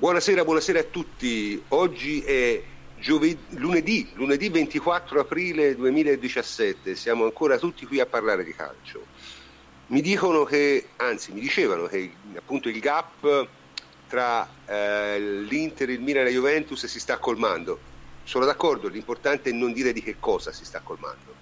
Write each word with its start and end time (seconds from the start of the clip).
Buonasera, 0.00 0.44
buonasera 0.44 0.78
a 0.78 0.84
tutti. 0.84 1.60
Oggi 1.70 2.22
è 2.22 2.62
giovedì, 3.00 3.36
lunedì, 3.56 4.08
lunedì 4.14 4.48
24 4.48 5.18
aprile 5.18 5.74
2017. 5.74 6.94
Siamo 6.94 7.24
ancora 7.24 7.58
tutti 7.58 7.84
qui 7.84 7.98
a 7.98 8.06
parlare 8.06 8.44
di 8.44 8.54
calcio. 8.54 9.04
Mi 9.86 10.00
dicono 10.00 10.44
che, 10.44 10.90
anzi, 10.98 11.32
mi 11.32 11.40
dicevano 11.40 11.88
che 11.88 12.12
appunto 12.36 12.68
il 12.68 12.78
gap 12.78 13.48
tra 14.06 14.48
eh, 14.66 15.18
l'Inter, 15.18 15.90
il 15.90 16.00
Milan 16.00 16.22
e 16.22 16.26
la 16.26 16.32
Juventus 16.32 16.86
si 16.86 17.00
sta 17.00 17.18
colmando. 17.18 17.80
Sono 18.22 18.44
d'accordo, 18.44 18.86
l'importante 18.86 19.50
è 19.50 19.52
non 19.52 19.72
dire 19.72 19.92
di 19.92 20.00
che 20.00 20.14
cosa 20.20 20.52
si 20.52 20.64
sta 20.64 20.78
colmando. 20.78 21.34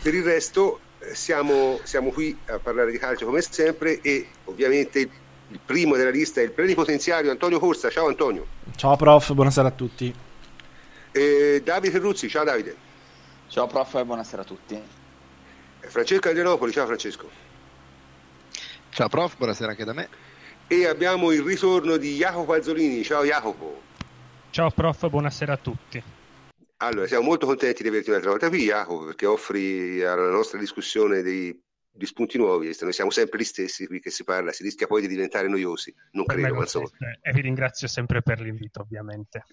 Per 0.00 0.14
il 0.14 0.24
resto 0.24 0.80
eh, 1.00 1.14
siamo, 1.14 1.78
siamo 1.82 2.10
qui 2.12 2.34
a 2.46 2.58
parlare 2.58 2.92
di 2.92 2.96
calcio 2.96 3.26
come 3.26 3.42
sempre 3.42 4.00
e 4.00 4.26
ovviamente 4.44 5.22
il 5.48 5.60
primo 5.64 5.96
della 5.96 6.10
lista 6.10 6.40
è 6.40 6.44
il 6.44 6.52
plenipotenziario 6.52 7.30
Antonio 7.30 7.58
Corsa. 7.58 7.90
Ciao 7.90 8.06
Antonio. 8.06 8.46
Ciao 8.76 8.96
prof, 8.96 9.32
buonasera 9.32 9.68
a 9.68 9.72
tutti. 9.72 10.14
E 11.12 11.62
Davide 11.62 11.92
Ferruzzi, 11.92 12.28
ciao 12.28 12.44
Davide. 12.44 12.76
Ciao 13.48 13.66
prof 13.66 13.94
e 13.94 14.04
buonasera 14.04 14.42
a 14.42 14.44
tutti. 14.44 14.80
Francesco 15.80 16.28
Adrianopoli, 16.28 16.72
ciao 16.72 16.86
Francesco. 16.86 17.30
Ciao 18.90 19.08
prof, 19.08 19.36
buonasera 19.36 19.70
anche 19.70 19.84
da 19.84 19.92
me. 19.92 20.08
E 20.66 20.86
abbiamo 20.86 21.30
il 21.30 21.42
ritorno 21.42 21.96
di 21.96 22.16
Jacopo 22.16 22.52
Azzolini, 22.52 23.04
ciao 23.04 23.24
Jacopo. 23.24 23.82
Ciao 24.50 24.70
prof, 24.70 25.08
buonasera 25.08 25.52
a 25.52 25.56
tutti. 25.56 26.02
Allora, 26.78 27.06
siamo 27.06 27.24
molto 27.24 27.46
contenti 27.46 27.82
di 27.82 27.88
averti 27.88 28.10
un'altra 28.10 28.30
volta 28.30 28.48
qui, 28.48 28.64
Jacopo, 28.64 29.04
perché 29.04 29.26
offri 29.26 30.02
alla 30.02 30.30
nostra 30.30 30.58
discussione 30.58 31.22
dei 31.22 31.58
di 31.96 32.06
spunti 32.06 32.38
nuovi, 32.38 32.74
noi 32.80 32.92
siamo 32.92 33.10
sempre 33.10 33.38
gli 33.38 33.44
stessi 33.44 33.86
qui 33.86 34.00
che 34.00 34.10
si 34.10 34.24
parla, 34.24 34.50
si 34.50 34.64
rischia 34.64 34.88
poi 34.88 35.00
di 35.00 35.06
diventare 35.06 35.46
noiosi, 35.46 35.94
non 36.12 36.24
per 36.24 36.36
credo, 36.36 36.54
ma 36.54 36.62
insomma. 36.62 36.88
E 37.22 37.32
vi 37.32 37.40
ringrazio 37.40 37.86
sempre 37.86 38.20
per 38.20 38.40
l'invito, 38.40 38.80
ovviamente. 38.80 39.44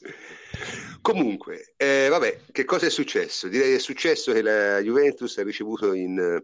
Comunque, 1.02 1.74
eh, 1.78 2.08
vabbè, 2.10 2.46
che 2.52 2.66
cosa 2.66 2.88
è 2.88 2.90
successo? 2.90 3.48
Direi 3.48 3.76
è 3.76 3.80
successo 3.80 4.34
che 4.34 4.42
la 4.42 4.80
Juventus 4.80 5.38
ha 5.38 5.44
ricevuto 5.44 5.94
in 5.94 6.18
uh, 6.18 6.44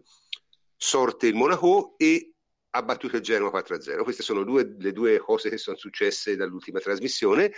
sorte 0.76 1.26
il 1.26 1.34
Monaco 1.34 1.94
e 1.96 2.32
ha 2.70 2.82
battuto 2.82 3.16
il 3.16 3.22
Genoa 3.22 3.50
4-0. 3.50 4.02
Queste 4.04 4.22
sono 4.22 4.44
due, 4.44 4.76
le 4.78 4.92
due 4.92 5.18
cose 5.18 5.50
che 5.50 5.58
sono 5.58 5.76
successe 5.76 6.36
dall'ultima 6.36 6.78
trasmissione 6.78 7.50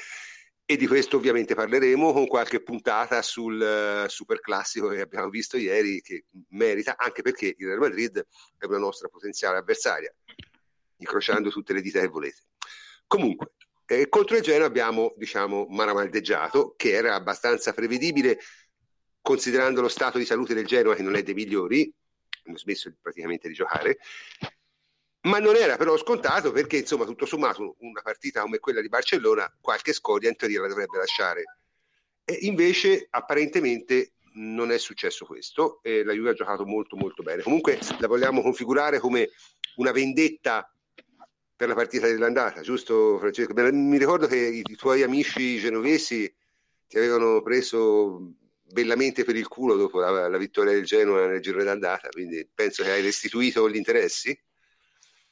e 0.71 0.77
di 0.77 0.87
questo 0.87 1.17
ovviamente 1.17 1.57
parleremo 1.57 2.13
con 2.13 2.29
qualche 2.29 2.63
puntata 2.63 3.23
sul 3.23 4.05
uh, 4.05 4.09
super 4.09 4.39
classico 4.39 4.87
che 4.87 5.01
abbiamo 5.01 5.29
visto 5.29 5.57
ieri 5.57 6.01
che 6.01 6.27
merita 6.51 6.95
anche 6.97 7.23
perché 7.23 7.57
il 7.59 7.67
Real 7.67 7.81
Madrid 7.81 8.25
è 8.57 8.67
una 8.67 8.79
nostra 8.79 9.09
potenziale 9.09 9.59
avversaria 9.59 10.15
incrociando 10.99 11.51
tutte 11.51 11.73
le 11.73 11.81
dita 11.81 11.99
che 11.99 12.07
volete. 12.07 12.43
Comunque 13.09 13.55
eh, 13.85 14.09
contro 14.09 14.37
il 14.37 14.43
Genoa 14.43 14.69
abbiamo 14.69 15.13
diciamo 15.17 15.67
maramaldeggiato 15.69 16.75
che 16.77 16.93
era 16.93 17.17
abbastanza 17.17 17.73
prevedibile 17.73 18.39
considerando 19.21 19.81
lo 19.81 19.89
stato 19.89 20.19
di 20.19 20.25
salute 20.25 20.55
del 20.55 20.67
Genoa 20.67 20.95
che 20.95 21.03
non 21.03 21.17
è 21.17 21.25
dei 21.25 21.35
migliori 21.35 21.93
hanno 22.45 22.59
smesso 22.59 22.95
praticamente 23.03 23.49
di 23.49 23.55
giocare 23.55 23.99
ma 25.23 25.39
non 25.39 25.57
era 25.57 25.77
però 25.77 25.97
scontato 25.97 26.51
perché 26.51 26.79
insomma 26.79 27.05
tutto 27.05 27.27
sommato 27.27 27.77
una 27.81 28.01
partita 28.01 28.41
come 28.41 28.59
quella 28.59 28.81
di 28.81 28.89
Barcellona 28.89 29.53
qualche 29.61 29.93
scoria 29.93 30.31
in 30.31 30.37
teoria 30.37 30.63
la 30.63 30.69
dovrebbe 30.69 30.97
lasciare. 30.97 31.45
E 32.25 32.39
invece 32.43 33.07
apparentemente 33.11 34.13
non 34.35 34.71
è 34.71 34.79
successo 34.79 35.27
questo 35.27 35.81
e 35.83 36.05
la 36.05 36.13
Juve 36.13 36.31
ha 36.31 36.35
giocato 36.35 36.65
molto 36.65 36.97
molto 36.97 37.23
bene. 37.23 37.43
Comunque 37.43 37.79
la 37.99 38.07
vogliamo 38.07 38.41
configurare 38.41 38.99
come 38.99 39.31
una 39.77 39.93
vendetta 39.93 40.73
per 41.61 41.69
la 41.69 41.75
partita 41.75 42.07
dell'andata 42.07 42.63
giusto 42.63 43.19
Francesco? 43.19 43.53
mi 43.55 43.99
ricordo 43.99 44.27
che 44.27 44.37
i, 44.37 44.63
tuoi 44.63 45.03
amici 45.03 45.59
genovesi 45.59 46.35
ti 46.89 46.97
avevano 46.97 47.43
preso 47.43 48.33
bellamente 48.63 49.25
per 49.25 49.37
il 49.37 49.47
culo 49.47 49.75
dopo 49.75 50.01
la, 50.01 50.27
la 50.29 50.39
vittoria 50.39 50.73
del 50.73 50.87
Genoa 50.87 51.27
nel 51.27 51.43
giro 51.43 51.63
d'andata 51.63 52.09
quindi 52.09 52.49
penso 52.55 52.83
che 52.83 52.93
hai 52.93 53.03
restituito 53.03 53.69
gli 53.69 53.77
interessi 53.77 54.35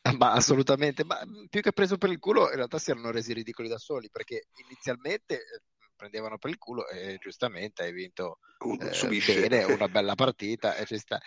ma 0.18 0.32
assolutamente, 0.32 1.04
ma 1.04 1.18
più 1.48 1.60
che 1.60 1.72
preso 1.72 1.96
per 1.98 2.10
il 2.10 2.18
culo, 2.18 2.48
in 2.48 2.56
realtà 2.56 2.78
si 2.78 2.90
erano 2.90 3.10
resi 3.10 3.32
ridicoli 3.32 3.68
da 3.68 3.78
soli 3.78 4.08
perché 4.10 4.48
inizialmente 4.66 5.34
eh, 5.34 5.62
prendevano 5.96 6.38
per 6.38 6.50
il 6.50 6.58
culo 6.58 6.86
e 6.88 7.18
giustamente 7.20 7.82
hai 7.82 7.92
vinto 7.92 8.38
eh, 8.80 9.48
bene, 9.48 9.64
una 9.64 9.88
bella 9.88 10.14
partita 10.14 10.76
e 10.76 10.86
ci 10.86 10.98
sta. 10.98 11.20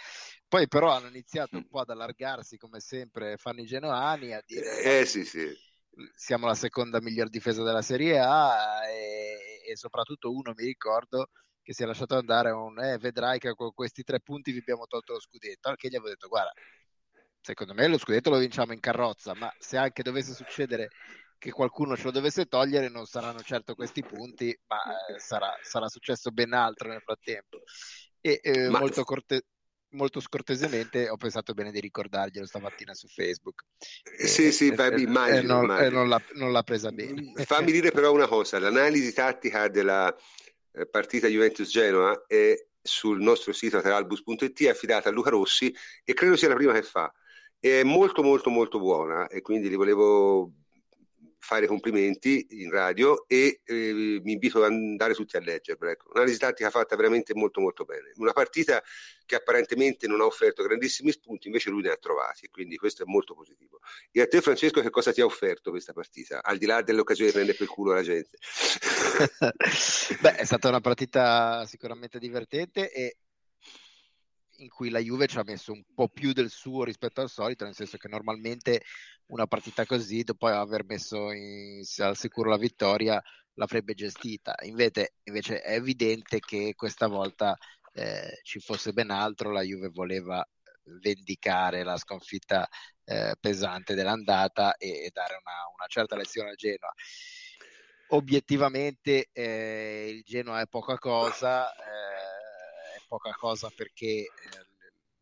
Poi 0.47 0.67
però 0.67 0.91
hanno 0.91 1.07
iniziato 1.07 1.57
un 1.57 1.67
po' 1.67 1.81
ad 1.81 1.89
allargarsi 1.89 2.57
come 2.57 2.79
sempre 2.79 3.37
fanno 3.37 3.61
i 3.61 3.65
genoani 3.65 4.33
a 4.33 4.43
dire 4.45 4.99
eh, 4.99 5.05
sì, 5.05 5.23
sì. 5.23 5.47
siamo 6.15 6.45
la 6.45 6.55
seconda 6.55 7.01
miglior 7.01 7.29
difesa 7.29 7.63
della 7.63 7.81
Serie 7.81 8.19
A 8.19 8.85
e, 8.87 9.69
e 9.69 9.75
soprattutto 9.75 10.31
uno 10.31 10.53
mi 10.55 10.65
ricordo 10.65 11.29
che 11.61 11.73
si 11.73 11.83
è 11.83 11.85
lasciato 11.85 12.15
andare 12.15 12.51
un 12.51 12.79
eh, 12.79 12.97
vedrai 12.97 13.39
che 13.39 13.53
con 13.53 13.71
questi 13.73 14.03
tre 14.03 14.19
punti 14.19 14.51
vi 14.51 14.59
abbiamo 14.59 14.87
tolto 14.87 15.13
lo 15.13 15.19
scudetto, 15.19 15.69
al 15.69 15.75
che 15.75 15.89
gli 15.89 15.95
avevo 15.95 16.09
detto 16.09 16.27
guarda 16.27 16.51
secondo 17.41 17.73
me 17.73 17.87
lo 17.87 17.97
scudetto 17.97 18.29
lo 18.29 18.37
vinciamo 18.37 18.73
in 18.73 18.79
carrozza, 18.79 19.33
ma 19.33 19.53
se 19.57 19.77
anche 19.77 20.03
dovesse 20.03 20.33
succedere 20.33 20.89
che 21.41 21.51
qualcuno 21.51 21.97
ce 21.97 22.03
lo 22.03 22.11
dovesse 22.11 22.45
togliere, 22.45 22.87
non 22.87 23.07
saranno 23.07 23.41
certo 23.41 23.73
questi 23.73 24.03
punti, 24.03 24.55
ma 24.67 24.77
eh, 25.07 25.19
sarà, 25.19 25.51
sarà, 25.63 25.89
successo 25.89 26.29
ben 26.29 26.53
altro 26.53 26.87
nel 26.87 27.01
frattempo. 27.01 27.63
E 28.21 28.39
eh, 28.43 28.69
ma... 28.69 28.77
molto, 28.77 29.03
corte- 29.03 29.47
molto, 29.93 30.19
scortesemente 30.19 31.09
ho 31.09 31.17
pensato 31.17 31.53
bene 31.53 31.71
di 31.71 31.79
ricordarglielo 31.79 32.45
stamattina 32.45 32.93
su 32.93 33.07
Facebook. 33.07 33.63
Eh, 34.19 34.27
sì, 34.27 34.51
sì, 34.51 34.71
beh, 34.71 35.01
immagino, 35.01 35.53
non, 35.55 35.63
immagino. 35.63 35.97
Non, 35.97 36.09
l'ha, 36.09 36.21
non, 36.33 36.51
l'ha, 36.51 36.61
presa 36.61 36.91
bene. 36.91 37.33
Fammi 37.43 37.71
dire 37.71 37.89
però 37.89 38.13
una 38.13 38.27
cosa, 38.27 38.59
l'analisi 38.59 39.11
tattica 39.11 39.67
della 39.67 40.15
eh, 40.73 40.85
partita 40.85 41.27
Juventus-Genoa 41.27 42.25
è 42.27 42.53
sul 42.79 43.19
nostro 43.19 43.51
sito 43.51 43.81
teralbus.it 43.81 44.67
affidata 44.67 45.09
a 45.09 45.11
Luca 45.11 45.31
Rossi 45.31 45.75
e 46.03 46.13
credo 46.13 46.35
sia 46.35 46.49
la 46.49 46.55
prima 46.55 46.73
che 46.73 46.83
fa 46.83 47.11
è 47.61 47.83
molto 47.83 48.23
molto 48.23 48.49
molto 48.49 48.79
buona 48.79 49.27
e 49.27 49.41
quindi 49.41 49.69
li 49.69 49.75
volevo 49.75 50.51
fare 51.37 51.67
complimenti 51.67 52.47
in 52.61 52.69
radio 52.69 53.25
e 53.27 53.61
eh, 53.63 54.19
mi 54.23 54.31
invito 54.33 54.59
ad 54.59 54.71
andare 54.71 55.13
tutti 55.13 55.37
a 55.37 55.39
leggerla. 55.39 55.91
Ecco. 55.91 56.09
Un'analisi 56.11 56.39
tattica 56.39 56.69
fatta 56.69 56.95
veramente 56.95 57.35
molto 57.35 57.61
molto 57.61 57.83
bene. 57.83 58.11
Una 58.15 58.31
partita 58.31 58.81
che 59.25 59.35
apparentemente 59.35 60.07
non 60.07 60.21
ha 60.21 60.25
offerto 60.25 60.63
grandissimi 60.63 61.11
spunti, 61.11 61.47
invece 61.47 61.69
lui 61.69 61.81
ne 61.81 61.89
ha 61.89 61.97
trovati, 61.97 62.47
quindi 62.49 62.77
questo 62.77 63.03
è 63.03 63.05
molto 63.05 63.33
positivo. 63.33 63.79
E 64.11 64.21
a 64.21 64.27
te 64.27 64.41
Francesco 64.41 64.81
che 64.81 64.89
cosa 64.89 65.11
ti 65.11 65.21
ha 65.21 65.25
offerto 65.25 65.71
questa 65.71 65.93
partita, 65.93 66.41
al 66.43 66.57
di 66.57 66.65
là 66.65 66.81
dell'occasione 66.81 67.29
di 67.29 67.35
prendere 67.35 67.57
per 67.57 67.67
culo 67.67 67.93
la 67.93 68.03
gente? 68.03 68.37
Beh, 70.21 70.35
è 70.35 70.45
stata 70.45 70.67
una 70.67 70.81
partita 70.81 71.65
sicuramente 71.65 72.19
divertente 72.19 72.91
e 72.91 73.17
in 74.61 74.69
cui 74.69 74.89
la 74.89 74.99
Juve 74.99 75.27
ci 75.27 75.37
ha 75.37 75.43
messo 75.43 75.71
un 75.71 75.83
po' 75.93 76.07
più 76.07 76.33
del 76.33 76.49
suo 76.49 76.83
rispetto 76.83 77.21
al 77.21 77.29
solito, 77.29 77.65
nel 77.65 77.75
senso 77.75 77.97
che 77.97 78.07
normalmente 78.07 78.83
una 79.27 79.47
partita 79.47 79.85
così, 79.85 80.23
dopo 80.23 80.47
aver 80.47 80.85
messo 80.85 81.31
in, 81.31 81.81
al 81.97 82.17
sicuro 82.17 82.49
la 82.49 82.57
vittoria, 82.57 83.21
l'avrebbe 83.55 83.93
gestita. 83.93 84.55
Invece, 84.63 85.13
invece 85.23 85.61
è 85.61 85.73
evidente 85.73 86.39
che 86.39 86.73
questa 86.75 87.07
volta 87.07 87.57
eh, 87.93 88.39
ci 88.43 88.59
fosse 88.59 88.93
ben 88.93 89.09
altro, 89.09 89.51
la 89.51 89.61
Juve 89.61 89.89
voleva 89.89 90.45
vendicare 90.99 91.83
la 91.83 91.97
sconfitta 91.97 92.67
eh, 93.05 93.35
pesante 93.39 93.93
dell'andata 93.93 94.75
e, 94.75 95.05
e 95.05 95.09
dare 95.11 95.35
una, 95.39 95.67
una, 95.75 95.85
certa 95.87 96.15
lezione 96.15 96.49
al 96.49 96.55
Genoa. 96.55 96.91
Obiettivamente 98.09 99.29
eh, 99.31 100.07
il 100.09 100.21
Genoa 100.23 100.61
è 100.61 100.67
poca 100.67 100.97
cosa, 100.97 101.73
eh, 101.73 102.10
poca 103.11 103.33
cosa 103.33 103.69
perché 103.75 104.05
eh, 104.05 104.27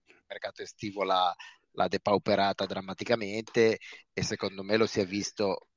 il 0.05 0.23
mercato 0.27 0.61
estivo 0.61 1.03
l'ha, 1.03 1.35
l'ha 1.71 1.87
depauperata 1.87 2.67
drammaticamente 2.67 3.79
e 4.13 4.21
secondo 4.21 4.61
me 4.61 4.77
lo 4.77 4.85
si 4.85 4.99
è 4.99 5.07
visto 5.07 5.69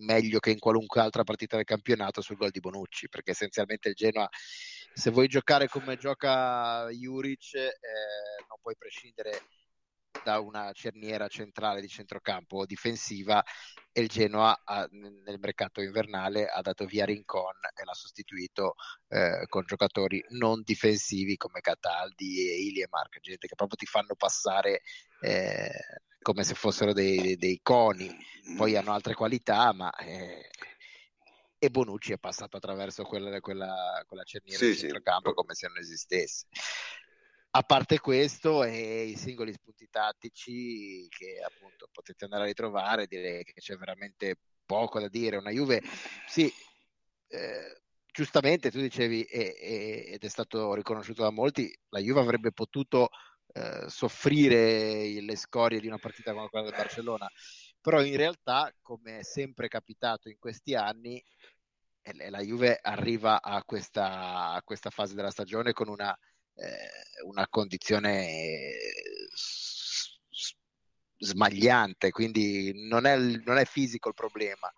meglio 0.00 0.38
che 0.38 0.50
in 0.50 0.58
qualunque 0.58 1.00
altra 1.00 1.24
partita 1.24 1.56
del 1.56 1.64
campionato 1.64 2.20
sul 2.20 2.36
gol 2.36 2.50
di 2.50 2.60
Bonucci 2.60 3.08
perché 3.08 3.30
essenzialmente 3.30 3.88
il 3.88 3.94
Genoa 3.94 4.28
se 4.92 5.10
vuoi 5.10 5.28
giocare 5.28 5.66
come 5.66 5.96
gioca 5.96 6.86
Juric 6.90 7.54
eh, 7.54 7.72
non 8.46 8.58
puoi 8.60 8.76
prescindere 8.76 9.46
da 10.24 10.40
una 10.40 10.72
cerniera 10.72 11.28
centrale 11.28 11.80
di 11.80 11.88
centrocampo 11.88 12.66
difensiva 12.66 13.42
e 13.92 14.00
il 14.00 14.08
Genoa 14.08 14.60
ha, 14.64 14.86
nel 14.90 15.38
mercato 15.38 15.80
invernale 15.80 16.46
ha 16.46 16.60
dato 16.60 16.84
via 16.84 17.04
Rincon 17.04 17.54
e 17.74 17.84
l'ha 17.84 17.94
sostituito 17.94 18.74
eh, 19.08 19.46
con 19.48 19.64
giocatori 19.66 20.22
non 20.30 20.62
difensivi 20.62 21.36
come 21.36 21.60
Cataldi 21.60 22.48
e 22.48 22.62
Iliemark, 22.66 23.20
gente 23.20 23.46
che 23.46 23.54
proprio 23.54 23.76
ti 23.76 23.86
fanno 23.86 24.14
passare 24.16 24.82
eh, 25.20 25.70
come 26.20 26.44
se 26.44 26.54
fossero 26.54 26.92
dei, 26.92 27.36
dei, 27.36 27.60
coni, 27.62 28.14
poi 28.56 28.76
hanno 28.76 28.92
altre 28.92 29.14
qualità, 29.14 29.72
ma 29.72 29.90
eh, 29.94 30.48
e 31.60 31.70
Bonucci 31.70 32.12
è 32.12 32.18
passato 32.18 32.56
attraverso 32.56 33.02
quella, 33.02 33.40
quella, 33.40 34.04
quella 34.06 34.22
cerniera 34.22 34.58
sì, 34.58 34.70
di 34.70 34.76
centrocampo 34.76 35.30
sì. 35.30 35.34
come 35.34 35.54
se 35.54 35.66
non 35.66 35.78
esistesse. 35.78 36.46
A 37.50 37.62
parte 37.62 37.98
questo 37.98 38.62
e 38.62 39.04
i 39.04 39.16
singoli 39.16 39.52
spunti 39.52 39.88
tattici 39.90 41.08
che 41.08 41.40
appunto 41.42 41.88
potete 41.90 42.24
andare 42.24 42.42
a 42.42 42.46
ritrovare, 42.46 43.06
direi 43.06 43.42
che 43.42 43.54
c'è 43.54 43.76
veramente 43.76 44.36
poco 44.66 45.00
da 45.00 45.08
dire. 45.08 45.38
Una 45.38 45.50
Juve, 45.50 45.82
sì, 46.26 46.52
eh, 47.28 47.80
giustamente 48.12 48.70
tu 48.70 48.80
dicevi, 48.80 49.22
e, 49.22 49.56
e, 49.58 50.04
ed 50.12 50.24
è 50.24 50.28
stato 50.28 50.74
riconosciuto 50.74 51.22
da 51.22 51.30
molti, 51.30 51.74
la 51.88 52.00
Juve 52.00 52.20
avrebbe 52.20 52.52
potuto 52.52 53.08
eh, 53.54 53.86
soffrire 53.88 55.20
le 55.20 55.36
scorie 55.36 55.80
di 55.80 55.86
una 55.86 55.98
partita 55.98 56.34
come 56.34 56.48
quella 56.48 56.66
del 56.66 56.76
Barcellona, 56.76 57.30
però 57.80 58.02
in 58.02 58.16
realtà, 58.16 58.70
come 58.82 59.20
è 59.20 59.22
sempre 59.22 59.68
capitato 59.68 60.28
in 60.28 60.36
questi 60.38 60.74
anni, 60.74 61.22
la 62.28 62.40
Juve 62.40 62.78
arriva 62.80 63.40
a 63.42 63.62
questa, 63.64 64.52
a 64.52 64.62
questa 64.62 64.90
fase 64.90 65.14
della 65.14 65.30
stagione 65.30 65.72
con 65.72 65.88
una, 65.88 66.16
eh, 66.58 67.22
una 67.24 67.46
condizione 67.48 68.72
smagliante, 71.18 72.10
quindi 72.10 72.72
non 72.88 73.06
è, 73.06 73.16
non 73.16 73.58
è 73.58 73.64
fisico 73.64 74.08
il 74.08 74.14
problema. 74.14 74.72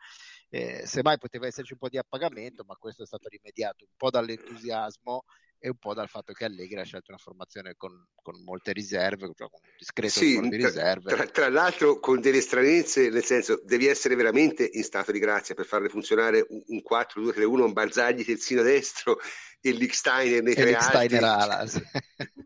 Eh, 0.48 0.84
semmai 0.84 1.18
poteva 1.18 1.46
esserci 1.46 1.72
un 1.72 1.78
po' 1.78 1.88
di 1.88 1.98
appagamento, 1.98 2.64
ma 2.66 2.74
questo 2.74 3.04
è 3.04 3.06
stato 3.06 3.28
rimediato 3.28 3.84
un 3.84 3.92
po' 3.96 4.10
dall'entusiasmo 4.10 5.24
e 5.62 5.68
un 5.68 5.76
po' 5.76 5.92
dal 5.92 6.08
fatto 6.08 6.32
che 6.32 6.46
Allegri 6.46 6.80
ha 6.80 6.84
scelto 6.84 7.10
una 7.10 7.20
formazione 7.20 7.74
con, 7.76 7.92
con 8.22 8.42
molte 8.42 8.72
riserve, 8.72 9.30
cioè 9.36 9.48
con 9.50 9.60
un 9.62 9.74
discreto 9.78 10.18
sì, 10.18 10.36
numero 10.36 10.56
di 10.56 10.64
riserve. 10.64 11.14
Tra, 11.14 11.26
tra, 11.26 11.48
l'altro 11.50 12.00
con 12.00 12.20
delle 12.20 12.40
stranezze, 12.40 13.10
nel 13.10 13.22
senso 13.22 13.60
devi 13.62 13.86
essere 13.86 14.14
veramente 14.14 14.68
in 14.72 14.82
stato 14.82 15.12
di 15.12 15.18
grazia 15.18 15.54
per 15.54 15.66
farle 15.66 15.90
funzionare 15.90 16.46
un, 16.48 16.62
un 16.66 16.82
4-2-3-1, 16.82 17.60
un 17.60 17.72
Barzagli 17.72 18.24
terzino 18.24 18.62
destro 18.62 19.18
e 19.60 19.72
Licksteiner 19.72 20.42
nei 20.42 20.54
tre 20.54 20.74
alti. 20.74 21.16
Ala, 21.16 21.66
sì. 21.66 21.82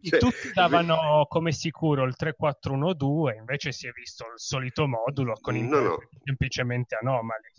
cioè, 0.03 0.19
Tutti 0.19 0.51
davano 0.53 1.27
come 1.29 1.53
sicuro 1.53 2.05
il 2.05 2.15
3-4-1-2, 2.19 3.37
invece 3.37 3.73
si 3.73 3.87
è 3.87 3.91
visto 3.93 4.25
il 4.25 4.39
solito 4.39 4.87
modulo 4.87 5.35
con 5.41 5.57
no, 5.57 5.81
no. 5.81 5.99
semplicemente 6.25 6.97
anomali. 6.97 7.53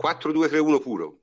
4-2-3-1 0.00 0.80
puro. 0.80 1.20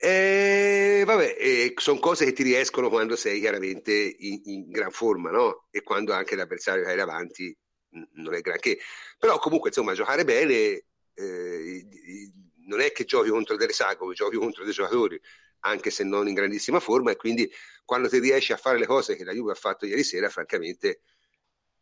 Eh, 0.00 1.02
vabbè, 1.04 1.72
sono 1.76 1.98
cose 1.98 2.24
che 2.24 2.32
ti 2.32 2.44
riescono 2.44 2.88
quando 2.88 3.16
sei 3.16 3.40
chiaramente 3.40 3.92
in, 3.92 4.40
in 4.44 4.70
gran 4.70 4.92
forma, 4.92 5.30
no? 5.30 5.66
E 5.70 5.82
quando 5.82 6.12
anche 6.12 6.36
l'avversario 6.36 6.84
che 6.84 6.90
hai 6.90 6.96
davanti 6.96 7.56
non 8.14 8.34
è 8.34 8.40
granché. 8.40 8.78
Però 9.18 9.38
comunque, 9.38 9.70
insomma, 9.70 9.94
giocare 9.94 10.24
bene 10.24 10.84
eh, 11.14 11.86
non 12.66 12.80
è 12.80 12.92
che 12.92 13.04
giochi 13.04 13.30
contro 13.30 13.56
delle 13.56 13.72
sagome, 13.72 14.14
giochi 14.14 14.36
contro 14.36 14.62
dei 14.62 14.72
giocatori, 14.72 15.20
anche 15.60 15.90
se 15.90 16.04
non 16.04 16.28
in 16.28 16.34
grandissima 16.34 16.80
forma, 16.80 17.10
e 17.10 17.16
quindi 17.16 17.50
quando 17.84 18.08
ti 18.08 18.18
riesci 18.18 18.52
a 18.52 18.56
fare 18.56 18.78
le 18.78 18.86
cose 18.86 19.16
che 19.16 19.24
la 19.24 19.32
Juve 19.32 19.52
ha 19.52 19.56
fatto 19.56 19.86
ieri 19.86 20.04
sera, 20.04 20.28
francamente 20.28 21.00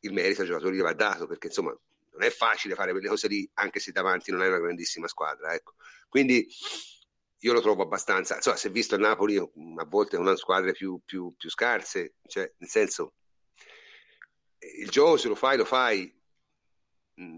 il 0.01 0.13
merito 0.13 0.43
ai 0.43 0.47
giocatori 0.47 0.79
va 0.79 0.93
dato, 0.93 1.27
perché 1.27 1.49
insomma 1.49 1.77
non 2.13 2.23
è 2.23 2.31
facile 2.31 2.75
fare 2.75 2.93
quelle 2.93 3.09
cose 3.09 3.29
lì, 3.29 3.49
anche 3.55 3.81
se 3.81 3.93
davanti 3.93 4.31
non 4.31 4.43
è 4.43 4.49
una 4.49 4.59
grandissima 4.59 5.09
squadra. 5.09 5.53
Ecco. 5.53 5.75
Quindi 6.09 6.49
io 7.41 7.53
lo 7.53 7.61
trovo 7.61 7.83
abbastanza, 7.83 8.37
insomma, 8.37 8.57
è 8.59 8.71
visto 8.71 8.95
il 8.95 9.03
Napoli 9.03 9.37
a 9.37 9.85
volte 9.87 10.17
con 10.17 10.37
squadre 10.37 10.73
più, 10.73 11.01
più, 11.05 11.35
più 11.37 11.51
scarse, 11.51 12.15
cioè, 12.27 12.51
nel 12.57 12.69
senso, 12.69 13.15
il 14.59 14.89
gioco 14.89 15.17
se 15.17 15.29
lo 15.29 15.35
fai, 15.35 15.57
lo 15.57 15.65
fai, 15.65 16.13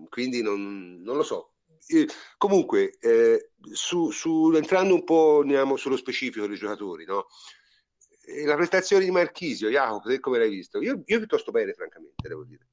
quindi 0.08 0.40
non, 0.42 1.02
non 1.02 1.16
lo 1.16 1.22
so. 1.22 1.54
Eh, 1.86 2.08
comunque, 2.36 2.98
eh, 3.00 3.50
su, 3.72 4.10
su, 4.10 4.52
entrando 4.54 4.94
un 4.94 5.04
po' 5.04 5.40
andiamo 5.40 5.76
sullo 5.76 5.96
specifico 5.96 6.46
dei 6.46 6.56
giocatori, 6.56 7.04
no? 7.04 7.26
la 8.44 8.56
prestazione 8.56 9.04
di 9.04 9.10
Marchisio, 9.10 9.70
Jacopo, 9.70 10.10
come 10.20 10.38
l'hai 10.38 10.50
visto? 10.50 10.80
Io, 10.82 11.02
io 11.04 11.18
piuttosto 11.18 11.50
bene, 11.50 11.72
francamente, 11.72 12.28
devo 12.28 12.44
dire. 12.44 12.66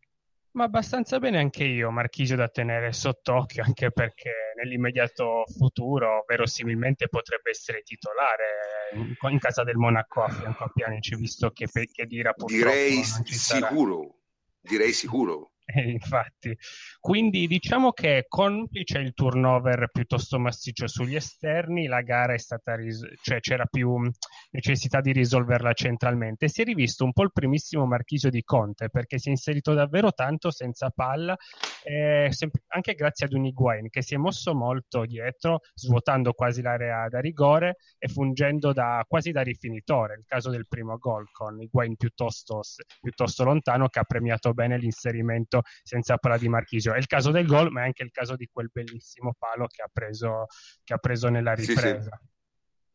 Ma 0.51 0.63
abbastanza 0.63 1.19
bene 1.19 1.37
anche 1.37 1.65
io, 1.65 1.91
Marchisio 1.91 2.37
da 2.37 2.47
tenere 2.47 2.93
sott'occhio, 2.93 3.61
anche 3.63 3.91
perché 3.91 4.53
nell'immediato 4.55 5.43
futuro 5.57 6.23
verosimilmente 6.25 7.09
potrebbe 7.09 7.49
essere 7.49 7.81
titolare 7.81 8.93
in, 8.93 9.15
in 9.31 9.39
casa 9.39 9.63
del 9.63 9.75
Monaco 9.75 10.23
a 10.23 10.29
fianco 10.29 10.63
a 10.63 10.71
Pjanic, 10.73 11.15
visto 11.17 11.51
che, 11.51 11.67
che 11.67 12.05
Dira 12.05 12.31
purtroppo 12.31 12.53
Direi 12.55 13.03
sicuro, 13.03 14.19
direi 14.61 14.93
sicuro. 14.93 15.51
Eh, 15.75 15.89
infatti, 15.89 16.55
quindi 16.99 17.47
diciamo 17.47 17.91
che 17.91 18.25
complice 18.27 18.99
il 18.99 19.13
turnover 19.13 19.89
piuttosto 19.91 20.37
massiccio 20.39 20.87
sugli 20.87 21.15
esterni, 21.15 21.87
la 21.87 22.01
gara 22.01 22.33
è 22.33 22.37
stata, 22.37 22.75
ris- 22.75 23.03
cioè 23.23 23.39
c'era 23.39 23.65
più 23.65 24.07
necessità 24.51 25.01
di 25.01 25.11
risolverla 25.11 25.73
centralmente. 25.73 26.49
Si 26.49 26.61
è 26.61 26.65
rivisto 26.65 27.03
un 27.03 27.13
po' 27.13 27.23
il 27.23 27.31
primissimo 27.31 27.85
marchisio 27.87 28.29
di 28.29 28.43
Conte 28.43 28.89
perché 28.89 29.17
si 29.17 29.29
è 29.29 29.31
inserito 29.31 29.73
davvero 29.73 30.11
tanto 30.11 30.51
senza 30.51 30.91
palla, 30.91 31.35
eh, 31.83 32.27
sem- 32.31 32.51
anche 32.67 32.93
grazie 32.93 33.25
ad 33.25 33.33
un 33.33 33.45
Higuain 33.45 33.89
che 33.89 34.01
si 34.01 34.13
è 34.13 34.17
mosso 34.17 34.53
molto 34.53 35.05
dietro, 35.05 35.61
svuotando 35.73 36.33
quasi 36.33 36.61
l'area 36.61 37.07
da 37.09 37.19
rigore 37.19 37.77
e 37.97 38.07
fungendo 38.07 38.71
da, 38.73 39.03
quasi 39.07 39.31
da 39.31 39.41
rifinitore. 39.41 40.15
Il 40.15 40.25
caso 40.27 40.49
del 40.51 40.67
primo 40.67 40.97
gol 40.97 41.25
con 41.31 41.59
Higuain 41.61 41.95
piuttosto, 41.95 42.61
piuttosto 43.01 43.43
lontano 43.43 43.87
che 43.89 43.99
ha 43.99 44.03
premiato 44.03 44.53
bene 44.53 44.77
l'inserimento 44.77 45.54
subito 45.55 45.61
senza 45.83 46.17
palla 46.17 46.37
di 46.37 46.49
Marchisio. 46.49 46.93
È 46.93 46.97
il 46.97 47.07
caso 47.07 47.31
del 47.31 47.45
gol, 47.45 47.71
ma 47.71 47.81
è 47.81 47.85
anche 47.85 48.03
il 48.03 48.11
caso 48.11 48.35
di 48.35 48.49
quel 48.51 48.69
bellissimo 48.71 49.33
palo 49.37 49.67
che 49.67 49.81
ha 49.81 49.89
preso, 49.91 50.47
che 50.83 50.93
ha 50.93 50.97
preso 50.97 51.29
nella 51.29 51.53
ripresa. 51.53 52.01
Sì, 52.01 52.23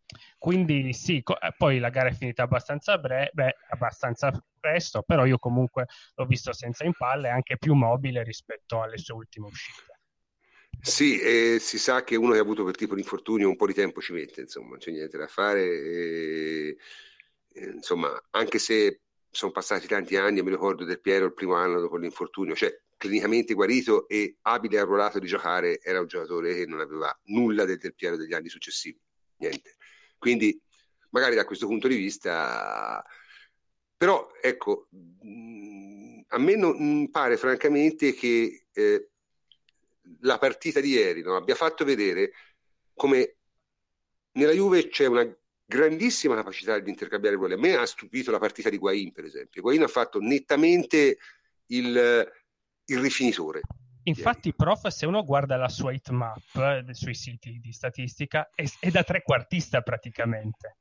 sì. 0.06 0.28
Quindi 0.38 0.92
sì, 0.92 1.22
co- 1.22 1.40
eh, 1.40 1.54
poi 1.56 1.78
la 1.78 1.90
gara 1.90 2.08
è 2.08 2.12
finita 2.12 2.42
abbastanza, 2.42 2.98
bre- 2.98 3.30
beh, 3.32 3.54
abbastanza 3.70 4.32
presto, 4.58 5.02
però 5.02 5.24
io 5.24 5.38
comunque 5.38 5.86
l'ho 6.14 6.26
visto 6.26 6.52
senza 6.52 6.84
impalle 6.84 7.28
anche 7.28 7.56
più 7.56 7.74
mobile 7.74 8.24
rispetto 8.24 8.82
alle 8.82 8.98
sue 8.98 9.14
ultime 9.14 9.46
uscite. 9.46 9.98
Sì, 10.82 11.20
eh, 11.20 11.58
si 11.60 11.78
sa 11.78 12.02
che 12.04 12.16
uno 12.16 12.32
che 12.32 12.38
ha 12.38 12.42
avuto 12.42 12.62
quel 12.62 12.74
tipo 12.74 12.94
di 12.94 13.02
infortunio 13.02 13.48
un 13.48 13.56
po' 13.56 13.66
di 13.66 13.74
tempo 13.74 14.00
ci 14.00 14.12
mette, 14.12 14.40
insomma, 14.40 14.70
non 14.70 14.78
c'è 14.78 14.90
niente 14.90 15.18
da 15.18 15.26
fare. 15.26 15.62
E, 15.62 16.76
e, 17.52 17.64
insomma, 17.66 18.08
anche 18.30 18.58
se 18.58 19.02
sono 19.31 19.53
passati 19.53 19.87
tanti 19.87 20.17
anni, 20.17 20.43
mi 20.43 20.50
ricordo 20.50 20.85
del 20.85 21.00
Piero 21.00 21.27
il 21.27 21.35
primo 21.35 21.55
anno 21.55 21.81
dopo 21.81 21.97
l'infortunio, 21.97 22.55
cioè 22.55 22.77
clinicamente 22.97 23.55
guarito 23.55 24.09
e 24.09 24.37
abile 24.43 24.77
e 24.77 24.81
arruolato 24.81 25.19
di 25.19 25.27
giocare, 25.27 25.81
era 25.81 26.00
un 26.00 26.06
giocatore 26.06 26.55
che 26.55 26.67
non 26.67 26.81
aveva 26.81 27.17
nulla 27.27 27.65
del 27.65 27.79
Del 27.79 27.94
Piero 27.94 28.17
degli 28.17 28.35
anni 28.35 28.49
successivi, 28.49 29.00
niente. 29.37 29.77
Quindi 30.19 30.61
magari 31.11 31.35
da 31.35 31.44
questo 31.44 31.67
punto 31.67 31.88
di 31.88 31.97
vista, 31.97 33.03
però 33.97 34.31
ecco, 34.41 34.88
a 34.93 36.38
me 36.38 36.56
non 36.56 37.11
pare 37.11 37.37
francamente 37.37 38.12
che 38.12 38.67
eh, 38.73 39.11
la 40.21 40.38
partita 40.38 40.81
di 40.81 40.91
ieri 40.91 41.23
no, 41.23 41.37
abbia 41.37 41.55
fatto 41.55 41.85
vedere 41.85 42.32
come 42.94 43.37
nella 44.32 44.53
Juve 44.53 44.89
c'è 44.89 45.06
una 45.06 45.27
grandissima 45.70 46.34
capacità 46.34 46.77
di 46.81 46.91
intercambiare 46.91 47.36
ruoli. 47.36 47.55
A 47.55 47.58
me 47.58 47.77
ha 47.77 47.86
stupito 47.86 48.32
la 48.32 48.41
partita 48.41 48.69
di 48.69 48.77
Guain, 48.77 49.12
per 49.12 49.24
esempio. 49.24 49.62
Guain 49.62 49.82
ha 49.84 49.89
fatto 49.89 50.19
nettamente 50.19 51.19
il, 51.67 52.32
il 52.86 52.98
rifinitore. 52.98 53.60
Infatti, 54.03 54.53
prof, 54.53 54.89
se 54.89 55.06
uno 55.06 55.24
guarda 55.24 55.56
la 55.56 55.69
sua 55.69 55.93
hitmap 55.93 56.56
eh, 56.56 56.84
sui 56.93 57.15
siti 57.15 57.60
di 57.60 57.72
statistica, 57.72 58.50
è, 58.53 58.65
è 58.81 58.91
da 58.91 59.05
trequartista 59.05 59.82
praticamente. 59.82 60.79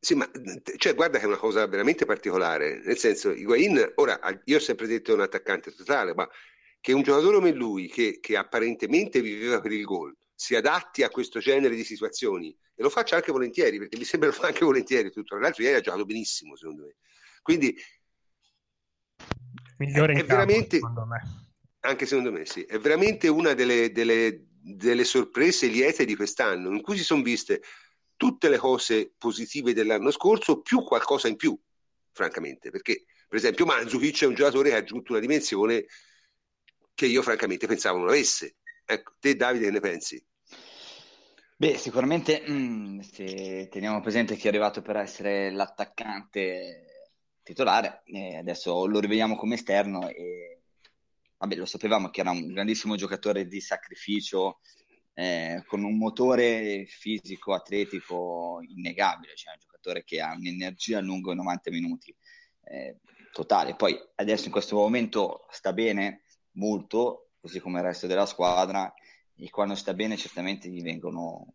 Sì, 0.00 0.14
ma 0.14 0.30
cioè, 0.76 0.94
guarda 0.94 1.18
che 1.18 1.24
è 1.24 1.26
una 1.26 1.36
cosa 1.36 1.66
veramente 1.66 2.06
particolare, 2.06 2.80
nel 2.82 2.96
senso, 2.96 3.30
Higuain, 3.30 3.92
ora 3.96 4.18
io 4.44 4.56
ho 4.56 4.60
sempre 4.60 4.86
detto 4.86 5.10
è 5.10 5.14
un 5.14 5.20
attaccante 5.20 5.74
totale, 5.74 6.14
ma 6.14 6.26
che 6.80 6.92
un 6.92 7.02
giocatore 7.02 7.36
come 7.36 7.52
lui, 7.52 7.88
che, 7.88 8.20
che 8.20 8.36
apparentemente 8.36 9.20
viveva 9.20 9.60
per 9.60 9.72
il 9.72 9.84
gol, 9.84 10.16
si 10.40 10.54
adatti 10.54 11.02
a 11.02 11.10
questo 11.10 11.40
genere 11.40 11.74
di 11.74 11.82
situazioni 11.82 12.56
e 12.76 12.80
lo 12.80 12.90
faccia 12.90 13.16
anche 13.16 13.32
volentieri, 13.32 13.76
perché 13.76 13.98
mi 13.98 14.04
sembra 14.04 14.28
lo 14.30 14.34
fa 14.34 14.46
anche 14.46 14.64
volentieri 14.64 15.10
tutto. 15.10 15.36
L'altro 15.36 15.64
ieri 15.64 15.74
ha 15.74 15.80
giocato 15.80 16.04
benissimo, 16.04 16.54
secondo 16.54 16.84
me. 16.84 16.94
Quindi 17.42 17.76
migliore 19.78 20.12
è, 20.12 20.18
è 20.18 20.24
veramente, 20.24 20.76
secondo 20.76 21.06
me. 21.06 21.56
Anche 21.80 22.06
secondo 22.06 22.30
me, 22.30 22.46
sì. 22.46 22.62
È 22.62 22.78
veramente 22.78 23.26
una 23.26 23.52
delle, 23.54 23.90
delle, 23.90 24.44
delle 24.48 25.02
sorprese 25.02 25.66
liete 25.66 26.04
di 26.04 26.14
quest'anno, 26.14 26.70
in 26.70 26.82
cui 26.82 26.96
si 26.96 27.02
sono 27.02 27.22
viste 27.22 27.60
tutte 28.14 28.48
le 28.48 28.58
cose 28.58 29.12
positive 29.18 29.74
dell'anno 29.74 30.12
scorso, 30.12 30.60
più 30.60 30.84
qualcosa 30.84 31.26
in 31.26 31.34
più, 31.34 31.58
francamente. 32.12 32.70
Perché, 32.70 33.06
per 33.26 33.38
esempio, 33.38 33.66
Manzukic 33.66 34.22
è 34.22 34.26
un 34.26 34.34
giocatore 34.34 34.68
che 34.68 34.76
ha 34.76 34.78
aggiunto 34.78 35.10
una 35.10 35.20
dimensione 35.20 35.84
che 36.94 37.06
io 37.06 37.22
francamente 37.22 37.66
pensavo 37.66 37.98
non 37.98 38.08
avesse. 38.08 38.54
Ecco, 38.84 39.16
te 39.18 39.34
Davide 39.34 39.64
che 39.64 39.70
ne 39.72 39.80
pensi? 39.80 40.26
Beh, 41.60 41.76
sicuramente 41.76 42.44
mm, 42.48 43.00
se 43.00 43.66
teniamo 43.68 44.00
presente 44.00 44.36
che 44.36 44.44
è 44.44 44.48
arrivato 44.48 44.80
per 44.80 44.94
essere 44.94 45.50
l'attaccante 45.50 47.10
titolare, 47.42 48.02
eh, 48.04 48.36
adesso 48.36 48.86
lo 48.86 49.00
rivediamo 49.00 49.34
come 49.34 49.56
esterno 49.56 50.08
e 50.08 50.60
vabbè, 51.36 51.56
lo 51.56 51.66
sapevamo 51.66 52.10
che 52.10 52.20
era 52.20 52.30
un 52.30 52.46
grandissimo 52.46 52.94
giocatore 52.94 53.48
di 53.48 53.60
sacrificio, 53.60 54.60
eh, 55.14 55.64
con 55.66 55.82
un 55.82 55.98
motore 55.98 56.84
fisico, 56.86 57.52
atletico 57.54 58.60
innegabile, 58.62 59.34
cioè 59.34 59.54
un 59.54 59.58
giocatore 59.58 60.04
che 60.04 60.20
ha 60.20 60.34
un'energia 60.34 61.00
lungo 61.00 61.32
i 61.32 61.34
90 61.34 61.70
minuti 61.72 62.14
eh, 62.66 62.98
totale. 63.32 63.74
Poi 63.74 63.98
adesso 64.14 64.44
in 64.44 64.52
questo 64.52 64.76
momento 64.76 65.48
sta 65.50 65.72
bene 65.72 66.22
molto, 66.52 67.30
così 67.40 67.58
come 67.58 67.80
il 67.80 67.84
resto 67.86 68.06
della 68.06 68.26
squadra 68.26 68.94
e 69.38 69.50
quando 69.50 69.74
sta 69.74 69.94
bene 69.94 70.16
certamente 70.16 70.68
gli 70.68 70.82
vengono 70.82 71.54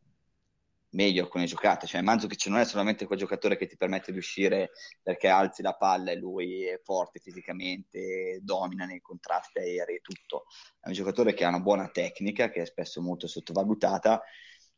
meglio 0.93 1.23
alcune 1.23 1.45
giocate. 1.45 1.85
Cioè, 1.85 2.01
Mandzukic 2.01 2.47
non 2.47 2.59
è 2.59 2.65
solamente 2.65 3.05
quel 3.05 3.19
giocatore 3.19 3.57
che 3.57 3.67
ti 3.67 3.77
permette 3.77 4.11
di 4.11 4.17
uscire 4.17 4.71
perché 5.01 5.27
alzi 5.27 5.61
la 5.61 5.75
palla 5.75 6.11
e 6.11 6.15
lui 6.15 6.63
è 6.63 6.79
forte 6.83 7.19
fisicamente, 7.19 8.39
domina 8.41 8.85
nei 8.85 9.01
contrasti 9.01 9.59
aerei 9.59 9.97
e 9.97 10.01
tutto. 10.01 10.45
È 10.79 10.87
un 10.87 10.93
giocatore 10.93 11.33
che 11.33 11.45
ha 11.45 11.49
una 11.49 11.59
buona 11.59 11.89
tecnica, 11.89 12.49
che 12.49 12.61
è 12.61 12.65
spesso 12.65 13.01
molto 13.01 13.27
sottovalutata. 13.27 14.21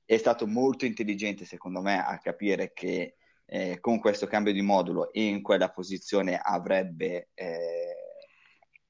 È 0.03 0.17
stato 0.17 0.47
molto 0.47 0.85
intelligente, 0.85 1.45
secondo 1.45 1.81
me, 1.81 2.03
a 2.03 2.17
capire 2.19 2.73
che 2.73 3.15
eh, 3.47 3.79
con 3.79 3.99
questo 3.99 4.25
cambio 4.25 4.53
di 4.53 4.61
modulo 4.61 5.09
in 5.13 5.41
quella 5.41 5.69
posizione 5.69 6.39
avrebbe 6.41 7.29
eh, 7.33 7.95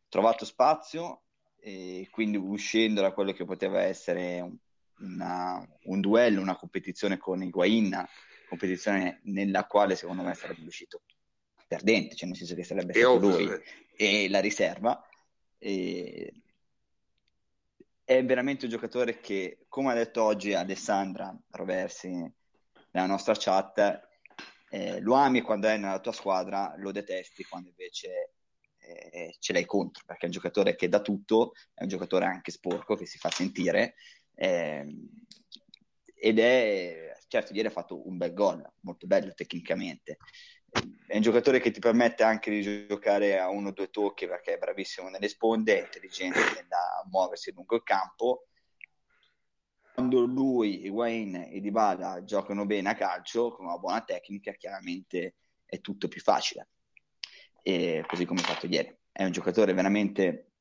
trovato 0.07 0.45
spazio 0.45 1.24
e 1.65 2.07
quindi 2.11 2.37
uscendo 2.37 3.01
da 3.01 3.11
quello 3.11 3.31
che 3.31 3.43
poteva 3.43 3.81
essere 3.81 4.39
un 4.41 4.57
una, 4.99 5.65
un 5.83 5.99
duello, 5.99 6.41
una 6.41 6.55
competizione 6.55 7.17
con 7.17 7.41
Higuain, 7.41 8.05
competizione 8.47 9.19
nella 9.23 9.65
quale 9.65 9.95
secondo 9.95 10.23
me 10.23 10.33
sarebbe 10.35 10.65
uscito 10.65 11.01
perdente, 11.67 12.15
cioè 12.15 12.27
nel 12.27 12.37
senso 12.37 12.55
che 12.55 12.63
sarebbe 12.63 12.93
stato 12.93 13.11
ovvio, 13.11 13.29
lui 13.29 13.61
eh. 13.95 14.23
e 14.23 14.29
la 14.29 14.39
riserva. 14.39 15.05
E... 15.57 16.33
È 18.03 18.23
veramente 18.23 18.65
un 18.65 18.71
giocatore 18.71 19.19
che, 19.19 19.65
come 19.67 19.91
ha 19.91 19.95
detto 19.95 20.23
oggi 20.23 20.53
Alessandra 20.53 21.35
Roversi 21.49 22.09
nella 22.91 23.07
nostra 23.07 23.33
chat, 23.35 24.07
eh, 24.69 24.99
lo 24.99 25.15
ami 25.15 25.41
quando 25.41 25.67
è 25.67 25.77
nella 25.77 25.99
tua 25.99 26.11
squadra, 26.11 26.75
lo 26.77 26.91
detesti 26.91 27.43
quando 27.43 27.69
invece 27.69 28.34
eh, 28.85 29.35
ce 29.39 29.53
l'hai 29.53 29.65
contro, 29.65 30.03
perché 30.05 30.23
è 30.23 30.25
un 30.25 30.31
giocatore 30.31 30.75
che 30.75 30.89
dà 30.89 31.01
tutto, 31.01 31.53
è 31.73 31.83
un 31.83 31.89
giocatore 31.89 32.25
anche 32.25 32.51
sporco, 32.51 32.95
che 32.95 33.05
si 33.05 33.17
fa 33.17 33.29
sentire 33.29 33.95
eh, 34.35 34.85
ed 36.13 36.39
è, 36.39 37.13
certo, 37.27 37.53
ieri 37.53 37.67
ha 37.67 37.71
fatto 37.71 38.07
un 38.07 38.17
bel 38.17 38.33
gol, 38.33 38.67
molto 38.81 39.07
bello 39.07 39.33
tecnicamente. 39.33 40.17
È 41.07 41.15
un 41.15 41.21
giocatore 41.21 41.59
che 41.59 41.71
ti 41.71 41.79
permette 41.79 42.23
anche 42.23 42.49
di 42.49 42.87
giocare 42.87 43.39
a 43.39 43.49
uno 43.49 43.69
o 43.69 43.71
due 43.71 43.89
tocchi 43.89 44.27
perché 44.27 44.55
è 44.55 44.57
bravissimo 44.57 45.09
nelle 45.09 45.29
sponde, 45.29 45.77
è 45.77 45.83
intelligente 45.83 46.65
da 46.67 47.05
muoversi 47.09 47.53
lungo 47.53 47.75
il 47.75 47.83
campo. 47.83 48.47
Quando 49.93 50.25
lui, 50.25 50.85
Higuain 50.85 51.47
e 51.49 51.61
Dybala 51.61 52.23
giocano 52.25 52.65
bene 52.65 52.89
a 52.89 52.95
calcio, 52.95 53.51
con 53.51 53.65
una 53.65 53.77
buona 53.77 54.01
tecnica, 54.01 54.51
chiaramente 54.53 55.35
è 55.63 55.79
tutto 55.79 56.09
più 56.09 56.19
facile. 56.19 56.69
E 57.67 58.03
così 58.05 58.25
come 58.25 58.41
ha 58.41 58.43
fatto 58.43 58.67
ieri. 58.67 58.95
È 59.11 59.23
un 59.23 59.31
giocatore 59.31 59.73
veramente 59.73 60.51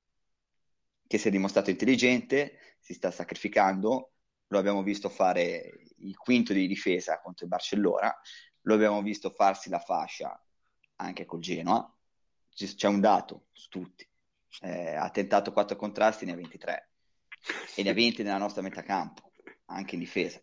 che 1.06 1.18
si 1.18 1.28
è 1.28 1.30
dimostrato 1.30 1.68
intelligente, 1.68 2.76
si 2.80 2.94
sta 2.94 3.11
sacrificando, 3.11 4.12
lo 4.46 4.58
abbiamo 4.58 4.82
visto 4.82 5.11
fare 5.11 5.70
il 5.99 6.16
quinto 6.16 6.54
di 6.54 6.66
difesa 6.66 7.20
contro 7.20 7.44
il 7.44 7.50
Barcellona, 7.50 8.11
lo 8.62 8.75
abbiamo 8.75 9.02
visto 9.02 9.28
farsi 9.28 9.68
la 9.68 9.80
fascia 9.80 10.42
anche 10.96 11.26
col 11.26 11.40
Genoa, 11.40 11.94
c'è 12.54 12.88
un 12.88 13.00
dato 13.00 13.49
su 13.52 13.68
tutti, 13.68 14.08
eh, 14.62 14.94
ha 14.94 15.11
tentato 15.11 15.52
quattro 15.52 15.76
contrasti, 15.76 16.25
ne 16.25 16.32
ha 16.32 16.37
23 16.37 16.90
e 17.76 17.82
ne 17.82 17.90
ha 17.90 17.94
20 17.94 18.23
nella 18.23 18.38
nostra 18.38 18.62
metà 18.62 18.82
campo, 18.82 19.32
anche 19.66 19.94
in 19.94 20.00
difesa. 20.00 20.40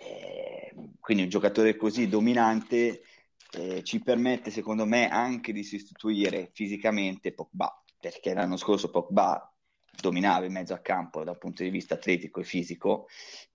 Eh, 0.00 0.74
quindi 0.98 1.22
un 1.22 1.28
giocatore 1.28 1.76
così 1.76 2.08
dominante 2.08 3.04
eh, 3.56 3.82
ci 3.82 4.00
permette 4.00 4.50
secondo 4.50 4.84
me 4.84 5.08
anche 5.08 5.52
di 5.52 5.62
sostituire 5.62 6.50
fisicamente 6.52 7.32
Pogba, 7.32 7.82
perché 7.98 8.34
l'anno 8.34 8.56
scorso 8.56 8.90
Pogba 8.90 9.52
dominava 10.00 10.44
in 10.44 10.52
mezzo 10.52 10.72
al 10.72 10.82
campo 10.82 11.24
dal 11.24 11.38
punto 11.38 11.62
di 11.62 11.70
vista 11.70 11.94
atletico 11.94 12.40
e 12.40 12.44
fisico. 12.44 13.06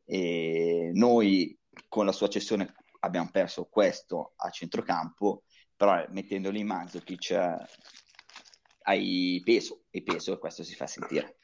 E 0.06 0.91
noi 0.94 1.58
con 1.88 2.06
la 2.06 2.12
sua 2.12 2.29
cessione 2.29 2.74
abbiamo 3.01 3.29
perso 3.32 3.65
questo 3.65 4.34
a 4.38 4.50
centrocampo, 4.50 5.44
però 5.75 6.03
mettendoli 6.10 6.60
in 6.60 6.68
Mandzukic 6.68 7.38
hai 8.84 9.41
peso, 9.44 9.84
e 9.89 10.01
peso 10.01 10.34
e 10.34 10.39
questo 10.39 10.63
si 10.63 10.75
fa 10.75 10.88
sentire. 10.88 11.38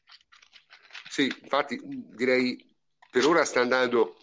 Sì, 1.09 1.25
infatti 1.41 1.79
direi 1.83 2.57
per 3.09 3.25
ora 3.25 3.45
sta 3.45 3.61
andando 3.61 4.17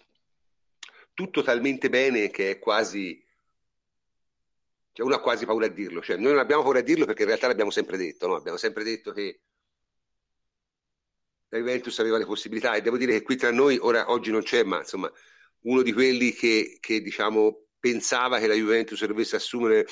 tutto 1.13 1.41
talmente 1.41 1.89
bene 1.89 2.29
che 2.29 2.51
è 2.51 2.59
quasi 2.59 3.22
cioè 4.93 5.05
uno 5.05 5.15
ha 5.15 5.21
quasi 5.21 5.45
paura 5.45 5.65
a 5.65 5.69
dirlo, 5.69 6.01
cioè 6.01 6.17
noi 6.17 6.31
non 6.31 6.39
abbiamo 6.39 6.61
paura 6.61 6.79
a 6.79 6.83
dirlo 6.83 7.05
perché 7.05 7.23
in 7.23 7.27
realtà 7.29 7.47
l'abbiamo 7.47 7.71
sempre 7.71 7.97
detto, 7.97 8.27
no? 8.27 8.35
abbiamo 8.35 8.57
sempre 8.57 8.83
detto 8.83 9.11
che 9.11 9.41
la 11.49 11.57
Juventus 11.57 11.99
aveva 11.99 12.17
le 12.17 12.25
possibilità 12.25 12.75
e 12.75 12.81
devo 12.81 12.97
dire 12.97 13.13
che 13.13 13.23
qui 13.23 13.35
tra 13.35 13.51
noi, 13.51 13.77
ora 13.79 14.11
oggi 14.11 14.31
non 14.31 14.43
c'è, 14.43 14.63
ma 14.63 14.79
insomma 14.79 15.11
uno 15.61 15.81
di 15.81 15.91
quelli 15.91 16.31
che, 16.31 16.77
che 16.79 17.01
diciamo, 17.01 17.65
pensava 17.79 18.39
che 18.39 18.47
la 18.47 18.53
Juventus 18.53 19.03
dovesse 19.05 19.35
assumere 19.35 19.87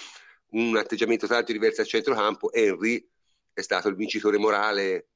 un 0.52 0.78
atteggiamento 0.78 1.28
tanto 1.28 1.52
diverso 1.52 1.82
al 1.82 1.88
centrocampo, 1.88 2.52
Henry 2.52 3.08
è 3.54 3.62
stato 3.62 3.88
il 3.88 3.96
vincitore 3.96 4.38
morale 4.38 5.08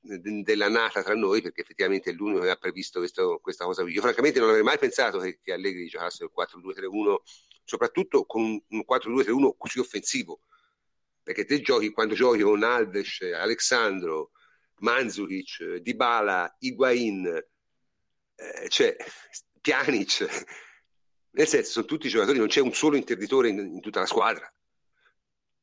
dell'annata 0.00 1.02
tra 1.02 1.14
noi 1.14 1.42
perché 1.42 1.60
effettivamente 1.60 2.10
è 2.10 2.12
l'unico 2.14 2.40
che 2.40 2.50
ha 2.50 2.56
previsto 2.56 3.00
questo, 3.00 3.38
questa 3.42 3.64
cosa 3.64 3.82
qui. 3.82 3.92
Io 3.92 4.00
francamente 4.00 4.38
non 4.38 4.48
avrei 4.48 4.62
mai 4.62 4.78
pensato 4.78 5.18
che, 5.18 5.40
che 5.42 5.52
Allegri 5.52 5.86
giocasse 5.86 6.24
il 6.24 6.30
4-2-3-1 6.34 7.16
soprattutto 7.68 8.24
con 8.24 8.42
un 8.42 8.84
4-2-3-1 8.88 9.50
così 9.58 9.78
offensivo 9.78 10.40
perché 11.28 11.44
te 11.44 11.60
giochi 11.60 11.90
quando 11.90 12.14
giochi 12.14 12.40
con 12.40 12.62
Alves, 12.62 13.20
Alexandro 13.20 14.30
Mandzukic, 14.78 15.74
Dybala, 15.74 16.56
Higuain, 16.60 17.26
eh, 17.26 18.68
cioè 18.70 18.96
Pjanic, 19.60 20.46
nel 21.32 21.46
senso 21.46 21.70
sono 21.70 21.84
tutti 21.84 22.08
giocatori, 22.08 22.38
non 22.38 22.46
c'è 22.46 22.62
un 22.62 22.72
solo 22.72 22.96
interditore 22.96 23.50
in, 23.50 23.58
in, 23.58 23.80
tutta 23.82 24.00
la 24.00 24.06
squadra. 24.06 24.50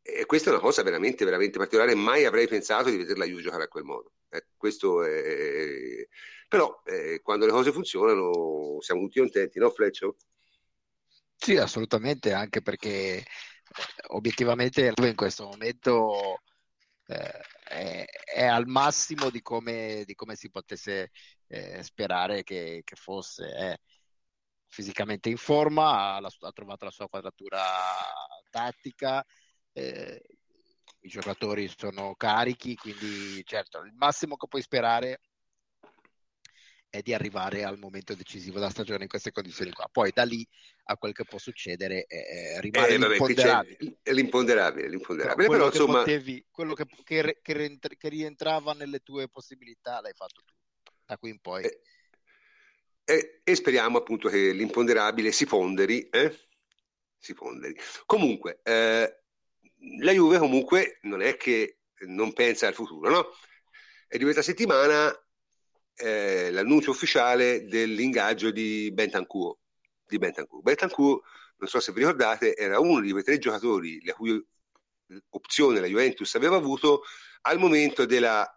E 0.04 0.28
questa 0.28 0.52
è 0.52 0.54
una 0.54 0.62
cosa 0.62 0.84
veramente, 0.84 1.26
veramente 1.26 1.58
particolare, 1.58 1.96
mai 1.96 2.26
avrei 2.26 2.48
pensato 2.48 2.92
di 2.92 2.98
vederla 2.98 3.26
Juve 3.26 3.42
giocare 3.42 3.64
a 3.64 3.68
quel 3.68 3.86
modo. 3.86 4.12
Eh, 4.30 4.46
questo 4.56 5.04
è... 5.04 6.08
Però 6.48 6.84
eh, 6.86 7.22
quando 7.24 7.48
le 7.48 7.52
cose 7.52 7.72
funzionano 7.72 8.78
siamo 8.82 9.02
tutti 9.02 9.18
contenti, 9.18 9.58
no 9.58 9.72
Fleccio? 9.72 10.18
Sì, 11.46 11.58
assolutamente, 11.58 12.34
anche 12.34 12.64
perché 12.64 13.18
eh, 13.20 13.24
obiettivamente 14.08 14.92
in 14.98 15.16
questo 15.16 15.46
momento 15.46 16.42
eh, 17.06 17.42
è, 17.64 18.06
è, 18.34 18.46
al 18.46 18.66
massimo 18.66 19.30
di 19.30 19.44
come, 19.44 20.02
di 20.06 20.16
come 20.16 20.36
si 20.36 20.50
potesse 20.50 21.12
eh, 21.46 21.84
sperare 21.84 22.42
che, 22.42 22.82
che 22.84 22.96
fosse. 22.96 23.46
È 23.54 23.78
fisicamente 24.68 25.30
in 25.30 25.38
forma, 25.38 26.16
ha, 26.16 26.18
ha, 26.18 26.52
trovato 26.52 26.86
la 26.86 26.92
sua 26.92 27.08
quadratura 27.08 27.62
tattica, 28.50 29.24
eh, 29.74 30.20
i 31.02 31.08
giocatori 31.10 31.72
sono 31.78 32.16
carichi, 32.16 32.76
quindi 32.76 33.44
certo 33.46 33.82
il 33.82 33.94
massimo 33.94 34.36
che 34.36 34.48
puoi 34.48 34.64
sperare 34.64 35.20
è 36.96 37.02
di 37.02 37.14
arrivare 37.14 37.64
al 37.64 37.78
momento 37.78 38.16
decisivo 38.16 38.60
della 38.60 38.70
stagione 38.70 39.04
in 39.04 39.10
queste 39.10 39.32
condizioni 39.32 39.72
qua. 39.72 39.88
Poi 39.92 40.12
da 40.14 40.24
lì 40.24 40.48
a 40.86 40.98
quel 40.98 41.14
che 41.14 41.26
può 41.26 41.38
succedere 41.38 42.06
eh, 42.06 42.60
rimane 42.62 42.88
eh, 42.88 42.98
l'imponderabile. 42.98 43.98
È 44.02 44.12
l'imponderabile, 44.14 44.88
l'imponderabile. 44.88 45.48
Però, 45.48 45.48
quello, 45.48 45.70
però, 45.70 45.84
insomma... 45.84 46.00
potevi, 46.00 46.46
quello 46.50 46.74
che, 46.74 46.86
che, 47.04 47.40
che, 47.42 47.78
che, 47.98 48.10
rientrava 48.10 48.74
nelle 48.74 49.00
tue 49.00 49.28
possibilità 49.28 50.00
l'hai 50.02 50.14
fatto 50.14 50.42
tu. 50.46 50.54
Da 51.06 51.18
qui 51.18 51.32
in 51.32 51.40
poi. 51.40 51.64
Eh, 51.64 51.82
eh 53.04 53.42
e 53.44 53.56
speriamo 53.56 53.98
appunto 53.98 54.30
che 54.30 54.52
l'imponderabile 54.52 55.32
si 55.32 55.46
ponderi. 55.46 56.08
Eh? 56.10 56.34
Si 57.18 57.34
ponderi. 57.34 57.76
Comunque, 58.06 58.62
eh, 58.64 59.22
la 60.00 60.12
Juve 60.12 60.38
comunque 60.38 61.00
non 61.02 61.22
è 61.22 61.36
che 61.36 61.80
non 62.08 62.34
pensa 62.34 62.68
al 62.68 62.74
futuro, 62.74 63.10
no? 63.10 63.28
E 64.08 64.18
di 64.18 64.24
questa 64.24 64.42
settimana 64.42 65.14
eh, 65.96 66.52
l'annuncio 66.52 66.92
ufficiale 66.92 67.66
dell'ingaggio 67.66 68.52
di 68.52 68.92
Bentancur. 68.94 69.56
Di 70.06 70.18
Bentancur. 70.18 70.62
Bentancur, 70.62 71.22
non 71.58 71.70
so 71.70 71.80
se 71.80 71.92
vi 71.92 72.00
ricordate, 72.00 72.56
era 72.56 72.80
uno 72.80 73.02
di 73.02 73.12
quei 73.12 73.24
tre 73.24 73.38
giocatori 73.38 74.04
la 74.04 74.14
cui 74.14 74.44
opzione 75.30 75.80
la 75.80 75.88
Juventus 75.88 76.34
aveva 76.36 76.56
avuto 76.56 77.04
al 77.42 77.60
momento 77.60 78.06
della 78.06 78.48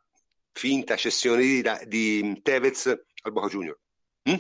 finta 0.52 0.96
cessione 0.96 1.42
di, 1.42 1.62
di 1.86 2.40
Tevez 2.42 2.86
al 2.86 3.32
Boca 3.32 3.48
Junior. 3.48 3.78
Mm? 4.28 4.36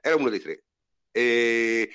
Era 0.00 0.16
uno 0.16 0.28
dei 0.28 0.40
tre. 0.40 0.64
E 1.10 1.90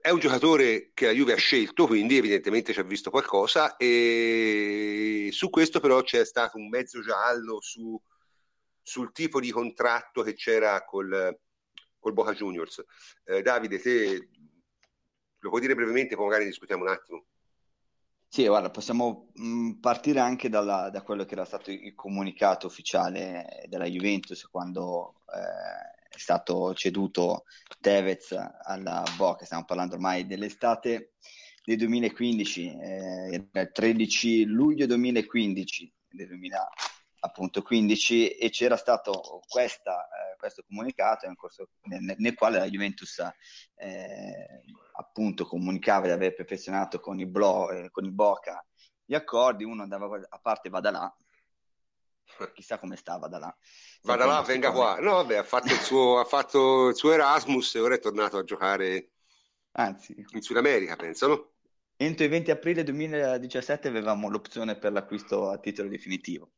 è 0.00 0.10
un 0.10 0.20
giocatore 0.20 0.92
che 0.94 1.06
la 1.06 1.12
Juve 1.12 1.34
ha 1.34 1.36
scelto, 1.36 1.86
quindi 1.86 2.16
evidentemente 2.16 2.72
ci 2.72 2.80
ha 2.80 2.84
visto 2.84 3.10
qualcosa 3.10 3.76
e 3.76 5.28
su 5.32 5.50
questo 5.50 5.80
però 5.80 6.02
c'è 6.02 6.24
stato 6.24 6.56
un 6.56 6.68
mezzo 6.68 7.02
giallo 7.02 7.60
su 7.60 8.00
sul 8.88 9.12
tipo 9.12 9.38
di 9.38 9.50
contratto 9.50 10.22
che 10.22 10.32
c'era 10.32 10.82
col, 10.84 11.38
col 11.98 12.12
Boca 12.14 12.32
Juniors. 12.32 12.82
Eh, 13.24 13.42
Davide, 13.42 13.78
te 13.78 14.28
lo 15.40 15.50
puoi 15.50 15.60
dire 15.60 15.74
brevemente, 15.74 16.16
poi 16.16 16.24
magari 16.24 16.46
discutiamo 16.46 16.84
un 16.84 16.88
attimo. 16.88 17.26
Sì, 18.26 18.46
guarda, 18.46 18.70
possiamo 18.70 19.30
mh, 19.34 19.72
partire 19.80 20.20
anche 20.20 20.48
dalla- 20.48 20.88
da 20.90 21.02
quello 21.02 21.26
che 21.26 21.34
era 21.34 21.44
stato 21.44 21.70
il 21.70 21.94
comunicato 21.94 22.66
ufficiale 22.66 23.64
della 23.68 23.86
Juventus 23.86 24.42
quando 24.50 25.22
eh, 25.34 26.08
è 26.08 26.18
stato 26.18 26.72
ceduto 26.74 27.44
Tevez 27.80 28.32
alla 28.62 29.02
Boca, 29.16 29.44
stiamo 29.44 29.64
parlando 29.66 29.94
ormai 29.94 30.26
dell'estate 30.26 31.12
del 31.62 31.76
2015, 31.76 32.78
eh, 32.78 33.48
il 33.52 33.70
13 33.70 34.44
luglio 34.44 34.86
2015, 34.86 35.92
del 36.08 36.28
2015, 37.20 38.30
e 38.30 38.50
c'era 38.50 38.76
stato 38.76 39.42
questa, 39.48 40.04
eh, 40.04 40.36
questo 40.36 40.62
comunicato 40.66 41.26
nel, 41.26 41.36
corso, 41.36 41.68
nel, 41.82 42.14
nel, 42.16 42.34
quale 42.34 42.58
la 42.58 42.68
Juventus 42.68 43.18
eh, 43.76 44.62
appunto 44.96 45.46
comunicava 45.46 46.06
di 46.06 46.12
aver 46.12 46.34
perfezionato 46.34 47.00
con 47.00 47.18
il, 47.18 47.26
Blo, 47.26 47.70
eh, 47.70 47.90
con 47.90 48.04
il 48.04 48.12
Boca 48.12 48.64
gli 49.04 49.14
accordi, 49.14 49.64
uno 49.64 49.82
andava 49.82 50.20
a 50.28 50.38
parte 50.38 50.68
va 50.68 50.80
da 50.80 50.90
là, 50.90 51.16
chissà 52.52 52.78
come 52.78 52.96
sta 52.96 53.16
va 53.16 53.26
da 53.26 53.38
là. 53.38 53.56
Vada 54.02 54.26
là, 54.26 54.42
venga 54.42 54.70
qua. 54.70 54.98
No, 55.00 55.14
vabbè, 55.14 55.36
ha 55.36 55.42
fatto, 55.42 55.72
il 55.72 55.80
suo, 55.80 56.18
ha 56.18 56.24
fatto 56.24 56.88
il 56.88 56.94
suo 56.94 57.12
Erasmus 57.12 57.74
e 57.74 57.80
ora 57.80 57.94
è 57.94 58.00
tornato 58.00 58.36
a 58.36 58.44
giocare 58.44 59.12
Anzi, 59.72 60.14
in 60.32 60.42
Sud 60.42 60.56
America, 60.56 60.96
penso, 60.96 61.26
no? 61.26 61.52
Entro 61.96 62.24
il 62.24 62.30
20 62.30 62.50
aprile 62.50 62.84
2017 62.84 63.88
avevamo 63.88 64.28
l'opzione 64.28 64.76
per 64.76 64.92
l'acquisto 64.92 65.48
a 65.48 65.58
titolo 65.58 65.88
definitivo 65.88 66.52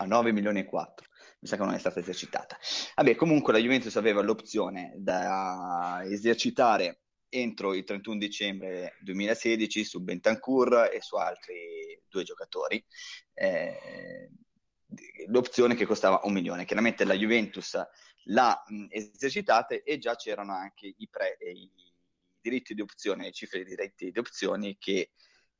a 0.00 0.06
9 0.06 0.32
milioni 0.32 0.60
e 0.60 0.64
4. 0.64 1.06
Mi 1.40 1.48
sa 1.48 1.56
che 1.56 1.62
non 1.62 1.74
è 1.74 1.78
stata 1.78 2.00
esercitata. 2.00 2.58
Vabbè, 2.96 3.14
comunque 3.14 3.52
la 3.52 3.58
Juventus 3.58 3.96
aveva 3.96 4.22
l'opzione 4.22 4.92
da 4.96 6.02
esercitare 6.04 7.00
entro 7.28 7.74
il 7.74 7.84
31 7.84 8.18
dicembre 8.18 8.96
2016 9.02 9.84
su 9.84 10.00
Bentancur 10.02 10.90
e 10.92 11.00
su 11.00 11.16
altri 11.16 12.02
due 12.08 12.24
giocatori. 12.24 12.84
Eh, 13.32 14.30
l'opzione 15.28 15.74
che 15.74 15.86
costava 15.86 16.20
un 16.24 16.32
milione. 16.32 16.64
Chiaramente 16.64 17.04
la 17.04 17.14
Juventus 17.14 17.78
l'ha 18.24 18.62
mh, 18.66 18.86
esercitata 18.90 19.74
e 19.74 19.98
già 19.98 20.16
c'erano 20.16 20.52
anche 20.52 20.92
i, 20.96 21.08
pre, 21.08 21.36
i 21.40 21.70
diritti 22.40 22.74
di 22.74 22.80
opzione, 22.80 23.24
le 23.24 23.32
cifre 23.32 23.62
di 23.62 23.70
diritti 23.70 24.10
di 24.10 24.18
opzione 24.18 24.76
che 24.78 25.10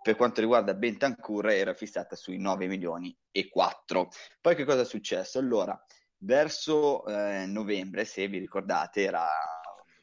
per 0.02 0.16
quanto 0.16 0.40
riguarda 0.40 0.74
Bentancur 0.74 1.48
era 1.48 1.74
fissata 1.74 2.16
sui 2.16 2.38
9 2.38 2.66
milioni 2.66 3.16
e 3.30 3.48
4. 3.48 4.10
Poi 4.40 4.54
che 4.54 4.64
cosa 4.64 4.80
è 4.80 4.84
successo? 4.84 5.38
Allora, 5.38 5.78
verso 6.18 7.04
eh, 7.06 7.46
novembre, 7.46 8.04
se 8.04 8.26
vi 8.28 8.38
ricordate, 8.38 9.02
era 9.02 9.26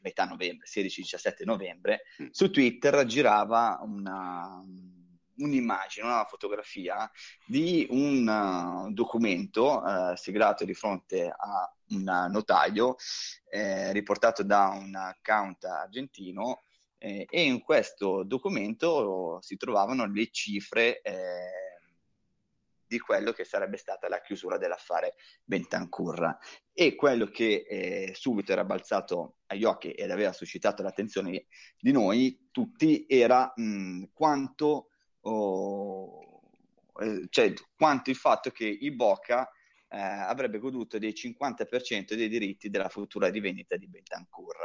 metà 0.00 0.24
novembre, 0.24 0.66
16-17 0.66 1.44
novembre, 1.44 2.02
mm. 2.22 2.26
su 2.30 2.50
Twitter 2.50 3.04
girava 3.04 3.78
una, 3.82 4.62
un'immagine, 5.36 6.06
una 6.06 6.24
fotografia 6.24 7.10
di 7.44 7.86
un 7.90 8.26
uh, 8.26 8.92
documento 8.92 9.82
uh, 9.82 10.14
siglato 10.14 10.64
di 10.64 10.74
fronte 10.74 11.28
a 11.28 11.72
un 11.90 12.26
notaio 12.30 12.96
eh, 13.50 13.92
riportato 13.92 14.42
da 14.42 14.68
un 14.68 14.94
account 14.94 15.64
argentino 15.64 16.64
eh, 16.98 17.26
e 17.28 17.42
in 17.42 17.60
questo 17.60 18.24
documento 18.24 19.38
si 19.40 19.56
trovavano 19.56 20.06
le 20.06 20.28
cifre 20.30 21.00
eh, 21.00 21.68
di 22.88 22.98
quello 22.98 23.32
che 23.32 23.44
sarebbe 23.44 23.76
stata 23.76 24.08
la 24.08 24.20
chiusura 24.20 24.56
dell'affare 24.56 25.14
Bentancur. 25.44 26.36
E 26.72 26.94
quello 26.94 27.26
che 27.26 27.66
eh, 27.68 28.12
subito 28.14 28.52
era 28.52 28.64
balzato 28.64 29.36
agli 29.46 29.64
occhi 29.64 29.92
ed 29.92 30.10
aveva 30.10 30.32
suscitato 30.32 30.82
l'attenzione 30.82 31.46
di 31.78 31.92
noi 31.92 32.48
tutti 32.50 33.04
era 33.06 33.52
mh, 33.54 34.04
quanto, 34.12 34.88
oh, 35.20 36.40
eh, 37.00 37.26
cioè, 37.28 37.52
quanto 37.76 38.10
il 38.10 38.16
fatto 38.16 38.50
che 38.50 38.66
il 38.66 38.94
Boca 38.94 39.48
eh, 39.88 39.98
avrebbe 39.98 40.58
goduto 40.58 40.98
del 40.98 41.12
50% 41.14 42.14
dei 42.14 42.28
diritti 42.28 42.68
della 42.70 42.88
futura 42.88 43.28
rivendita 43.28 43.76
di 43.76 43.88
Bentancur. 43.88 44.56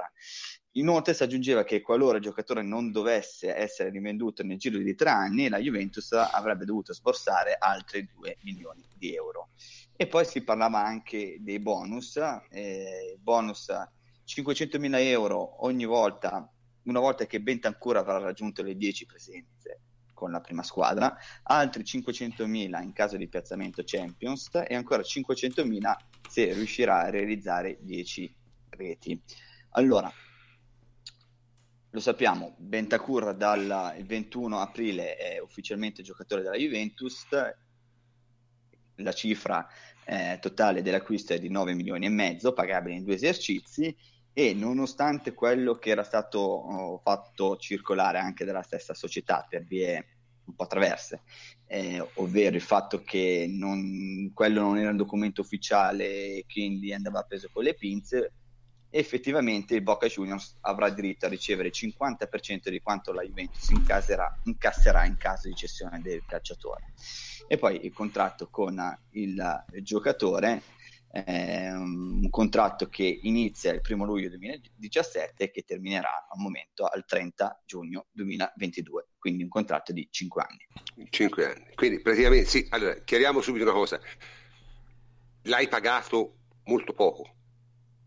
Inoltre 0.73 1.13
si 1.13 1.23
aggiungeva 1.23 1.63
che 1.63 1.81
qualora 1.81 2.17
il 2.17 2.23
giocatore 2.23 2.61
non 2.61 2.91
dovesse 2.91 3.55
essere 3.55 3.89
rivenduto 3.89 4.43
nel 4.43 4.57
giro 4.57 4.77
di 4.79 4.95
tre 4.95 5.09
anni, 5.09 5.49
la 5.49 5.59
Juventus 5.59 6.11
avrebbe 6.11 6.65
dovuto 6.65 6.93
sborsare 6.93 7.55
altri 7.57 8.07
2 8.13 8.37
milioni 8.41 8.85
di 8.95 9.13
euro. 9.15 9.49
E 9.95 10.07
poi 10.07 10.25
si 10.25 10.43
parlava 10.43 10.83
anche 10.83 11.37
dei 11.39 11.59
bonus, 11.59 12.17
eh, 12.49 13.17
bonus 13.19 13.69
500.000 14.25 14.99
euro 14.99 15.63
ogni 15.65 15.85
volta, 15.85 16.51
una 16.83 16.99
volta 16.99 17.25
che 17.25 17.39
Bentancur 17.39 17.97
avrà 17.97 18.17
raggiunto 18.17 18.63
le 18.63 18.75
10 18.75 19.05
presenze 19.05 19.81
con 20.23 20.31
la 20.31 20.39
prima 20.39 20.63
squadra, 20.63 21.17
altri 21.43 21.83
500.000 21.83 22.81
in 22.81 22.93
caso 22.93 23.17
di 23.17 23.27
piazzamento 23.27 23.83
Champions 23.85 24.51
e 24.65 24.73
ancora 24.73 25.01
500.000 25.01 25.95
se 26.29 26.53
riuscirà 26.53 27.01
a 27.01 27.09
realizzare 27.09 27.77
10 27.81 28.33
reti. 28.69 29.21
Allora, 29.71 30.09
lo 31.89 31.99
sappiamo, 31.99 32.55
Bentacur 32.57 33.35
dal 33.35 33.97
21 34.05 34.61
aprile 34.61 35.17
è 35.17 35.39
ufficialmente 35.41 36.03
giocatore 36.03 36.41
della 36.41 36.55
Juventus, 36.55 37.27
la 38.95 39.11
cifra 39.11 39.67
eh, 40.05 40.37
totale 40.39 40.81
dell'acquisto 40.81 41.33
è 41.33 41.39
di 41.39 41.49
9 41.49 41.73
milioni 41.73 42.05
e 42.05 42.09
mezzo, 42.09 42.53
pagabile 42.53 42.95
in 42.95 43.03
due 43.03 43.15
esercizi 43.15 43.93
e 44.31 44.53
nonostante 44.53 45.33
quello 45.33 45.75
che 45.75 45.91
era 45.91 46.03
stato 46.03 46.39
oh, 46.39 46.97
fatto 46.97 47.57
circolare 47.57 48.17
anche 48.17 48.45
dalla 48.45 48.63
stessa 48.63 48.93
società 48.95 49.45
per 49.47 49.63
vie 49.63 50.12
un 50.45 50.55
po' 50.55 50.67
traverse, 50.67 51.21
eh, 51.67 52.05
ovvero 52.15 52.55
il 52.55 52.61
fatto 52.61 53.01
che 53.01 53.45
non, 53.49 54.31
quello 54.33 54.61
non 54.61 54.77
era 54.77 54.89
un 54.89 54.97
documento 54.97 55.41
ufficiale 55.41 56.05
e 56.05 56.45
quindi 56.51 56.93
andava 56.93 57.23
preso 57.23 57.49
con 57.51 57.63
le 57.63 57.73
pinze, 57.73 58.33
effettivamente 58.95 59.73
il 59.73 59.81
Boca 59.81 60.07
Juniors 60.07 60.57
avrà 60.61 60.89
diritto 60.89 61.25
a 61.25 61.29
ricevere 61.29 61.69
il 61.69 61.73
50% 61.75 62.69
di 62.69 62.79
quanto 62.79 63.11
la 63.11 63.23
Juventus 63.23 63.69
incasserà, 63.69 64.39
incasserà 64.43 65.05
in 65.05 65.17
caso 65.17 65.47
di 65.47 65.55
cessione 65.55 65.99
del 65.99 66.23
calciatore. 66.27 66.93
E 67.47 67.57
poi 67.57 67.85
il 67.85 67.91
contratto 67.91 68.49
con 68.49 68.79
il 69.11 69.65
giocatore 69.81 70.61
eh, 71.15 71.71
un 71.71 72.27
contratto 72.31 72.89
che 72.89 73.19
inizia 73.21 73.71
il 73.71 73.81
1 73.87 74.03
luglio 74.03 74.29
2017 74.29 75.43
e 75.43 75.51
che 75.51 75.61
terminerà 75.61 76.27
al 76.27 76.39
momento 76.39 76.85
al 76.85 77.05
30 77.05 77.61
giugno 77.65 78.07
2022, 78.11 79.09
quindi 79.19 79.43
un 79.43 79.49
contratto 79.49 79.93
di 79.93 80.07
5 80.09 80.43
anni. 80.43 81.07
5 81.07 81.45
anni, 81.45 81.65
quindi 81.75 82.01
praticamente 82.01 82.49
sì, 82.49 82.65
allora 82.71 82.95
chiariamo 82.95 83.41
subito 83.41 83.63
una 83.63 83.73
cosa, 83.73 84.01
l'hai 85.43 85.67
pagato 85.67 86.37
molto 86.63 86.93
poco, 86.93 87.35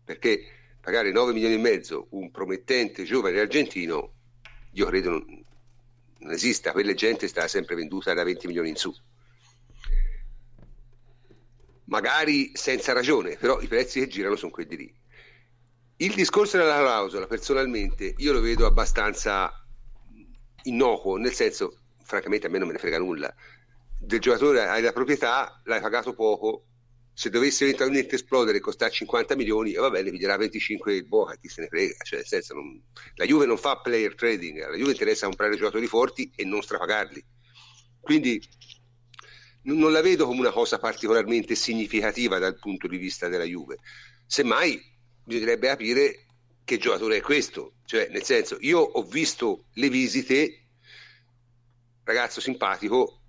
perché 0.03 0.43
pagare 0.81 1.09
9 1.11 1.31
milioni 1.31 1.53
e 1.53 1.59
mezzo 1.59 2.07
un 2.11 2.29
promettente 2.29 3.05
giovane 3.05 3.39
argentino, 3.39 4.15
io 4.73 4.85
credo 4.85 5.11
non, 5.11 5.43
non 6.17 6.31
esista, 6.33 6.73
quella 6.73 6.93
gente 6.93 7.29
sta 7.29 7.47
sempre 7.47 7.75
venduta 7.75 8.13
da 8.13 8.25
20 8.25 8.47
milioni 8.47 8.69
in 8.69 8.75
su 8.75 8.93
magari 11.87 12.51
senza 12.53 12.93
ragione, 12.93 13.35
però 13.37 13.59
i 13.59 13.67
prezzi 13.67 13.99
che 13.99 14.07
girano 14.07 14.35
sono 14.35 14.51
quelli 14.51 14.77
lì. 14.77 14.95
Il 15.97 16.13
discorso 16.13 16.57
della 16.57 16.77
clausola, 16.77 17.27
personalmente, 17.27 18.13
io 18.17 18.31
lo 18.31 18.39
vedo 18.39 18.65
abbastanza 18.65 19.51
innocuo, 20.63 21.17
nel 21.17 21.33
senso, 21.33 21.79
francamente 22.03 22.47
a 22.47 22.49
me 22.49 22.59
non 22.59 22.67
me 22.67 22.73
ne 22.73 22.79
frega 22.79 22.99
nulla. 22.99 23.33
Del 23.99 24.19
giocatore 24.19 24.67
hai 24.67 24.81
la 24.81 24.91
proprietà, 24.91 25.59
l'hai 25.65 25.81
pagato 25.81 26.13
poco, 26.13 26.65
se 27.13 27.31
dovesse 27.31 27.63
eventualmente 27.63 28.13
esplodere 28.13 28.59
e 28.59 28.61
costare 28.61 28.91
50 28.91 29.35
milioni, 29.35 29.73
va 29.73 29.89
bene, 29.89 30.11
vi 30.11 30.19
dirà 30.19 30.37
25 30.37 30.93
il 30.93 31.07
Boca, 31.07 31.35
chi 31.35 31.49
se 31.49 31.61
ne 31.61 31.67
frega. 31.67 31.95
Cioè, 32.03 32.19
nel 32.19 32.27
senso, 32.27 32.53
non... 32.53 32.79
La 33.15 33.25
Juve 33.25 33.47
non 33.47 33.57
fa 33.57 33.77
player 33.77 34.13
trading, 34.13 34.69
la 34.69 34.75
Juve 34.75 34.91
interessa 34.91 35.25
comprare 35.25 35.55
giocatori 35.55 35.87
forti 35.87 36.31
e 36.35 36.45
non 36.45 36.61
strapagarli. 36.61 37.25
Quindi 37.99 38.39
non 39.67 39.91
la 39.91 40.01
vedo 40.01 40.25
come 40.25 40.39
una 40.39 40.51
cosa 40.51 40.77
particolarmente 40.79 41.55
significativa 41.55 42.39
dal 42.39 42.57
punto 42.57 42.87
di 42.87 42.97
vista 42.97 43.27
della 43.27 43.43
Juve. 43.43 43.77
Semmai 44.25 44.81
bisognerebbe 45.23 45.67
capire 45.67 46.25
che 46.63 46.77
giocatore 46.77 47.17
è 47.17 47.21
questo. 47.21 47.73
Cioè, 47.85 48.07
nel 48.09 48.23
senso, 48.23 48.57
io 48.61 48.79
ho 48.79 49.03
visto 49.03 49.65
le 49.73 49.89
visite, 49.89 50.67
ragazzo 52.03 52.39
simpatico, 52.39 53.21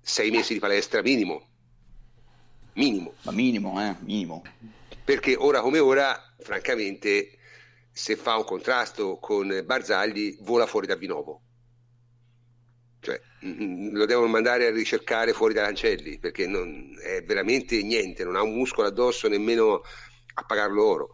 sei 0.00 0.30
mesi 0.30 0.54
di 0.54 0.58
palestra 0.58 1.02
minimo. 1.02 1.48
Minimo. 2.74 3.14
Ma 3.22 3.32
minimo, 3.32 3.80
eh, 3.80 3.94
minimo. 4.00 4.42
Perché 5.04 5.36
ora 5.36 5.60
come 5.60 5.78
ora, 5.78 6.34
francamente, 6.38 7.38
se 7.92 8.16
fa 8.16 8.36
un 8.36 8.44
contrasto 8.44 9.18
con 9.18 9.62
Barzagli, 9.64 10.38
vola 10.40 10.66
fuori 10.66 10.86
da 10.88 10.96
Vinovo 10.96 11.43
cioè, 13.04 13.20
mm, 13.44 13.94
lo 13.94 14.06
devono 14.06 14.26
mandare 14.26 14.66
a 14.66 14.70
ricercare 14.70 15.34
fuori 15.34 15.52
da 15.52 15.62
Cancelli 15.62 16.18
perché 16.18 16.46
non, 16.46 16.96
è 17.00 17.22
veramente 17.22 17.80
niente, 17.82 18.24
non 18.24 18.34
ha 18.34 18.42
un 18.42 18.54
muscolo 18.54 18.88
addosso 18.88 19.28
nemmeno 19.28 19.82
a 20.34 20.42
pagarlo 20.42 20.84
oro. 20.84 21.10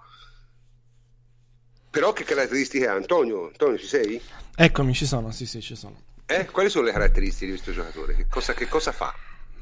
Però 1.90 2.12
che 2.12 2.22
caratteristiche 2.22 2.86
ha 2.86 2.94
Antonio? 2.94 3.48
Antonio, 3.48 3.76
ci 3.76 3.86
sei? 3.86 4.20
Eccomi, 4.54 4.94
ci 4.94 5.06
sono, 5.06 5.32
sì, 5.32 5.44
sì, 5.44 5.60
ci 5.60 5.74
sono. 5.74 6.00
Eh? 6.24 6.46
Quali 6.46 6.70
sono 6.70 6.84
le 6.84 6.92
caratteristiche 6.92 7.46
di 7.46 7.58
questo 7.58 7.72
giocatore? 7.72 8.14
Che 8.14 8.26
cosa, 8.28 8.54
che 8.54 8.68
cosa 8.68 8.92
fa? 8.92 9.12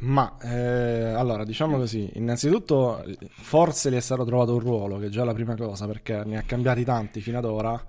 Ma 0.01 0.37
eh, 0.43 1.13
allora 1.15 1.45
diciamo 1.45 1.77
così, 1.77 2.09
innanzitutto 2.15 3.05
forse 3.41 3.91
gli 3.91 3.97
è 3.97 4.01
stato 4.01 4.25
trovato 4.25 4.53
un 4.53 4.61
ruolo, 4.61 4.99
che 4.99 5.07
è 5.07 5.09
già 5.09 5.25
la 5.25 5.33
prima 5.33 5.57
cosa, 5.57 5.87
perché 5.87 6.23
ne 6.25 6.39
ha 6.39 6.43
cambiati 6.43 6.85
tanti 6.85 7.21
fino 7.21 7.39
ad 7.39 7.47
ora. 7.47 7.83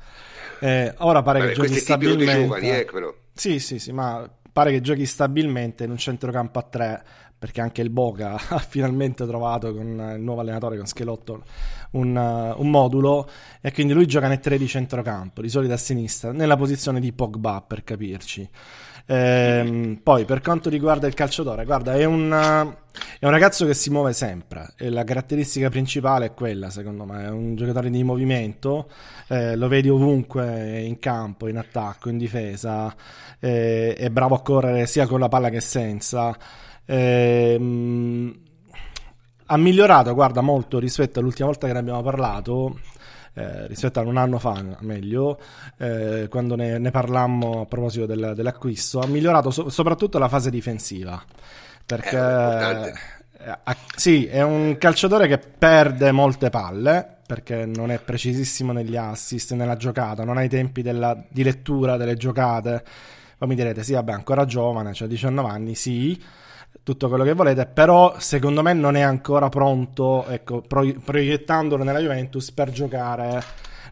Eh, 0.60 0.94
ora 1.00 1.22
pare 1.22 1.40
Vabbè, 1.40 1.52
che 1.52 1.56
giochi 1.56 1.76
stabilmente. 1.76 2.42
Giovani, 2.42 2.70
eh, 2.72 2.86
però. 2.86 3.14
Sì, 3.40 3.60
sì, 3.60 3.80
sì, 3.80 3.94
ma 3.94 4.30
pare 4.52 4.72
che 4.72 4.82
giochi 4.82 5.06
stabilmente 5.06 5.86
in 5.86 5.92
un 5.92 5.98
centrocampo 5.98 6.60
a 6.60 6.64
tre, 6.64 7.02
perché 7.40 7.62
anche 7.62 7.82
il 7.82 7.90
Boca 7.90 8.34
ha 8.50 8.60
finalmente 8.60 9.26
trovato 9.26 9.74
con 9.74 9.88
il 9.88 10.22
nuovo 10.22 10.42
allenatore, 10.42 10.76
con 10.76 10.86
Schelotto, 10.86 11.46
un, 11.92 12.18
un, 12.58 12.70
modulo, 12.70 13.30
e 13.62 13.72
quindi 13.72 13.94
lui 13.94 14.08
gioca 14.08 14.28
nel 14.28 14.42
3 14.42 14.58
di 14.58 14.68
centrocampo, 14.68 15.42
di 15.42 15.48
solito 15.48 15.72
a 15.72 15.78
sinistra, 15.78 16.34
nella 16.34 16.58
posizione 16.58 17.00
di 17.00 17.14
Pogba, 17.14 17.64
per 17.66 17.86
capirci. 17.86 18.50
Ehm, 19.12 20.02
poi 20.04 20.24
per 20.24 20.40
quanto 20.40 20.70
riguarda 20.70 21.08
il 21.08 21.16
calciatore, 21.16 21.66
guarda, 21.66 21.96
è 21.96 22.06
un, 22.06 22.32
è 22.32 23.26
un, 23.26 23.32
ragazzo 23.32 23.66
che 23.66 23.74
si 23.74 23.90
muove 23.90 24.14
sempre 24.14 24.74
e 24.78 24.92
la 24.92 25.04
caratteristica 25.04 25.68
principale 25.70 26.28
è 26.28 26.34
quella, 26.36 26.70
secondo 26.70 27.06
me, 27.06 27.26
è 27.26 27.30
un 27.30 27.56
giocatore 27.56 27.90
di 27.90 28.04
movimento, 28.04 28.88
eh, 29.28 29.56
lo 29.56 29.68
vedi 29.68 29.90
ovunque 29.90 30.82
in 30.82 31.00
campo, 31.00 31.48
in 31.48 31.58
attacco, 31.58 32.10
in 32.10 32.20
difesa, 32.20 32.96
eh, 33.40 33.96
è 33.96 34.12
bravo 34.12 34.36
a 34.36 34.42
correre 34.44 34.86
sia 34.86 35.08
con 35.08 35.20
la 35.20 35.28
palla 35.28 35.50
che 35.50 35.62
senza. 35.62 36.38
Eh, 36.86 37.58
ha 39.52 39.58
migliorato, 39.58 40.14
guarda, 40.14 40.42
molto 40.42 40.78
rispetto 40.78 41.20
all'ultima 41.20 41.48
volta 41.48 41.66
che 41.66 41.74
ne 41.74 41.80
abbiamo 41.80 42.04
parlato 42.04 42.78
eh, 43.40 43.68
rispetto 43.68 44.00
a 44.00 44.04
un 44.04 44.18
anno 44.18 44.38
fa, 44.38 44.62
meglio, 44.82 45.40
eh, 45.78 46.28
quando 46.30 46.56
ne, 46.56 46.78
ne, 46.78 46.92
parlammo 46.92 47.62
a 47.62 47.66
proposito 47.66 48.06
del, 48.06 48.34
dell'acquisto, 48.36 49.00
ha 49.00 49.08
migliorato 49.08 49.50
so- 49.50 49.70
soprattutto 49.70 50.18
la 50.20 50.28
fase 50.28 50.50
difensiva. 50.50 51.24
Perché 51.86 52.18
è 52.18 52.92
eh, 53.42 53.76
sì, 53.96 54.26
è 54.26 54.42
un 54.42 54.78
calciatore 54.78 55.28
che 55.28 55.38
perde 55.38 56.12
molte 56.12 56.50
palle 56.50 57.18
perché 57.26 57.66
non 57.66 57.92
è 57.92 58.00
precisissimo 58.00 58.74
negli 58.74 58.98
assist, 58.98 59.54
nella 59.54 59.78
giocata, 59.78 60.24
non 60.24 60.38
ha 60.38 60.44
i 60.44 60.50
tempi 60.50 60.82
della, 60.82 61.24
di 61.30 61.44
lettura 61.44 61.96
delle 61.96 62.16
giocate. 62.16 62.84
Poi 63.38 63.48
mi 63.48 63.56
direte, 63.56 63.84
sì, 63.84 63.94
vabbè, 63.94 64.12
ancora 64.12 64.46
giovane, 64.46 64.94
cioè 64.94 65.08
19 65.08 65.48
anni, 65.48 65.76
sì, 65.76 66.22
tutto 66.90 67.08
quello 67.08 67.24
che 67.24 67.34
volete, 67.34 67.68
però 67.68 68.16
secondo 68.18 68.64
me 68.64 68.74
non 68.74 68.96
è 68.96 69.02
ancora 69.02 69.48
pronto, 69.48 70.26
ecco, 70.26 70.62
pro- 70.62 70.92
proiettandolo 71.04 71.84
nella 71.84 72.00
Juventus 72.00 72.52
per 72.52 72.72
giocare 72.72 73.44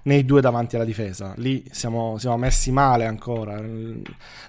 nei 0.03 0.25
due 0.25 0.41
davanti 0.41 0.75
alla 0.75 0.85
difesa. 0.85 1.33
Lì 1.37 1.63
siamo, 1.69 2.17
siamo, 2.17 2.37
messi 2.37 2.71
male 2.71 3.05
ancora. 3.05 3.61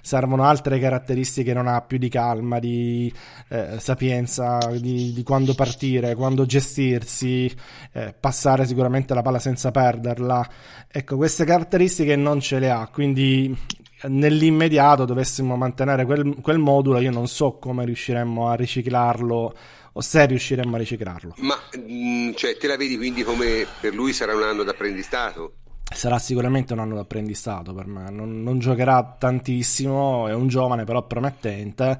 Servono 0.01 0.45
altre 0.45 0.79
caratteristiche, 0.79 1.53
non 1.53 1.67
ha 1.67 1.81
più 1.81 1.99
di 1.99 2.09
calma, 2.09 2.57
di 2.57 3.13
eh, 3.49 3.75
sapienza, 3.77 4.57
di, 4.79 5.13
di, 5.13 5.21
quando 5.21 5.53
partire, 5.53 6.15
quando 6.15 6.47
gestirsi, 6.47 7.53
eh, 7.91 8.15
passare 8.19 8.65
sicuramente 8.65 9.13
la 9.13 9.21
palla 9.21 9.39
senza 9.39 9.69
perderla. 9.69 10.47
Ecco, 10.87 11.17
queste 11.17 11.45
caratteristiche 11.45 12.15
non 12.15 12.39
ce 12.39 12.57
le 12.57 12.71
ha, 12.71 12.89
quindi 12.91 13.55
nell'immediato 14.03 15.05
dovessimo 15.05 15.55
mantenere 15.55 16.05
quel, 16.05 16.37
quel, 16.41 16.57
modulo, 16.57 16.99
io 16.99 17.11
non 17.11 17.27
so 17.27 17.57
come 17.57 17.85
riusciremmo 17.85 18.49
a 18.49 18.55
riciclarlo 18.55 19.55
o 19.91 20.01
se 20.01 20.25
riusciremmo 20.25 20.75
a 20.75 20.79
riciclarlo. 20.79 21.33
Ma 21.37 21.57
mm, 21.77 22.31
cioè, 22.35 22.57
te 22.57 22.67
la 22.67 22.77
vedi 22.77 22.95
quindi 22.95 23.23
come 23.23 23.65
per 23.81 23.93
lui 23.93 24.13
sarà 24.13 24.35
un 24.35 24.43
anno 24.43 24.63
d'apprendistato? 24.63 25.53
Sarà 25.91 26.19
sicuramente 26.19 26.73
un 26.73 26.79
anno 26.79 26.93
d'apprendistato 26.93 27.73
per 27.73 27.87
me, 27.87 28.11
non, 28.11 28.43
non 28.43 28.59
giocherà 28.59 29.15
tantissimo, 29.17 30.27
è 30.27 30.33
un 30.33 30.47
giovane 30.47 30.83
però 30.83 31.05
promettente. 31.07 31.97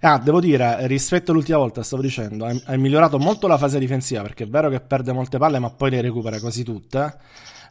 Ah, 0.00 0.18
devo 0.18 0.40
dire, 0.40 0.88
rispetto 0.88 1.30
all'ultima 1.30 1.58
volta, 1.58 1.84
stavo 1.84 2.02
dicendo, 2.02 2.44
hai 2.46 2.78
migliorato 2.78 3.16
molto 3.18 3.46
la 3.46 3.56
fase 3.56 3.78
difensiva 3.78 4.22
perché 4.22 4.42
è 4.42 4.48
vero 4.48 4.68
che 4.68 4.80
perde 4.80 5.12
molte 5.12 5.38
palle 5.38 5.60
ma 5.60 5.70
poi 5.70 5.90
le 5.90 6.00
recupera 6.00 6.40
quasi 6.40 6.64
tutte 6.64 7.16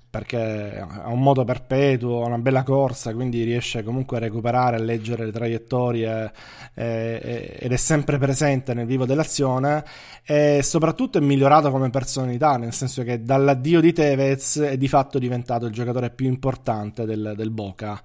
perché 0.09 0.79
ha 0.79 1.09
un 1.09 1.21
modo 1.21 1.43
perpetuo, 1.43 2.25
una 2.25 2.37
bella 2.37 2.63
corsa, 2.63 3.13
quindi 3.13 3.43
riesce 3.43 3.83
comunque 3.83 4.17
a 4.17 4.19
recuperare, 4.21 4.77
a 4.77 4.79
leggere 4.79 5.25
le 5.25 5.31
traiettorie 5.31 6.31
eh, 6.73 7.57
ed 7.59 7.71
è 7.71 7.75
sempre 7.75 8.17
presente 8.17 8.73
nel 8.73 8.85
vivo 8.85 9.05
dell'azione 9.05 9.83
e 10.23 10.61
soprattutto 10.63 11.17
è 11.17 11.21
migliorato 11.21 11.71
come 11.71 11.89
personalità, 11.89 12.57
nel 12.57 12.73
senso 12.73 13.03
che 13.03 13.23
dall'addio 13.23 13.81
di 13.81 13.93
Tevez 13.93 14.59
è 14.59 14.77
di 14.77 14.87
fatto 14.87 15.19
diventato 15.19 15.65
il 15.65 15.73
giocatore 15.73 16.09
più 16.09 16.27
importante 16.27 17.05
del, 17.05 17.33
del 17.35 17.51
Boca. 17.51 18.01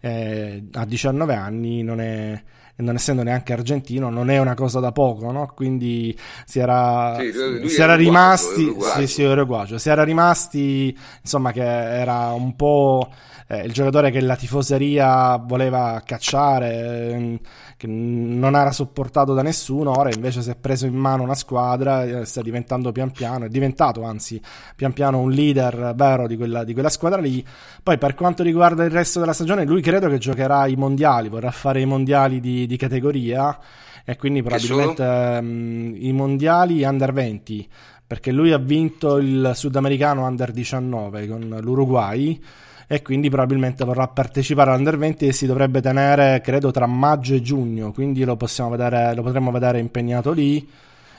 Eh, 0.00 0.64
a 0.72 0.84
19 0.84 1.34
anni 1.34 1.82
non 1.82 2.00
è 2.00 2.42
e 2.76 2.82
non 2.82 2.96
essendo 2.96 3.22
neanche 3.22 3.52
argentino 3.52 4.10
non 4.10 4.30
è 4.30 4.38
una 4.38 4.54
cosa 4.54 4.80
da 4.80 4.90
poco, 4.90 5.30
no? 5.30 5.52
Quindi 5.54 6.16
si 6.44 6.58
era, 6.58 7.16
sì, 7.18 7.68
si 7.68 7.80
era 7.80 7.94
rimasti, 7.94 8.74
sì, 8.96 9.06
sì, 9.06 9.22
uruguagio, 9.22 9.78
si 9.78 9.88
era 9.88 10.02
rimasti, 10.02 10.96
insomma, 11.20 11.52
che 11.52 11.62
era 11.62 12.32
un 12.32 12.56
po' 12.56 13.08
eh, 13.46 13.64
il 13.64 13.72
giocatore 13.72 14.10
che 14.10 14.20
la 14.20 14.36
tifoseria 14.36 15.36
voleva 15.36 16.02
cacciare, 16.04 17.12
eh, 17.12 17.40
che 17.76 17.86
non 17.86 18.56
era 18.56 18.72
sopportato 18.72 19.34
da 19.34 19.42
nessuno, 19.42 19.90
ora 19.98 20.10
invece 20.12 20.42
si 20.42 20.50
è 20.50 20.56
preso 20.56 20.86
in 20.86 20.94
mano 20.94 21.22
una 21.22 21.34
squadra, 21.34 22.04
eh, 22.04 22.24
sta 22.24 22.42
diventando 22.42 22.92
pian 22.92 23.10
piano, 23.10 23.46
è 23.46 23.48
diventato 23.48 24.02
anzi 24.02 24.40
pian 24.76 24.92
piano 24.92 25.18
un 25.18 25.30
leader 25.30 25.92
vero 25.96 26.26
di 26.26 26.36
quella, 26.36 26.64
di 26.64 26.72
quella 26.72 26.88
squadra 26.88 27.20
lì. 27.20 27.44
Poi 27.82 27.98
per 27.98 28.14
quanto 28.14 28.42
riguarda 28.42 28.84
il 28.84 28.90
resto 28.90 29.20
della 29.20 29.32
stagione, 29.32 29.64
lui 29.64 29.82
credo 29.82 30.08
che 30.08 30.18
giocherà 30.18 30.66
i 30.66 30.76
mondiali, 30.76 31.28
vorrà 31.28 31.50
fare 31.50 31.80
i 31.80 31.86
mondiali 31.86 32.40
di, 32.40 32.66
di 32.66 32.76
categoria 32.76 33.58
e 34.04 34.16
quindi 34.16 34.42
probabilmente 34.42 35.02
um, 35.02 35.94
i 35.96 36.12
mondiali 36.12 36.84
under 36.84 37.12
20 37.12 37.68
perché 38.06 38.32
lui 38.32 38.52
ha 38.52 38.58
vinto 38.58 39.16
il 39.16 39.52
sudamericano 39.54 40.26
under 40.26 40.52
19 40.52 41.26
con 41.26 41.58
l'Uruguay 41.62 42.38
e 42.86 43.02
quindi 43.02 43.28
probabilmente 43.28 43.84
vorrà 43.84 44.06
partecipare 44.08 44.70
all'Under 44.70 44.98
20 44.98 45.26
e 45.26 45.32
si 45.32 45.46
dovrebbe 45.46 45.80
tenere 45.80 46.40
credo 46.42 46.70
tra 46.70 46.86
maggio 46.86 47.34
e 47.34 47.40
giugno 47.40 47.92
quindi 47.92 48.24
lo, 48.24 48.36
vedere, 48.36 49.14
lo 49.14 49.22
potremmo 49.22 49.50
vedere 49.50 49.78
impegnato 49.78 50.32
lì 50.32 50.68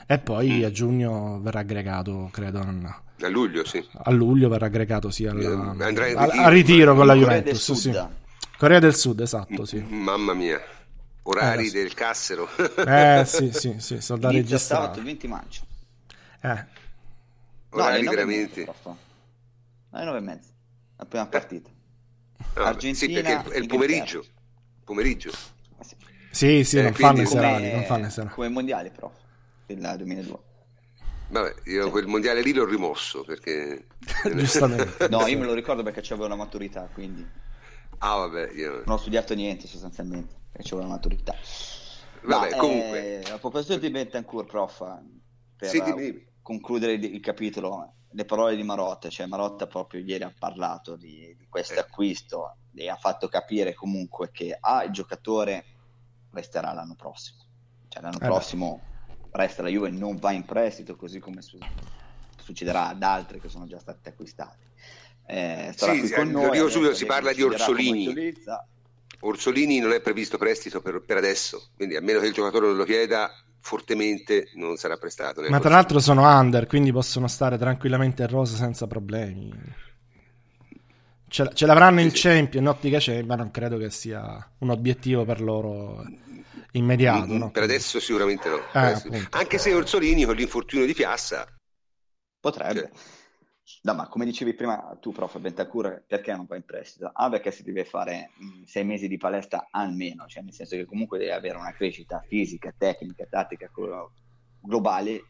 e 0.06 0.18
poi 0.18 0.62
a 0.62 0.70
giugno 0.70 1.40
verrà 1.42 1.60
aggregato 1.60 2.28
credo 2.30 2.60
a 2.60 3.28
luglio 3.28 3.64
sì. 3.64 3.84
A 3.92 4.10
luglio 4.10 4.48
verrà 4.48 4.66
aggregato 4.66 5.10
sì 5.10 5.26
al, 5.26 5.36
ritiro, 5.36 6.18
al, 6.18 6.30
al 6.30 6.50
ritiro 6.52 6.94
con 6.94 7.06
la 7.06 7.14
Juventus 7.14 7.72
sì. 7.72 7.98
Corea 8.56 8.78
del 8.78 8.94
Sud 8.94 9.20
esatto 9.20 9.64
sì. 9.64 9.78
mamma 9.80 10.34
mia. 10.34 10.60
Orari 11.28 11.66
eh, 11.66 11.70
del 11.72 11.92
Cassero. 11.92 12.48
Eh 12.86 13.24
sì 13.26 13.50
sì 13.52 13.74
sì 13.78 14.00
sono 14.00 14.20
da 14.20 14.30
registrare. 14.30 14.84
sabato 14.84 15.02
20 15.02 15.26
maggio. 15.26 15.60
Eh. 16.40 16.64
Orari 17.70 18.02
no, 18.04 18.10
veramente. 18.10 18.66
alle 19.90 20.04
9 20.04 20.18
e 20.18 20.20
mezza 20.20 20.50
la 20.96 21.04
prima 21.06 21.26
partita. 21.26 21.70
No, 22.56 22.62
Argentina, 22.62 22.94
sì, 22.94 23.22
perché 23.22 23.50
è 23.54 23.58
il 23.58 23.66
pomeriggio. 23.66 24.24
pomeriggio. 24.84 25.30
Sì, 26.30 26.64
sì, 26.64 26.78
eh, 26.78 26.82
non, 26.82 26.92
fanno 26.92 27.12
come, 27.14 27.26
serali, 27.26 27.72
non 27.72 27.84
fanno 27.84 28.06
i 28.06 28.10
serali. 28.10 28.34
Come 28.34 28.48
mondiale, 28.48 28.90
però, 28.90 29.10
del 29.64 29.94
2002. 29.96 30.38
Vabbè, 31.28 31.54
io 31.64 31.84
sì. 31.84 31.90
quel 31.90 32.06
mondiale 32.06 32.42
lì 32.42 32.52
l'ho 32.52 32.66
rimosso 32.66 33.24
perché... 33.24 33.86
Giustamente. 34.34 35.08
no, 35.10 35.26
io 35.26 35.38
me 35.38 35.46
lo 35.46 35.54
ricordo 35.54 35.82
perché 35.82 36.00
c'avevo 36.02 36.28
la 36.28 36.36
maturità, 36.36 36.88
quindi... 36.92 37.26
Ah, 37.98 38.16
vabbè, 38.16 38.52
io... 38.52 38.82
Non 38.84 38.96
ho 38.96 38.98
studiato 38.98 39.34
niente 39.34 39.66
sostanzialmente, 39.66 40.34
perché 40.52 40.68
c'avevo 40.68 40.88
la 40.88 40.94
maturità. 40.94 41.34
Vabbè, 42.22 42.50
Ma, 42.50 42.56
comunque... 42.56 43.22
Eh, 43.22 43.30
a 43.30 43.38
proposito 43.38 43.78
di 43.78 43.90
Bentancur, 43.90 44.44
prof, 44.44 44.84
per 45.56 45.68
sì, 45.68 46.26
concludere 46.42 46.92
il 46.92 47.20
capitolo, 47.20 47.94
le 48.16 48.24
parole 48.24 48.56
di 48.56 48.62
Marotta, 48.62 49.10
cioè 49.10 49.26
Marotta 49.26 49.66
proprio 49.66 50.00
ieri 50.00 50.24
ha 50.24 50.32
parlato 50.36 50.96
di, 50.96 51.34
di 51.36 51.46
questo 51.48 51.74
eh. 51.74 51.80
acquisto 51.80 52.56
e 52.74 52.88
ha 52.88 52.96
fatto 52.96 53.28
capire 53.28 53.74
comunque 53.74 54.30
che 54.32 54.56
ah, 54.58 54.82
il 54.84 54.90
giocatore 54.90 55.64
resterà 56.30 56.72
l'anno 56.72 56.94
prossimo, 56.94 57.44
cioè 57.88 58.02
l'anno 58.02 58.18
eh 58.18 58.24
prossimo 58.24 58.80
resta 59.32 59.62
la 59.62 59.68
Juve, 59.68 59.90
non 59.90 60.16
va 60.16 60.32
in 60.32 60.46
prestito 60.46 60.96
così 60.96 61.18
come 61.18 61.42
su- 61.42 61.58
succederà 62.34 62.88
ad 62.88 63.02
altri 63.02 63.38
che 63.38 63.50
sono 63.50 63.66
già 63.66 63.78
stati 63.78 64.08
acquistati. 64.08 64.64
Eh, 65.26 65.74
sì, 65.76 66.10
con 66.10 66.30
noi, 66.30 66.70
subito, 66.70 66.94
si 66.94 67.04
parla 67.04 67.34
di 67.34 67.42
Orsolini. 67.42 68.32
Orsolini 69.20 69.78
non 69.78 69.92
è 69.92 70.00
previsto 70.00 70.38
prestito 70.38 70.80
per, 70.80 71.02
per 71.04 71.18
adesso, 71.18 71.70
quindi 71.74 71.96
a 71.96 72.00
meno 72.00 72.20
che 72.20 72.28
il 72.28 72.32
giocatore 72.32 72.68
non 72.68 72.76
lo 72.76 72.84
chieda, 72.84 73.30
fortemente 73.66 74.48
non 74.54 74.76
sarà 74.76 74.96
prestato. 74.96 75.42
Ma 75.48 75.58
tra 75.58 75.70
l'altro 75.70 75.98
sono 75.98 76.24
under, 76.24 76.68
quindi 76.68 76.92
possono 76.92 77.26
stare 77.26 77.58
tranquillamente 77.58 78.22
in 78.22 78.28
rosa 78.28 78.54
senza 78.54 78.86
problemi. 78.86 79.52
Ce, 81.26 81.50
ce 81.52 81.66
l'avranno 81.66 82.00
in 82.00 82.10
Champions, 82.12 82.54
in 82.54 82.68
ottica 82.68 82.98
Champions, 83.00 83.26
ma 83.26 83.34
non 83.34 83.50
credo 83.50 83.76
che 83.76 83.90
sia 83.90 84.52
un 84.58 84.70
obiettivo 84.70 85.24
per 85.24 85.40
loro 85.40 86.04
immediato. 86.72 87.32
Mm, 87.32 87.38
no? 87.38 87.50
Per 87.50 87.64
adesso 87.64 87.98
sicuramente 87.98 88.48
no. 88.48 88.58
Eh, 88.58 88.78
adesso. 88.78 89.08
Anche 89.30 89.58
se 89.58 89.74
Orsolini 89.74 90.24
con 90.24 90.36
l'infortunio 90.36 90.86
di 90.86 90.94
Piazza 90.94 91.44
potrebbe. 92.38 92.80
Cioè, 92.82 92.90
No, 93.82 93.94
ma 93.94 94.08
come 94.08 94.24
dicevi 94.24 94.54
prima 94.54 94.96
tu, 95.00 95.12
prof, 95.12 95.38
Bentacur, 95.38 96.04
perché 96.06 96.34
non 96.34 96.46
va 96.46 96.56
in 96.56 96.64
prestito? 96.64 97.10
Ah, 97.12 97.28
perché 97.28 97.50
si 97.50 97.64
deve 97.64 97.84
fare 97.84 98.30
mh, 98.36 98.62
sei 98.62 98.84
mesi 98.84 99.08
di 99.08 99.16
palestra 99.16 99.68
almeno, 99.70 100.26
cioè 100.26 100.42
nel 100.42 100.52
senso 100.52 100.76
che 100.76 100.84
comunque 100.84 101.18
deve 101.18 101.32
avere 101.32 101.58
una 101.58 101.72
crescita 101.72 102.20
fisica, 102.20 102.72
tecnica, 102.76 103.26
tattica 103.28 103.70
globale 104.60 105.22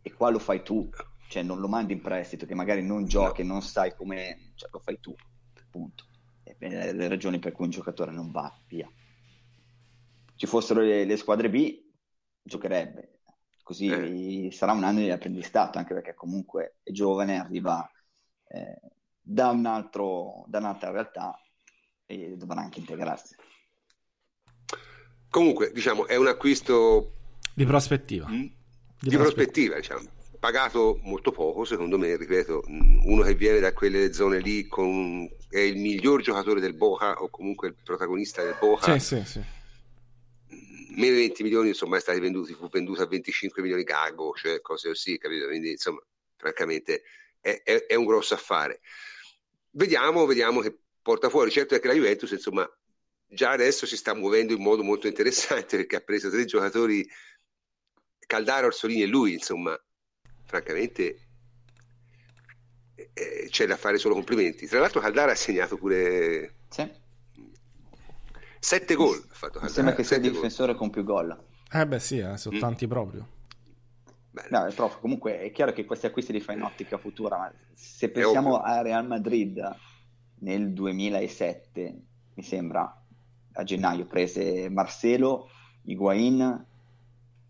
e 0.00 0.12
qua 0.12 0.30
lo 0.30 0.38
fai 0.38 0.62
tu, 0.62 0.88
cioè 1.28 1.42
non 1.42 1.60
lo 1.60 1.68
mandi 1.68 1.92
in 1.92 2.00
prestito, 2.00 2.46
che 2.46 2.54
magari 2.54 2.82
non 2.82 3.06
giochi, 3.06 3.42
non 3.42 3.60
sai 3.60 3.94
come, 3.94 4.52
cioè 4.54 4.70
lo 4.72 4.78
fai 4.78 4.98
tu, 5.00 5.14
punto. 5.70 6.04
E 6.44 6.56
le 6.58 7.08
ragioni 7.08 7.38
per 7.38 7.52
cui 7.52 7.66
un 7.66 7.70
giocatore 7.70 8.12
non 8.12 8.30
va 8.30 8.50
via. 8.68 8.90
Ci 10.34 10.46
fossero 10.46 10.80
le, 10.80 11.04
le 11.04 11.16
squadre 11.18 11.50
B, 11.50 11.82
giocherebbe, 12.42 13.17
così 13.68 13.88
eh. 13.88 14.50
sarà 14.50 14.72
un 14.72 14.82
anno 14.82 15.00
di 15.00 15.10
apprendistato, 15.10 15.76
anche 15.76 15.92
perché 15.92 16.14
comunque 16.14 16.76
è 16.82 16.90
giovane, 16.90 17.38
arriva 17.38 17.86
eh, 18.48 18.80
da, 19.20 19.50
un 19.50 19.66
altro, 19.66 20.44
da 20.46 20.56
un'altra 20.56 20.90
realtà 20.90 21.38
e 22.06 22.34
dovrà 22.38 22.62
anche 22.62 22.78
integrarsi. 22.78 23.36
Comunque, 25.28 25.70
diciamo, 25.74 26.06
è 26.06 26.16
un 26.16 26.28
acquisto 26.28 27.12
di 27.54 27.66
prospettiva. 27.66 28.26
Mh, 28.26 28.54
di, 29.00 29.10
di, 29.10 29.16
prospettiva, 29.16 29.76
diciamo. 29.76 30.08
Pagato 30.38 31.00
molto 31.02 31.30
poco, 31.30 31.66
secondo 31.66 31.98
me, 31.98 32.16
ripeto, 32.16 32.62
uno 33.02 33.22
che 33.22 33.34
viene 33.34 33.60
da 33.60 33.74
quelle 33.74 34.14
zone 34.14 34.38
lì 34.38 34.66
con, 34.66 35.28
è 35.50 35.58
il 35.58 35.76
miglior 35.76 36.22
giocatore 36.22 36.60
del 36.60 36.74
Boca 36.74 37.20
o 37.20 37.28
comunque 37.28 37.68
il 37.68 37.76
protagonista 37.84 38.42
del 38.42 38.56
Boca. 38.58 38.98
Sì, 38.98 39.16
sì, 39.16 39.24
sì 39.26 39.56
meno 40.98 41.14
di 41.14 41.22
20 41.22 41.42
milioni 41.42 41.68
insomma 41.68 41.96
è 41.96 42.00
stati 42.00 42.20
venduti, 42.20 42.52
fu 42.52 42.68
venduto 42.68 43.02
a 43.02 43.06
25 43.06 43.62
milioni 43.62 43.84
Gago, 43.84 44.34
cioè 44.34 44.60
cose 44.60 44.88
così, 44.88 45.16
capito? 45.18 45.46
Quindi 45.46 45.70
insomma, 45.70 46.00
francamente 46.36 47.02
è, 47.40 47.62
è, 47.64 47.86
è 47.86 47.94
un 47.94 48.04
grosso 48.04 48.34
affare. 48.34 48.80
Vediamo, 49.70 50.26
vediamo 50.26 50.60
che 50.60 50.76
porta 51.00 51.28
fuori. 51.30 51.50
Certo 51.50 51.74
è 51.74 51.80
che 51.80 51.86
la 51.86 51.94
Juventus, 51.94 52.30
insomma, 52.32 52.68
già 53.26 53.50
adesso 53.50 53.86
si 53.86 53.96
sta 53.96 54.14
muovendo 54.14 54.52
in 54.52 54.62
modo 54.62 54.82
molto 54.82 55.06
interessante 55.06 55.76
perché 55.76 55.96
ha 55.96 56.00
preso 56.00 56.30
tre 56.30 56.44
giocatori, 56.44 57.08
Caldara, 58.26 58.66
Orsolini 58.66 59.02
e 59.02 59.06
lui, 59.06 59.32
insomma, 59.32 59.80
francamente 60.44 61.28
eh, 62.94 63.48
c'è 63.50 63.66
da 63.66 63.76
fare 63.76 63.98
solo 63.98 64.14
complimenti. 64.14 64.66
Tra 64.66 64.80
l'altro 64.80 65.00
Caldara 65.00 65.32
ha 65.32 65.36
segnato 65.36 65.76
pure... 65.76 66.56
Sì 66.68 67.06
7 68.60 68.94
gol 68.94 69.24
ha 69.30 69.34
fatto 69.34 69.60
Mi 69.62 69.68
sembra 69.68 69.94
che 69.94 70.04
sia 70.04 70.16
il 70.16 70.22
difensore 70.22 70.74
con 70.74 70.90
più 70.90 71.04
gol. 71.04 71.36
Eh 71.70 71.86
beh 71.86 71.98
sì, 71.98 72.18
eh, 72.18 72.36
sono 72.36 72.56
mm. 72.56 72.60
tanti 72.60 72.86
proprio. 72.86 73.36
No, 74.50 74.70
prof, 74.74 75.00
comunque 75.00 75.40
è 75.40 75.50
chiaro 75.50 75.72
che 75.72 75.84
questi 75.84 76.06
acquisti 76.06 76.32
li 76.32 76.40
fa 76.40 76.52
in 76.52 76.62
ottica 76.62 76.96
futura, 76.96 77.38
ma 77.38 77.52
se 77.74 78.10
pensiamo 78.10 78.60
a 78.60 78.82
Real 78.82 79.06
Madrid 79.06 79.60
nel 80.40 80.72
2007, 80.72 82.02
mi 82.34 82.42
sembra, 82.42 83.04
a 83.52 83.62
gennaio 83.64 84.06
prese 84.06 84.68
Marcelo, 84.68 85.50
Higuain 85.82 86.66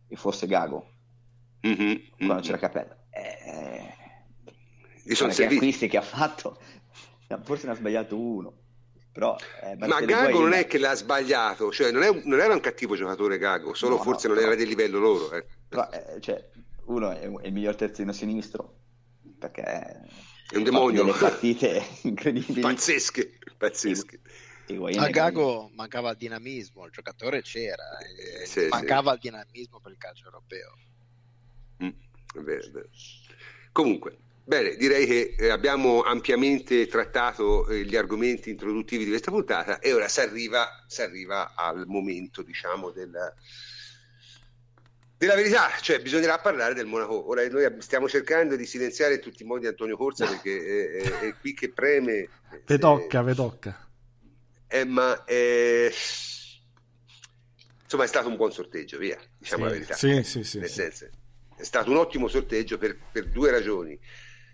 e 0.09 0.17
forse 0.17 0.47
Gago, 0.47 0.91
mm-hmm, 1.67 1.95
quando 2.17 2.35
mm-hmm. 2.35 2.43
c'era 2.43 2.59
Capella. 2.59 2.97
Eh, 3.11 5.15
sono 5.15 5.33
gli 5.33 5.43
acquisti 5.43 5.89
che 5.89 5.99
ha 5.99 6.03
fatto, 6.03 6.59
forse 7.43 7.67
ne 7.67 7.73
ha 7.73 7.77
sbagliato 7.77 8.19
uno. 8.19 8.58
Però, 9.13 9.37
eh, 9.63 9.77
ma 9.77 10.01
Gago 10.01 10.41
non 10.41 10.53
è 10.53 10.67
che 10.67 10.79
l'ha 10.79 10.95
sbagliato, 10.95 11.73
cioè 11.73 11.91
non, 11.91 12.03
è, 12.03 12.23
non, 12.25 12.39
era 12.39 12.55
un 12.55 12.61
cattivo 12.61 12.95
giocatore 12.95 13.39
Gago, 13.39 13.75
solo 13.75 13.97
no, 13.97 14.03
forse 14.03 14.29
no, 14.29 14.35
non 14.35 14.43
però... 14.43 14.53
era 14.53 14.61
del 14.61 14.69
livello 14.69 14.99
loro. 14.99 15.33
Eh. 15.33 15.45
Però, 15.69 15.89
eh, 15.91 16.21
cioè, 16.21 16.49
uno 16.85 17.11
è, 17.11 17.21
è, 17.21 17.47
il 17.47 17.53
miglior 17.53 17.75
terzino 17.75 18.13
sinistro 18.13 18.77
perché 19.39 19.63
è 19.63 20.57
un 20.57 20.63
demonio. 20.65 21.05
delle 21.05 21.17
partite 21.17 21.83
incredibili, 22.03 22.61
pazzesche, 22.61 23.39
pazzesche. 23.57 24.21
A 24.97 25.09
Gago 25.09 25.71
mancava 25.75 26.11
il 26.11 26.19
dinamismo, 26.19 26.85
il 26.85 26.93
giocatore 26.93 27.41
c'era, 27.41 27.99
eh, 28.01 28.45
sì, 28.45 28.67
mancava 28.69 29.11
sì. 29.13 29.17
il 29.17 29.21
dinamismo 29.23 29.81
per 29.81 29.93
il 29.93 29.99
calcio 29.99 30.27
europeo. 30.27 30.77
Mm, 31.83 31.89
è 31.89 32.41
vero, 32.41 32.67
è 32.67 32.71
vero. 32.71 32.89
Comunque, 33.73 34.19
Bene, 34.49 34.77
direi 34.77 35.05
che 35.05 35.35
eh, 35.37 35.51
abbiamo 35.51 36.01
ampiamente 36.01 36.87
trattato 36.87 37.69
eh, 37.69 37.85
gli 37.85 37.97
argomenti 37.97 38.49
introduttivi 38.49 39.05
di 39.05 39.11
questa 39.11 39.31
puntata 39.31 39.79
e 39.79 39.93
ora 39.93 40.09
si 40.09 40.21
arriva, 40.21 40.87
si 40.87 41.03
arriva 41.03 41.53
al 41.55 41.85
momento, 41.87 42.41
diciamo, 42.41 42.91
del, 42.91 43.13
della 45.19 45.35
verità, 45.35 45.69
cioè 45.83 46.01
bisognerà 46.01 46.39
parlare 46.39 46.73
del 46.73 46.87
Monaco. 46.87 47.29
Ora 47.29 47.47
noi 47.47 47.71
stiamo 47.81 48.09
cercando 48.09 48.57
di 48.57 48.65
silenziare 48.65 49.17
in 49.17 49.21
tutti 49.21 49.43
i 49.43 49.47
modi 49.47 49.67
Antonio 49.67 49.99
Corsa 49.99 50.27
perché 50.27 50.97
è, 50.97 51.03
è, 51.03 51.19
è 51.27 51.35
qui 51.39 51.53
che 51.53 51.71
preme. 51.71 52.27
Eh, 52.65 52.79
tocca, 52.79 53.21
ve 53.21 53.35
tocca. 53.35 53.87
Eh, 54.67 54.85
ma 54.87 55.25
eh, 55.27 55.93
insomma 57.83 58.05
è 58.05 58.07
stato 58.07 58.29
un 58.29 58.37
buon 58.37 58.53
sorteggio, 58.53 58.97
via, 58.97 59.19
diciamo 59.37 59.65
sì, 59.65 59.69
la 59.69 59.75
verità. 59.75 59.95
Sì, 59.95 60.23
sì, 60.23 60.43
sì, 60.43 60.59
Nel 60.59 60.69
sì. 60.71 60.75
senso, 60.75 61.07
è 61.55 61.65
stato 61.65 61.91
un 61.91 61.99
ottimo 61.99 62.29
sorteggio 62.29 62.79
per, 62.79 62.97
per 63.13 63.29
due 63.29 63.51
ragioni. 63.51 64.01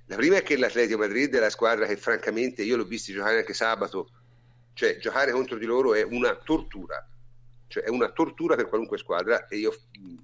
La 0.06 0.16
prima 0.16 0.36
è 0.36 0.42
che 0.42 0.56
l'Atletico 0.56 0.98
Madrid 0.98 1.34
è 1.34 1.40
la 1.40 1.50
squadra 1.50 1.86
che 1.86 1.96
francamente 1.96 2.62
io 2.62 2.76
l'ho 2.76 2.84
visto 2.84 3.12
giocare 3.12 3.38
anche 3.38 3.54
sabato, 3.54 4.10
cioè 4.74 4.98
giocare 4.98 5.32
contro 5.32 5.56
di 5.56 5.64
loro 5.64 5.94
è 5.94 6.02
una 6.02 6.34
tortura, 6.36 7.06
cioè 7.68 7.84
è 7.84 7.88
una 7.88 8.10
tortura 8.10 8.54
per 8.54 8.68
qualunque 8.68 8.98
squadra 8.98 9.46
e 9.48 9.56
io, 9.56 9.74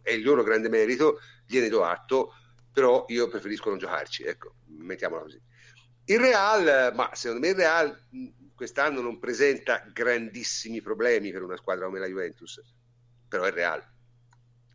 è 0.02 0.10
il 0.10 0.22
loro 0.22 0.42
grande 0.42 0.68
merito, 0.68 1.20
gliene 1.46 1.68
do 1.68 1.82
atto, 1.84 2.34
però 2.72 3.06
io 3.08 3.28
preferisco 3.28 3.70
non 3.70 3.78
giocarci, 3.78 4.24
ecco, 4.24 4.54
mettiamola 4.66 5.22
così. 5.22 5.40
Il 6.04 6.18
Real, 6.18 6.92
ma 6.94 7.10
secondo 7.14 7.46
me 7.46 7.52
il 7.52 7.56
Real 7.58 8.04
quest'anno 8.54 9.00
non 9.00 9.18
presenta 9.18 9.86
grandissimi 9.90 10.82
problemi 10.82 11.32
per 11.32 11.42
una 11.42 11.56
squadra 11.56 11.86
come 11.86 12.00
la 12.00 12.06
Juventus, 12.06 12.60
però 13.26 13.44
è 13.44 13.50
Real. 13.50 13.82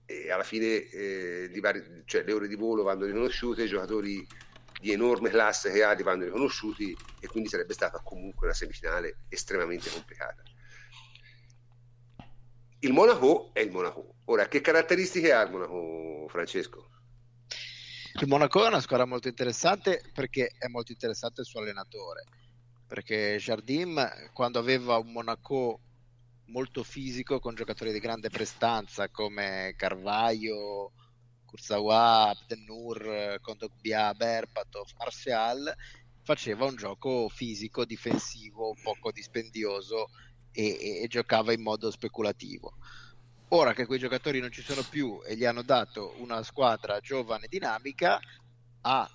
E 0.08 0.32
alla 0.32 0.44
fine 0.44 0.88
eh, 0.90 1.60
vari, 1.62 2.04
cioè, 2.06 2.24
le 2.24 2.32
ore 2.32 2.48
di 2.48 2.56
volo 2.56 2.84
vanno 2.84 3.06
riconosciute, 3.06 3.64
i 3.64 3.68
giocatori 3.68 4.26
di 4.80 4.92
enorme 4.92 5.30
classe 5.30 5.72
che 5.72 5.84
ha 5.84 5.96
vanno 6.04 6.26
riconosciuti 6.26 6.96
e 7.20 7.28
quindi 7.28 7.50
sarebbe 7.50 7.74
stata 7.74 8.02
comunque 8.04 8.48
una 8.48 8.56
semifinale 8.56 9.20
estremamente 9.30 9.90
complicata. 9.90 10.44
Il 12.80 12.94
Monaco 12.94 13.50
è 13.54 13.62
il 13.62 13.72
Monaco. 13.72 14.16
Ora, 14.26 14.48
che 14.48 14.62
caratteristiche 14.62 15.32
ha 15.32 15.42
il 15.42 15.52
Monaco, 15.52 16.28
Francesco? 16.30 16.90
Il 18.22 18.28
Monaco 18.28 18.64
è 18.64 18.68
una 18.68 18.80
squadra 18.80 19.06
molto 19.06 19.28
interessante 19.28 20.02
perché 20.14 20.52
è 20.58 20.68
molto 20.68 20.92
interessante 20.92 21.42
il 21.42 21.48
suo 21.48 21.62
allenatore. 21.62 22.24
Perché 22.88 23.38
Jardim, 23.40 24.32
quando 24.34 24.60
aveva 24.60 24.98
un 24.98 25.12
Monaco 25.12 25.80
molto 26.46 26.84
fisico 26.84 27.40
con 27.40 27.56
giocatori 27.56 27.92
di 27.92 28.00
grande 28.00 28.30
prestanza 28.30 29.10
come 29.10 29.74
Carvaio, 29.76 30.92
Kurzawa, 31.56 32.30
Abdenur, 32.30 33.40
Kondogbia, 33.42 34.14
Berbatov, 34.14 34.90
Martial, 34.98 35.74
faceva 36.22 36.66
un 36.66 36.76
gioco 36.76 37.30
fisico, 37.30 37.86
difensivo, 37.86 38.76
poco 38.84 39.12
dispendioso 39.14 40.10
e, 40.52 41.02
e, 41.02 41.08
giocava 41.08 41.54
in 41.54 41.62
modo 41.62 41.90
speculativo. 41.92 42.74
Ora 43.50 43.74
che 43.74 43.86
quei 43.86 44.00
giocatori 44.00 44.42
non 44.42 44.52
ci 44.52 44.62
sono 44.62 44.84
più 44.90 45.22
e 45.26 45.38
gli 45.38 45.46
hanno 45.46 45.62
dato 45.62 46.16
una 46.18 46.44
squadra 46.44 47.00
giovane 47.00 47.46
e 47.46 47.50
dinamica, 47.50 48.20
ha 48.82 49.10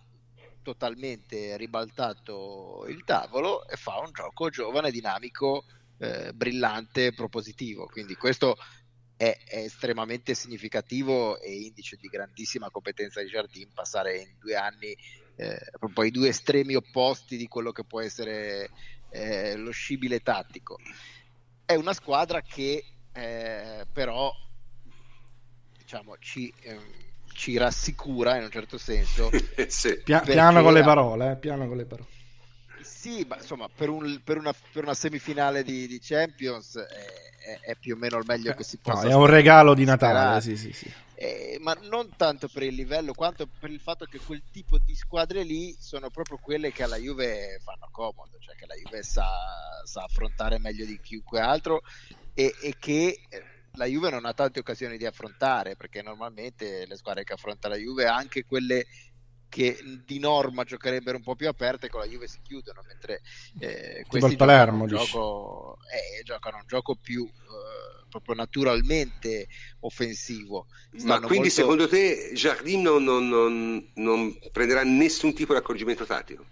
totalmente 0.62 1.58
ribaltato 1.58 2.86
il 2.88 3.04
tavolo 3.04 3.68
e 3.68 3.76
fa 3.76 3.98
un 3.98 4.12
gioco 4.12 4.48
giovane, 4.48 4.90
dinamico, 4.90 5.64
eh, 5.98 6.32
brillante, 6.32 7.12
propositivo. 7.12 7.84
Quindi 7.86 8.14
questo 8.14 8.56
è, 9.20 9.36
è, 9.44 9.58
estremamente 9.58 10.32
significativo 10.32 11.38
e 11.40 11.52
indice 11.52 11.98
di 12.00 12.08
grandissima 12.08 12.70
competenza 12.70 13.20
di 13.20 13.28
Jardin 13.28 13.70
passare 13.74 14.16
in 14.16 14.34
due 14.38 14.54
anni 14.54 14.96
eh, 15.36 15.60
proprio 15.78 16.04
ai 16.04 16.10
due 16.10 16.28
estremi 16.28 16.74
opposti 16.74 17.36
di 17.36 17.46
quello 17.46 17.70
che 17.70 17.84
può 17.84 18.00
essere 18.00 18.70
eh, 19.10 19.56
lo 19.56 19.72
scibile 19.72 20.20
tattico. 20.20 20.78
È 21.66 21.74
una 21.74 21.92
squadra 21.92 22.40
che 22.40 22.82
eh, 23.12 23.84
però 23.92 24.32
diciamo, 25.76 26.16
ci, 26.18 26.50
ehm, 26.62 26.90
ci, 27.34 27.58
rassicura 27.58 28.38
in 28.38 28.44
un 28.44 28.50
certo 28.50 28.78
senso. 28.78 29.28
sì. 29.68 30.00
Pia- 30.02 30.20
piano 30.20 30.62
con 30.62 30.72
le 30.72 30.82
parole, 30.82 31.32
eh, 31.32 31.36
piano 31.36 31.68
con 31.68 31.76
le 31.76 31.84
parole. 31.84 32.08
Sì, 32.82 33.24
ma 33.28 33.36
insomma, 33.36 33.68
per, 33.74 33.88
un, 33.88 34.20
per, 34.22 34.38
una, 34.38 34.52
per 34.72 34.84
una, 34.84 34.94
semifinale 34.94 35.62
di, 35.62 35.86
di 35.86 35.98
Champions 36.00 36.76
eh, 36.76 36.86
è, 36.86 37.70
è, 37.70 37.74
più 37.76 37.94
o 37.94 37.98
meno 37.98 38.18
il 38.18 38.24
meglio 38.26 38.54
che 38.54 38.64
si 38.64 38.78
possa. 38.78 39.04
No, 39.04 39.10
è 39.10 39.14
un 39.14 39.26
regalo 39.26 39.74
di 39.74 39.84
Natale, 39.84 40.40
sì, 40.40 40.56
sì, 40.56 40.72
sì. 40.72 40.92
Eh, 41.14 41.58
ma 41.60 41.76
non 41.82 42.08
tanto 42.16 42.48
per 42.48 42.62
il 42.62 42.74
livello 42.74 43.12
quanto 43.12 43.46
per 43.46 43.70
il 43.70 43.78
fatto 43.80 44.06
che 44.06 44.18
quel 44.18 44.42
tipo 44.50 44.78
di 44.78 44.94
squadre 44.94 45.42
lì 45.42 45.76
sono 45.78 46.08
proprio 46.08 46.38
quelle 46.38 46.72
che 46.72 46.82
alla 46.82 46.96
Juve 46.96 47.60
fanno 47.62 47.88
comodo, 47.90 48.38
cioè 48.38 48.54
che 48.54 48.64
la 48.64 48.74
Juve 48.74 49.02
sa, 49.02 49.28
sa 49.84 50.04
affrontare 50.04 50.58
meglio 50.58 50.86
di 50.86 50.98
chiunque 50.98 51.40
altro 51.40 51.82
e, 52.32 52.54
e 52.62 52.74
che 52.78 53.20
eh, 53.28 53.42
la 53.72 53.84
Juve 53.84 54.08
non 54.08 54.24
ha 54.24 54.32
tante 54.32 54.60
occasioni 54.60 54.96
di 54.96 55.04
affrontare 55.04 55.76
perché 55.76 56.00
normalmente 56.00 56.86
le 56.86 56.96
squadre 56.96 57.24
che 57.24 57.34
affronta 57.34 57.68
la 57.68 57.76
Juve, 57.76 58.06
anche 58.06 58.46
quelle 58.46 58.86
che 59.50 59.76
di 60.06 60.18
norma 60.18 60.64
giocherebbero 60.64 61.18
un 61.18 61.22
po' 61.22 61.34
più 61.34 61.48
aperte 61.48 61.90
con 61.90 62.00
la 62.00 62.06
Juve 62.06 62.28
si 62.28 62.38
chiudono 62.40 62.82
mentre 62.86 63.20
eh, 63.58 64.04
questi 64.06 64.36
Palermo, 64.36 64.86
giocano, 64.86 65.02
un 65.02 65.10
gioco, 65.10 65.78
eh, 65.92 66.22
giocano 66.22 66.56
un 66.56 66.66
gioco 66.66 66.94
più 66.94 67.26
eh, 67.26 68.06
proprio 68.08 68.34
naturalmente 68.36 69.48
offensivo. 69.80 70.66
Stanno 70.94 71.04
ma 71.04 71.18
quindi 71.18 71.48
molto... 71.48 71.50
secondo 71.50 71.88
te 71.88 72.30
Jardim 72.32 72.80
non, 72.80 73.02
non, 73.02 73.28
non, 73.28 73.90
non 73.94 74.38
prenderà 74.52 74.84
nessun 74.84 75.34
tipo 75.34 75.52
di 75.52 75.58
accorgimento 75.58 76.06
tattico? 76.06 76.44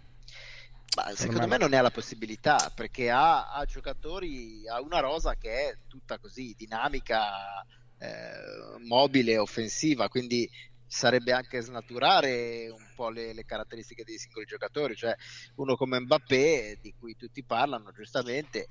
Ma 0.97 1.15
secondo 1.15 1.47
me 1.47 1.59
non 1.59 1.71
ne 1.71 1.79
ha 1.79 1.83
la 1.83 1.91
possibilità 1.93 2.73
perché 2.75 3.09
ha, 3.09 3.53
ha, 3.53 3.65
giocatori, 3.65 4.67
ha 4.69 4.81
una 4.81 4.99
rosa 4.99 5.37
che 5.37 5.51
è 5.51 5.77
tutta 5.87 6.19
così 6.19 6.55
dinamica, 6.59 7.65
eh, 7.99 8.79
mobile, 8.85 9.39
offensiva, 9.39 10.09
quindi 10.09 10.51
sarebbe 10.89 11.33
anche 11.33 11.61
snaturare 11.61 12.69
un 12.71 12.93
po' 12.97 13.11
le, 13.11 13.35
le, 13.35 13.45
caratteristiche 13.45 14.05
dei 14.05 14.17
singoli 14.17 14.47
giocatori, 14.47 14.97
cioè 14.97 15.15
uno 15.57 15.77
come 15.77 16.01
Mbappé, 16.01 16.79
di 16.81 16.95
cui 16.99 17.15
tutti 17.15 17.45
parlano 17.45 17.93
giustamente, 17.93 18.69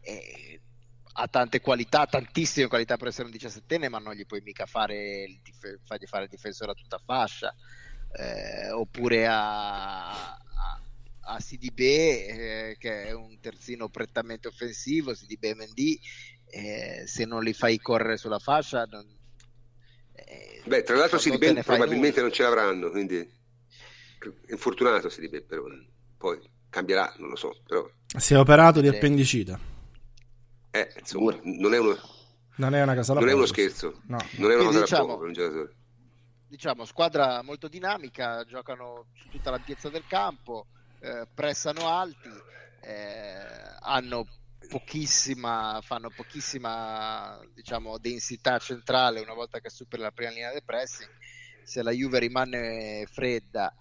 eh, 0.00 0.60
ha 1.20 1.26
tante 1.26 1.60
qualità, 1.60 2.06
tantissime 2.06 2.68
qualità 2.68 2.96
per 2.96 3.08
essere 3.08 3.28
un 3.28 3.34
17enne, 3.34 3.88
ma 3.88 3.98
non 3.98 4.14
gli 4.14 4.24
puoi 4.24 4.40
mica 4.40 4.66
fare 4.66 5.24
il, 5.24 5.40
dif- 5.42 5.80
fargli 5.84 6.06
fare 6.06 6.24
il 6.24 6.30
difensore 6.30 6.70
a 6.70 6.74
tutta 6.74 7.02
fascia, 7.04 7.52
eh, 8.12 8.70
oppure 8.70 9.26
a, 9.26 10.30
a, 10.30 10.82
a 11.22 11.36
CDB, 11.38 11.80
eh, 11.80 12.76
che 12.78 13.06
è 13.06 13.12
un 13.12 13.38
terzino 13.40 13.88
prettamente 13.88 14.46
offensivo, 14.46 15.10
e 15.10 15.54
Mendy, 15.56 15.98
eh, 16.50 17.02
se 17.04 17.24
non 17.24 17.42
li 17.42 17.52
fai 17.52 17.78
correre 17.78 18.16
sulla 18.16 18.38
fascia 18.38 18.84
non, 18.84 19.04
Beh, 20.64 20.82
tra 20.82 20.96
l'altro 20.96 21.18
si 21.18 21.30
dipende, 21.30 21.62
probabilmente 21.62 22.20
non 22.20 22.30
ce 22.30 22.42
l'avranno, 22.42 22.90
quindi 22.90 23.36
infortunato 24.48 25.08
si 25.08 25.20
dipende 25.20 25.46
per 25.46 25.58
ora. 25.60 25.76
Poi 26.16 26.38
cambierà, 26.68 27.14
non 27.18 27.30
lo 27.30 27.36
so, 27.36 27.56
però... 27.66 27.88
Si 28.06 28.34
è 28.34 28.38
operato 28.38 28.80
di 28.80 28.88
appendicita. 28.88 29.58
Eh, 30.70 30.92
insomma, 30.98 31.38
non 31.42 31.72
è 31.74 31.78
uno... 31.78 31.96
Non 32.56 32.74
è 32.74 32.82
una 32.82 32.94
cosa 32.94 33.14
Non 33.14 33.28
è 33.28 33.32
uno 33.32 33.46
scherzo. 33.46 34.00
No. 34.06 34.18
Non 34.38 34.50
è 34.50 34.54
una 34.56 34.64
cosa 34.64 34.80
diciamo, 34.80 35.06
da 35.06 35.06
poco 35.06 35.18
per 35.18 35.26
un 35.28 35.32
giocatore. 35.32 35.76
Diciamo, 36.48 36.84
squadra 36.84 37.42
molto 37.42 37.68
dinamica, 37.68 38.44
giocano 38.44 39.06
su 39.14 39.28
tutta 39.28 39.50
l'ampiezza 39.50 39.88
del 39.88 40.04
campo, 40.08 40.66
eh, 41.00 41.26
pressano 41.32 41.88
alti, 41.88 42.28
eh, 42.82 43.76
hanno 43.80 44.26
pochissima, 44.68 45.80
fanno 45.82 46.10
pochissima 46.10 47.40
diciamo, 47.54 47.98
densità 47.98 48.58
centrale 48.58 49.20
una 49.20 49.34
volta 49.34 49.60
che 49.60 49.70
supera 49.70 50.04
la 50.04 50.12
prima 50.12 50.30
linea 50.30 50.52
del 50.52 50.64
pressing. 50.64 51.10
Se 51.64 51.82
la 51.82 51.90
Juve 51.90 52.18
rimane 52.20 53.06
fredda 53.10 53.74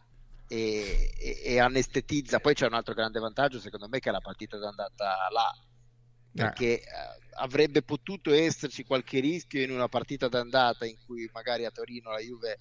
e, 0.48 1.14
e, 1.18 1.42
e, 1.44 1.60
anestetizza, 1.60 2.40
poi 2.40 2.54
c'è 2.54 2.66
un 2.66 2.74
altro 2.74 2.94
grande 2.94 3.20
vantaggio 3.20 3.60
secondo 3.60 3.88
me 3.88 4.00
che 4.00 4.10
è 4.10 4.12
la 4.12 4.20
partita 4.20 4.58
d'andata 4.58 5.28
là, 5.32 5.54
perché 6.34 6.82
eh. 6.82 6.84
avrebbe 7.36 7.82
potuto 7.84 8.34
esserci 8.34 8.84
qualche 8.84 9.20
rischio 9.20 9.62
in 9.62 9.72
una 9.72 9.88
partita 9.88 10.28
d'andata 10.28 10.86
in 10.86 10.98
cui 11.06 11.30
magari 11.34 11.66
a 11.66 11.72
Torino 11.72 12.12
la 12.12 12.20
Juve 12.20 12.58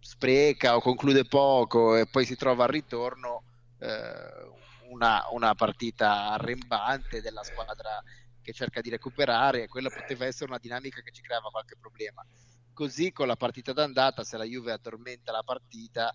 spreca 0.00 0.76
o 0.76 0.80
conclude 0.80 1.24
poco 1.24 1.96
e 1.96 2.06
poi 2.06 2.24
si 2.24 2.36
trova 2.36 2.64
al 2.64 2.70
ritorno. 2.70 3.42
Eh, 3.78 4.56
una, 4.88 5.24
una 5.30 5.54
partita 5.54 6.30
arrembante 6.30 7.20
della 7.20 7.42
squadra 7.42 8.02
che 8.42 8.52
cerca 8.52 8.80
di 8.80 8.90
recuperare 8.90 9.68
quella 9.68 9.90
poteva 9.90 10.24
essere 10.24 10.50
una 10.50 10.58
dinamica 10.58 11.00
che 11.02 11.10
ci 11.10 11.22
creava 11.22 11.50
qualche 11.50 11.76
problema. 11.78 12.24
Così 12.72 13.12
con 13.12 13.26
la 13.26 13.36
partita 13.36 13.72
d'andata, 13.72 14.24
se 14.24 14.36
la 14.36 14.44
Juve 14.44 14.72
addormenta 14.72 15.32
la 15.32 15.42
partita 15.42 16.14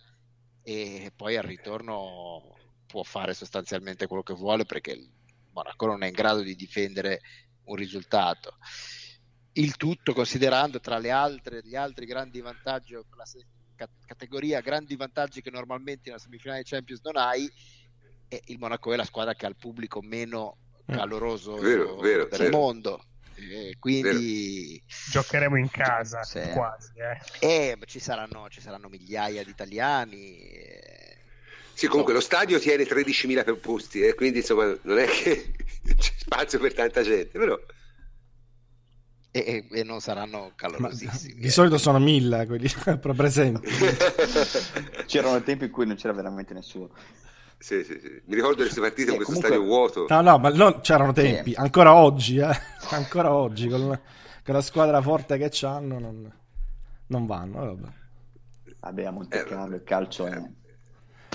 e 0.63 1.11
poi 1.15 1.35
al 1.35 1.43
ritorno 1.43 2.55
può 2.87 3.03
fare 3.03 3.33
sostanzialmente 3.33 4.07
quello 4.07 4.23
che 4.23 4.33
vuole 4.33 4.65
perché 4.65 4.91
il 4.91 5.11
Monaco 5.51 5.85
non 5.85 6.03
è 6.03 6.07
in 6.07 6.13
grado 6.13 6.41
di 6.41 6.55
difendere 6.55 7.21
un 7.65 7.75
risultato. 7.75 8.57
Il 9.53 9.75
tutto 9.75 10.13
considerando 10.13 10.79
tra 10.79 10.97
le 10.97 11.11
altre, 11.11 11.61
gli 11.63 11.75
altri 11.75 12.05
grandi 12.05 12.41
vantaggi, 12.41 12.93
la 12.93 13.87
categoria 14.05 14.61
grandi 14.61 14.95
vantaggi 14.95 15.41
che 15.41 15.51
normalmente 15.51 16.09
una 16.09 16.17
semifinale 16.17 16.63
Champions 16.63 17.01
non 17.03 17.17
hai, 17.17 17.51
e 18.33 18.41
il 18.45 18.57
Monaco 18.57 18.91
è 18.91 18.95
la 18.95 19.05
squadra 19.05 19.35
che 19.35 19.45
ha 19.45 19.49
il 19.49 19.55
pubblico 19.55 20.01
meno 20.01 20.57
mm. 20.91 20.95
caloroso 20.95 21.55
vero, 21.55 21.97
vero, 21.97 22.25
del 22.25 22.39
vero. 22.39 22.57
mondo. 22.57 23.03
Eh, 23.35 23.75
quindi 23.79 24.81
giocheremo 25.11 25.57
in 25.57 25.69
casa 25.69 26.23
sì. 26.23 26.39
quasi. 26.53 26.91
Eh. 27.39 27.47
Eh, 27.47 27.77
ci, 27.85 27.99
saranno, 27.99 28.47
ci, 28.49 28.61
saranno, 28.61 28.89
migliaia 28.89 29.43
di 29.43 29.49
italiani. 29.49 30.37
Eh. 30.39 31.17
Sì, 31.73 31.87
comunque 31.87 32.13
so. 32.13 32.19
lo 32.19 32.25
stadio 32.25 32.59
tiene 32.59 32.83
13.000 32.83 33.59
posti, 33.59 34.01
eh, 34.01 34.13
quindi 34.15 34.39
insomma 34.39 34.75
non 34.83 34.99
è 34.99 35.05
che 35.05 35.53
c'è 35.97 36.11
spazio 36.17 36.59
per 36.59 36.73
tanta 36.73 37.01
gente, 37.01 37.37
però... 37.37 37.59
E, 39.35 39.65
e, 39.71 39.83
non 39.83 39.99
saranno 39.99 40.51
calorosissimi. 40.55 41.41
di 41.41 41.49
solito 41.49 41.79
sono 41.79 41.97
mille 41.97 42.45
quelli 42.45 42.71
presenti. 43.15 43.67
C'erano 45.07 45.41
tempi 45.41 45.65
in 45.65 45.71
cui 45.71 45.87
non 45.87 45.95
c'era 45.95 46.13
veramente 46.13 46.53
nessuno. 46.53 46.91
Sì, 47.63 47.81
sì, 47.85 47.97
sì. 47.97 48.21
Mi 48.25 48.35
ricordo 48.35 48.57
queste 48.57 48.81
partite 48.81 49.15
con 49.15 49.23
questo 49.23 49.35
comunque... 49.35 49.55
stadio 49.55 49.65
vuoto. 49.65 50.05
No, 50.09 50.19
no, 50.19 50.37
ma 50.37 50.49
non 50.49 50.81
c'erano 50.81 51.13
tempi. 51.13 51.51
Sì. 51.51 51.55
Ancora 51.57 51.95
oggi, 51.95 52.37
eh. 52.37 52.59
Ancora 52.91 53.33
oggi, 53.33 53.69
con 53.69 53.87
la, 53.87 54.01
con 54.43 54.53
la 54.53 54.59
squadra 54.61 55.01
forte 55.01 55.37
che 55.37 55.65
hanno, 55.65 55.97
non, 55.97 56.29
non 57.07 57.25
vanno. 57.25 57.63
Eh, 57.63 57.65
vabbè. 57.67 57.87
Vabbè, 58.81 59.05
a 59.05 59.11
Monte 59.11 59.39
eh, 59.39 59.43
Carlo 59.45 59.75
il 59.77 59.83
calcio 59.85 60.25
è... 60.25 60.41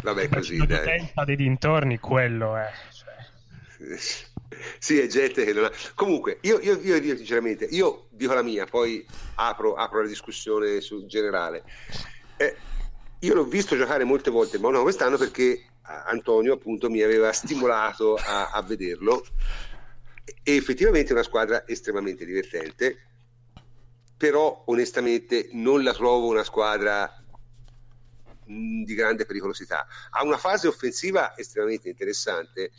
Vabbè, 0.02 0.28
così, 0.28 0.58
dai. 0.66 0.84
Tempo 0.84 1.24
dei 1.24 1.36
dintorni, 1.36 1.98
quello 1.98 2.56
è... 2.56 2.70
Cioè... 2.92 3.96
Sì, 4.78 5.00
è 5.00 5.06
gente 5.06 5.46
che 5.46 5.54
non 5.54 5.64
ha... 5.64 5.70
Comunque, 5.94 6.40
io, 6.42 6.60
io, 6.60 6.78
io, 6.78 6.96
io 6.96 7.16
sinceramente, 7.16 7.64
io 7.64 8.08
dico 8.10 8.34
la 8.34 8.42
mia, 8.42 8.66
poi 8.66 9.02
apro, 9.36 9.76
apro 9.76 10.02
la 10.02 10.08
discussione 10.08 10.82
sul 10.82 11.06
generale. 11.06 11.64
Eh, 12.36 12.54
io 13.20 13.34
l'ho 13.34 13.44
visto 13.44 13.78
giocare 13.78 14.04
molte 14.04 14.30
volte, 14.30 14.58
ma 14.58 14.68
no, 14.68 14.82
quest'anno 14.82 15.16
perché 15.16 15.67
Antonio 16.06 16.54
appunto 16.54 16.90
mi 16.90 17.02
aveva 17.02 17.32
stimolato 17.32 18.20
a, 18.20 18.50
a 18.50 18.62
vederlo. 18.62 19.24
E 20.42 20.56
effettivamente 20.56 21.10
è 21.10 21.12
una 21.12 21.22
squadra 21.22 21.66
estremamente 21.66 22.24
divertente 22.24 23.08
però 24.18 24.64
onestamente 24.66 25.48
non 25.52 25.84
la 25.84 25.94
trovo 25.94 26.26
una 26.26 26.42
squadra 26.42 27.10
di 28.44 28.94
grande 28.94 29.24
pericolosità. 29.24 29.86
Ha 30.10 30.24
una 30.24 30.36
fase 30.36 30.66
offensiva 30.66 31.36
estremamente 31.36 31.88
interessante 31.88 32.72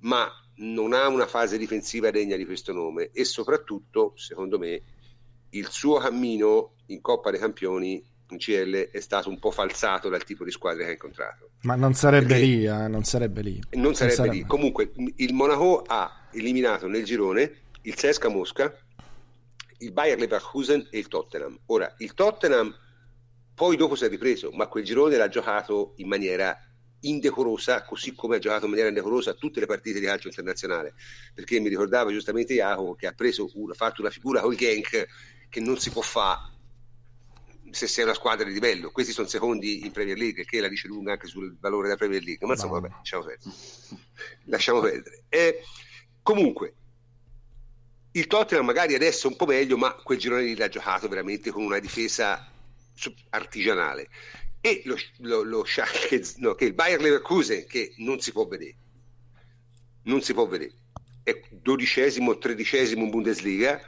ma 0.00 0.30
non 0.56 0.92
ha 0.92 1.08
una 1.08 1.26
fase 1.26 1.56
difensiva 1.56 2.10
degna 2.10 2.36
di 2.36 2.44
questo 2.44 2.72
nome. 2.72 3.10
E 3.10 3.24
soprattutto 3.24 4.12
secondo 4.16 4.58
me 4.58 4.82
il 5.50 5.68
suo 5.70 5.98
cammino 5.98 6.74
in 6.86 7.00
Coppa 7.00 7.30
dei 7.30 7.40
Campioni 7.40 8.06
in 8.34 8.38
CL 8.38 8.90
è 8.90 9.00
stato 9.00 9.28
un 9.28 9.38
po' 9.38 9.50
falsato 9.50 10.08
dal 10.08 10.24
tipo 10.24 10.44
di 10.44 10.50
squadre 10.50 10.84
che 10.84 10.88
ha 10.88 10.92
incontrato. 10.92 11.50
Ma 11.62 11.74
non 11.74 11.94
sarebbe 11.94 12.26
Perché 12.26 12.42
lì, 12.42 12.64
eh? 12.64 12.88
non 12.88 13.04
sarebbe 13.04 13.42
lì. 13.42 13.60
Non 13.72 13.94
sarebbe, 13.94 14.16
non 14.16 14.26
sarebbe 14.26 14.36
lì. 14.36 14.44
Comunque 14.44 14.92
il 15.16 15.34
Monaco 15.34 15.82
ha 15.86 16.28
eliminato 16.32 16.86
nel 16.86 17.04
girone 17.04 17.52
il 17.82 17.94
Cesca 17.94 18.28
Mosca, 18.28 18.72
il 19.78 19.92
Bayer 19.92 20.18
Leverkusen 20.18 20.88
e 20.90 20.98
il 20.98 21.08
Tottenham. 21.08 21.58
Ora, 21.66 21.94
il 21.98 22.14
Tottenham 22.14 22.74
poi 23.54 23.76
dopo 23.76 23.94
si 23.94 24.04
è 24.04 24.08
ripreso, 24.08 24.50
ma 24.52 24.68
quel 24.68 24.84
girone 24.84 25.16
l'ha 25.16 25.28
giocato 25.28 25.92
in 25.96 26.08
maniera 26.08 26.56
indecorosa, 27.00 27.84
così 27.84 28.14
come 28.14 28.36
ha 28.36 28.38
giocato 28.38 28.64
in 28.64 28.70
maniera 28.70 28.88
indecorosa 28.88 29.34
tutte 29.34 29.60
le 29.60 29.66
partite 29.66 30.00
di 30.00 30.06
calcio 30.06 30.28
internazionale. 30.28 30.94
Perché 31.34 31.60
mi 31.60 31.68
ricordava 31.68 32.10
giustamente 32.10 32.54
Jacopo 32.54 32.94
che 32.94 33.06
ha 33.06 33.12
preso 33.12 33.50
una, 33.54 33.74
fatto 33.74 34.00
una 34.00 34.10
figura 34.10 34.40
col 34.40 34.56
Genk 34.56 35.06
che 35.48 35.60
non 35.60 35.78
si 35.78 35.90
può 35.90 36.02
fare 36.02 36.49
se 37.72 37.86
sei 37.86 38.04
una 38.04 38.14
squadra 38.14 38.44
di 38.44 38.52
livello. 38.52 38.90
Questi 38.90 39.12
sono 39.12 39.26
secondi 39.26 39.84
in 39.84 39.92
Premier 39.92 40.16
League, 40.16 40.44
che 40.44 40.60
la 40.60 40.68
dice 40.68 40.88
lunga 40.88 41.12
anche 41.12 41.26
sul 41.26 41.56
valore 41.58 41.84
della 41.84 41.96
Premier 41.96 42.22
League. 42.22 42.46
Ma 42.46 42.54
insomma, 42.54 42.80
vabbè, 42.80 42.94
lasciamo 42.96 43.24
perdere. 43.24 43.50
lasciamo 44.44 44.80
perdere. 44.80 45.22
E, 45.28 45.62
comunque, 46.22 46.74
il 48.12 48.26
Tottenham 48.26 48.66
magari 48.66 48.94
adesso 48.94 49.26
è 49.26 49.30
un 49.30 49.36
po' 49.36 49.46
meglio, 49.46 49.76
ma 49.76 49.92
quel 49.94 50.18
girone 50.18 50.42
lì 50.42 50.56
l'ha 50.56 50.68
giocato 50.68 51.08
veramente 51.08 51.50
con 51.50 51.64
una 51.64 51.78
difesa 51.78 52.50
artigianale. 53.30 54.08
E 54.60 54.82
lo, 54.84 54.96
lo, 55.18 55.42
lo 55.42 55.64
no, 56.36 56.54
che 56.54 56.64
il 56.64 56.74
Bayer 56.74 57.00
Leverkusen, 57.00 57.66
che 57.66 57.94
non 57.98 58.20
si 58.20 58.32
può 58.32 58.46
vedere, 58.46 58.76
non 60.02 60.20
si 60.20 60.34
può 60.34 60.46
vedere, 60.46 60.72
è 61.22 61.40
dodicesimo, 61.50 62.36
tredicesimo 62.36 63.04
in 63.04 63.10
Bundesliga, 63.10 63.80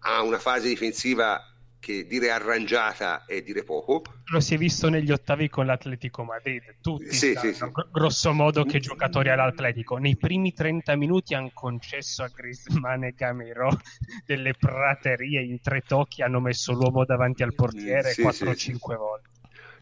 ha 0.00 0.22
una 0.22 0.38
fase 0.38 0.68
difensiva 0.68 1.49
che 1.80 2.06
dire 2.06 2.30
arrangiata 2.30 3.24
è 3.24 3.40
dire 3.42 3.64
poco. 3.64 4.02
Lo 4.26 4.38
si 4.38 4.54
è 4.54 4.58
visto 4.58 4.88
negli 4.88 5.10
ottavi 5.10 5.48
con 5.48 5.66
l'Atletico 5.66 6.22
Madrid, 6.22 6.76
tutti 6.80 7.12
sì, 7.12 7.32
sanno, 7.32 7.52
sì, 7.52 7.58
sì. 7.58 7.64
grosso 7.90 8.32
modo 8.32 8.64
che 8.64 8.78
giocatori 8.78 9.30
all'Atletico. 9.30 9.96
Nei 9.96 10.16
primi 10.16 10.52
30 10.52 10.94
minuti 10.94 11.34
hanno 11.34 11.50
concesso 11.52 12.22
a 12.22 12.28
Griezmann 12.28 13.04
e 13.04 13.14
Gamero 13.16 13.70
delle 14.24 14.52
praterie 14.52 15.42
in 15.42 15.60
tre 15.60 15.80
tocchi, 15.80 16.22
hanno 16.22 16.38
messo 16.38 16.72
l'uomo 16.72 17.04
davanti 17.04 17.42
al 17.42 17.54
portiere 17.54 18.12
sì, 18.12 18.22
4-5 18.22 18.96
volte. 18.96 19.28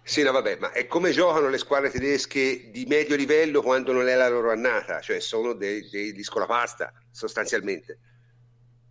Sì, 0.02 0.22
no, 0.22 0.32
vabbè, 0.32 0.56
ma 0.58 0.72
è 0.72 0.86
come 0.86 1.10
giocano 1.10 1.50
le 1.50 1.58
squadre 1.58 1.90
tedesche 1.90 2.70
di 2.70 2.86
medio 2.86 3.14
livello 3.14 3.60
quando 3.60 3.92
non 3.92 4.08
è 4.08 4.14
la 4.14 4.30
loro 4.30 4.50
annata, 4.50 5.00
cioè 5.00 5.20
sono 5.20 5.52
dei, 5.52 5.86
dei 5.90 6.22
scolapasta 6.22 6.90
sostanzialmente. 7.10 7.98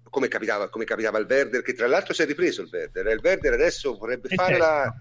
Come 0.10 0.28
capitava, 0.28 0.70
come 0.70 0.86
capitava 0.86 1.18
al 1.18 1.28
Werder, 1.30 1.62
che 1.62 1.74
tra 1.74 1.88
l'altro 1.88 2.14
si 2.14 2.22
è 2.22 2.26
ripreso 2.26 2.62
il 2.62 2.70
Werder. 2.72 3.05
Il 3.08 3.20
Werder 3.22 3.53
adesso 3.53 3.97
vorrebbe 3.97 4.30
fare 4.30 4.58
la. 4.58 4.93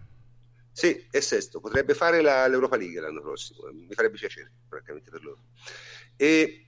Sì, 0.72 1.06
è 1.10 1.20
sesto, 1.20 1.60
potrebbe 1.60 1.94
fare 1.94 2.20
la, 2.20 2.46
l'Europa 2.46 2.76
League 2.76 3.00
l'anno 3.00 3.22
prossimo, 3.22 3.70
mi 3.72 3.94
farebbe 3.94 4.18
piacere, 4.18 4.52
francamente, 4.68 5.10
per 5.10 5.22
loro. 5.22 5.40
E, 6.16 6.66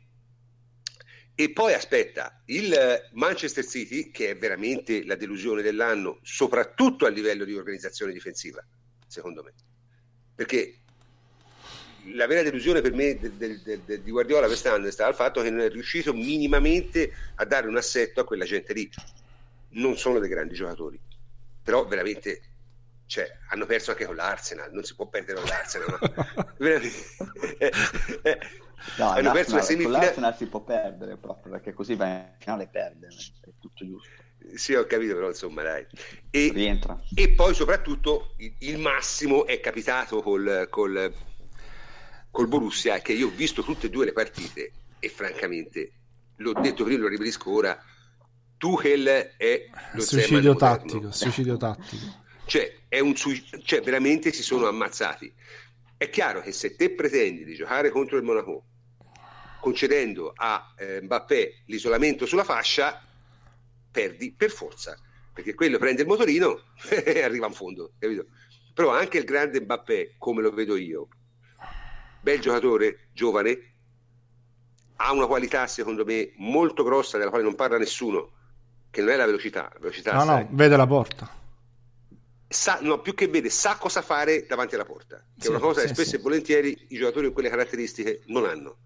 e 1.34 1.53
poi 1.53 1.74
aspetta, 1.74 2.43
il 2.47 2.74
Manchester 3.12 3.66
City, 3.66 4.11
che 4.11 4.30
è 4.30 4.36
veramente 4.36 5.05
la 5.05 5.14
delusione 5.14 5.61
dell'anno, 5.61 6.20
soprattutto 6.22 7.05
a 7.05 7.11
livello 7.11 7.45
di 7.45 7.55
organizzazione 7.55 8.12
difensiva 8.12 8.66
secondo 9.09 9.43
me. 9.43 9.53
Perché 10.34 10.82
la 12.14 12.26
vera 12.26 12.42
delusione 12.42 12.80
per 12.80 12.92
me 12.92 13.18
del, 13.18 13.32
del, 13.32 13.61
del, 13.61 14.00
di 14.00 14.11
Guardiola 14.11 14.46
quest'anno 14.46 14.86
è 14.86 14.90
stata 14.90 15.11
il 15.11 15.16
fatto 15.16 15.42
che 15.42 15.50
non 15.50 15.61
è 15.61 15.70
riuscito 15.70 16.12
minimamente 16.12 17.12
a 17.36 17.44
dare 17.44 17.66
un 17.66 17.76
assetto 17.76 18.20
a 18.20 18.24
quella 18.24 18.44
gente 18.44 18.72
lì. 18.72 18.90
Non 19.70 19.96
sono 19.96 20.18
dei 20.18 20.28
grandi 20.28 20.54
giocatori, 20.54 20.98
però 21.62 21.86
veramente 21.86 22.40
cioè, 23.09 23.30
hanno 23.48 23.64
perso 23.64 23.90
anche 23.92 24.04
con 24.04 24.16
l'Arsenal, 24.16 24.70
non 24.70 24.84
si 24.84 24.94
può 24.94 25.06
perdere 25.06 25.40
con 25.40 25.48
l'Arsenal. 25.48 25.98
no, 28.96 29.09
hanno 29.09 29.32
perso 29.32 29.54
la 29.54 29.62
semifinale. 29.62 29.98
Con 29.98 30.04
l'Arsenal 30.04 30.36
si 30.36 30.46
può 30.46 30.61
perdere 30.61 31.16
proprio 31.16 31.52
perché 31.52 31.72
così 31.72 31.94
va 31.94 32.06
in 32.06 32.26
finale 32.38 32.64
e 32.64 32.68
perde, 32.68 33.06
è 33.06 33.50
tutto 33.59 33.84
giusto. 33.84 34.09
Sì, 34.54 34.74
ho 34.74 34.84
capito, 34.84 35.14
però 35.14 35.28
insomma, 35.28 35.62
dai. 35.62 35.86
E, 36.30 36.78
e 37.14 37.30
poi 37.30 37.54
soprattutto 37.54 38.34
il, 38.36 38.54
il 38.61 38.78
massimo 38.78 39.46
è 39.46 39.59
capitato 39.61 40.22
col, 40.22 40.66
col, 40.70 41.12
col 42.31 42.49
Borussia, 42.49 43.01
che 43.01 43.12
io 43.12 43.29
ho 43.29 43.33
visto 43.35 43.62
tutte 43.62 43.87
e 43.87 43.91
due 43.91 44.05
le 44.05 44.12
partite 44.12 44.72
e 44.99 45.09
francamente, 45.09 45.93
l'ho 46.37 46.53
detto 46.53 46.85
prima, 46.85 47.03
lo 47.03 47.09
ribadisco 47.09 47.51
ora, 47.51 47.81
Tuchel 48.57 49.35
è 49.37 49.70
lo 49.93 50.01
suicidio 50.01 50.57
tattico, 50.57 51.12
suicidio 51.12 51.57
tattico. 51.57 52.26
Cioè, 52.45 52.81
è 52.89 52.99
un 52.99 53.14
cioè, 53.14 53.83
veramente 53.83 54.33
si 54.33 54.43
sono 54.43 54.66
ammazzati. 54.66 55.33
È 55.97 56.09
chiaro 56.11 56.41
che 56.41 56.53
se 56.53 56.74
te 56.76 56.91
pretendi 56.91 57.45
di 57.45 57.55
giocare 57.55 57.91
contro 57.91 58.16
il 58.16 58.24
Monaco 58.24 58.64
concedendo 59.61 60.33
a 60.35 60.74
eh, 60.76 61.01
Mbappé 61.03 61.62
l'isolamento 61.66 62.26
sulla 62.26 62.45
fascia, 62.45 63.05
perdi 63.91 64.33
per 64.33 64.51
forza, 64.51 64.97
perché 65.33 65.55
quello 65.55 65.79
prende 65.79 66.03
il 66.03 66.09
motorino 66.09 66.62
e 66.89 67.22
arriva 67.22 67.47
in 67.47 67.53
fondo, 67.53 67.93
capito? 67.99 68.26
Però 68.74 68.91
anche 68.91 69.18
il 69.18 69.24
grande 69.24 69.61
Mbappé, 69.61 70.14
come 70.18 70.43
lo 70.43 70.51
vedo 70.51 70.76
io, 70.76 71.09
bel 72.21 72.41
giocatore, 72.41 73.09
giovane, 73.12 73.75
ha 74.97 75.12
una 75.12 75.27
qualità 75.27 75.66
secondo 75.66 76.05
me 76.05 76.33
molto 76.37 76.83
grossa 76.83 77.19
della 77.19 77.31
quale 77.31 77.45
non 77.45 77.55
parla 77.55 77.79
nessuno, 77.79 78.33
che 78.91 79.01
non 79.01 79.11
è 79.11 79.16
la 79.16 79.27
velocità. 79.27 79.71
La 79.73 79.79
velocità 79.81 80.12
no, 80.12 80.25
sai, 80.25 80.43
no, 80.45 80.49
vede 80.53 80.77
la 80.77 80.87
porta. 80.87 81.37
Sa, 82.49 82.79
no, 82.81 83.01
più 83.01 83.14
che 83.14 83.29
vede, 83.29 83.51
sa 83.51 83.77
cosa 83.77 84.03
fare 84.03 84.47
davanti 84.47 84.75
alla 84.75 84.85
porta, 84.85 85.16
che 85.16 85.43
sì, 85.43 85.47
è 85.49 85.51
una 85.51 85.59
cosa 85.59 85.81
sì, 85.81 85.87
che 85.87 85.95
spesso 85.95 86.11
sì. 86.11 86.16
e 86.16 86.19
volentieri 86.19 86.87
i 86.89 86.97
giocatori 86.97 87.27
con 87.27 87.35
quelle 87.35 87.51
caratteristiche 87.51 88.23
non 88.27 88.47
hanno. 88.47 88.77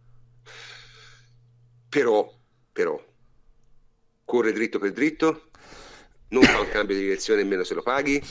Però, 1.88 2.32
però, 2.72 3.00
corre 4.24 4.52
dritto 4.52 4.78
per 4.78 4.92
dritto, 4.92 5.50
non 6.28 6.42
fa 6.42 6.60
un 6.60 6.68
cambio 6.68 6.96
di 6.96 7.02
direzione 7.02 7.42
nemmeno 7.42 7.64
se 7.64 7.74
lo 7.74 7.82
paghi, 7.82 8.22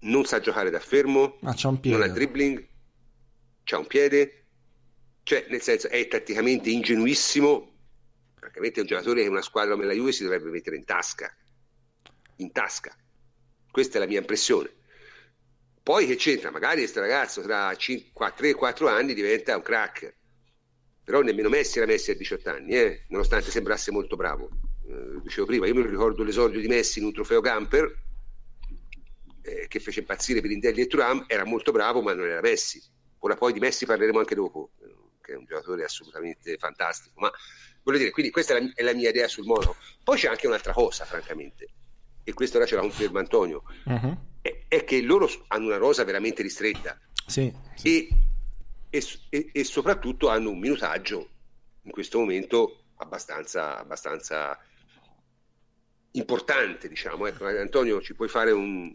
non 0.00 0.24
sa 0.24 0.40
giocare 0.40 0.70
da 0.70 0.78
fermo, 0.80 1.36
non 1.40 2.02
ha 2.02 2.08
dribbling, 2.08 2.66
c'ha 3.68 3.76
un 3.76 3.86
piede, 3.86 4.44
cioè 5.24 5.44
nel 5.50 5.60
senso 5.60 5.88
è 5.88 6.08
tatticamente 6.08 6.70
ingenuissimo, 6.70 7.76
francamente 8.34 8.78
è 8.78 8.80
un 8.80 8.88
giocatore 8.88 9.22
che 9.22 9.28
una 9.28 9.42
squadra 9.42 9.74
come 9.74 9.84
la 9.84 9.92
Juve 9.92 10.12
si 10.12 10.22
dovrebbe 10.22 10.48
mettere 10.48 10.76
in 10.76 10.86
tasca, 10.86 11.30
in 12.36 12.50
tasca, 12.50 12.96
questa 13.70 13.98
è 13.98 14.00
la 14.00 14.06
mia 14.06 14.20
impressione. 14.20 14.74
Poi 15.82 16.06
che 16.06 16.16
c'entra? 16.16 16.50
Magari 16.50 16.78
questo 16.78 17.00
ragazzo 17.00 17.42
tra 17.42 17.70
3-4 17.72 18.88
anni 18.88 19.12
diventa 19.12 19.54
un 19.54 19.62
crack, 19.62 20.14
però 21.04 21.20
nemmeno 21.20 21.50
Messi 21.50 21.76
era 21.76 21.86
Messi 21.86 22.10
a 22.10 22.14
18 22.14 22.48
anni, 22.48 22.74
eh? 22.74 23.04
nonostante 23.08 23.50
sembrasse 23.50 23.90
molto 23.90 24.16
bravo. 24.16 24.48
Eh, 24.86 25.20
dicevo 25.22 25.46
prima, 25.46 25.66
io 25.66 25.74
mi 25.74 25.86
ricordo 25.86 26.22
l'esordio 26.22 26.58
di 26.60 26.68
Messi 26.68 27.00
in 27.00 27.04
un 27.04 27.12
trofeo 27.12 27.42
Gamper, 27.42 28.02
eh, 29.42 29.66
che 29.68 29.78
fece 29.78 30.00
impazzire 30.00 30.40
Pirindelli 30.40 30.80
e 30.80 30.86
Turam, 30.86 31.24
era 31.26 31.44
molto 31.44 31.70
bravo 31.70 32.00
ma 32.00 32.14
non 32.14 32.26
era 32.26 32.40
Messi. 32.40 32.96
Ora 33.20 33.36
poi 33.36 33.52
di 33.52 33.60
Messi 33.60 33.86
parleremo 33.86 34.18
anche 34.18 34.34
dopo, 34.34 34.70
che 35.20 35.32
è 35.32 35.36
un 35.36 35.44
giocatore 35.44 35.84
assolutamente 35.84 36.56
fantastico, 36.56 37.20
ma 37.20 37.30
voglio 37.82 37.98
dire, 37.98 38.10
quindi 38.10 38.30
questa 38.30 38.56
è 38.56 38.60
la, 38.60 38.70
è 38.74 38.82
la 38.82 38.94
mia 38.94 39.10
idea 39.10 39.28
sul 39.28 39.44
Monaco. 39.44 39.76
Poi 40.02 40.16
c'è 40.16 40.28
anche 40.28 40.46
un'altra 40.46 40.72
cosa, 40.72 41.04
francamente, 41.04 41.68
e 42.24 42.32
questo 42.32 42.58
ora 42.58 42.66
ce 42.66 42.74
l'ha 42.74 42.82
conferma 42.82 43.20
Antonio, 43.20 43.62
uh-huh. 43.84 44.16
è, 44.40 44.64
è, 44.68 44.84
che 44.84 45.02
loro 45.02 45.28
hanno 45.48 45.66
una 45.66 45.76
rosa 45.76 46.04
veramente 46.04 46.42
ristretta. 46.42 46.98
Sì, 47.26 47.52
sì. 47.74 48.06
E 48.08 48.08
e, 48.90 49.04
e, 49.28 49.50
e 49.52 49.64
soprattutto 49.64 50.28
hanno 50.28 50.50
un 50.50 50.58
minutaggio 50.58 51.28
in 51.82 51.90
questo 51.90 52.18
momento 52.18 52.84
abbastanza, 52.96 53.78
abbastanza 53.78 54.58
importante, 56.12 56.88
diciamo. 56.88 57.26
Ecco, 57.26 57.46
Antonio, 57.46 58.00
ci 58.00 58.14
puoi 58.14 58.28
fare 58.28 58.50
un... 58.50 58.92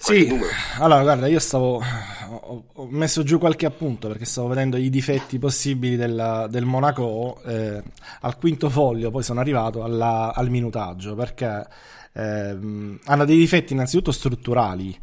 Sì, 0.00 0.30
allora 0.78 1.02
guarda, 1.02 1.26
io 1.26 1.40
stavo, 1.40 1.82
ho, 2.30 2.64
ho, 2.72 2.86
messo 2.88 3.24
giù 3.24 3.38
qualche 3.38 3.66
appunto 3.66 4.06
perché 4.06 4.24
stavo 4.24 4.46
vedendo 4.46 4.76
i 4.76 4.90
difetti 4.90 5.40
possibili 5.40 5.96
della, 5.96 6.46
del 6.48 6.64
Monaco 6.64 7.42
eh, 7.44 7.82
al 8.20 8.38
quinto 8.38 8.70
foglio, 8.70 9.10
poi 9.10 9.24
sono 9.24 9.40
arrivato 9.40 9.82
alla, 9.82 10.32
al 10.32 10.50
minutaggio 10.50 11.16
perché 11.16 11.66
eh, 12.12 12.58
hanno 13.04 13.24
dei 13.24 13.36
difetti 13.36 13.72
innanzitutto 13.72 14.12
strutturali 14.12 14.96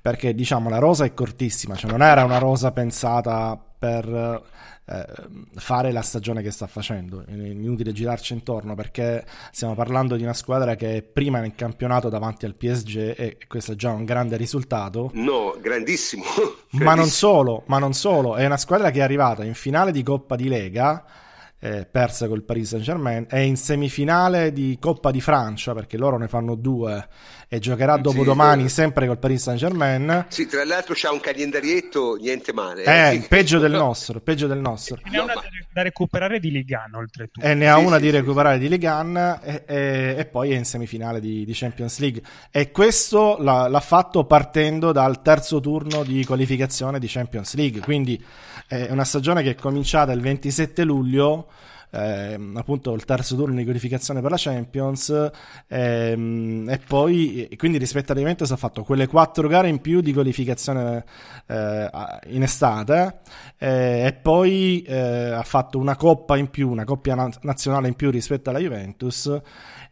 perché 0.00 0.34
diciamo 0.34 0.68
la 0.68 0.78
rosa 0.78 1.06
è 1.06 1.14
cortissima, 1.14 1.74
cioè 1.74 1.90
non 1.90 2.02
era 2.02 2.22
una 2.22 2.38
rosa 2.38 2.70
pensata 2.70 3.58
per 3.78 4.42
eh, 4.86 5.06
fare 5.54 5.92
la 5.92 6.02
stagione 6.02 6.42
che 6.42 6.50
sta 6.50 6.66
facendo, 6.66 7.24
è 7.26 7.32
inutile 7.32 7.92
girarci 7.92 8.34
intorno 8.34 8.74
perché 8.74 9.24
stiamo 9.50 9.74
parlando 9.74 10.16
di 10.16 10.22
una 10.22 10.34
squadra 10.34 10.74
che 10.74 10.96
è 10.96 11.02
prima 11.02 11.40
nel 11.40 11.54
campionato 11.54 12.08
davanti 12.08 12.44
al 12.44 12.54
PSG 12.54 13.14
e 13.16 13.38
questo 13.46 13.72
è 13.72 13.74
già 13.76 13.90
un 13.90 14.04
grande 14.04 14.36
risultato. 14.36 15.10
No, 15.14 15.56
grandissimo. 15.60 16.24
grandissimo. 16.24 16.84
Ma 16.84 16.94
non 16.94 17.06
solo, 17.06 17.62
ma 17.66 17.78
non 17.78 17.94
solo, 17.94 18.36
è 18.36 18.44
una 18.44 18.56
squadra 18.56 18.90
che 18.90 18.98
è 18.98 19.02
arrivata 19.02 19.44
in 19.44 19.54
finale 19.54 19.92
di 19.92 20.02
Coppa 20.02 20.36
di 20.36 20.48
Lega 20.48 21.04
eh, 21.64 21.86
persa 21.90 22.28
col 22.28 22.42
Paris 22.42 22.68
Saint 22.68 22.84
Germain, 22.84 23.24
è 23.26 23.38
in 23.38 23.56
semifinale 23.56 24.52
di 24.52 24.76
Coppa 24.78 25.10
di 25.10 25.22
Francia 25.22 25.72
perché 25.72 25.96
loro 25.96 26.18
ne 26.18 26.28
fanno 26.28 26.56
due 26.56 27.08
e 27.48 27.58
giocherà 27.58 27.96
dopodomani 27.96 28.68
sì, 28.68 28.74
sempre 28.74 29.06
col 29.06 29.18
Paris 29.18 29.40
Saint 29.40 29.58
Germain. 29.58 30.26
Sì, 30.28 30.46
tra 30.46 30.62
l'altro 30.62 30.92
c'ha 30.94 31.10
un 31.10 31.20
calendarietto 31.20 32.16
niente 32.16 32.52
male. 32.52 32.84
Eh, 32.84 33.14
eh 33.14 33.26
peggio 33.26 33.58
del 33.58 33.72
nostro, 33.72 34.20
peggio 34.20 34.46
del 34.46 34.58
nostro. 34.58 34.98
E 35.02 35.08
ne 35.08 35.16
ha 35.16 35.22
una 35.22 35.34
da 35.72 35.82
recuperare 35.82 36.38
di 36.38 36.50
Ligan 36.50 36.94
oltretutto. 36.96 37.46
E 37.46 37.54
ne 37.54 37.70
ha 37.70 37.78
sì, 37.78 37.84
una 37.84 37.96
sì, 37.96 38.02
di 38.02 38.10
recuperare 38.10 38.58
di 38.58 38.68
Ligan 38.68 39.40
e, 39.42 39.62
e, 39.66 40.14
e, 40.18 40.24
poi 40.26 40.50
è 40.50 40.56
in 40.56 40.66
semifinale 40.66 41.18
di, 41.18 41.46
di 41.46 41.52
Champions 41.54 41.98
League. 41.98 42.22
E 42.50 42.72
questo 42.72 43.38
l'ha, 43.40 43.68
l'ha 43.68 43.80
fatto 43.80 44.26
partendo 44.26 44.92
dal 44.92 45.22
terzo 45.22 45.60
turno 45.60 46.02
di 46.02 46.26
qualificazione 46.26 46.98
di 46.98 47.06
Champions 47.08 47.54
League, 47.54 47.80
quindi 47.80 48.22
è 48.66 48.90
una 48.90 49.04
stagione 49.04 49.42
che 49.42 49.50
è 49.50 49.54
cominciata 49.54 50.12
il 50.12 50.20
27 50.20 50.84
luglio 50.84 51.48
eh, 51.94 52.38
appunto 52.54 52.92
il 52.92 53.04
terzo 53.04 53.36
turno 53.36 53.54
di 53.54 53.62
qualificazione 53.62 54.20
per 54.20 54.30
la 54.32 54.36
Champions 54.36 55.30
ehm, 55.68 56.68
e 56.68 56.78
poi 56.78 57.48
quindi 57.56 57.78
rispetto 57.78 58.10
alla 58.10 58.20
Juventus 58.20 58.50
ha 58.50 58.56
fatto 58.56 58.82
quelle 58.82 59.06
quattro 59.06 59.46
gare 59.46 59.68
in 59.68 59.80
più 59.80 60.00
di 60.00 60.12
qualificazione 60.12 61.04
eh, 61.46 61.88
in 62.26 62.42
estate 62.42 63.20
eh, 63.58 64.06
e 64.06 64.12
poi 64.12 64.82
eh, 64.82 64.96
ha 64.96 65.42
fatto 65.44 65.78
una 65.78 65.94
coppa 65.94 66.36
in 66.36 66.50
più, 66.50 66.68
una 66.68 66.84
coppia 66.84 67.14
na- 67.14 67.30
nazionale 67.42 67.86
in 67.86 67.94
più 67.94 68.10
rispetto 68.10 68.50
alla 68.50 68.58
Juventus 68.58 69.40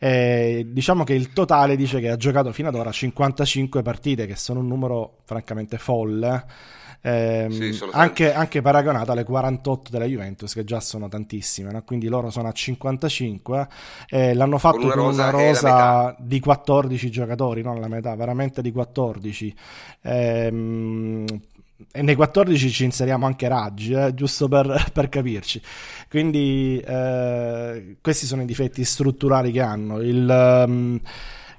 diciamo 0.03 1.05
che 1.05 1.15
il 1.15 1.33
totale 1.33 1.77
dice 1.77 2.01
che 2.01 2.11
ha 2.11 2.17
giocato 2.17 2.53
fino 2.53 2.67
ad 2.67 2.75
ora 2.75 2.91
55 2.91 3.83
partite 3.83 4.27
che 4.27 4.35
sono 4.35 4.59
un 4.59 4.67
numero 4.67 5.19
francamente 5.27 5.79
folle 5.79 6.45
ehm, 7.03 7.51
sì, 7.51 7.79
anche, 7.93 8.33
anche, 8.33 8.63
paragonato 8.63 9.13
alle 9.13 9.25
48 9.25 9.91
della 9.91 10.05
Juventus 10.07 10.55
che 10.55 10.65
già 10.65 10.81
sono 10.81 11.09
tantissime 11.09 11.73
no? 11.73 11.83
quindi 11.83 12.09
loro 12.09 12.31
sono 12.31 12.49
a 12.49 12.53
55 12.53 13.69
eh, 14.09 14.35
l'hanno 14.35 14.59
fatto 14.59 14.79
con 14.79 14.87
una 14.87 14.95
con 14.95 15.03
rosa, 15.03 15.23
una 15.23 15.31
rosa 15.31 16.17
di 16.19 16.41
14 16.41 17.11
giocatori 17.11 17.63
non 17.63 17.81
la 17.81 17.89
metà, 17.89 18.15
veramente 18.15 18.63
di 18.63 18.73
14 18.73 19.55
ehm, 20.03 21.27
e 21.91 22.03
nei 22.03 22.15
14 22.15 22.71
ci 22.71 22.85
inseriamo 22.85 23.27
anche 23.27 23.49
Raggi, 23.49 23.93
eh, 23.93 24.15
giusto 24.15 24.47
per, 24.49 24.85
per, 24.93 25.09
capirci. 25.09 25.61
Quindi 26.09 26.79
eh, 26.79 27.97
questi 28.01 28.27
sono 28.27 28.43
i 28.43 28.47
difetti 28.47 28.85
strutturali 28.85 29.51
che 29.51 29.61
hanno. 29.61 30.01
Il, 30.01 30.65
um, 30.67 31.01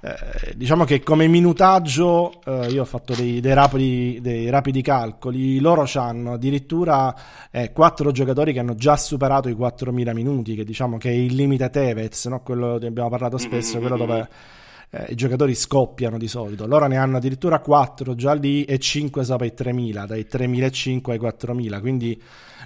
eh, 0.05 0.53
diciamo 0.57 0.83
che 0.83 1.01
come 1.01 1.27
minutaggio 1.27 2.41
eh, 2.43 2.67
io 2.71 2.81
ho 2.81 2.85
fatto 2.85 3.15
dei, 3.15 3.39
dei, 3.39 3.53
rapidi, 3.53 4.19
dei, 4.19 4.49
rapidi, 4.49 4.81
calcoli, 4.81 5.61
loro 5.61 5.87
hanno 5.93 6.33
addirittura 6.33 7.15
eh, 7.49 7.71
quattro 7.71 8.11
giocatori 8.11 8.51
che 8.51 8.59
hanno 8.59 8.75
già 8.75 8.97
superato 8.97 9.47
i 9.47 9.53
4.000 9.53 10.11
minuti, 10.11 10.55
che 10.55 10.65
diciamo 10.65 10.97
che 10.97 11.09
è 11.09 11.13
il 11.13 11.33
limite 11.33 11.69
Tevez, 11.69 12.25
no? 12.25 12.41
quello 12.41 12.79
di 12.79 12.85
abbiamo 12.85 13.07
parlato 13.07 13.37
spesso, 13.37 13.79
quello 13.79 13.95
dove 13.95 14.27
eh, 14.89 15.05
i 15.07 15.15
giocatori 15.15 15.55
scoppiano 15.55 16.17
di 16.17 16.27
solito. 16.27 16.67
Loro 16.67 16.85
ne 16.87 16.97
hanno 16.97 17.15
addirittura 17.15 17.59
4 17.59 18.13
già 18.13 18.33
lì 18.33 18.65
e 18.65 18.79
5 18.79 19.23
sopra 19.23 19.45
i 19.45 19.53
3.000, 19.55 20.05
dai 20.05 20.27
3.500 20.29 21.11
ai 21.11 21.19
4.000, 21.19 21.79
quindi 21.79 22.21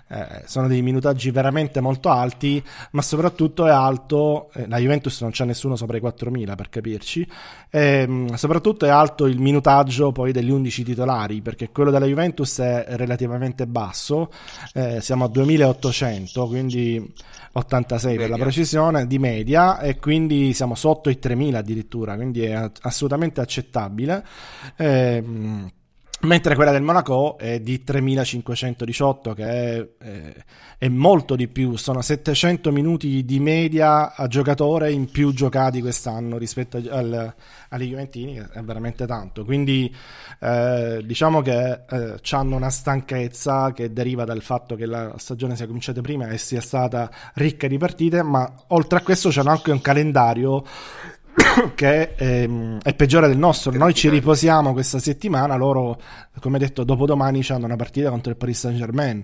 eh, 0.07 0.43
sono 0.45 0.67
dei 0.67 0.81
minutaggi 0.81 1.31
veramente 1.31 1.81
molto 1.81 2.09
alti, 2.09 2.63
ma 2.91 3.01
soprattutto 3.01 3.65
è 3.65 3.71
alto, 3.71 4.49
eh, 4.53 4.67
la 4.67 4.77
Juventus 4.77 5.21
non 5.21 5.31
c'è 5.31 5.45
nessuno 5.45 5.75
sopra 5.75 5.97
i 5.97 6.01
4.000 6.01 6.55
per 6.55 6.69
capirci, 6.69 7.27
ehm, 7.69 8.35
soprattutto 8.35 8.85
è 8.85 8.89
alto 8.89 9.25
il 9.25 9.39
minutaggio 9.39 10.11
poi 10.11 10.31
degli 10.31 10.49
11 10.49 10.83
titolari, 10.83 11.41
perché 11.41 11.69
quello 11.69 11.91
della 11.91 12.05
Juventus 12.05 12.59
è 12.59 12.85
relativamente 12.89 13.67
basso, 13.67 14.31
eh, 14.73 15.01
siamo 15.01 15.25
a 15.25 15.29
2.800, 15.29 16.47
quindi 16.47 17.13
86 17.53 18.11
media. 18.11 18.27
per 18.27 18.37
la 18.37 18.43
precisione 18.43 19.07
di 19.07 19.19
media 19.19 19.79
e 19.79 19.97
quindi 19.97 20.53
siamo 20.53 20.75
sotto 20.75 21.09
i 21.09 21.17
3.000 21.19 21.55
addirittura, 21.55 22.15
quindi 22.15 22.43
è 22.43 22.69
assolutamente 22.81 23.41
accettabile. 23.41 24.23
Ehm, 24.77 25.71
mentre 26.21 26.55
quella 26.55 26.71
del 26.71 26.81
Monaco 26.81 27.37
è 27.37 27.59
di 27.59 27.83
3518 27.83 29.33
che 29.33 29.43
è, 29.43 29.87
è, 29.99 30.33
è, 30.79 30.87
molto 30.87 31.35
di 31.35 31.47
più. 31.47 31.75
Sono 31.75 32.01
700 32.01 32.71
minuti 32.71 33.23
di 33.23 33.39
media 33.39 34.15
a 34.15 34.27
giocatore 34.27 34.91
in 34.91 35.11
più 35.11 35.31
giocati 35.31 35.81
quest'anno 35.81 36.37
rispetto 36.37 36.77
al, 36.89 37.33
agli 37.69 37.89
Juventini 37.89 38.33
che 38.33 38.47
è 38.51 38.61
veramente 38.61 39.05
tanto. 39.05 39.45
Quindi 39.45 39.93
eh, 40.39 41.01
diciamo 41.05 41.41
che 41.41 41.81
eh, 41.87 42.15
hanno 42.31 42.55
una 42.55 42.69
stanchezza 42.69 43.71
che 43.73 43.93
deriva 43.93 44.25
dal 44.25 44.41
fatto 44.41 44.75
che 44.75 44.85
la 44.85 45.13
stagione 45.17 45.55
sia 45.55 45.67
cominciata 45.67 46.01
prima 46.01 46.27
e 46.29 46.37
sia 46.37 46.61
stata 46.61 47.11
ricca 47.35 47.67
di 47.67 47.77
partite 47.77 48.23
ma 48.23 48.51
oltre 48.67 48.99
a 48.99 49.01
questo 49.01 49.29
c'hanno 49.29 49.51
anche 49.51 49.71
un 49.71 49.81
calendario 49.81 50.63
che 51.75 52.15
è, 52.15 52.23
ehm, 52.23 52.79
è, 52.81 52.93
peggiore 52.93 53.27
del 53.27 53.37
nostro. 53.37 53.71
Noi 53.71 53.93
ci 53.93 54.09
riposiamo 54.09 54.73
questa 54.73 54.99
settimana, 54.99 55.55
loro, 55.55 55.99
come 56.39 56.59
detto, 56.59 56.83
dopodomani 56.83 57.45
hanno 57.49 57.65
una 57.65 57.75
partita 57.75 58.09
contro 58.09 58.31
il 58.31 58.37
Paris 58.37 58.59
Saint 58.59 58.77
Germain. 58.77 59.23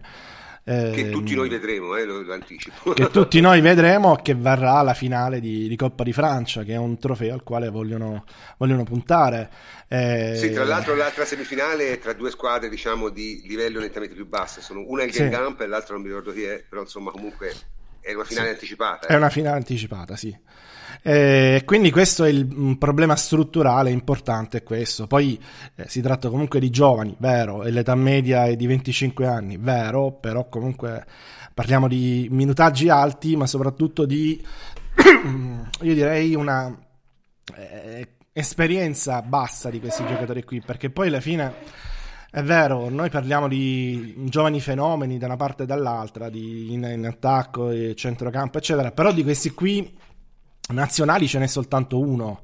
Eh, 0.66 0.92
che 0.96 1.10
tutti 1.10 1.36
noi 1.36 1.50
vedremo, 1.50 1.94
eh, 1.98 2.06
lo, 2.06 2.22
lo, 2.22 2.34
anticipo. 2.34 2.94
Che 2.94 3.10
tutti 3.10 3.42
noi 3.42 3.60
vedremo 3.62 4.16
che 4.16 4.34
varrà 4.34 4.82
la 4.82 4.94
finale 4.94 5.42
di, 5.42 5.68
di, 5.68 5.76
Coppa 5.76 6.04
di 6.04 6.14
Francia, 6.14 6.64
che 6.64 6.74
è 6.74 6.78
un 6.78 6.98
trofeo 6.98 7.34
al 7.34 7.44
quale 7.44 7.70
vogliono, 7.70 8.24
vogliono 8.58 8.84
puntare. 8.84 9.50
Eh... 9.90 10.36
Sì, 10.38 10.52
tra 10.52 10.64
l'altro 10.64 10.96
l'altra 10.96 11.26
semifinale 11.26 11.92
è 11.92 12.00
tra 12.00 12.14
due 12.14 12.30
squadre 12.30 12.70
diciamo 12.70 13.10
di 13.10 13.44
livello 13.46 13.82
nettamente 13.82 14.16
più 14.16 14.26
basso, 14.26 14.62
Sono, 14.62 14.86
una 14.88 15.02
è 15.02 15.06
il 15.06 15.12
sì. 15.12 15.20
Gengamp 15.20 15.60
e 15.60 15.68
l'altra 15.68 15.96
non 15.96 16.04
mi 16.04 16.08
ricordo 16.08 16.32
chi 16.32 16.44
è, 16.44 16.64
però 16.68 16.82
insomma 16.82 17.12
comunque 17.12 17.54
è 18.04 18.14
una 18.14 18.26
finale 18.26 18.48
sì. 18.48 18.54
anticipata. 18.54 19.08
È 19.08 19.16
una 19.16 19.30
finale 19.30 19.56
anticipata, 19.56 20.16
sì. 20.18 20.38
Eh, 21.02 21.64
quindi 21.66 21.90
questo 21.90 22.26
è 22.26 22.30
il 22.30 22.48
un 22.54 22.78
problema 22.78 23.16
strutturale 23.16 23.92
importante, 23.92 24.60
è 24.60 24.64
questo. 24.64 25.08
Poi 25.08 25.42
eh, 25.76 25.88
si 25.88 26.02
tratta 26.02 26.30
comunque 26.30 26.60
di 26.60 26.70
giovani, 26.70 27.16
vero, 27.20 27.64
e 27.64 27.72
l'età 27.72 27.96
media 27.96 28.46
è 28.46 28.56
di 28.56 28.68
25 28.68 29.26
anni, 29.26 29.58
vero, 29.58 30.12
però 30.12 30.50
comunque 30.50 31.06
parliamo 31.54 31.88
di 31.88 32.28
minutaggi 32.30 32.90
alti, 32.90 33.38
ma 33.38 33.48
soprattutto 33.48 34.06
di, 34.06 34.44
io 35.82 35.94
direi, 35.94 36.36
una 36.36 36.78
eh, 37.56 38.16
esperienza 38.34 39.22
bassa 39.22 39.70
di 39.70 39.80
questi 39.80 40.06
giocatori 40.06 40.44
qui, 40.44 40.62
perché 40.62 40.90
poi 40.90 41.08
alla 41.08 41.22
fine... 41.22 41.92
È 42.36 42.42
vero, 42.42 42.90
noi 42.90 43.12
parliamo 43.12 43.48
di 43.48 44.16
giovani 44.26 44.60
fenomeni 44.60 45.20
da 45.20 45.28
una 45.28 45.36
parte 45.36 45.64
e 45.64 45.66
dall'altra, 45.68 46.30
di, 46.30 46.74
in, 46.74 46.84
in 46.84 47.06
attacco, 47.06 47.94
centrocampo, 47.94 48.58
eccetera, 48.58 48.90
però 48.90 49.12
di 49.12 49.22
questi 49.22 49.52
qui 49.52 49.96
Nazionali 50.70 51.28
ce 51.28 51.38
n'è 51.38 51.46
soltanto 51.46 52.00
uno 52.00 52.42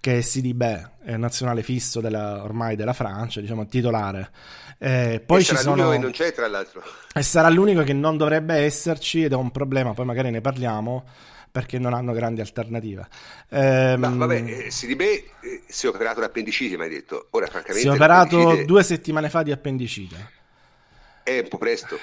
che 0.00 0.16
è 0.16 0.20
Sidibè, 0.22 0.90
è 1.02 1.16
nazionale 1.18 1.62
fisso 1.62 2.00
della, 2.00 2.44
ormai 2.44 2.76
della 2.76 2.94
Francia, 2.94 3.42
diciamo 3.42 3.66
titolare. 3.66 4.30
Eh, 4.78 5.22
poi 5.26 5.40
e 5.40 5.44
ci 5.44 5.56
sono... 5.56 5.90
che 5.90 5.98
non 5.98 6.12
c'è, 6.12 6.32
tra 6.32 6.48
l'altro. 6.48 6.82
E 7.12 7.22
sarà 7.22 7.50
l'unico 7.50 7.82
che 7.82 7.92
non 7.92 8.16
dovrebbe 8.16 8.54
esserci 8.54 9.24
ed 9.24 9.32
è 9.32 9.36
un 9.36 9.50
problema, 9.50 9.92
poi 9.92 10.06
magari 10.06 10.30
ne 10.30 10.40
parliamo 10.40 11.04
perché 11.56 11.78
non 11.78 11.94
hanno 11.94 12.12
grandi 12.12 12.42
alternative. 12.42 13.08
Eh, 13.48 13.96
Ma 13.96 14.10
vabbè, 14.10 14.66
eh, 14.66 14.70
Sidibè 14.70 15.04
eh, 15.40 15.62
si 15.66 15.86
è 15.86 15.88
operato 15.88 16.20
l'appendicite, 16.20 16.76
mi 16.76 16.82
hai 16.82 16.90
detto. 16.90 17.28
Ora, 17.30 17.46
francamente, 17.46 17.80
si 17.80 17.86
è 17.86 17.90
operato 17.90 18.62
due 18.66 18.82
settimane 18.82 19.30
fa 19.30 19.42
di 19.42 19.52
appendicite. 19.52 20.32
È 21.22 21.38
un 21.38 21.48
po' 21.48 21.56
presto. 21.56 21.98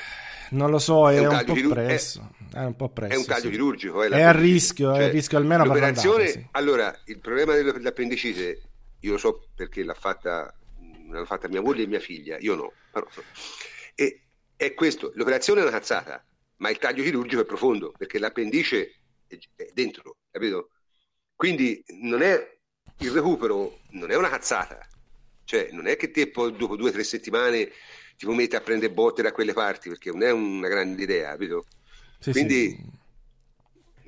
Non 0.49 0.71
lo 0.71 0.79
so, 0.79 1.07
è, 1.07 1.17
è 1.17 1.27
un, 1.27 1.35
un 1.35 1.43
po' 1.45 1.69
presto. 1.69 2.31
È, 2.51 2.55
è, 2.55 2.65
un 2.65 2.75
po' 2.75 2.89
presto. 2.89 3.13
È 3.13 3.17
un 3.19 3.25
taglio 3.25 3.41
sì. 3.41 3.49
chirurgico. 3.51 4.01
È, 4.01 4.09
è 4.09 4.21
a 4.23 4.31
rischio, 4.31 4.91
cioè, 4.91 5.03
è 5.03 5.03
a 5.03 5.11
rischio 5.11 5.37
almeno 5.37 5.65
l'operazione, 5.65 6.23
per 6.23 6.31
sì. 6.31 6.47
Allora, 6.53 6.99
il 7.05 7.19
problema 7.19 7.53
dell'appendicite, 7.53 8.61
io 9.01 9.11
lo 9.11 9.17
so 9.19 9.49
perché 9.53 9.83
l'ha 9.83 9.93
fatta, 9.93 10.51
l'hanno 11.11 11.25
fatta 11.25 11.47
mia 11.47 11.61
moglie 11.61 11.83
e 11.83 11.87
mia 11.87 11.99
figlia, 11.99 12.37
io 12.39 12.55
no. 12.55 12.73
Però, 12.91 13.05
e, 13.93 14.21
è 14.55 14.73
questo, 14.73 15.11
l'operazione 15.13 15.59
è 15.59 15.63
una 15.63 15.71
cazzata, 15.71 16.25
ma 16.57 16.71
il 16.71 16.79
taglio 16.79 17.03
chirurgico 17.03 17.43
è 17.43 17.45
profondo, 17.45 17.93
perché 17.95 18.17
l'appendice 18.17 18.95
è, 19.55 19.69
dentro, 19.73 20.17
capito? 20.31 20.69
Quindi 21.35 21.83
non 22.01 22.21
è 22.21 22.57
il 22.99 23.11
recupero, 23.11 23.79
non 23.91 24.11
è 24.11 24.15
una 24.15 24.29
cazzata. 24.29 24.85
Cioè, 25.45 25.69
non 25.71 25.87
è 25.87 25.97
che 25.97 26.11
te 26.11 26.29
poi 26.29 26.55
dopo 26.55 26.75
due 26.75 26.89
o 26.89 26.93
tre 26.93 27.03
settimane 27.03 27.71
ti 28.17 28.25
mettere 28.27 28.57
a 28.57 28.61
prendere 28.61 28.93
botte 28.93 29.21
da 29.21 29.31
quelle 29.31 29.53
parti 29.53 29.89
perché 29.89 30.11
non 30.11 30.23
è 30.23 30.31
una 30.31 30.67
grande 30.67 31.03
idea, 31.03 31.31
capito? 31.31 31.65
Sì, 32.19 32.31
Quindi 32.31 32.69
sì. 32.69 33.01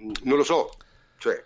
Mm, 0.01 0.11
non 0.23 0.37
lo 0.37 0.43
so, 0.43 0.69
cioè 1.17 1.43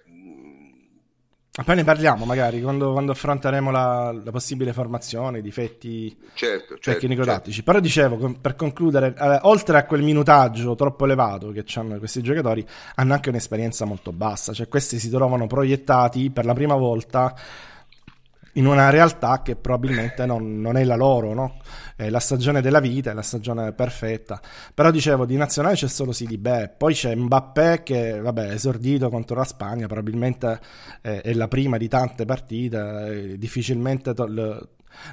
poi 1.64 1.76
ne 1.76 1.84
parliamo 1.84 2.26
magari 2.26 2.62
quando, 2.62 2.91
quando 2.91 3.12
affronteremo 3.12 3.72
la, 3.72 4.12
la, 4.24 4.32
possibile 4.32 4.74
formazione, 4.74 5.39
i 5.39 5.41
difetti 5.41 6.16
certo, 6.34 6.78
certo 6.80 6.99
tecnico-tattici. 6.99 7.57
Certo. 7.57 7.72
Però 7.72 7.80
dicevo, 7.80 8.36
per 8.39 8.55
concludere, 8.55 9.14
eh, 9.18 9.39
oltre 9.43 9.78
a 9.78 9.86
quel 9.86 10.01
minutaggio 10.01 10.76
troppo 10.76 11.05
elevato 11.05 11.51
che 11.51 11.66
hanno 11.76 11.97
questi 11.97 12.22
giocatori, 12.22 12.66
hanno 12.95 13.14
anche 13.14 13.30
un'esperienza 13.30 13.86
molto 13.86 14.12
bassa. 14.12 14.53
Cioè, 14.53 14.68
questi 14.68 14.99
si 14.99 15.10
trovano 15.10 15.47
proiettati 15.47 16.30
per 16.30 16.45
la 16.45 16.53
prima 16.53 16.76
volta 16.76 17.36
in 18.54 18.66
una 18.66 18.89
realtà 18.89 19.41
che 19.41 19.56
probabilmente 19.56 20.26
non, 20.26 20.60
non 20.60 20.78
è 20.78 20.84
la 20.84 20.95
loro, 20.95 21.34
no? 21.34 21.58
È 21.95 22.10
la 22.10 22.20
stagione 22.20 22.62
della 22.62 22.80
vita, 22.80 23.12
è 23.12 23.14
la 23.14 23.22
stagione 23.22 23.74
perfetta. 23.74 24.41
Però 24.74 24.91
dicevo, 24.91 25.26
di 25.26 25.36
nazionale 25.36 25.76
c'è 25.76 25.88
solo 25.88 26.12
Sidibè, 26.12 26.74
poi 26.78 26.93
c'è 26.93 27.14
Mbappé 27.16 27.84
che, 27.84 28.20
vabbè, 28.20 28.47
è 28.50 28.54
esordito 28.54 29.10
contro 29.10 29.36
la 29.36 29.43
Spagna, 29.43 29.88
probabilmente 29.88 30.60
è, 31.02 31.22
è 31.22 31.34
la 31.34 31.47
prima 31.47 31.78
di 31.78 31.88
tante 31.88 32.26
partite, 32.26 33.36
difficilmente 33.38 34.14
to- 34.14 34.70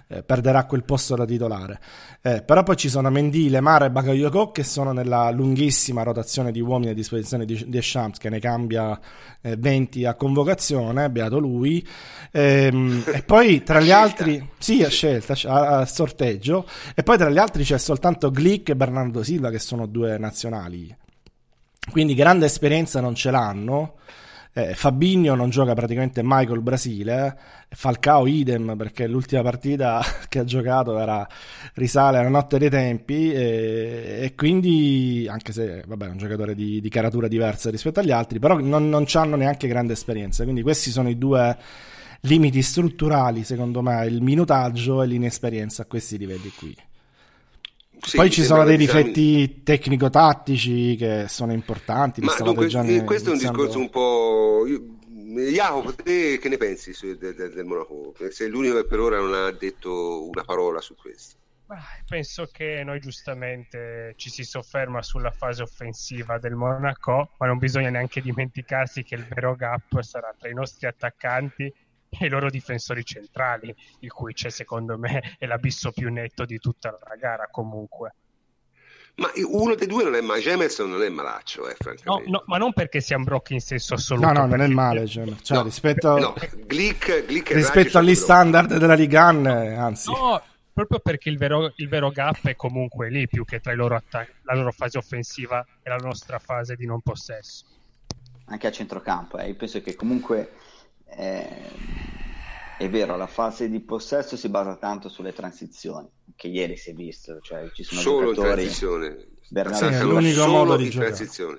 eh, 0.08 0.22
perderà 0.22 0.64
quel 0.64 0.84
posto 0.84 1.14
da 1.14 1.24
titolare. 1.24 1.80
Eh, 2.22 2.42
però 2.42 2.62
poi 2.62 2.76
ci 2.76 2.88
sono 2.88 3.10
Mendy, 3.10 3.48
Lemar 3.48 3.84
e 3.84 3.90
Bakayoko 3.90 4.50
che 4.52 4.64
sono 4.64 4.92
nella 4.92 5.30
lunghissima 5.30 6.02
rotazione 6.02 6.52
di 6.52 6.60
uomini 6.60 6.90
a 6.90 6.94
disposizione 6.94 7.44
di 7.44 7.64
Deschamps 7.68 8.18
che 8.18 8.28
ne 8.28 8.40
cambia 8.40 8.98
eh, 9.40 9.56
20 9.56 10.04
a 10.04 10.14
convocazione, 10.14 11.10
beato 11.10 11.38
lui. 11.38 11.86
Ehm, 12.32 13.04
e 13.06 13.22
poi 13.22 13.62
tra 13.62 13.80
gli 13.80 13.90
altri, 13.90 14.48
sì, 14.58 14.82
a 14.82 14.88
scelta, 14.88 15.34
a, 15.46 15.78
a 15.78 15.86
sorteggio. 15.86 16.66
E 16.94 17.02
poi 17.02 17.16
tra 17.16 17.30
gli 17.30 17.38
altri 17.38 17.64
c'è 17.64 17.78
soltanto 17.78 18.30
Glick 18.30 18.70
e 18.70 18.76
Bernardo 18.76 19.22
Silva 19.22 19.50
che 19.50 19.58
sono 19.58 19.86
due 19.86 20.18
nazionali. 20.18 20.94
Quindi 21.90 22.14
grande 22.14 22.46
esperienza 22.46 23.00
non 23.00 23.14
ce 23.14 23.30
l'hanno. 23.30 23.94
Eh, 24.58 24.72
Fabinho 24.74 25.34
non 25.34 25.50
gioca 25.50 25.74
praticamente 25.74 26.22
mai 26.22 26.46
col 26.46 26.62
Brasile, 26.62 27.36
Falcao 27.68 28.26
idem 28.26 28.74
perché 28.74 29.06
l'ultima 29.06 29.42
partita 29.42 30.02
che 30.30 30.38
ha 30.38 30.44
giocato 30.44 30.98
era, 30.98 31.28
risale 31.74 32.16
alla 32.16 32.30
notte 32.30 32.56
dei 32.56 32.70
tempi 32.70 33.30
e, 33.34 34.20
e 34.22 34.34
quindi, 34.34 35.26
anche 35.28 35.52
se 35.52 35.84
vabbè, 35.86 36.06
è 36.06 36.08
un 36.08 36.16
giocatore 36.16 36.54
di, 36.54 36.80
di 36.80 36.88
caratura 36.88 37.28
diversa 37.28 37.68
rispetto 37.68 38.00
agli 38.00 38.12
altri, 38.12 38.38
però 38.38 38.58
non, 38.58 38.88
non 38.88 39.04
hanno 39.12 39.36
neanche 39.36 39.68
grande 39.68 39.92
esperienza, 39.92 40.44
quindi 40.44 40.62
questi 40.62 40.90
sono 40.90 41.10
i 41.10 41.18
due 41.18 41.54
limiti 42.20 42.62
strutturali 42.62 43.44
secondo 43.44 43.82
me, 43.82 44.06
il 44.06 44.22
minutaggio 44.22 45.02
e 45.02 45.06
l'inesperienza 45.06 45.82
a 45.82 45.84
questi 45.84 46.16
livelli 46.16 46.50
qui. 46.56 46.74
Sì, 48.06 48.16
Poi 48.18 48.30
ci 48.30 48.44
sono 48.44 48.62
dei 48.62 48.76
difetti 48.76 49.64
tecnico-tattici 49.64 50.94
che 50.94 51.24
sono 51.26 51.52
importanti. 51.52 52.20
Ma 52.20 52.36
dunque, 52.38 52.66
eh, 52.66 53.02
questo 53.02 53.30
è 53.30 53.32
un 53.32 53.38
discorso 53.38 53.78
un 53.78 53.90
po'. 53.90 54.64
Jacopo, 55.52 55.92
te 55.92 56.38
che 56.38 56.48
ne 56.48 56.56
pensi 56.56 56.94
del, 57.00 57.34
del, 57.34 57.52
del 57.52 57.64
Monaco? 57.64 58.14
Sei 58.30 58.48
l'unico 58.48 58.76
che 58.76 58.86
per 58.86 59.00
ora 59.00 59.18
non 59.18 59.34
ha 59.34 59.50
detto 59.50 60.28
una 60.28 60.44
parola 60.44 60.80
su 60.80 60.94
questo. 60.94 61.34
Penso 62.06 62.48
che 62.52 62.84
noi 62.84 63.00
giustamente 63.00 64.14
ci 64.16 64.30
si 64.30 64.44
sofferma 64.44 65.02
sulla 65.02 65.32
fase 65.32 65.62
offensiva 65.62 66.38
del 66.38 66.54
Monaco, 66.54 67.30
ma 67.38 67.46
non 67.48 67.58
bisogna 67.58 67.90
neanche 67.90 68.20
dimenticarsi 68.20 69.02
che 69.02 69.16
il 69.16 69.26
vero 69.26 69.56
gap 69.56 70.00
sarà 70.00 70.32
tra 70.38 70.48
i 70.48 70.54
nostri 70.54 70.86
attaccanti 70.86 71.74
i 72.10 72.28
loro 72.28 72.48
difensori 72.50 73.04
centrali, 73.04 73.74
il 74.00 74.12
cui 74.12 74.32
c'è 74.32 74.50
secondo 74.50 74.98
me 74.98 75.36
è 75.38 75.46
l'abisso 75.46 75.92
più 75.92 76.10
netto 76.10 76.44
di 76.44 76.58
tutta 76.58 76.90
la 76.90 77.16
gara 77.16 77.48
comunque. 77.50 78.14
Ma 79.16 79.30
uno 79.34 79.74
dei 79.74 79.86
due 79.86 80.04
non 80.04 80.14
è 80.14 80.20
male, 80.20 80.44
Emerson 80.44 80.90
non 80.90 81.02
è 81.02 81.08
malaccio, 81.08 81.66
eh, 81.70 81.74
francamente. 81.78 82.30
No, 82.30 82.38
no, 82.38 82.42
ma 82.46 82.58
non 82.58 82.74
perché 82.74 83.00
sia 83.00 83.16
un 83.16 83.24
brocchi 83.24 83.54
in 83.54 83.60
senso 83.60 83.94
assoluto. 83.94 84.26
No, 84.26 84.32
no, 84.32 84.46
non 84.46 84.60
è 84.60 84.66
male, 84.66 85.06
cioè, 85.06 85.24
cioè, 85.40 85.56
no, 85.56 85.62
rispetto, 85.62 86.18
no, 86.18 86.34
Glick, 86.66 87.24
Glick 87.24 87.52
rispetto 87.52 87.96
agli 87.96 88.14
standard 88.14 88.76
della 88.76 88.92
Ligan, 88.92 89.46
anzi. 89.46 90.12
No, 90.12 90.42
proprio 90.70 90.98
perché 90.98 91.30
il 91.30 91.38
vero, 91.38 91.72
il 91.76 91.88
vero 91.88 92.10
gap 92.10 92.46
è 92.46 92.56
comunque 92.56 93.08
lì, 93.08 93.26
più 93.26 93.46
che 93.46 93.60
tra 93.60 93.72
i 93.72 93.76
loro 93.76 93.96
attacchi, 93.96 94.32
la 94.42 94.54
loro 94.54 94.70
fase 94.70 94.98
offensiva 94.98 95.64
e 95.82 95.88
la 95.88 95.96
nostra 95.96 96.38
fase 96.38 96.76
di 96.76 96.84
non 96.84 97.00
possesso. 97.00 97.64
Anche 98.48 98.66
a 98.66 98.70
centrocampo, 98.70 99.38
eh. 99.38 99.48
io 99.48 99.56
penso 99.56 99.80
che 99.80 99.94
comunque... 99.94 100.52
Eh 101.08 101.94
è 102.76 102.90
vero, 102.90 103.16
la 103.16 103.26
fase 103.26 103.70
di 103.70 103.80
possesso 103.80 104.36
si 104.36 104.50
basa 104.50 104.76
tanto 104.76 105.08
sulle 105.08 105.32
transizioni, 105.32 106.06
che 106.34 106.48
ieri 106.48 106.76
si 106.76 106.90
è 106.90 106.92
visto, 106.92 107.40
cioè 107.40 107.70
ci 107.72 107.82
sono 107.82 108.00
solo 108.02 108.34
transizione. 108.34 109.28
Bernardo 109.48 109.88
sì, 109.88 109.94
è 109.94 110.02
l'unico 110.02 110.46
modo 110.46 110.76
di 110.76 110.90
transizione. 110.90 111.58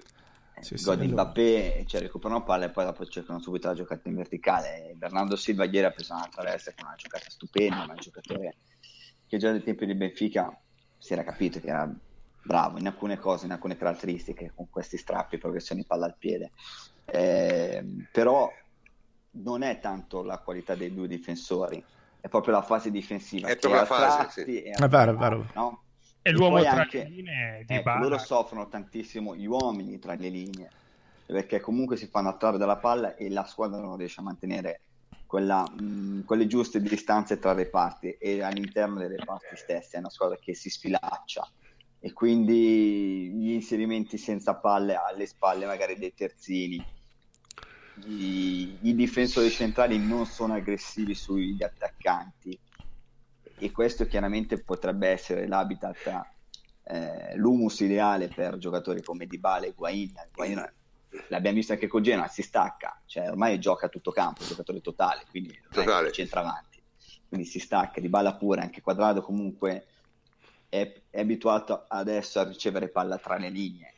Sì, 0.60 0.76
gol 0.84 0.98
di 0.98 1.08
Mbappé, 1.08 1.86
cioè 1.88 2.02
recuperano 2.02 2.44
palla 2.44 2.66
e 2.66 2.70
poi 2.70 2.86
dopo 2.86 3.06
cercano 3.06 3.40
subito 3.40 3.68
la 3.68 3.74
giocata 3.74 4.08
in 4.08 4.16
verticale. 4.16 4.94
Bernardo 4.96 5.36
Silva 5.36 5.66
ieri 5.66 5.86
ha 5.86 5.92
preso 5.92 6.14
un'altra 6.14 6.44
destra 6.44 6.74
con 6.76 6.86
una 6.86 6.96
giocata 6.96 7.26
stupenda, 7.30 7.86
un 7.88 7.96
giocatore 7.96 8.58
che 9.28 9.38
già 9.38 9.52
nel 9.52 9.64
tempo 9.64 9.86
di 9.86 9.96
Benfica 9.96 10.56
si 10.98 11.14
era 11.14 11.24
capito 11.24 11.60
che 11.60 11.68
era 11.68 11.92
bravo 12.44 12.78
in 12.78 12.86
alcune 12.86 13.18
cose, 13.18 13.46
in 13.46 13.52
alcune 13.52 13.76
caratteristiche, 13.76 14.52
con 14.54 14.70
questi 14.70 14.98
strappi, 14.98 15.40
progressioni 15.40 15.84
palla 15.84 16.06
al 16.06 16.16
piede. 16.18 16.52
Eh, 17.06 17.84
però 18.12 18.52
non 19.42 19.62
è 19.62 19.80
tanto 19.80 20.24
la 20.24 20.38
qualità 20.40 20.76
dei 20.76 20.94
due 20.94 21.08
difensori, 21.08 21.84
è 22.20 22.28
proprio 22.30 22.54
la 22.54 22.62
fase 22.62 22.92
difensiva. 22.92 23.48
È 23.48 23.58
la 23.68 23.86
fase, 23.86 24.44
sì. 24.44 24.62
è, 24.62 24.76
è 24.76 24.88
vero, 24.88 25.12
è 25.12 25.16
vero. 25.16 25.46
No? 25.54 25.82
E 26.22 26.32
l'uomo 26.32 26.60
tra 26.60 26.72
anche, 26.72 27.04
le 27.04 27.10
linee 27.10 27.64
di 27.66 27.74
ecco, 27.76 27.98
loro 28.00 28.18
soffrono 28.18 28.68
tantissimo 28.68 29.36
gli 29.36 29.46
uomini 29.46 29.98
tra 29.98 30.14
le 30.16 30.30
linee, 30.30 30.70
perché 31.26 31.60
comunque 31.62 31.96
si 31.96 32.08
fanno 32.08 32.30
attrarre 32.30 32.58
dalla 32.58 32.78
palla 32.78 33.16
e 33.16 33.30
la 33.30 33.46
squadra 33.46 33.80
non 33.80 33.96
riesce 33.96 34.20
a 34.20 34.24
mantenere 34.24 34.82
quella, 35.26 35.64
mh, 35.64 36.26
quelle 36.26 36.48
giuste 36.48 36.82
distanze 36.82 37.40
tra 37.40 37.54
le 37.54 37.68
parti 37.68 38.12
e 38.20 38.42
all'interno 38.42 39.00
delle 39.00 39.24
parti 39.24 39.56
stesse, 39.56 39.96
è 39.96 40.00
una 40.00 40.10
squadra 40.10 40.38
che 40.38 40.54
si 40.54 40.70
sfilaccia 40.70 41.50
e 42.00 42.14
quindi 42.14 43.32
gli 43.34 43.52
inserimenti 43.52 44.18
senza 44.18 44.56
palle 44.56 44.96
alle 44.96 45.26
spalle 45.26 45.66
magari 45.66 45.98
dei 45.98 46.14
terzini 46.14 46.84
i, 48.06 48.78
i 48.82 48.96
difensori 48.96 49.50
centrali 49.50 49.98
non 49.98 50.26
sono 50.26 50.54
aggressivi 50.54 51.16
sugli 51.16 51.64
attaccanti 51.64 52.58
e 53.60 53.72
questo 53.72 54.06
chiaramente 54.06 54.62
potrebbe 54.62 55.10
essere 55.10 55.48
l'habitat, 55.48 56.26
eh, 56.84 57.36
l'humus 57.36 57.80
ideale 57.80 58.28
per 58.28 58.58
giocatori 58.58 59.02
come 59.02 59.26
Dybala 59.26 59.66
e 59.66 59.74
Guain. 59.76 60.14
Guain 60.34 60.74
l'abbiamo 61.30 61.56
visto 61.56 61.74
anche 61.74 61.88
con 61.88 62.04
Genoa, 62.04 62.28
si 62.28 62.42
stacca, 62.42 63.02
cioè 63.06 63.30
ormai 63.30 63.60
gioca 63.60 63.88
a 63.88 63.90
tutto 63.90 64.12
campo, 64.12 64.44
giocatore 64.46 64.82
totale, 64.82 65.24
quindi 65.30 65.60
totale. 65.72 66.12
centra 66.12 66.42
avanti, 66.42 66.82
quindi 67.28 67.48
si 67.48 67.60
stacca, 67.60 68.00
Dybala 68.00 68.36
pure, 68.36 68.62
anche 68.62 68.82
Quadrado 68.82 69.22
comunque 69.22 69.86
è, 70.70 71.02
è 71.10 71.20
abituato 71.20 71.86
adesso 71.88 72.40
a 72.40 72.44
ricevere 72.44 72.90
palla 72.90 73.18
tra 73.18 73.38
le 73.38 73.50
linee, 73.50 73.94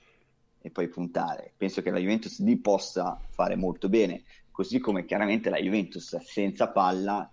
e 0.62 0.70
poi 0.72 0.88
puntare. 0.90 1.54
Penso 1.56 1.82
che 1.82 1.92
la 1.92 2.00
Juventus 2.00 2.40
lì 2.40 2.58
possa 2.58 3.20
fare 3.30 3.56
molto 3.56 3.90
bene, 3.90 4.24
così 4.52 4.80
come 4.80 5.06
chiaramente 5.06 5.50
la 5.50 5.60
Juventus 5.60 6.18
senza 6.18 6.70
palla 6.70 7.30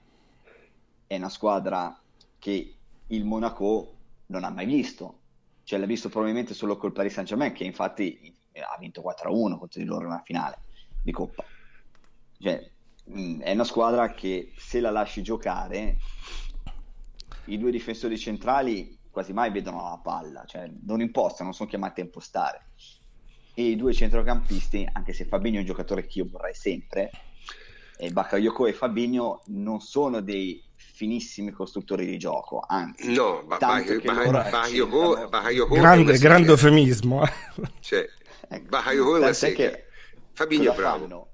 è 1.06 1.16
una 1.16 1.28
squadra 1.28 1.98
che 2.38 2.74
il 3.08 3.24
Monaco 3.24 3.94
non 4.26 4.44
ha 4.44 4.50
mai 4.50 4.66
visto, 4.66 5.20
cioè 5.64 5.78
l'ha 5.78 5.86
visto 5.86 6.08
probabilmente 6.08 6.54
solo 6.54 6.76
col 6.76 6.92
Paris 6.92 7.12
Saint 7.12 7.28
Germain 7.28 7.52
che 7.52 7.64
infatti 7.64 8.34
ha 8.54 8.76
vinto 8.78 9.02
4-1 9.02 9.58
contro 9.58 9.80
di 9.80 9.84
loro 9.84 10.02
in 10.02 10.12
una 10.12 10.22
finale 10.24 10.58
di 11.02 11.12
Coppa. 11.12 11.44
Cioè, 12.38 12.70
mh, 13.04 13.40
è 13.40 13.52
una 13.52 13.64
squadra 13.64 14.12
che 14.12 14.52
se 14.56 14.80
la 14.80 14.90
lasci 14.90 15.22
giocare 15.22 15.96
i 17.46 17.58
due 17.58 17.70
difensori 17.70 18.18
centrali 18.18 18.98
quasi 19.10 19.32
mai 19.32 19.50
vedono 19.50 19.82
la 19.82 20.00
palla, 20.02 20.44
cioè 20.44 20.70
non 20.82 21.00
impostano, 21.00 21.44
non 21.44 21.54
sono 21.54 21.68
chiamati 21.68 22.00
a 22.00 22.04
impostare 22.04 22.66
e 23.58 23.62
i 23.62 23.76
due 23.76 23.94
centrocampisti, 23.94 24.86
anche 24.92 25.14
se 25.14 25.24
Fabinho 25.24 25.56
è 25.56 25.60
un 25.60 25.64
giocatore 25.64 26.04
che 26.04 26.18
io 26.18 26.28
vorrei 26.30 26.52
sempre, 26.52 27.10
e 27.96 28.10
Bakayoko 28.10 28.66
e 28.66 28.74
Fabinho 28.74 29.40
non 29.46 29.80
sono 29.80 30.20
dei 30.20 30.62
finissimi 30.74 31.52
costruttori 31.52 32.04
di 32.04 32.18
gioco, 32.18 32.62
anzi, 32.68 33.14
no, 33.14 33.42
ba- 33.46 33.56
Bakayoko, 33.56 35.28
Bakayoko 35.30 35.74
grande, 35.74 36.18
grande 36.18 36.50
eufemismo. 36.50 37.22
Cioè, 37.80 38.06
ecco, 38.46 38.68
Bakayoko 38.68 39.16
è 39.16 39.18
una 39.20 39.32
sega. 39.32 39.72
Fabinho 40.32 40.64
cosa 40.64 40.76
bravo. 40.76 40.98
Fanno? 40.98 41.28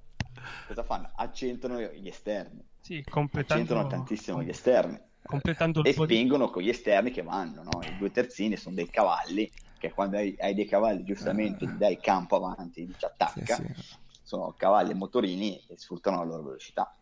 Cosa 0.68 0.84
fanno? 0.84 1.10
Accentrano 1.16 1.80
gli 1.80 2.06
esterni. 2.06 2.64
Sì, 2.80 3.04
completando... 3.08 3.64
Accentrano 3.64 3.88
tantissimo 3.88 4.42
gli 4.44 4.48
esterni. 4.48 5.00
Completando 5.24 5.80
il 5.80 5.88
e 5.88 5.92
spingono 5.92 6.46
di... 6.46 6.52
con 6.52 6.62
gli 6.62 6.68
esterni 6.68 7.10
che 7.10 7.22
vanno, 7.22 7.64
no? 7.64 7.82
I 7.82 7.96
due 7.98 8.12
terzini 8.12 8.56
sono 8.56 8.76
dei 8.76 8.88
cavalli 8.88 9.50
che 9.82 9.90
quando 9.90 10.16
hai, 10.16 10.36
hai 10.38 10.54
dei 10.54 10.66
cavalli 10.66 11.02
giustamente 11.02 11.66
gli 11.66 11.72
dai 11.72 11.98
campo 11.98 12.36
avanti, 12.36 12.88
ci 12.96 13.04
attacca, 13.04 13.56
sì, 13.56 13.66
sì. 13.74 13.96
sono 14.22 14.54
cavalli 14.56 14.92
e 14.92 14.94
motorini 14.94 15.60
e 15.66 15.76
sfruttano 15.76 16.18
la 16.18 16.24
loro 16.24 16.44
velocità. 16.44 16.96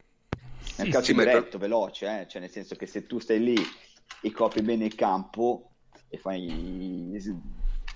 Nel 0.79 0.87
sì, 0.87 0.91
calcio 0.91 1.13
diretto, 1.13 1.59
ma... 1.59 1.65
veloce, 1.65 2.21
eh? 2.21 2.27
cioè 2.27 2.41
nel 2.41 2.49
senso 2.51 2.77
che 2.77 2.87
se 2.87 3.07
tu 3.07 3.19
stai 3.19 3.39
lì 3.39 3.63
e 4.23 4.33
copri 4.33 4.63
bene 4.63 4.87
il 4.87 4.95
campo 4.95 5.73
e 6.09 6.17
fai... 6.17 7.21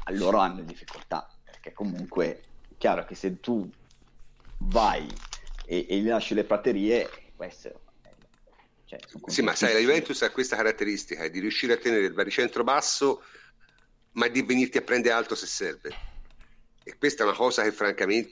allora 0.05 0.43
hanno 0.43 0.61
difficoltà, 0.61 1.31
perché 1.43 1.73
comunque 1.73 2.43
è 2.69 2.75
chiaro 2.77 3.07
che 3.07 3.15
se 3.15 3.41
tu 3.41 3.67
vai 4.59 5.07
e, 5.65 5.87
e 5.89 5.99
gli 5.99 6.09
lasci 6.09 6.35
le 6.35 6.45
praterie, 6.45 7.09
questo 7.35 7.81
cioè, 8.85 8.99
sì, 9.29 9.41
ma 9.41 9.55
sai, 9.55 9.73
la 9.73 9.79
Juventus 9.79 10.21
ha 10.21 10.31
questa 10.31 10.57
caratteristica 10.57 11.27
di 11.29 11.41
riuscire 11.41 11.73
a 11.73 11.77
tenere 11.79 12.05
il 12.05 12.13
baricentro 12.13 12.63
basso 12.65 13.23
ma 14.15 14.29
di 14.29 14.43
venirti 14.43 14.79
a 14.79 14.83
prendere 14.83 15.15
alto 15.15 15.35
se 15.35 15.47
serve. 15.47 15.93
E 16.83 16.97
questa 16.99 17.23
è 17.23 17.27
una 17.27 17.37
cosa 17.37 17.63
che 17.63 17.73
francamente 17.73 18.29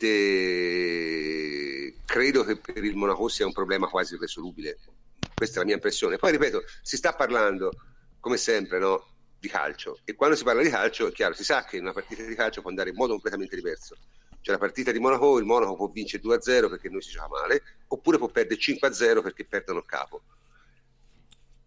credo 2.04 2.44
che 2.44 2.56
per 2.58 2.84
il 2.84 2.96
Monaco 2.96 3.28
sia 3.28 3.46
un 3.46 3.52
problema 3.52 3.88
quasi 3.88 4.14
irresolubile. 4.14 4.78
Questa 5.34 5.56
è 5.56 5.58
la 5.60 5.64
mia 5.64 5.74
impressione. 5.76 6.18
Poi 6.18 6.32
ripeto, 6.32 6.62
si 6.82 6.96
sta 6.96 7.14
parlando, 7.14 7.70
come 8.20 8.36
sempre, 8.36 8.78
no, 8.78 9.06
di 9.38 9.48
calcio. 9.48 10.00
E 10.04 10.14
quando 10.14 10.36
si 10.36 10.44
parla 10.44 10.62
di 10.62 10.68
calcio, 10.68 11.08
è 11.08 11.12
chiaro, 11.12 11.34
si 11.34 11.44
sa 11.44 11.64
che 11.64 11.78
una 11.78 11.92
partita 11.92 12.22
di 12.22 12.34
calcio 12.34 12.60
può 12.60 12.68
andare 12.70 12.90
in 12.90 12.96
modo 12.96 13.12
completamente 13.12 13.56
diverso. 13.56 13.96
Cioè 14.42 14.54
la 14.54 14.60
partita 14.60 14.92
di 14.92 14.98
Monaco, 14.98 15.38
il 15.38 15.44
Monaco 15.44 15.74
può 15.76 15.88
vincere 15.88 16.22
2-0 16.22 16.68
perché 16.68 16.88
noi 16.90 17.00
si 17.00 17.10
gioca 17.10 17.28
male, 17.28 17.62
oppure 17.88 18.18
può 18.18 18.28
perdere 18.28 18.60
5-0 18.60 19.22
perché 19.22 19.46
perdono 19.46 19.78
il 19.78 19.86
capo. 19.86 20.22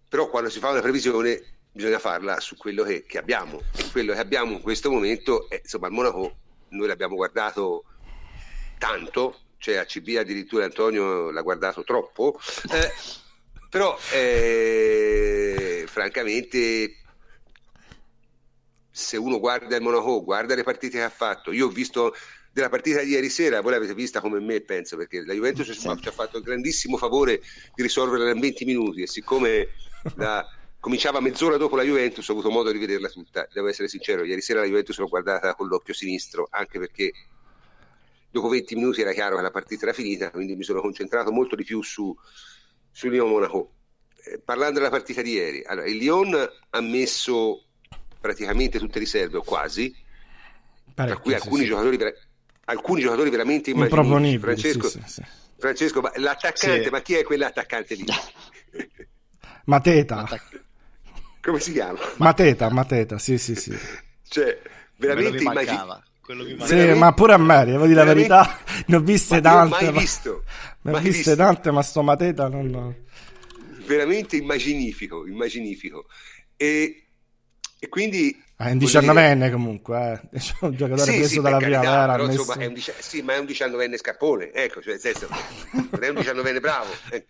Però 0.07 0.30
quando 0.30 0.49
si 0.49 0.59
fa 0.59 0.70
una 0.70 0.82
previsione 0.82 1.55
bisogna 1.76 1.99
farla 1.99 2.39
su 2.39 2.55
quello 2.55 2.84
che, 2.84 3.03
che, 3.05 3.17
abbiamo 3.17 3.61
e 3.76 3.91
quello 3.91 4.13
che 4.13 4.19
abbiamo 4.19 4.53
in 4.53 4.61
questo 4.61 4.89
momento 4.89 5.49
è 5.49 5.59
insomma 5.61 5.88
il 5.88 5.93
Monaco 5.93 6.38
noi 6.69 6.88
l'abbiamo 6.88 7.15
guardato 7.15 7.84
tanto 8.78 9.39
cioè 9.57 9.76
a 9.76 9.84
CB 9.84 10.15
addirittura 10.19 10.63
Antonio 10.63 11.32
l'ha 11.32 11.41
guardato 11.41 11.84
troppo 11.84 12.39
eh, 12.71 12.93
però 13.69 13.99
eh, 14.13 15.84
francamente 15.86 16.95
se 18.89 19.17
uno 19.17 19.38
guarda 19.41 19.76
il 19.76 19.82
Monaco 19.82 20.23
guarda 20.23 20.55
le 20.55 20.63
partite 20.63 20.99
che 20.99 21.03
ha 21.03 21.09
fatto 21.09 21.51
io 21.51 21.65
ho 21.65 21.69
visto 21.69 22.15
della 22.53 22.69
partita 22.69 23.01
di 23.01 23.09
ieri 23.09 23.28
sera, 23.28 23.59
voi 23.59 23.73
l'avete 23.73 23.93
vista 23.93 24.21
come 24.21 24.39
me, 24.39 24.61
penso, 24.61 24.95
perché 24.95 25.26
la 25.26 25.34
Juventus 25.34 25.69
sì. 25.69 25.93
ci 26.01 26.07
ha 26.07 26.11
fatto 26.13 26.38
il 26.38 26.43
grandissimo 26.45 26.95
favore 26.95 27.41
di 27.73 27.82
risolverla 27.82 28.32
in 28.32 28.39
20 28.39 28.63
minuti 28.63 29.01
e 29.01 29.07
siccome 29.07 29.67
la, 30.15 30.41
cominciava 30.86 31.19
mezz'ora 31.19 31.57
dopo 31.57 31.75
la 31.75 31.81
Juventus, 31.81 32.27
ho 32.27 32.33
avuto 32.33 32.51
modo 32.51 32.71
di 32.71 32.77
vederla 32.77 33.09
tutta, 33.09 33.47
devo 33.51 33.67
essere 33.69 33.88
sincero, 33.88 34.23
ieri 34.23 34.39
sera 34.39 34.59
la 34.59 34.67
Juventus 34.67 34.99
l'ho 34.99 35.07
guardata 35.07 35.55
con 35.55 35.67
l'occhio 35.67 35.95
sinistro, 35.95 36.47
anche 36.51 36.77
perché 36.77 37.11
dopo 38.29 38.49
20 38.49 38.75
minuti 38.75 39.01
era 39.01 39.11
chiaro 39.11 39.36
che 39.36 39.41
la 39.41 39.49
partita 39.49 39.86
era 39.86 39.93
finita, 39.93 40.29
quindi 40.29 40.55
mi 40.55 40.61
sono 40.61 40.81
concentrato 40.81 41.31
molto 41.31 41.55
di 41.55 41.63
più 41.63 41.81
su, 41.81 42.15
su 42.91 43.09
Lyon-Monaco. 43.09 43.71
Eh, 44.25 44.39
parlando 44.45 44.77
della 44.77 44.91
partita 44.91 45.23
di 45.23 45.31
ieri, 45.31 45.63
allora, 45.65 45.88
il 45.88 45.97
Lyon 45.97 46.49
ha 46.69 46.81
messo 46.81 47.63
praticamente 48.21 48.77
tutte 48.77 48.99
le 48.99 49.05
riserve, 49.05 49.38
o 49.38 49.41
quasi, 49.41 49.91
Parecchio, 50.93 51.15
tra 51.15 51.23
cui 51.23 51.33
alcuni, 51.33 51.61
sì, 51.63 51.67
giocatori, 51.67 51.97
sì. 51.97 52.13
alcuni 52.65 53.01
giocatori 53.01 53.29
veramente 53.31 53.71
immaginabili. 53.71 54.38
Francesco, 54.38 54.88
sì, 54.88 55.23
Francesco 55.57 56.01
ma 56.01 56.11
l'attaccante, 56.17 56.91
ma 56.91 57.01
chi 57.01 57.15
è 57.15 57.23
quell'attaccante 57.23 57.95
lì? 57.95 58.05
Mateta. 59.65 60.17
L'attac- 60.17 60.63
come 61.46 61.60
si 61.60 61.72
chiama? 61.74 62.00
Mateta, 62.18 62.70
Mateta, 62.70 63.20
sì, 63.20 63.38
sì, 63.38 63.56
sì. 63.56 63.78
Cioè, 64.28 64.60
veramente 64.98 65.43
immagin- 65.43 66.04
sì, 66.66 66.91
ma 66.93 67.14
pure 67.14 67.34
a 67.34 67.38
me, 67.38 67.66
devo 67.66 67.86
dire 67.86 68.04
la 68.04 68.14
verità, 68.14 68.60
ne 68.88 68.96
ho 68.96 69.00
viste 69.00 69.39
tante. 69.41 69.84
Mai 69.84 69.93
ma... 69.93 70.00
visto. 70.00 70.43
Ne 70.82 70.91
ho 70.91 70.98
viste 70.98 71.12
visto. 71.12 71.36
tante, 71.36 71.72
ma 71.72 71.84
sto 71.84 72.02
Mateta 72.02 72.48
non... 72.48 73.04
Veramente 73.86 74.36
immaginifico, 74.36 75.28
immaginifico. 75.28 76.08
E, 76.56 77.06
e 77.78 77.89
quindi... 77.89 78.41
Ah, 78.56 78.70
è 78.70 78.72
un 78.72 78.80
diciannovenne 78.80 79.52
comunque, 79.52 80.24
eh. 80.32 80.38
è 80.39 80.41
un 80.62 80.76
giocatore 80.76 81.12
sì, 81.12 81.18
preso 81.18 81.28
sì, 81.28 81.41
dalla 81.41 81.58
primavera. 81.58 82.14
Però, 82.14 82.26
messo... 82.26 82.39
insomma, 82.39 82.64
è 82.64 82.66
un 82.66 82.74
dici... 82.74 82.91
Sì, 82.98 83.22
ma 83.22 83.36
è 83.36 83.38
un 83.38 83.46
diciannovenne 83.46 83.98
scappone, 83.98 84.52
ecco, 84.52 84.82
cioè, 84.82 84.98
senso, 84.98 85.28
non 85.74 86.04
è 86.04 86.08
un 86.08 86.16
diciannovenne 86.16 86.60
bravo. 86.60 86.91
Ecco. 87.10 87.28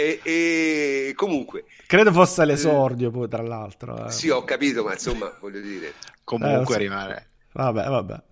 E, 0.00 0.20
e, 0.22 1.12
comunque 1.14 1.64
credo 1.86 2.12
fosse 2.12 2.44
l'esordio 2.44 3.10
poi 3.10 3.28
tra 3.28 3.42
l'altro 3.42 4.06
eh. 4.06 4.10
sì 4.10 4.30
ho 4.30 4.44
capito 4.44 4.82
ma 4.82 4.92
insomma 4.92 5.36
voglio 5.40 5.60
dire 5.60 5.92
comunque 6.24 6.74
eh, 6.76 6.78
rimane 6.78 7.26
vabbè 7.52 7.88
vabbè 7.88 8.22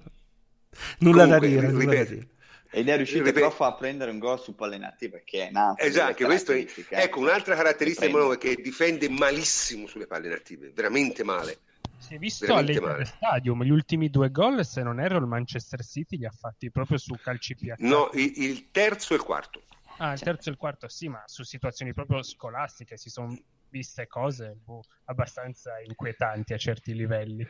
nulla 1.00 1.24
comunque, 1.24 1.48
da 1.48 1.54
dire, 1.54 1.68
nulla 1.68 1.94
da 1.94 2.04
dire. 2.04 2.28
Ed 2.70 2.88
è 2.88 2.96
riuscito 2.96 3.24
ripeto. 3.24 3.48
però 3.48 3.66
a 3.66 3.74
prendere 3.74 4.10
un 4.10 4.18
gol 4.18 4.38
su 4.38 4.54
palle 4.54 4.76
inattive 4.76 5.18
perché 5.18 5.48
è 5.48 5.50
nato. 5.50 5.82
Esatto, 5.82 6.24
questo 6.26 6.52
è, 6.52 6.66
ecco 6.90 7.20
un'altra 7.20 7.54
caratteristica 7.54 8.32
è 8.32 8.38
che 8.38 8.56
difende 8.56 9.08
malissimo 9.08 9.86
sulle 9.86 10.06
palle 10.06 10.26
inattive, 10.26 10.70
veramente 10.74 11.24
male. 11.24 11.60
Si 11.96 12.14
è 12.14 12.18
visto 12.18 12.54
all'Inter 12.54 13.06
Stadium 13.06 13.64
gli 13.64 13.70
ultimi 13.70 14.10
due 14.10 14.30
gol, 14.30 14.64
se 14.64 14.82
non 14.82 15.00
erro, 15.00 15.18
il 15.18 15.26
Manchester 15.26 15.82
City 15.82 16.18
li 16.18 16.26
ha 16.26 16.30
fatti 16.30 16.70
proprio 16.70 16.98
su 16.98 17.14
calci 17.20 17.56
piazzati. 17.56 17.88
No, 17.88 18.10
il, 18.12 18.32
il 18.36 18.70
terzo 18.70 19.14
e 19.14 19.16
il 19.16 19.22
quarto. 19.22 19.62
Ah, 19.98 20.12
il 20.12 20.20
terzo 20.20 20.48
e 20.48 20.52
il 20.52 20.58
quarto 20.58 20.88
sì, 20.88 21.08
ma 21.08 21.22
su 21.26 21.42
situazioni 21.42 21.92
proprio 21.92 22.22
scolastiche 22.22 22.96
si 22.96 23.10
sono 23.10 23.36
viste 23.70 24.06
cose 24.06 24.56
boh, 24.64 24.82
abbastanza 25.06 25.80
inquietanti 25.84 26.52
a 26.52 26.56
certi 26.56 26.94
livelli. 26.94 27.46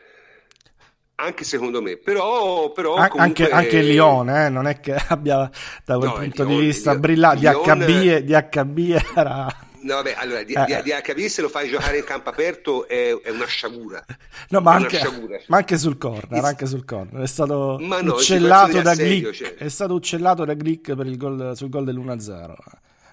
Anche 1.15 1.43
secondo 1.43 1.81
me, 1.81 1.97
però, 1.97 2.71
però 2.71 2.95
An- 2.95 3.09
comunque... 3.09 3.43
anche, 3.45 3.53
anche 3.53 3.77
il 3.79 3.87
Lione, 3.87 4.45
eh, 4.45 4.49
non 4.49 4.67
è 4.67 4.79
che 4.79 4.95
abbia 5.09 5.49
da 5.83 5.97
quel 5.97 6.09
no, 6.09 6.15
punto 6.15 6.43
Lione, 6.43 6.59
di 6.59 6.65
vista 6.65 6.95
brillante. 6.95 7.51
DHB, 7.51 8.17
DHB 8.19 8.77
era 9.15 9.47
No, 9.81 9.95
vabbè, 9.95 10.15
allora, 10.17 10.43
di, 10.43 10.53
eh. 10.53 10.81
di, 10.83 10.91
HV 10.91 11.25
se 11.27 11.41
lo 11.41 11.49
fai 11.49 11.69
giocare 11.69 11.99
in 11.99 12.03
campo 12.03 12.29
aperto 12.29 12.87
è, 12.87 13.15
è 13.21 13.29
una 13.29 13.45
sciagura. 13.45 14.03
No, 14.49 14.61
ma 14.61 14.73
anche, 14.73 14.99
ma 15.47 15.57
anche, 15.57 15.77
sul 15.77 15.97
corner, 15.97 16.43
anche 16.43 16.65
sul 16.65 16.85
corner. 16.85 17.21
È 17.21 17.27
stato 17.27 17.77
no, 17.79 18.13
uccellato 18.13 18.81
da 18.81 18.93
Glick, 18.93 19.31
cioè. 19.31 19.55
è 19.55 19.69
stato 19.69 19.93
uccellato 19.93 20.43
da 20.43 20.53
Glick 20.53 20.95
per 20.95 21.05
il 21.05 21.17
gol, 21.17 21.55
sul 21.55 21.69
gol 21.69 21.85
dell'1-0, 21.85 22.53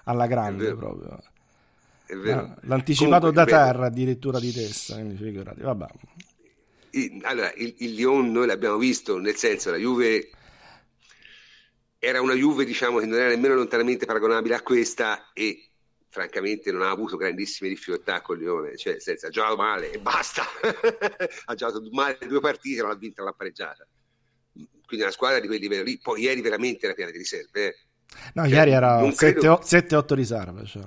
alla 0.05 0.27
grande 0.27 0.75
proprio. 0.75 1.19
È 2.05 2.15
vero. 2.15 2.41
No, 2.41 2.57
l'anticipato 2.61 3.27
Comunque, 3.27 3.51
da 3.51 3.57
terra 3.57 3.85
addirittura 3.87 4.39
di 4.39 4.51
testa, 4.51 4.95
quindi 4.95 5.15
figurati, 5.15 5.61
vabbè. 5.61 5.87
allora, 7.23 7.51
il, 7.55 7.75
il 7.79 7.93
Lyon 7.93 8.31
noi 8.31 8.47
l'abbiamo 8.47 8.77
visto, 8.77 9.17
nel 9.17 9.35
senso 9.35 9.71
la 9.71 9.77
Juve 9.77 10.31
era 11.99 12.21
una 12.21 12.33
Juve 12.33 12.63
diciamo 12.63 12.99
che 12.99 13.05
non 13.05 13.19
era 13.19 13.29
nemmeno 13.29 13.55
lontanamente 13.55 14.05
paragonabile 14.05 14.55
a 14.55 14.61
questa 14.61 15.31
e 15.33 15.66
francamente 16.17 16.71
non 16.71 16.81
ha 16.81 16.89
avuto 16.89 17.15
grandissime 17.15 17.69
difficoltà 17.69 18.21
con 18.21 18.37
Lione, 18.37 18.75
cioè 18.75 18.99
senza, 18.99 19.27
ha 19.27 19.29
giocato 19.29 19.55
male 19.55 19.91
e 19.91 19.99
basta, 19.99 20.43
ha 21.45 21.53
giocato 21.53 21.87
male 21.91 22.17
due 22.27 22.39
partite, 22.39 22.81
non 22.81 22.89
ha 22.89 22.95
vinto 22.95 23.23
la 23.23 23.33
pareggiata. 23.33 23.87
Quindi 24.51 25.05
una 25.05 25.11
squadra 25.11 25.39
di 25.39 25.45
quel 25.45 25.59
livello 25.59 25.83
lì, 25.83 25.99
poi 25.99 26.21
ieri 26.21 26.41
veramente 26.41 26.85
era 26.85 26.95
piena 26.95 27.11
di 27.11 27.17
riserve. 27.19 27.67
Eh. 27.67 27.75
No, 28.33 28.47
cioè, 28.47 28.53
ieri 28.53 28.71
era 28.71 29.01
7-8 29.03 30.13
riserve. 30.15 30.65
Cioè. 30.65 30.83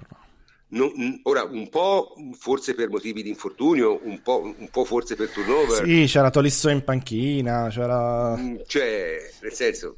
Non, 0.71 1.21
ora, 1.25 1.45
un 1.45 1.69
po' 1.69 2.15
forse 2.37 2.75
per 2.75 2.89
motivi 2.89 3.23
di 3.23 3.29
infortunio, 3.29 4.01
un 4.03 4.21
po', 4.23 4.41
un 4.41 4.69
po 4.71 4.85
forse 4.85 5.15
per 5.15 5.29
turnover. 5.29 5.85
Sì, 5.87 6.07
c'era 6.07 6.31
Tolisso 6.31 6.71
in 6.71 6.83
panchina, 6.83 7.69
c'era... 7.71 8.37
Mm, 8.37 8.57
cioè, 8.67 9.31
nel 9.43 9.53
senso, 9.53 9.97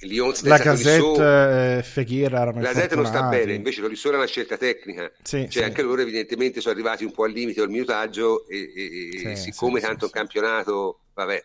Lyon 0.00 0.32
la 0.42 0.58
Casette 0.58 1.78
e 1.78 1.82
Fekir 1.82 2.34
erano 2.34 2.60
la 2.60 2.68
Casette 2.68 2.94
non 2.94 3.06
sta 3.06 3.28
bene 3.28 3.54
invece 3.54 3.80
Tolisso 3.82 4.08
era 4.08 4.16
una 4.16 4.26
scelta 4.26 4.56
tecnica 4.56 5.10
sì, 5.22 5.40
cioè 5.42 5.50
sì. 5.50 5.62
anche 5.62 5.82
loro 5.82 6.00
evidentemente 6.00 6.60
sono 6.60 6.74
arrivati 6.74 7.04
un 7.04 7.12
po' 7.12 7.24
al 7.24 7.32
limite 7.32 7.60
del 7.60 7.68
minutaggio 7.68 8.46
e, 8.46 8.72
e 8.74 9.36
sì, 9.36 9.36
siccome 9.36 9.80
tanto 9.80 10.06
il 10.06 10.10
campionato 10.10 11.00
vabbè 11.14 11.42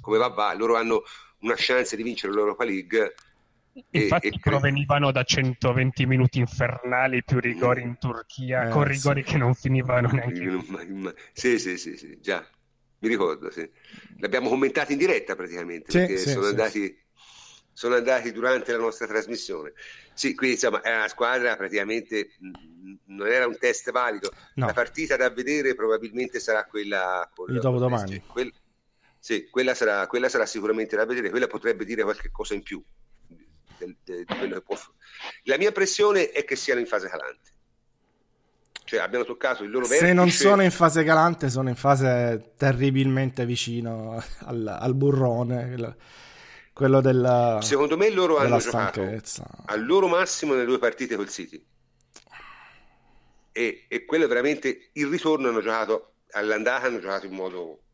come 0.00 0.18
va 0.18 0.28
va 0.28 0.54
loro 0.54 0.76
hanno 0.76 1.02
una 1.40 1.54
chance 1.56 1.96
di 1.96 2.02
vincere 2.02 2.32
l'Europa 2.32 2.64
League 2.64 3.14
Infatti 3.90 4.28
e, 4.28 4.38
provenivano 4.40 5.12
da 5.12 5.22
120 5.22 6.06
minuti 6.06 6.38
infernali 6.38 7.22
più 7.22 7.40
rigori 7.40 7.82
in 7.82 7.98
Turchia, 7.98 8.68
eh, 8.68 8.70
con 8.70 8.84
rigori 8.84 9.22
sì. 9.22 9.32
che 9.32 9.36
non 9.36 9.54
finivano 9.54 10.08
neanche. 10.08 11.14
Sì, 11.32 11.58
sì, 11.58 11.76
sì, 11.76 11.96
sì, 11.96 12.18
già, 12.18 12.42
mi 13.00 13.08
ricordo, 13.08 13.50
sì. 13.50 13.68
L'abbiamo 14.18 14.48
commentato 14.48 14.92
in 14.92 14.98
diretta 14.98 15.36
praticamente, 15.36 15.90
sì, 15.90 15.98
perché 15.98 16.16
sono 16.16 16.46
andati 16.46 17.05
sono 17.76 17.96
andati 17.96 18.32
durante 18.32 18.72
la 18.72 18.78
nostra 18.78 19.06
trasmissione. 19.06 19.74
Sì, 20.14 20.34
quindi 20.34 20.54
insomma 20.54 20.80
è 20.80 20.96
una 20.96 21.08
squadra 21.08 21.56
praticamente 21.56 22.30
non 23.04 23.26
era 23.26 23.46
un 23.46 23.58
test 23.58 23.90
valido. 23.90 24.32
No. 24.54 24.64
La 24.64 24.72
partita 24.72 25.14
da 25.16 25.28
vedere 25.28 25.74
probabilmente 25.74 26.40
sarà 26.40 26.64
quella 26.64 27.30
con 27.34 27.52
il 27.52 27.60
dopodomani. 27.60 28.22
Quel, 28.26 28.50
sì, 29.18 29.50
quella 29.50 29.74
sarà, 29.74 30.06
quella 30.06 30.30
sarà, 30.30 30.46
sicuramente 30.46 30.96
da 30.96 31.04
vedere, 31.04 31.28
quella 31.28 31.48
potrebbe 31.48 31.84
dire 31.84 32.02
qualche 32.02 32.30
cosa 32.30 32.54
in 32.54 32.62
più. 32.62 32.82
Del, 33.76 33.94
del, 34.02 34.24
del. 34.24 34.62
La 35.42 35.58
mia 35.58 35.68
impressione 35.68 36.30
è 36.30 36.46
che 36.46 36.56
siano 36.56 36.80
in 36.80 36.86
fase 36.86 37.08
calante. 37.08 37.50
Cioè 38.84 39.00
abbiano 39.00 39.26
toccato 39.26 39.64
il 39.64 39.70
loro 39.70 39.84
vertice. 39.84 40.06
Se 40.06 40.14
non 40.14 40.30
sono 40.30 40.62
in 40.62 40.70
fase 40.70 41.04
calante, 41.04 41.50
sono 41.50 41.68
in 41.68 41.76
fase 41.76 42.52
terribilmente 42.56 43.44
vicino 43.44 44.18
al, 44.44 44.66
al 44.66 44.94
burrone 44.94 45.74
quello 46.76 47.00
della 47.00 47.58
secondo 47.62 47.96
me 47.96 48.10
loro 48.10 48.36
hanno 48.36 48.58
giocato 48.58 49.00
al 49.00 49.86
loro 49.86 50.08
massimo 50.08 50.52
nelle 50.52 50.66
due 50.66 50.78
partite 50.78 51.16
col 51.16 51.30
City. 51.30 51.64
E, 53.50 53.86
e 53.88 54.04
quello 54.04 54.26
veramente 54.26 54.90
il 54.92 55.06
ritorno 55.06 55.48
hanno 55.48 55.62
giocato 55.62 56.16
all'andata 56.32 56.86
hanno 56.86 57.00
giocato 57.00 57.24
in 57.24 57.32
modo 57.32 57.84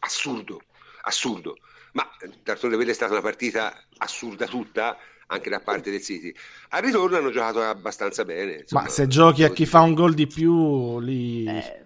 assurdo 0.00 0.60
assurdo. 1.04 1.56
Ma 1.92 2.06
d'altronde 2.42 2.76
quella 2.76 2.90
è 2.90 2.94
stata 2.94 3.12
una 3.12 3.22
partita 3.22 3.86
assurda 3.96 4.46
tutta 4.46 4.98
anche 5.28 5.48
da 5.48 5.60
parte 5.60 5.90
del 5.90 6.02
City. 6.02 6.34
Al 6.68 6.82
ritorno 6.82 7.16
hanno 7.16 7.30
giocato 7.30 7.62
abbastanza 7.62 8.22
bene 8.26 8.58
insomma, 8.60 8.82
ma 8.82 8.88
se 8.90 9.06
giochi 9.06 9.44
a 9.44 9.48
chi 9.48 9.64
fa 9.64 9.80
un 9.80 9.94
gol 9.94 10.12
di 10.12 10.26
più 10.26 11.00
lì 11.00 11.46
eh, 11.46 11.84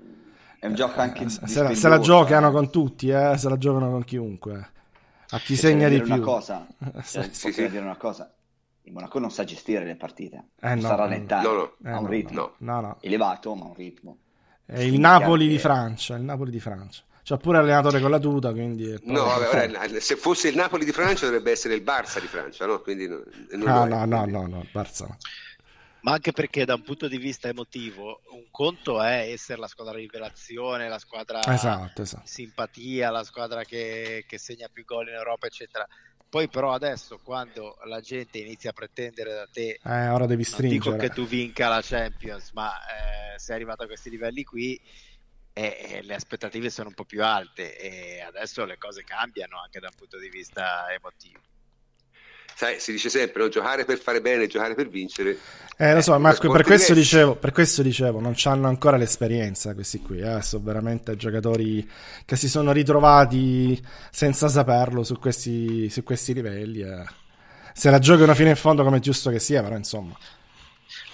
è 0.58 0.66
un 0.66 0.74
gioco 0.74 0.98
anche 0.98 1.28
se, 1.28 1.62
la, 1.62 1.72
se 1.76 1.88
la 1.88 2.00
giocano 2.00 2.50
con 2.50 2.72
tutti 2.72 3.08
eh, 3.08 3.36
se 3.38 3.48
la 3.48 3.56
giocano 3.56 3.92
con 3.92 4.02
chiunque 4.02 4.72
a 5.34 5.38
chi 5.38 5.56
segna 5.56 5.88
di 5.88 6.00
più. 6.00 6.14
Una 6.14 6.24
cosa, 6.24 6.66
cioè, 7.04 7.28
sì, 7.30 7.52
sì. 7.52 7.68
dire 7.68 7.80
una 7.80 7.96
cosa. 7.96 8.32
Il 8.82 8.92
Monaco 8.92 9.18
non 9.18 9.30
sa 9.30 9.44
gestire 9.44 9.84
le 9.84 9.96
partite, 9.96 10.50
eh, 10.60 10.74
no, 10.74 10.80
sa 10.82 10.94
rallentare, 10.94 11.46
no, 11.46 11.74
no. 11.78 11.90
ha 11.90 11.98
un 11.98 12.06
eh, 12.06 12.10
ritmo 12.10 12.54
elevato, 13.00 13.54
ma 13.54 13.64
un 13.64 13.74
ritmo. 13.74 14.18
È 14.66 14.80
il 14.80 14.98
Napoli 14.98 15.48
di 15.48 15.58
Francia, 15.58 16.16
il 16.16 16.22
Napoli 16.22 16.50
di 16.50 16.60
Francia. 16.60 17.02
C'ha 17.22 17.38
pure 17.38 17.56
allenatore 17.56 18.00
con 18.00 18.10
la 18.10 18.18
tuta, 18.18 18.52
quindi... 18.52 18.94
No, 19.04 19.24
vabbè, 19.24 19.70
ora, 19.70 20.00
se 20.00 20.16
fosse 20.16 20.48
il 20.48 20.56
Napoli 20.56 20.84
di 20.84 20.92
Francia 20.92 21.24
dovrebbe 21.24 21.52
essere 21.52 21.74
il 21.74 21.82
Barça 21.82 22.20
di 22.20 22.26
Francia, 22.26 22.66
no? 22.66 22.80
Quindi 22.82 23.08
non, 23.08 23.24
non 23.52 23.68
ah, 23.68 23.84
no, 23.86 24.04
no, 24.04 24.26
no, 24.26 24.46
no, 24.46 24.66
Barça 24.70 25.06
ma 26.04 26.12
anche 26.12 26.32
perché 26.32 26.66
da 26.66 26.74
un 26.74 26.82
punto 26.82 27.08
di 27.08 27.16
vista 27.16 27.48
emotivo 27.48 28.20
un 28.32 28.44
conto 28.50 29.02
è 29.02 29.30
essere 29.30 29.58
la 29.58 29.66
squadra 29.66 29.94
rivelazione, 29.94 30.88
la 30.88 30.98
squadra 30.98 31.40
esatto, 31.40 32.02
esatto. 32.02 32.26
simpatia, 32.26 33.10
la 33.10 33.24
squadra 33.24 33.64
che, 33.64 34.24
che 34.28 34.38
segna 34.38 34.68
più 34.70 34.84
gol 34.84 35.08
in 35.08 35.14
Europa, 35.14 35.46
eccetera. 35.46 35.86
Poi 36.28 36.48
però 36.48 36.72
adesso 36.72 37.18
quando 37.22 37.78
la 37.86 38.00
gente 38.00 38.38
inizia 38.38 38.70
a 38.70 38.72
pretendere 38.74 39.32
da 39.32 39.48
te, 39.50 39.80
eh, 39.82 40.08
ora 40.08 40.26
devi 40.26 40.44
stringere. 40.44 40.78
dico 40.78 40.96
che 40.96 41.08
tu 41.08 41.26
vinca 41.26 41.68
la 41.68 41.80
Champions, 41.80 42.50
ma 42.52 42.70
eh, 42.70 43.38
sei 43.38 43.54
arrivato 43.54 43.84
a 43.84 43.86
questi 43.86 44.10
livelli 44.10 44.44
qui 44.44 44.78
e, 45.54 45.76
e 45.88 46.02
le 46.02 46.14
aspettative 46.14 46.68
sono 46.68 46.88
un 46.88 46.94
po' 46.94 47.04
più 47.04 47.24
alte 47.24 47.78
e 47.78 48.20
adesso 48.20 48.66
le 48.66 48.76
cose 48.76 49.04
cambiano 49.04 49.58
anche 49.58 49.80
da 49.80 49.88
un 49.88 49.96
punto 49.96 50.18
di 50.18 50.28
vista 50.28 50.92
emotivo 50.92 51.40
sai, 52.54 52.80
si 52.80 52.92
dice 52.92 53.08
sempre 53.08 53.42
no? 53.42 53.48
giocare 53.48 53.84
per 53.84 53.98
fare 53.98 54.20
bene, 54.20 54.46
giocare 54.46 54.74
per 54.74 54.88
vincere. 54.88 55.36
Eh, 55.76 55.92
lo 55.92 56.00
so, 56.00 56.16
Marco, 56.20 56.50
per 56.50 56.62
questo, 56.62 56.94
dicevo, 56.94 57.34
per 57.34 57.50
questo 57.50 57.82
dicevo, 57.82 58.20
non 58.20 58.34
hanno 58.44 58.68
ancora 58.68 58.96
l'esperienza 58.96 59.74
questi 59.74 60.00
qui, 60.00 60.20
eh? 60.20 60.40
sono 60.40 60.62
veramente 60.62 61.16
giocatori 61.16 61.88
che 62.24 62.36
si 62.36 62.48
sono 62.48 62.70
ritrovati 62.70 63.82
senza 64.10 64.48
saperlo 64.48 65.02
su 65.02 65.18
questi, 65.18 65.90
su 65.90 66.04
questi 66.04 66.32
livelli. 66.32 66.82
Eh. 66.82 67.04
Se 67.72 67.90
la 67.90 67.98
giocano 67.98 68.34
fino 68.34 68.50
in 68.50 68.56
fondo 68.56 68.84
come 68.84 68.98
è 68.98 69.00
giusto 69.00 69.30
che 69.30 69.40
sia, 69.40 69.62
però 69.62 69.76
insomma. 69.76 70.16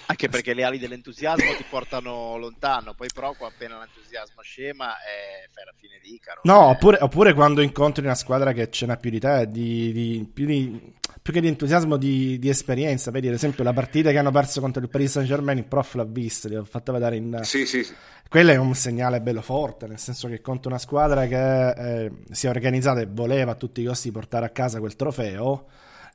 Anche 0.07 0.29
perché 0.29 0.53
le 0.53 0.63
ali 0.63 0.77
dell'entusiasmo 0.77 1.55
ti 1.55 1.65
portano 1.69 2.37
lontano, 2.37 2.93
poi 2.93 3.07
però 3.13 3.35
appena 3.39 3.79
l'entusiasmo 3.79 4.41
scema 4.41 4.95
è 4.97 5.47
fai 5.51 5.63
la 5.65 5.73
fine 5.75 5.99
di 6.01 6.13
Icaro. 6.15 6.41
No, 6.43 6.67
eh. 6.67 6.71
oppure, 6.71 6.97
oppure, 6.99 7.33
quando 7.33 7.61
incontri 7.61 8.03
una 8.03 8.15
squadra 8.15 8.51
che 8.53 8.69
ce 8.69 8.85
n'ha 8.85 8.97
più 8.97 9.09
di 9.09 9.19
te, 9.19 9.47
di, 9.49 9.91
di, 9.91 10.29
più, 10.31 10.45
di, 10.45 10.93
più, 11.21 11.33
che 11.33 11.41
di 11.41 11.47
entusiasmo, 11.47 11.97
di, 11.97 12.37
di, 12.39 12.49
esperienza. 12.49 13.11
Vedi, 13.11 13.27
ad 13.27 13.33
esempio, 13.33 13.63
la 13.63 13.73
partita 13.73 14.11
che 14.11 14.17
hanno 14.17 14.31
perso 14.31 14.59
contro 14.59 14.81
il 14.81 14.89
Paris 14.89 15.11
Saint 15.11 15.27
Germain, 15.27 15.57
il 15.57 15.65
prof 15.65 15.95
l'ha 15.95 16.05
vista, 16.05 16.47
li 16.47 16.55
ho 16.55 16.63
fatta 16.63 16.91
vedere 16.91 17.15
in... 17.15 17.39
Sì, 17.43 17.65
sì, 17.65 17.83
sì. 17.83 17.93
Quello 18.27 18.51
è 18.51 18.55
un 18.55 18.73
segnale 18.75 19.19
bello 19.19 19.41
forte, 19.41 19.87
nel 19.87 19.99
senso 19.99 20.29
che 20.29 20.39
contro 20.39 20.69
una 20.69 20.79
squadra 20.79 21.27
che 21.27 21.69
eh, 21.69 22.11
si 22.31 22.47
è 22.47 22.49
organizzata 22.49 23.01
e 23.01 23.07
voleva 23.09 23.51
a 23.51 23.55
tutti 23.55 23.81
i 23.81 23.85
costi 23.85 24.09
portare 24.09 24.45
a 24.45 24.49
casa 24.49 24.79
quel 24.79 24.95
trofeo 24.95 25.67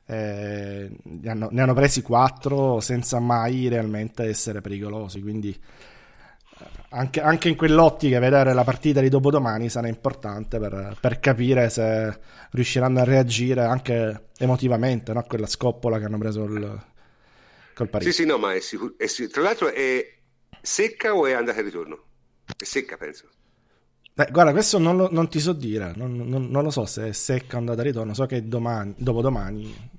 eh, 0.07 0.91
ne, 1.03 1.31
hanno, 1.31 1.49
ne, 1.51 1.63
hanno, 1.63 1.75
presi 1.75 2.01
quattro 2.03 2.81
senza 2.81 3.19
mai 3.19 3.69
realmente 3.69 4.25
essere 4.25 4.61
pericolosi. 4.61 5.21
Quindi 5.21 5.51
eh, 5.51 6.65
anche, 6.91 7.21
anche, 7.21 7.49
in 7.49 7.57
quell'ottica 7.57 8.19
vedere 8.21 8.53
la 8.53 8.65
partita 8.65 9.01
di 9.01 9.09
dopodomani 9.09 9.69
sarà 9.69 9.89
importante 9.89 10.59
per, 10.59 10.97
per 11.01 11.19
capire 11.19 11.69
se 11.69 12.19
riusciranno 12.51 13.01
a 13.01 13.05
reagire 13.05 13.65
anche 13.65 14.29
emotivamente 14.39 15.11
a 15.11 15.23
quella 15.25 15.47
scoppola 15.47 15.99
che 15.99 16.05
hanno 16.05 16.19
preso 16.19 16.45
il, 16.45 16.85
col 17.75 17.89
Parigi. 17.89 18.13
Sì, 18.13 18.23
sì, 18.23 18.27
no, 18.27 18.39
ma 18.39 18.55
è 18.55 18.61
sicuro. 18.61 18.95
Sicuro. 18.99 19.33
Tra 19.33 19.43
l'altro 19.43 19.73
è 19.73 20.15
secca 20.63 21.15
o 21.15 21.27
è 21.27 21.33
andata 21.33 21.59
e 21.59 21.63
ritorno? 21.63 22.05
È 22.57 22.65
secca, 22.65 22.97
penso. 22.97 23.29
Beh, 24.17 24.29
guarda, 24.31 24.53
questo 24.53 24.79
non, 24.79 24.97
lo, 24.97 25.09
non 25.13 25.29
ti 25.29 25.39
so 25.39 25.53
dire, 25.53 25.93
non, 25.95 26.17
non, 26.17 26.49
non, 26.49 26.63
lo 26.63 26.71
so 26.71 26.87
se 26.87 27.09
è 27.09 27.13
secca 27.13 27.57
o 27.57 27.59
andata 27.59 27.83
ritorno, 27.83 28.15
so 28.15 28.25
che 28.25 28.49
domani, 28.49 28.95
dopodomani 28.97 29.91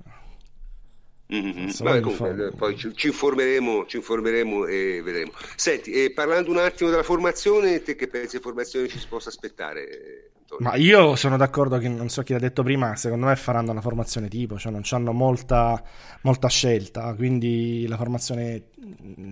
Mm-hmm. 1.34 1.72
Vabbè, 1.80 1.99
comunque, 1.99 2.51
poi 2.55 2.78
ci, 2.78 2.93
ci, 2.95 3.07
informeremo, 3.07 3.86
ci, 3.86 3.97
informeremo, 3.97 4.65
e 4.65 5.01
vedremo. 5.03 5.34
Senti, 5.57 5.91
e 5.91 6.11
parlando 6.13 6.49
un 6.49 6.57
attimo 6.57 6.89
della 6.89 7.03
formazione, 7.03 7.82
te 7.82 7.95
che 7.95 8.07
pensi 8.07 8.38
di 8.38 8.41
formazione 8.41 8.88
ci 8.88 8.97
si 8.97 9.07
possa 9.09 9.28
aspettare? 9.28 10.26
Antonio? 10.49 10.69
Ma 10.69 10.75
io 10.77 11.15
sono 11.17 11.35
d'accordo 11.35 11.77
che 11.77 11.89
non 11.89 12.07
so 12.07 12.23
chi 12.23 12.31
l'ha 12.31 12.39
detto 12.39 12.63
prima, 12.63 12.95
secondo 12.95 13.25
me 13.25 13.35
faranno 13.35 13.71
una 13.71 13.81
formazione 13.81 14.29
tipo, 14.29 14.57
cioè 14.57 14.71
non 14.71 14.81
hanno 14.89 15.11
molta, 15.11 15.81
molta, 16.21 16.47
scelta, 16.47 17.13
quindi 17.15 17.85
la 17.87 17.97
formazione 17.97 18.69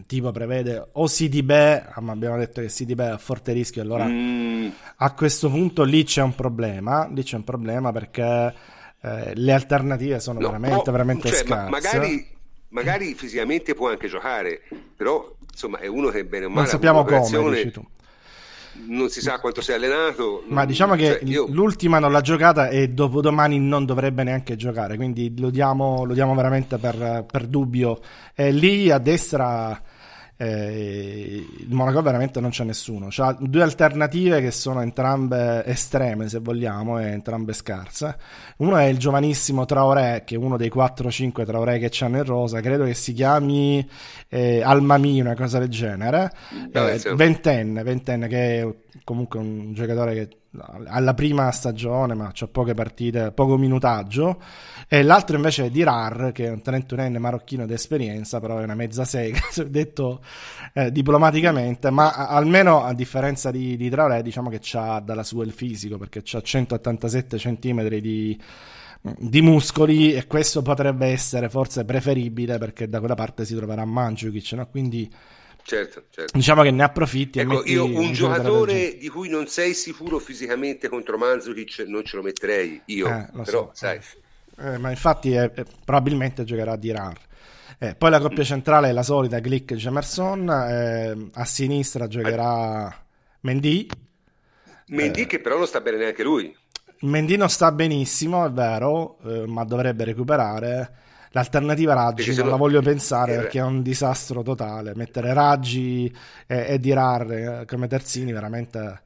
tipo 0.06 0.32
prevede 0.32 0.90
o 0.92 1.06
CDB, 1.06 1.52
ah, 1.94 2.02
ma 2.02 2.12
abbiamo 2.12 2.38
detto 2.38 2.60
che 2.60 2.68
CDB 2.68 3.00
è 3.00 3.10
a 3.12 3.18
forte 3.18 3.54
rischio, 3.54 3.82
allora 3.82 4.06
mm. 4.06 4.68
a 4.98 5.14
questo 5.14 5.50
punto 5.50 5.84
lì 5.84 6.04
c'è 6.04 6.22
un 6.22 6.36
problema, 6.36 7.08
lì 7.08 7.24
c'è 7.24 7.38
un 7.38 7.46
problema 7.46 7.94
perché 7.94 8.54
eh, 9.02 9.32
le 9.36 9.54
alternative 9.54 10.20
sono 10.20 10.40
no, 10.40 10.48
veramente, 10.48 10.82
può, 10.84 10.92
veramente 10.92 11.30
cioè, 11.30 11.38
scarse. 11.38 11.70
Ma 11.70 11.70
magari, 11.70 12.28
magari, 12.70 13.14
fisicamente 13.14 13.74
può 13.74 13.90
anche 13.90 14.10
giocare, 14.10 14.64
però 14.98 15.34
insomma 15.50 15.80
è 15.80 15.88
uno 15.88 16.10
che 16.10 16.26
bene 16.26 16.46
o 16.46 16.50
male 16.50 16.62
non 16.62 16.70
sappiamo 16.70 17.06
come, 17.06 17.52
dici 17.52 17.72
tu. 17.72 17.86
Non 18.88 19.10
si 19.10 19.22
sa 19.22 19.40
quanto 19.40 19.62
si 19.62 19.72
è 19.72 19.76
allenato. 19.76 20.44
Ma 20.48 20.66
diciamo 20.66 20.96
che 20.96 21.20
cioè, 21.20 21.24
io... 21.24 21.48
l'ultima 21.50 22.00
non 22.00 22.12
l'ha 22.12 22.22
giocata 22.22 22.70
e 22.70 22.90
dopodomani 22.90 23.60
non 23.60 23.86
dovrebbe 23.86 24.24
neanche 24.24 24.56
giocare, 24.56 24.96
quindi 24.96 25.34
lo 25.40 25.50
diamo, 25.50 26.04
lo 26.04 26.14
diamo 26.14 26.36
veramente 26.36 26.78
per, 26.78 27.26
per 27.30 27.48
dubbio. 27.48 28.00
E 28.36 28.52
lì 28.52 28.92
a 28.92 28.98
destra 29.00 29.82
eh, 30.38 31.46
il 31.60 31.74
Monaco 31.74 32.02
veramente 32.02 32.42
non 32.42 32.50
c'è 32.50 32.64
nessuno. 32.64 33.08
Ha 33.16 33.38
due 33.40 33.62
alternative 33.62 34.42
che 34.42 34.52
sono 34.52 34.82
entrambe 34.82 35.66
estreme, 35.66 36.28
se 36.28 36.40
vogliamo, 36.40 37.00
e 37.00 37.06
entrambe 37.06 37.54
scarse. 37.54 38.18
Uno 38.58 38.78
è 38.78 38.86
il 38.86 38.98
giovanissimo 38.98 39.66
Traoré, 39.66 40.24
che 40.26 40.36
è 40.36 40.38
uno 40.38 40.58
dei 40.58 40.72
4-5 40.74 41.46
Traoré 41.46 41.80
che 41.80 41.90
c'hanno 41.92 42.18
in 42.18 42.26
rosa, 42.26 42.60
credo 42.60 42.84
che 42.84 42.94
si 42.94 43.14
chiami 43.14 43.88
eh, 44.28 44.62
Almami, 44.62 45.22
una 45.22 45.36
cosa 45.36 45.60
del 45.60 45.70
genere. 45.70 46.32
Eh, 46.72 47.02
ventenne, 47.16 47.84
ventenne, 47.84 48.28
che 48.28 48.62
è 48.62 48.76
comunque 49.04 49.40
un 49.40 49.74
giocatore 49.74 50.14
che 50.14 50.30
alla 50.88 51.14
prima 51.14 51.52
stagione, 51.52 52.14
ma 52.14 52.32
c'ha 52.34 52.48
poche 52.48 52.74
partite, 52.74 53.32
poco 53.32 53.58
minutaggio. 53.58 54.42
E 54.88 55.04
l'altro 55.04 55.36
invece 55.36 55.66
è 55.66 55.70
Dirar, 55.70 56.32
che 56.32 56.46
è 56.46 56.50
un 56.50 56.62
31enne 56.64 57.18
marocchino 57.18 57.66
d'esperienza, 57.66 58.40
però 58.40 58.60
è 58.60 58.64
una 58.64 58.76
mezza 58.76 59.06
sega, 59.06 59.40
detto 59.68 60.22
eh, 60.74 60.92
diplomaticamente, 60.92 61.90
ma 61.90 62.14
almeno 62.14 62.84
a 62.84 62.94
differenza 62.94 63.52
di, 63.52 63.76
di 63.78 63.90
Traoré, 63.90 64.22
diciamo 64.22 64.50
che 64.50 64.60
c'ha 64.62 65.00
dalla 65.00 65.24
sua 65.24 65.44
il 65.44 65.52
fisico, 65.52 65.98
perché 65.98 66.24
ha 66.32 66.42
187 66.42 67.38
cm 67.38 67.88
di, 67.88 68.40
di 69.18 69.42
muscoli 69.42 70.14
e 70.14 70.26
questo 70.26 70.62
potrebbe 70.62 71.08
essere 71.08 71.50
forse 71.50 71.86
preferibile 71.86 72.58
perché 72.58 72.90
da 72.90 73.00
quella 73.00 73.16
parte 73.16 73.46
si 73.46 73.56
troverà 73.56 73.86
Mandzukic, 73.86 74.54
no? 74.54 74.68
quindi 74.68 75.12
Certo, 75.68 76.04
certo. 76.12 76.38
Diciamo 76.38 76.62
che 76.62 76.70
ne 76.70 76.84
approfitti. 76.84 77.40
Ecco, 77.40 77.64
io 77.66 77.86
un, 77.86 77.96
un 77.96 78.14
giocatore 78.14 78.98
di 78.98 79.10
cui 79.10 79.30
non 79.30 79.48
sei 79.48 79.74
sicuro 79.74 80.20
fisicamente 80.20 80.88
contro 80.90 81.18
Manzukic 81.18 81.86
non 81.88 82.06
ce 82.06 82.18
lo 82.18 82.22
metterei 82.22 82.82
io, 82.86 83.08
eh, 83.08 83.28
però 83.44 83.44
so. 83.44 83.72
sai. 83.74 84.00
Eh, 84.60 84.78
ma 84.78 84.92
infatti 84.92 85.32
è, 85.32 85.50
è, 85.50 85.66
probabilmente 85.84 86.44
giocherà 86.44 86.76
di 86.76 86.92
RAR. 86.92 87.18
Eh, 87.80 87.96
poi 87.96 88.12
la 88.12 88.20
coppia 88.20 88.44
centrale 88.44 88.90
è 88.90 88.92
la 88.92 89.02
solita 89.02 89.40
Glick 89.40 89.74
Gemerson, 89.74 90.48
eh, 90.48 91.30
a 91.34 91.46
sinistra 91.46 92.08
giocherà 92.08 93.04
Mendy. 93.40 93.88
Mendy 94.90 95.22
eh, 95.22 95.26
che 95.26 95.40
però 95.40 95.58
non 95.58 95.66
sta 95.66 95.82
bene 95.82 95.98
neanche 95.98 96.22
lui. 96.22 96.56
Mendy 97.00 97.38
non 97.38 97.50
sta 97.50 97.72
benissimo, 97.72 98.46
è 98.46 98.52
vero, 98.52 99.18
eh, 99.26 99.48
ma 99.48 99.64
dovrebbe 99.64 100.04
recuperare. 100.04 100.94
L'alternativa 101.36 101.94
Raggi 101.94 102.34
non 102.34 102.48
la 102.48 102.56
voglio 102.56 102.82
pensare 102.82 103.34
eh, 103.34 103.36
perché 103.36 103.60
è 103.60 103.62
un 103.62 103.82
disastro 103.82 104.42
totale. 104.42 104.96
Mettere 104.96 105.34
Raggi 105.34 106.10
e, 106.48 106.66
e 106.70 106.80
Dirar 106.80 107.30
eh, 107.30 107.66
come 107.68 107.88
terzini 107.88 108.32
veramente 108.32 109.02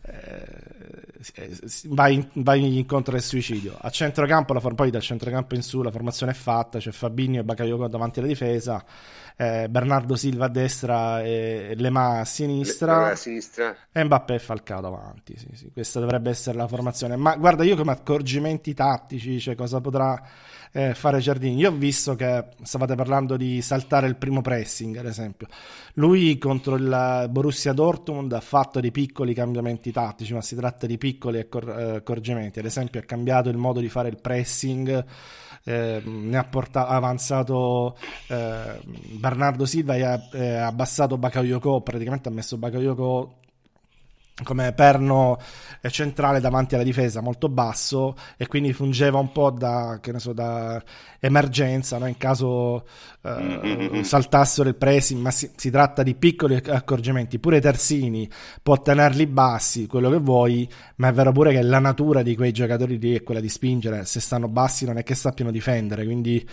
eh, 0.00 1.50
vai, 1.88 2.26
vai, 2.32 2.78
incontro 2.78 3.14
al 3.14 3.20
suicidio. 3.20 3.76
A 3.78 3.90
centrocampo, 3.90 4.54
la, 4.54 4.60
poi 4.60 4.90
dal 4.90 5.02
centrocampo 5.02 5.54
in 5.54 5.60
su 5.60 5.82
la 5.82 5.90
formazione 5.90 6.32
è 6.32 6.34
fatta, 6.34 6.78
c'è 6.78 6.92
Fabinho 6.92 7.40
e 7.40 7.44
Bakayoko 7.44 7.88
davanti 7.88 8.20
alla 8.20 8.28
difesa, 8.28 8.82
eh, 9.36 9.68
Bernardo 9.68 10.16
Silva 10.16 10.46
a 10.46 10.48
destra 10.48 11.22
e 11.22 11.74
Lema 11.76 12.20
a 12.20 12.24
sinistra, 12.24 13.10
a 13.10 13.16
sinistra. 13.16 13.76
e 13.92 14.02
Mbappé 14.02 14.34
e 14.34 14.38
Falcao 14.38 14.80
davanti. 14.80 15.36
Sì, 15.36 15.48
sì. 15.52 15.70
Questa 15.70 16.00
dovrebbe 16.00 16.30
essere 16.30 16.56
la 16.56 16.66
formazione. 16.66 17.16
Ma 17.16 17.36
guarda, 17.36 17.64
io 17.64 17.76
come 17.76 17.92
accorgimenti 17.92 18.72
tattici, 18.72 19.38
cioè 19.40 19.54
cosa 19.54 19.82
potrà 19.82 20.22
eh, 20.72 20.94
fare 20.94 21.18
Giardini. 21.18 21.56
Io 21.56 21.70
ho 21.70 21.74
visto 21.74 22.14
che 22.14 22.44
stavate 22.62 22.94
parlando 22.94 23.36
di 23.36 23.62
saltare 23.62 24.06
il 24.06 24.16
primo 24.16 24.42
pressing, 24.42 24.96
ad 24.96 25.06
esempio. 25.06 25.46
Lui 25.94 26.38
contro 26.38 26.76
il 26.76 27.26
Borussia 27.30 27.72
Dortmund 27.72 28.32
ha 28.32 28.40
fatto 28.40 28.80
dei 28.80 28.90
piccoli 28.90 29.34
cambiamenti 29.34 29.92
tattici, 29.92 30.32
ma 30.34 30.42
si 30.42 30.54
tratta 30.54 30.86
di 30.86 30.98
piccoli 30.98 31.38
eh, 31.38 31.46
accorgimenti. 31.96 32.58
Ad 32.58 32.64
esempio, 32.64 33.00
ha 33.00 33.04
cambiato 33.04 33.48
il 33.48 33.56
modo 33.56 33.80
di 33.80 33.88
fare 33.88 34.08
il 34.08 34.18
pressing. 34.20 35.04
Eh, 35.68 36.00
ne 36.04 36.38
ha 36.38 36.44
portato, 36.44 36.88
avanzato 36.88 37.96
eh, 38.28 38.80
Bernardo 39.18 39.66
Silva 39.66 39.96
e 39.96 40.02
ha 40.04 40.28
eh, 40.32 40.56
abbassato 40.58 41.18
Bakayoko 41.18 41.80
praticamente 41.80 42.28
ha 42.28 42.32
messo 42.32 42.56
Bakayoko 42.56 43.38
come 44.42 44.72
perno 44.72 45.38
centrale 45.88 46.40
davanti 46.40 46.74
alla 46.74 46.84
difesa 46.84 47.20
molto 47.20 47.48
basso 47.48 48.16
e 48.36 48.46
quindi 48.46 48.72
fungeva 48.72 49.18
un 49.18 49.32
po' 49.32 49.50
da, 49.50 49.98
so, 50.16 50.32
da 50.32 50.82
emergenza 51.20 51.96
no? 51.96 52.06
in 52.06 52.18
caso 52.18 52.86
eh, 53.22 54.00
saltassero 54.02 54.68
il 54.68 54.74
pressing 54.74 55.20
ma 55.20 55.30
si, 55.30 55.50
si, 55.56 55.70
tratta 55.70 56.02
di 56.02 56.14
piccoli 56.14 56.54
accorgimenti. 56.54 57.38
Pure 57.38 57.60
Terzini 57.60 58.28
può 58.62 58.80
tenerli 58.80 59.26
bassi 59.26 59.86
quello 59.86 60.10
che 60.10 60.18
vuoi 60.18 60.68
ma 60.96 61.08
è 61.08 61.12
vero 61.12 61.32
pure 61.32 61.52
che 61.52 61.62
la 61.62 61.78
natura 61.78 62.22
di 62.22 62.36
quei 62.36 62.52
giocatori 62.52 62.98
lì 62.98 63.14
è 63.14 63.22
quella 63.22 63.40
di 63.40 63.48
spingere. 63.48 64.04
Se 64.04 64.20
stanno 64.20 64.48
bassi 64.48 64.84
non 64.84 64.98
è 64.98 65.02
che 65.02 65.14
sappiano 65.14 65.50
difendere 65.50 66.04
quindi 66.04 66.46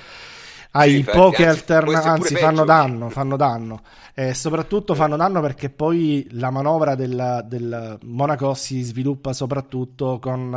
hai 0.76 0.96
sì, 0.96 1.04
poche 1.04 1.46
alternanze, 1.46 2.08
anzi 2.08 2.36
fanno 2.36 2.66
danno, 2.66 3.10
fanno 3.10 3.38
danno. 3.38 3.82
E 4.16 4.34
soprattutto 4.34 4.94
fanno 4.94 5.16
danno 5.16 5.42
perché 5.42 5.70
poi 5.70 6.28
la 6.32 6.52
manovra 6.52 6.94
del, 6.94 7.44
del 7.48 7.98
Monaco 8.04 8.54
si 8.54 8.82
sviluppa 8.82 9.34
soprattutto 9.34 10.20
con 10.20 10.54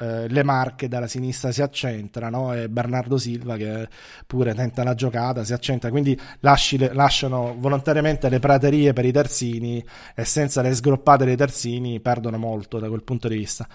eh, 0.00 0.28
le 0.28 0.42
marche 0.44 0.86
dalla 0.86 1.08
sinistra 1.08 1.50
si 1.50 1.60
accentrano 1.60 2.52
e 2.52 2.68
Bernardo 2.68 3.16
Silva 3.16 3.56
che 3.56 3.88
pure 4.26 4.54
tenta 4.54 4.84
la 4.84 4.94
giocata 4.94 5.44
si 5.44 5.52
accentra. 5.52 5.90
Quindi 5.90 6.18
lasci, 6.40 6.78
lasciano 6.92 7.54
volontariamente 7.58 8.28
le 8.28 8.38
praterie 8.38 8.92
per 8.92 9.04
i 9.04 9.12
terzini 9.12 9.84
e 10.14 10.24
senza 10.24 10.62
le 10.62 10.74
sgroppate 10.74 11.24
dei 11.24 11.36
terzini 11.36 12.00
perdono 12.00 12.38
molto 12.38 12.78
da 12.78 12.88
quel 12.88 13.02
punto 13.02 13.28
di 13.28 13.36
vista. 13.36 13.66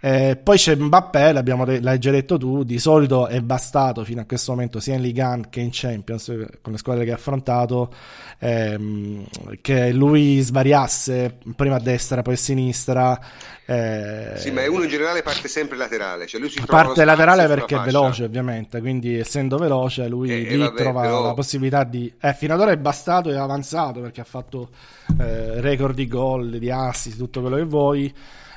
Eh, 0.00 0.36
poi 0.40 0.56
c'è 0.56 0.74
Mbappé 0.74 1.32
l'hai 1.80 1.98
già 1.98 2.10
detto 2.10 2.38
tu 2.38 2.62
di 2.62 2.78
solito 2.78 3.26
è 3.28 3.40
bastato 3.40 4.04
fino 4.04 4.20
a 4.20 4.24
questo 4.24 4.52
momento 4.52 4.78
sia 4.80 4.94
in 4.94 5.02
Ligan 5.02 5.43
anche 5.44 5.60
in 5.60 5.68
Champions 5.72 6.26
con 6.60 6.72
le 6.72 6.78
squadre 6.78 7.04
che 7.04 7.12
ha 7.12 7.14
affrontato 7.14 7.92
ehm, 8.38 9.24
che 9.60 9.92
lui 9.92 10.40
svariasse 10.40 11.38
prima 11.54 11.76
a 11.76 11.80
destra 11.80 12.22
poi 12.22 12.34
a 12.34 12.36
sinistra 12.36 13.20
eh, 13.66 14.32
sì 14.36 14.50
ma 14.50 14.68
uno 14.68 14.82
in 14.82 14.88
generale 14.88 15.22
parte 15.22 15.48
sempre 15.48 15.76
laterale 15.76 16.26
cioè 16.26 16.40
lui 16.40 16.50
si 16.50 16.60
parte 16.66 17.04
laterale 17.04 17.46
perché 17.46 17.76
è 17.76 17.80
veloce 17.80 18.24
ovviamente 18.24 18.80
quindi 18.80 19.18
essendo 19.18 19.56
veloce 19.56 20.08
lui 20.08 20.30
eh, 20.30 20.50
lì 20.50 20.58
vabbè, 20.58 20.82
trova 20.82 21.02
però... 21.02 21.22
la 21.22 21.34
possibilità 21.34 21.84
di 21.84 22.12
eh, 22.20 22.34
fino 22.34 22.54
ad 22.54 22.60
ora 22.60 22.72
è 22.72 22.76
bastato 22.76 23.30
e 23.30 23.36
avanzato 23.36 24.00
perché 24.00 24.20
ha 24.20 24.24
fatto 24.24 24.70
eh, 25.18 25.60
record 25.60 25.94
di 25.94 26.08
gol 26.08 26.58
di 26.58 26.70
assist 26.70 27.16
tutto 27.16 27.40
quello 27.40 27.56
che 27.56 27.64
vuoi 27.64 28.14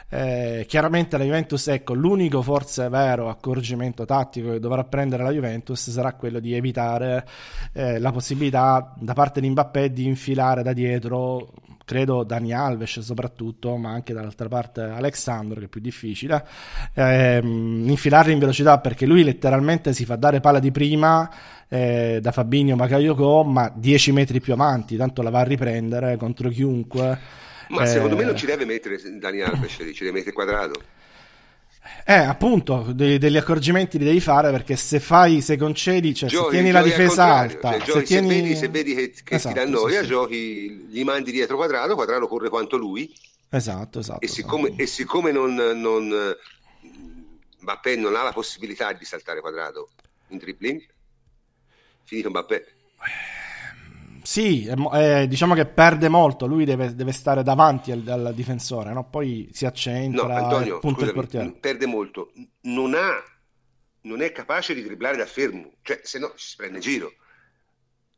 eh, 0.10 0.66
chiaramente 0.68 1.18
la 1.18 1.24
Juventus, 1.24 1.68
ecco, 1.68 1.94
l'unico 1.94 2.42
forse 2.42 2.88
vero 2.90 3.30
accorgimento 3.30 4.06
tattico 4.06 4.52
che 4.52 4.60
dovrà 4.60 4.84
prendere 4.84 5.24
la 5.24 5.32
Juventus 5.32 5.90
sarà 5.90 6.14
quello 6.14 6.40
di 6.40 6.54
evitare 6.54 7.28
eh, 7.74 8.00
la 8.00 8.12
possibilità 8.12 8.94
da 8.98 9.14
parte 9.14 9.42
di 9.42 9.50
Mbappé 9.50 9.92
di 9.92 10.06
infilare 10.06 10.64
da 10.64 10.74
dietro 10.74 11.52
credo 11.88 12.24
Dani 12.24 12.52
Alves 12.52 13.00
soprattutto, 13.00 13.78
ma 13.78 13.92
anche 13.92 14.14
dall'altra 14.14 14.50
parte 14.50 14.82
Alexandro 14.82 15.60
che 15.60 15.68
è 15.68 15.70
più 15.70 15.80
difficile, 15.80 16.46
ehm, 16.94 17.88
infilarli 17.88 18.34
in 18.34 18.40
velocità 18.40 18.78
perché 18.80 19.06
lui 19.06 19.24
letteralmente 19.24 19.94
si 19.94 20.04
fa 20.04 20.18
dare 20.18 20.42
palla 20.42 20.60
di 20.60 20.70
prima 20.72 21.30
eh, 21.70 22.20
da 22.22 22.34
Fabinho 22.34 22.76
Bakayoko, 22.76 23.44
ma 23.46 23.72
10 23.74 24.12
metri 24.12 24.42
più 24.42 24.52
avanti, 24.52 24.98
tanto 24.98 25.22
la 25.22 25.30
va 25.30 25.40
a 25.40 25.44
riprendere 25.44 26.18
contro 26.18 26.50
chiunque. 26.50 27.46
Ma 27.70 27.84
eh... 27.84 27.88
secondo 27.88 28.16
me 28.16 28.24
non 28.24 28.36
ci 28.36 28.46
deve 28.46 28.66
mettere 28.66 29.00
Dani 29.18 29.42
Alves, 29.42 29.74
ci 29.74 30.04
deve 30.04 30.12
mettere 30.12 30.34
quadrato. 30.34 30.82
Eh, 32.06 32.14
appunto, 32.14 32.92
de- 32.94 33.18
degli 33.18 33.38
accorgimenti 33.38 33.98
li 33.98 34.06
devi 34.06 34.20
fare 34.20 34.52
perché 34.52 34.76
se 34.76 35.00
fai, 35.00 35.42
se 35.42 35.58
concedi, 35.58 36.14
cioè 36.14 36.30
giochi, 36.30 36.46
se 36.46 36.52
tieni 36.52 36.72
la 36.72 36.82
difesa 36.82 37.26
alta, 37.26 37.80
cioè, 37.80 38.00
se, 38.00 38.04
tieni... 38.04 38.30
se, 38.30 38.36
vedi, 38.36 38.56
se, 38.56 38.68
vedi, 38.70 38.96
che, 38.96 39.14
che 39.24 39.36
esatto, 39.36 39.56
ti 39.56 39.60
dà 39.60 39.70
noia, 39.70 40.00
sì, 40.00 40.04
sì. 40.04 40.10
giochi, 40.10 40.70
gli 40.90 41.04
mandi 41.04 41.32
dietro 41.32 41.56
quadrato, 41.56 41.96
quadrato 41.96 42.28
corre 42.28 42.50
quanto 42.50 42.78
lui. 42.78 43.14
Esatto, 43.50 44.00
esatto. 44.00 44.22
E 44.22 44.28
siccome, 44.28 44.68
esatto. 44.68 44.82
E 44.82 44.86
siccome 44.86 45.32
non, 45.32 45.54
non, 45.54 46.36
Mbappé 47.60 47.96
non 47.96 48.16
ha 48.16 48.24
la 48.24 48.34
possibilità 48.34 48.92
di 48.94 49.06
saltare 49.06 49.42
quadrato 49.42 49.90
in 50.30 50.38
dribbling, 50.38 50.82
finito 52.04 52.30
Mbappé. 52.30 52.66
Sì, 54.28 54.66
eh, 54.66 55.26
diciamo 55.26 55.54
che 55.54 55.66
perde 55.66 56.10
molto, 56.10 56.48
lui 56.48 56.66
deve, 56.66 56.94
deve 56.94 57.14
stare 57.14 57.44
davanti 57.44 57.94
al, 57.94 58.04
al 58.06 58.34
difensore, 58.36 58.92
no? 58.92 59.08
poi 59.10 59.50
si 59.54 59.66
accentra, 59.66 60.28
no, 60.28 60.34
Antonio, 60.34 60.80
punta 60.80 61.06
scusami, 61.06 61.08
il 61.08 61.14
portiere. 61.14 61.52
Perde 61.54 61.86
molto, 61.86 62.34
non, 62.64 62.94
ha, 62.94 63.24
non 64.02 64.22
è 64.22 64.34
capace 64.34 64.74
di 64.74 64.84
dribblare 64.84 65.16
da 65.16 65.26
fermo, 65.26 65.76
cioè 65.82 66.02
se 66.04 66.20
no 66.20 66.34
si 66.36 66.58
prende 66.58 66.80
giro. 66.80 67.14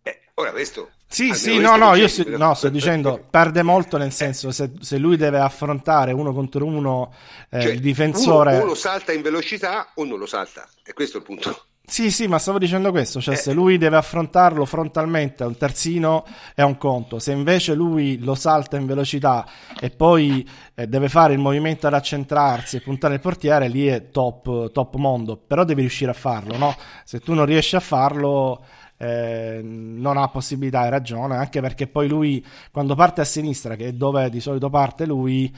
Eh, 0.01 0.21
ora 0.33 0.49
questo... 0.49 0.93
Sì, 1.05 1.35
sì, 1.35 1.59
no, 1.59 1.75
no, 1.75 1.93
io 1.93 2.07
si, 2.07 2.23
no, 2.27 2.55
sto 2.55 2.69
dicendo, 2.73 3.23
perde 3.29 3.61
molto 3.61 3.97
nel 3.97 4.11
senso 4.11 4.49
se, 4.49 4.71
se 4.79 4.97
lui 4.97 5.15
deve 5.15 5.37
affrontare 5.37 6.11
uno 6.11 6.33
contro 6.33 6.65
uno 6.65 7.13
eh, 7.51 7.61
cioè, 7.61 7.71
il 7.71 7.81
difensore... 7.81 8.55
Uno, 8.55 8.63
o 8.63 8.65
lo 8.69 8.75
salta 8.75 9.13
in 9.13 9.21
velocità 9.21 9.91
o 9.93 10.05
non 10.05 10.17
lo 10.17 10.25
salta, 10.25 10.67
e 10.83 10.91
questo 10.93 11.17
è 11.17 11.19
il 11.19 11.25
punto. 11.27 11.65
Sì, 11.89 12.11
sì, 12.11 12.27
ma 12.27 12.37
stavo 12.37 12.59
dicendo 12.59 12.91
questo, 12.91 13.19
cioè 13.19 13.33
eh. 13.33 13.37
se 13.37 13.51
lui 13.51 13.79
deve 13.79 13.97
affrontarlo 13.97 14.63
frontalmente 14.63 15.41
a 15.43 15.47
un 15.47 15.57
terzino 15.57 16.23
è 16.53 16.61
un 16.61 16.77
conto, 16.77 17.17
se 17.17 17.31
invece 17.31 17.73
lui 17.73 18.19
lo 18.19 18.35
salta 18.35 18.77
in 18.77 18.85
velocità 18.85 19.43
e 19.79 19.89
poi 19.89 20.47
eh, 20.75 20.85
deve 20.85 21.09
fare 21.09 21.33
il 21.33 21.39
movimento 21.39 21.87
ad 21.87 21.95
accentrarsi 21.95 22.75
e 22.75 22.81
puntare 22.81 23.15
il 23.15 23.19
portiere, 23.19 23.67
lì 23.67 23.87
è 23.87 24.11
top, 24.11 24.71
top 24.71 24.95
mondo, 24.97 25.35
però 25.35 25.63
devi 25.63 25.81
riuscire 25.81 26.11
a 26.11 26.13
farlo, 26.13 26.57
no? 26.57 26.75
Se 27.03 27.19
tu 27.19 27.33
non 27.33 27.45
riesci 27.45 27.75
a 27.75 27.81
farlo... 27.81 28.63
Eh, 29.01 29.61
non 29.63 30.17
ha 30.17 30.27
possibilità, 30.27 30.81
hai 30.81 30.89
ragione, 30.89 31.37
anche 31.37 31.61
perché 31.61 31.87
poi 31.87 32.09
lui 32.09 32.45
quando 32.69 32.95
parte 32.95 33.21
a 33.21 33.23
sinistra, 33.23 33.77
che 33.77 33.87
è 33.87 33.91
dove 33.93 34.29
di 34.29 34.41
solito 34.41 34.69
parte 34.69 35.05
lui, 35.05 35.49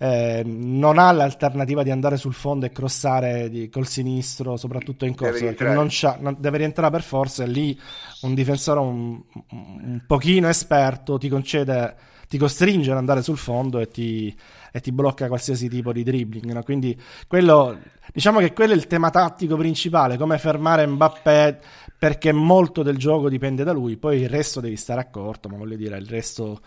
eh, 0.00 0.42
non 0.46 0.98
ha 0.98 1.10
l'alternativa 1.10 1.82
di 1.82 1.90
andare 1.90 2.16
sul 2.16 2.32
fondo 2.32 2.66
e 2.66 2.70
crossare 2.70 3.50
di, 3.50 3.68
col 3.68 3.86
sinistro, 3.86 4.56
soprattutto 4.56 5.04
in 5.04 5.14
corsa, 5.14 5.40
deve 5.40 5.54
perché 5.54 5.74
non, 5.74 5.88
non, 6.20 6.36
deve 6.38 6.58
rientrare 6.58 6.90
per 6.90 7.02
forza 7.02 7.42
e 7.42 7.48
lì 7.48 7.78
un 8.22 8.34
difensore 8.34 8.80
un, 8.80 9.20
un 9.50 10.02
pochino 10.06 10.48
esperto 10.48 11.18
ti 11.18 11.28
concede, 11.28 11.96
ti 12.28 12.38
costringe 12.38 12.92
ad 12.92 12.96
andare 12.96 13.22
sul 13.22 13.38
fondo 13.38 13.80
e 13.80 13.88
ti, 13.88 14.34
e 14.70 14.80
ti 14.80 14.92
blocca 14.92 15.26
qualsiasi 15.26 15.68
tipo 15.68 15.92
di 15.92 16.04
dribbling. 16.04 16.52
No? 16.52 16.62
Quindi 16.62 16.96
quello, 17.26 17.76
diciamo 18.12 18.38
che 18.38 18.52
quello 18.52 18.74
è 18.74 18.76
il 18.76 18.86
tema 18.86 19.10
tattico 19.10 19.56
principale, 19.56 20.16
come 20.16 20.38
fermare 20.38 20.86
Mbappé 20.86 21.58
perché 21.98 22.30
molto 22.30 22.84
del 22.84 22.96
gioco 22.96 23.28
dipende 23.28 23.64
da 23.64 23.72
lui, 23.72 23.96
poi 23.96 24.20
il 24.20 24.28
resto 24.28 24.60
devi 24.60 24.76
stare 24.76 25.00
accorto, 25.00 25.48
ma 25.48 25.56
voglio 25.56 25.74
dire, 25.74 25.98
il 25.98 26.06
resto 26.06 26.60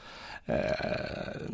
eh, 0.51 1.45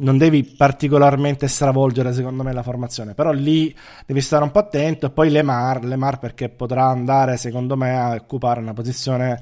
non 0.00 0.18
devi 0.18 0.42
particolarmente 0.44 1.46
stravolgere 1.46 2.12
secondo 2.12 2.42
me 2.42 2.52
la 2.52 2.62
formazione 2.62 3.14
però 3.14 3.32
lì 3.32 3.74
devi 4.06 4.20
stare 4.20 4.42
un 4.42 4.50
po' 4.50 4.58
attento. 4.58 5.06
E 5.06 5.10
poi 5.10 5.30
Lemar, 5.30 5.84
Lemar 5.84 6.18
perché 6.18 6.48
potrà 6.48 6.86
andare 6.86 7.36
secondo 7.36 7.76
me 7.76 7.98
a 7.98 8.14
occupare 8.14 8.60
una 8.60 8.72
posizione 8.72 9.40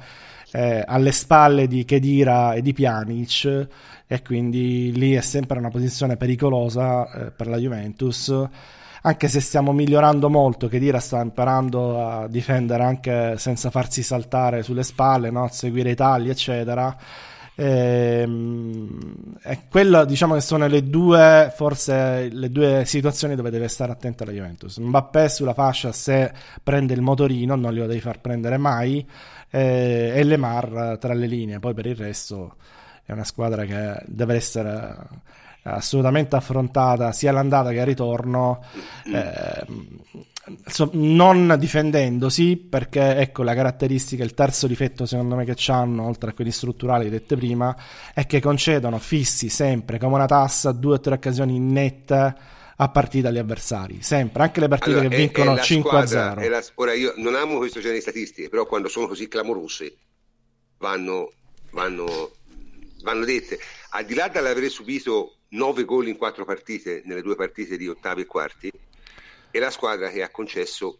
eh, 0.53 0.83
alle 0.87 1.13
spalle 1.13 1.67
di 1.67 1.85
Kedira 1.85 2.55
e 2.55 2.63
di 2.63 2.73
Pjanic 2.73 3.67
e 4.07 4.23
quindi 4.23 4.93
lì 4.93 5.13
è 5.15 5.21
sempre 5.21 5.59
una 5.59 5.69
posizione 5.71 6.17
pericolosa 6.17 7.11
eh, 7.11 7.31
per 7.31 7.47
la 7.47 7.59
Juventus. 7.59 8.35
Anche 9.03 9.29
se 9.29 9.41
stiamo 9.41 9.73
migliorando 9.73 10.29
molto, 10.29 10.67
Kedira 10.67 10.99
sta 10.99 11.21
imparando 11.21 12.05
a 12.05 12.27
difendere 12.27 12.83
anche 12.83 13.39
senza 13.39 13.71
farsi 13.71 14.03
saltare 14.03 14.63
sulle 14.63 14.83
spalle, 14.83 15.31
no? 15.31 15.49
seguire 15.51 15.91
i 15.91 15.95
tagli 15.95 16.31
eccetera 16.31 16.97
e 17.61 19.59
quello 19.69 20.05
diciamo 20.05 20.35
che 20.35 20.41
sono 20.41 20.69
le 20.69 20.85
due, 20.85 21.53
forse 21.53 22.29
le 22.31 22.51
due 22.51 22.85
situazioni 22.87 23.35
dove 23.35 23.51
deve 23.51 23.67
stare 23.67 23.91
attento 23.91 24.25
la 24.25 24.31
Juventus. 24.31 24.79
Mbappé 24.79 25.29
sulla 25.29 25.55
fascia 25.55 25.91
se 25.91 26.33
prende 26.63 26.95
il 26.95 27.03
motorino, 27.03 27.57
non 27.57 27.73
glielo 27.73 27.87
devi 27.87 28.01
far 28.01 28.21
prendere 28.21 28.59
mai, 28.59 29.05
eh, 29.51 30.13
e 30.15 30.23
Lemar 30.23 30.99
tra 31.01 31.15
le 31.15 31.27
linee, 31.27 31.59
poi 31.59 31.75
per 31.75 31.87
il 31.87 31.97
resto 31.97 32.55
è 33.05 33.11
una 33.11 33.25
squadra 33.25 33.65
che 33.65 34.05
deve 34.07 34.37
essere 34.37 34.95
assolutamente 35.63 36.37
affrontata 36.37 37.13
sia 37.13 37.31
all'andata 37.31 37.71
che 37.71 37.81
al 37.81 37.87
ritorno. 37.87 38.63
Eh, 39.07 39.67
non 40.93 41.57
difendendosi 41.59 42.57
perché 42.57 43.17
ecco 43.17 43.43
la 43.43 43.55
caratteristica 43.55 44.25
il 44.25 44.35
terzo 44.35 44.67
difetto 44.67 45.05
secondo 45.05 45.35
me 45.35 45.45
che 45.45 45.55
hanno 45.71 46.07
oltre 46.07 46.31
a 46.31 46.33
quelli 46.33 46.51
strutturali 46.51 47.11
dette 47.11 47.37
prima 47.37 47.77
è 48.15 48.27
che 48.27 48.41
concedono 48.41 48.99
fissi 48.99 49.51
sempre 49.51 49.99
come 49.99 50.15
una 50.15 50.27
tassa 50.27 50.73
due 50.73 50.95
o 50.95 51.01
tre 51.01 51.15
occasioni 51.15 51.59
nette 51.59 52.35
a 52.77 52.89
partita 52.89 53.29
agli 53.29 53.37
avversari 53.37 54.01
sempre 54.01 54.43
anche 54.43 54.61
le 54.61 54.69
partite 54.69 54.99
allora, 54.99 55.09
che 55.09 55.17
vincono 55.17 55.59
5 55.59 56.07
0 56.07 56.49
la, 56.49 56.65
ora 56.77 56.95
io 56.95 57.13
non 57.17 57.35
amo 57.35 57.59
questo 57.59 57.81
genere 57.81 57.97
di 57.97 58.03
statistiche 58.03 58.49
però 58.49 58.65
quando 58.65 58.89
sono 58.89 59.07
così 59.07 59.29
clamorose 59.29 59.97
vanno, 60.79 61.33
vanno, 61.73 62.31
vanno 63.03 63.25
dette 63.27 63.59
al 63.91 64.05
di 64.05 64.15
là 64.15 64.29
dall'aver 64.29 64.71
subito 64.71 65.38
9 65.51 65.85
gol 65.85 66.09
in 66.09 66.17
4 66.17 66.45
partite 66.45 67.03
nelle 67.05 67.23
due 67.23 67.35
partite 67.35 67.77
di 67.77 67.89
ottavi 67.89 68.23
e 68.23 68.27
quarti 68.27 68.71
è 69.51 69.59
la 69.59 69.71
squadra 69.71 70.11
che 70.11 70.23
ha 70.23 70.31
concesso 70.31 70.99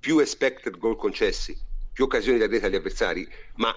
più 0.00 0.18
expected 0.18 0.78
goal 0.78 0.96
concessi, 0.96 1.56
più 1.92 2.04
occasioni 2.04 2.38
da 2.38 2.46
rete 2.46 2.66
agli 2.66 2.76
avversari, 2.76 3.28
ma 3.56 3.72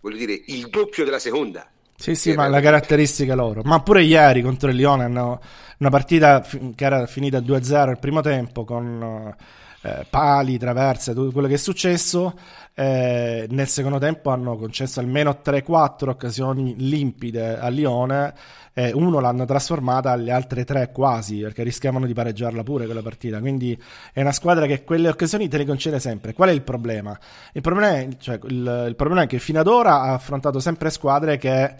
voglio 0.00 0.16
dire 0.16 0.40
il 0.46 0.68
doppio 0.68 1.04
della 1.04 1.18
seconda. 1.18 1.70
Sì, 1.96 2.14
sì, 2.14 2.32
ma 2.32 2.48
la 2.48 2.60
caratteristica 2.60 3.34
loro. 3.34 3.60
Ma 3.62 3.82
pure 3.82 4.02
ieri 4.02 4.40
contro 4.40 4.70
il 4.70 4.76
Lione 4.76 5.04
hanno 5.04 5.40
una 5.78 5.90
partita 5.90 6.40
che 6.40 6.84
era 6.84 7.06
finita 7.06 7.40
2-0 7.40 7.90
il 7.90 7.98
primo 7.98 8.22
tempo 8.22 8.64
con 8.64 9.36
eh, 9.82 10.04
pali, 10.08 10.58
traverse, 10.58 11.14
tutto 11.14 11.32
quello 11.32 11.48
che 11.48 11.54
è 11.54 11.58
successo. 11.58 12.34
Eh, 12.74 13.46
nel 13.50 13.68
secondo 13.68 13.98
tempo 13.98 14.30
hanno 14.30 14.56
concesso 14.56 15.00
almeno 15.00 15.40
3-4 15.44 16.08
occasioni 16.08 16.74
limpide 16.78 17.58
a 17.58 17.68
Lione. 17.68 18.34
Eh, 18.72 18.92
uno 18.92 19.18
l'hanno 19.18 19.44
trasformata, 19.44 20.14
le 20.14 20.30
altre 20.30 20.64
tre 20.64 20.90
quasi, 20.92 21.40
perché 21.40 21.62
rischiavano 21.62 22.06
di 22.06 22.14
pareggiarla 22.14 22.62
pure 22.62 22.84
quella 22.84 23.02
partita. 23.02 23.40
Quindi 23.40 23.78
è 24.12 24.20
una 24.20 24.32
squadra 24.32 24.66
che 24.66 24.84
quelle 24.84 25.08
occasioni 25.08 25.48
te 25.48 25.58
le 25.58 25.66
concede 25.66 25.98
sempre. 25.98 26.32
Qual 26.32 26.48
è 26.48 26.52
il 26.52 26.62
problema? 26.62 27.18
Il 27.52 27.62
problema 27.62 27.96
è, 27.96 28.08
cioè, 28.18 28.38
il, 28.44 28.86
il 28.88 28.94
problema 28.96 29.22
è 29.22 29.26
che 29.26 29.38
fino 29.38 29.60
ad 29.60 29.66
ora 29.66 30.02
ha 30.02 30.12
affrontato 30.14 30.60
sempre 30.60 30.90
squadre 30.90 31.36
che 31.36 31.74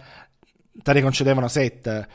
te 0.71 0.93
ne 0.93 1.01
concedevano 1.01 1.47
7, 1.47 2.07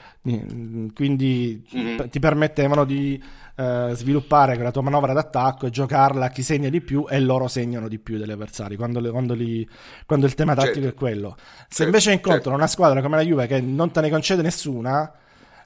quindi 0.95 1.67
mm-hmm. 1.75 2.09
ti 2.09 2.19
permettevano 2.19 2.85
di 2.85 3.23
eh, 3.57 3.91
sviluppare 3.95 4.55
quella 4.55 4.71
tua 4.71 4.83
manovra 4.83 5.13
d'attacco 5.13 5.67
e 5.67 5.71
giocarla 5.71 6.27
a 6.27 6.29
chi 6.31 6.43
segna 6.43 6.69
di 6.69 6.81
più 6.81 7.07
e 7.09 7.21
loro 7.21 7.49
segnano 7.49 7.89
di 7.89 7.99
più 7.99 8.19
degli 8.19 8.31
avversari 8.31 8.77
quando, 8.77 9.01
le, 9.01 9.11
quando, 9.11 9.35
li, 9.35 9.69
quando 10.07 10.27
il 10.27 10.35
tema 10.35 10.55
tattico 10.55 10.75
certo. 10.75 10.89
è 10.89 10.95
quello. 10.95 11.37
Se 11.37 11.67
certo. 11.69 11.83
invece 11.85 12.13
incontrano 12.13 12.43
certo. 12.43 12.55
una 12.55 12.67
squadra 12.67 13.03
come 13.03 13.17
la 13.17 13.23
Juve 13.23 13.47
che 13.47 13.61
non 13.61 13.91
te 13.91 14.01
ne 14.01 14.11
concede 14.11 14.43
nessuna, 14.43 15.13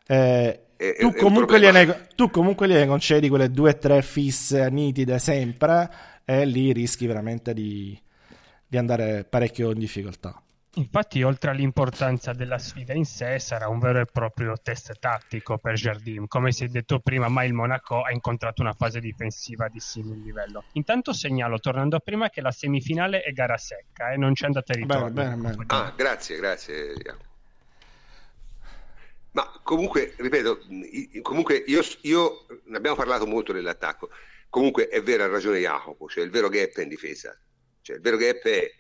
eh, 0.07 0.61
è, 0.77 0.97
tu, 0.99 1.15
comunque 1.15 1.61
gliene, 1.61 2.09
tu 2.15 2.31
comunque 2.31 2.67
gliene 2.67 2.87
concedi 2.87 3.29
quelle 3.29 3.51
due 3.51 3.71
o 3.71 3.79
tre 3.79 4.03
fisse 4.03 4.69
nitide 4.71 5.19
sempre 5.19 5.91
e 6.25 6.45
lì 6.45 6.73
rischi 6.73 7.07
veramente 7.07 7.55
di 7.55 7.99
di 8.71 8.77
andare 8.79 9.27
parecchio 9.29 9.73
in 9.73 9.81
difficoltà. 9.81 10.41
Infatti, 10.75 11.21
oltre 11.25 11.51
all'importanza 11.51 12.33
della 12.33 12.59
sfida 12.59 12.93
in 12.93 13.05
sé, 13.05 13.41
sarà 13.41 13.67
un 13.67 13.81
vero 13.81 14.01
e 14.01 14.05
proprio 14.05 14.55
test 14.63 14.97
tattico 15.01 15.59
per 15.59 15.75
Jardim. 15.75 16.29
Come 16.29 16.53
si 16.53 16.65
è 16.65 16.69
detto 16.69 17.01
prima, 17.01 17.27
mai 17.29 17.49
il 17.49 17.55
Monaco 17.55 18.03
ha 18.03 18.13
incontrato 18.13 18.63
una 18.63 18.73
fase 18.73 19.01
difensiva 19.01 19.67
di 19.67 19.81
simile 19.81 20.23
livello. 20.23 20.63
Intanto 20.75 21.13
segnalo, 21.13 21.59
tornando 21.59 21.97
a 21.97 21.99
prima, 21.99 22.31
che 22.31 22.41
la 22.41 22.53
semifinale 22.53 23.23
è 23.23 23.33
gara 23.33 23.57
secca 23.57 24.11
e 24.11 24.15
eh? 24.15 24.17
non 24.17 24.33
c'è 24.33 24.47
andata 24.47 24.73
ritorno. 24.73 25.11
Bene, 25.11 25.35
bene, 25.35 25.55
bene. 25.57 25.65
Ah, 25.67 25.93
grazie, 25.97 26.37
grazie. 26.37 26.95
Ma 29.33 29.51
comunque, 29.65 30.15
ripeto, 30.19 30.61
comunque 31.23 31.65
io, 31.67 31.81
io 32.03 32.47
ne 32.67 32.77
abbiamo 32.77 32.97
parlato 32.97 33.27
molto 33.27 33.53
dell'attacco. 33.53 34.11
Comunque 34.49 34.87
è 34.87 35.03
vero, 35.03 35.25
ha 35.25 35.29
ragione 35.29 35.59
Jacopo, 35.59 36.09
cioè 36.09 36.23
il 36.23 36.31
vero 36.31 36.49
gap 36.49 36.77
è 36.77 36.83
in 36.83 36.89
difesa. 36.89 37.37
Cioè, 37.83 37.97
il 37.97 38.03
vero 38.03 38.17
gap 38.17 38.43
è 38.43 38.71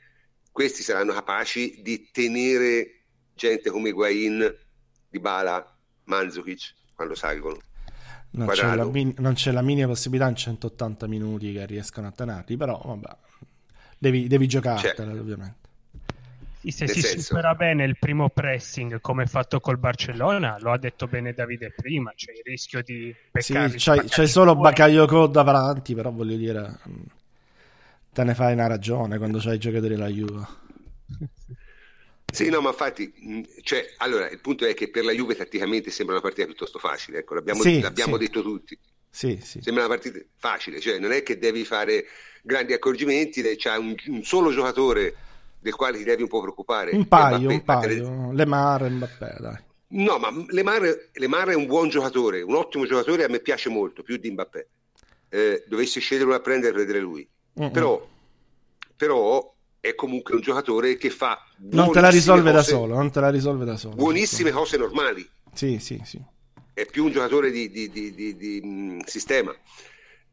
questi 0.52 0.82
saranno 0.82 1.12
capaci 1.12 1.80
di 1.82 2.10
tenere 2.10 3.04
gente 3.34 3.70
come 3.70 3.90
Higuain, 3.90 4.56
Dybala, 5.08 5.76
Manzukic 6.04 6.74
quando 6.94 7.14
salgono. 7.14 7.58
Non 8.32 8.46
c'è, 8.48 8.74
la, 8.76 8.84
non 8.84 9.32
c'è, 9.34 9.50
la, 9.50 9.62
minima 9.62 9.88
possibilità 9.88 10.28
in 10.28 10.36
180 10.36 11.08
minuti 11.08 11.52
che 11.52 11.66
riescano 11.66 12.06
a 12.06 12.12
tenerli, 12.12 12.56
però 12.56 12.80
vabbè, 12.84 13.16
devi, 13.98 14.28
devi 14.28 14.46
giocartela 14.46 15.10
ovviamente. 15.12 15.58
Sì, 16.60 16.70
se 16.70 16.84
Nel 16.84 16.94
si 16.94 17.00
senso... 17.00 17.20
supera 17.22 17.54
bene 17.54 17.84
il 17.84 17.96
primo 17.98 18.28
pressing 18.28 19.00
come 19.00 19.26
fatto 19.26 19.60
col 19.60 19.78
Barcellona, 19.78 20.58
lo 20.60 20.72
ha 20.72 20.78
detto 20.78 21.08
bene 21.08 21.32
Davide 21.32 21.72
prima, 21.74 22.12
c'è 22.14 22.32
il 22.32 22.42
rischio 22.44 22.82
di. 22.82 23.12
Sì, 23.32 23.54
c'hai, 23.54 24.04
c'hai 24.06 24.28
solo 24.28 24.54
Bakayoko 24.54 25.26
davanti, 25.26 25.94
però 25.94 26.12
voglio 26.12 26.36
dire 26.36 26.78
te 28.12 28.24
ne 28.24 28.34
fai 28.34 28.52
una 28.52 28.66
ragione 28.66 29.18
quando 29.18 29.38
c'hai 29.38 29.56
i 29.56 29.58
giocatori 29.58 29.94
della 29.94 30.08
Juve. 30.08 30.46
Sì, 32.32 32.48
no, 32.48 32.60
ma 32.60 32.70
infatti, 32.70 33.12
cioè, 33.62 33.94
allora, 33.98 34.28
il 34.28 34.40
punto 34.40 34.64
è 34.64 34.74
che 34.74 34.88
per 34.88 35.04
la 35.04 35.12
Juve 35.12 35.34
tatticamente 35.34 35.90
sembra 35.90 36.14
una 36.14 36.22
partita 36.22 36.46
piuttosto 36.46 36.78
facile, 36.78 37.18
ecco, 37.18 37.34
l'abbiamo, 37.34 37.60
sì, 37.60 37.80
l'abbiamo 37.80 38.16
sì. 38.16 38.22
detto 38.22 38.42
tutti. 38.42 38.78
Sì, 39.08 39.40
sì. 39.42 39.60
Sembra 39.60 39.84
una 39.86 39.94
partita 39.96 40.24
facile, 40.36 40.78
cioè 40.78 40.98
non 40.98 41.10
è 41.10 41.22
che 41.24 41.38
devi 41.38 41.64
fare 41.64 42.04
grandi 42.42 42.72
accorgimenti, 42.72 43.42
c'è 43.56 43.76
un, 43.76 43.94
un, 44.06 44.22
solo 44.22 44.52
giocatore 44.52 45.14
del 45.58 45.74
quale 45.74 45.98
ti 45.98 46.04
devi 46.04 46.22
un 46.22 46.28
po' 46.28 46.40
preoccupare. 46.40 46.94
Un 46.94 47.08
paio, 47.08 47.38
Mbappé, 47.38 47.54
un 47.54 47.64
paio, 47.64 48.32
Lemar 48.32 48.84
e 48.84 48.88
Mbappé, 48.90 49.36
dai. 49.40 49.58
No, 49.88 50.18
ma 50.18 50.32
Lemar, 50.50 51.08
Lemar 51.14 51.48
è 51.48 51.54
un 51.54 51.66
buon 51.66 51.88
giocatore, 51.88 52.42
un 52.42 52.54
ottimo 52.54 52.86
giocatore, 52.86 53.24
a 53.24 53.28
me 53.28 53.40
piace 53.40 53.68
molto, 53.68 54.04
più 54.04 54.16
di 54.18 54.30
Mbappé. 54.30 54.68
Eh, 55.28 55.64
dovessi 55.66 55.98
scegliere 55.98 56.32
a 56.34 56.40
prendere, 56.40 56.72
prendere 56.72 57.00
lui 57.00 57.28
però, 57.54 58.06
però, 58.96 59.54
è 59.80 59.94
comunque 59.94 60.34
un 60.34 60.40
giocatore 60.40 60.96
che 60.96 61.10
fa 61.10 61.42
non 61.58 61.90
te 61.90 62.00
la 62.00 62.10
risolve 62.10 62.52
cose, 62.52 62.54
da 62.54 62.62
solo 62.62 62.94
non 62.94 63.10
te 63.10 63.20
la 63.20 63.30
risolve 63.30 63.64
da 63.64 63.76
solo 63.76 63.94
buonissime 63.94 64.50
cose 64.50 64.76
normali. 64.76 65.28
Sì 65.52 65.78
sì 65.78 66.00
sì. 66.04 66.22
È 66.72 66.86
più 66.86 67.04
un 67.04 67.12
giocatore 67.12 67.50
di, 67.50 67.70
di, 67.70 67.90
di, 67.90 68.36
di 68.36 68.60
mh, 68.62 69.00
sistema. 69.04 69.54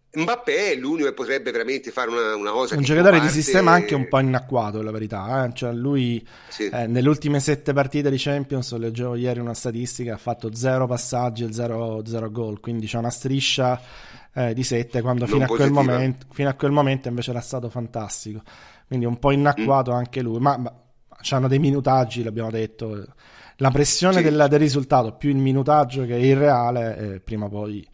Mbappé 0.09 0.71
è 0.71 0.75
l'unico 0.75 1.07
che 1.07 1.13
potrebbe 1.13 1.51
veramente 1.51 1.91
fare 1.91 2.09
una, 2.09 2.35
una 2.35 2.51
cosa 2.51 2.75
un 2.75 2.81
giocatore 2.81 3.17
parte... 3.17 3.27
di 3.27 3.41
sistema 3.41 3.71
anche 3.71 3.93
un 3.93 4.07
po' 4.07 4.19
innacquato 4.19 4.81
la 4.81 4.89
verità 4.89 5.45
eh? 5.45 5.53
cioè 5.53 5.73
lui 5.73 6.25
sì. 6.47 6.69
eh, 6.69 6.87
nelle 6.87 7.09
ultime 7.09 7.39
sette 7.41 7.73
partite 7.73 8.09
di 8.09 8.17
Champions 8.17 8.73
leggevo 8.75 9.15
ieri 9.15 9.39
una 9.39 9.53
statistica 9.53 10.13
ha 10.13 10.17
fatto 10.17 10.55
zero 10.55 10.87
passaggi 10.87 11.43
e 11.43 11.51
zero, 11.51 12.01
zero 12.05 12.31
gol 12.31 12.61
quindi 12.61 12.87
c'è 12.87 12.97
una 12.97 13.09
striscia 13.09 13.79
eh, 14.37 14.53
di 14.53 14.63
7 14.63 15.01
quando 15.01 15.25
fino 15.25 15.45
a, 15.45 15.69
momento, 15.69 16.27
fino 16.31 16.49
a, 16.49 16.53
quel 16.53 16.71
momento, 16.71 17.07
invece 17.07 17.31
era 17.31 17.41
stato 17.41 17.69
fantastico 17.69 18.41
quindi 18.85 19.05
un 19.05 19.17
po' 19.17 19.31
innacquato 19.31 19.91
mm. 19.91 19.95
anche 19.95 20.21
lui 20.21 20.39
ma, 20.39 20.57
ma 20.57 20.71
hanno 21.31 21.47
dei 21.47 21.59
minutaggi 21.59 22.23
l'abbiamo 22.23 22.51
detto 22.51 23.05
la 23.57 23.71
pressione 23.71 24.17
sì. 24.17 24.23
del, 24.23 24.45
del, 24.47 24.59
risultato 24.59 25.13
più 25.13 25.29
il 25.31 25.37
minutaggio 25.37 26.05
che 26.05 26.13
il 26.13 26.35
reale 26.35 26.97
eh, 26.97 27.19
prima 27.19 27.45
o 27.45 27.49
poi 27.49 27.87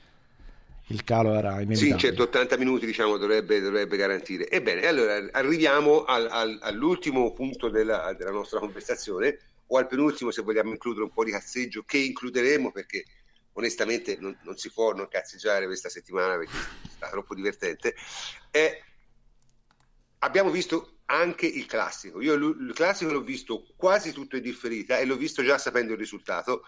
il 0.88 1.04
calo 1.06 1.34
era 1.34 1.62
inevitabile. 1.62 1.98
Sì, 1.98 2.08
180 2.08 2.58
minuti 2.58 2.86
diciamo 2.86 3.16
dovrebbe, 3.16 3.62
dovrebbe 3.62 3.96
garantire. 3.96 4.50
Ebbene, 4.50 4.86
allora 4.86 5.26
arriviamo 5.32 6.04
al, 6.04 6.28
al, 6.30 6.60
all'ultimo 6.62 7.32
punto 7.32 7.70
della, 7.70 8.14
della, 8.18 8.32
nostra 8.32 8.60
conversazione, 8.60 9.40
o 9.68 9.78
al 9.78 9.88
penultimo 9.88 10.30
se 10.30 10.42
vogliamo 10.42 10.72
includere 10.72 11.06
un 11.06 11.12
po' 11.12 11.24
di 11.24 11.32
cazzeggio, 11.32 11.84
che 11.86 11.98
includeremo 12.00 12.72
perché 12.72 13.06
onestamente 13.54 14.18
non, 14.20 14.38
non, 14.44 14.58
si 14.58 14.72
può 14.72 14.94
non 14.94 15.08
cazzeggiare 15.08 15.66
questa 15.66 15.90
settimana 15.90 16.38
perché 16.38 16.58
è 17.00 17.10
troppo 17.10 17.36
divertente, 17.36 17.96
è, 18.50 18.82
abbiamo 20.20 20.50
visto 20.50 21.00
anche 21.06 21.46
il 21.46 21.66
classico. 21.66 22.22
Io 22.22 22.34
il 22.34 22.72
classico 22.74 23.12
l'ho 23.12 23.22
visto 23.22 23.66
quasi 23.76 24.12
tutto 24.12 24.36
in 24.36 24.42
differita 24.42 24.98
e 24.98 25.06
l'ho 25.06 25.18
visto 25.18 25.44
già 25.44 25.58
sapendo 25.58 25.94
il 25.94 26.00
risultato, 26.00 26.64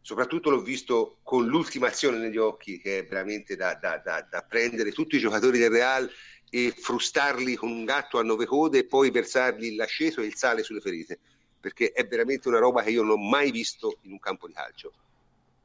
soprattutto 0.00 0.50
l'ho 0.50 0.62
visto 0.62 1.18
con 1.22 1.46
l'ultima 1.46 1.88
azione 1.88 2.18
negli 2.18 2.36
occhi 2.36 2.78
che 2.78 2.98
è 2.98 3.06
veramente 3.06 3.56
da, 3.56 3.74
da, 3.74 3.98
da, 3.98 4.26
da 4.28 4.42
prendere 4.42 4.92
tutti 4.92 5.16
i 5.16 5.20
giocatori 5.20 5.58
del 5.58 5.70
Real 5.70 6.10
e 6.50 6.72
frustarli 6.76 7.56
con 7.56 7.70
un 7.70 7.84
gatto 7.84 8.18
a 8.18 8.22
nove 8.22 8.46
code 8.46 8.78
e 8.78 8.86
poi 8.86 9.10
versargli 9.10 9.74
l'aceto 9.74 10.22
e 10.22 10.26
il 10.26 10.36
sale 10.36 10.62
sulle 10.62 10.80
ferite 10.80 11.18
perché 11.60 11.90
è 11.90 12.06
veramente 12.06 12.48
una 12.48 12.58
roba 12.58 12.82
che 12.82 12.90
io 12.90 13.02
non 13.02 13.18
ho 13.18 13.28
mai 13.28 13.50
visto 13.50 13.98
in 14.02 14.12
un 14.12 14.18
campo 14.18 14.46
di 14.46 14.54
calcio 14.54 14.92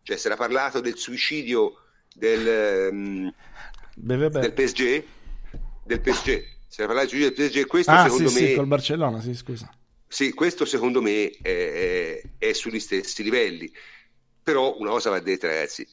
cioè 0.04 0.18
si 0.18 0.28
era 0.28 0.36
parlato 0.36 0.80
del 0.80 0.98
suicidio 0.98 1.80
del, 2.14 2.90
um, 2.92 3.34
beh, 3.96 4.18
beh. 4.18 4.40
del 4.40 4.54
PSG, 4.54 5.04
del 5.86 6.02
PSG, 6.02 6.46
si 6.68 6.82
era 6.82 6.88
parlato 6.94 7.10
del 7.10 7.10
suicidio 7.10 7.34
del 7.34 7.50
PSG, 7.50 7.68
questo 7.68 7.92
ah, 7.92 8.04
secondo 8.04 8.30
sì, 8.30 8.42
me... 8.42 8.48
Sì, 8.48 8.56
col 8.56 8.68
Barcellona, 8.68 9.22
sì, 9.22 9.34
scusa. 9.34 9.78
Sì, 10.08 10.34
questo 10.34 10.66
secondo 10.66 11.02
me 11.02 11.30
è, 11.30 11.42
è, 11.42 12.22
è 12.38 12.54
sugli 12.54 12.80
stessi 12.80 13.24
livelli, 13.24 13.72
però 14.44 14.78
una 14.78 14.92
cosa 14.92 15.10
va 15.10 15.20
detta 15.20 15.48
ragazzi, 15.48 15.88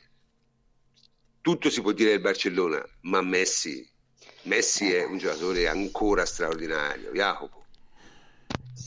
tutto 1.41 1.71
si 1.71 1.81
può 1.81 1.93
dire 1.93 2.11
del 2.11 2.21
Barcellona, 2.21 2.85
ma 3.03 3.23
Messi, 3.23 3.89
Messi 4.43 4.93
è 4.93 5.05
un 5.05 5.19
giocatore 5.19 5.69
ancora 5.69 6.27
straordinario, 6.27 7.13
Jacopo. 7.13 7.60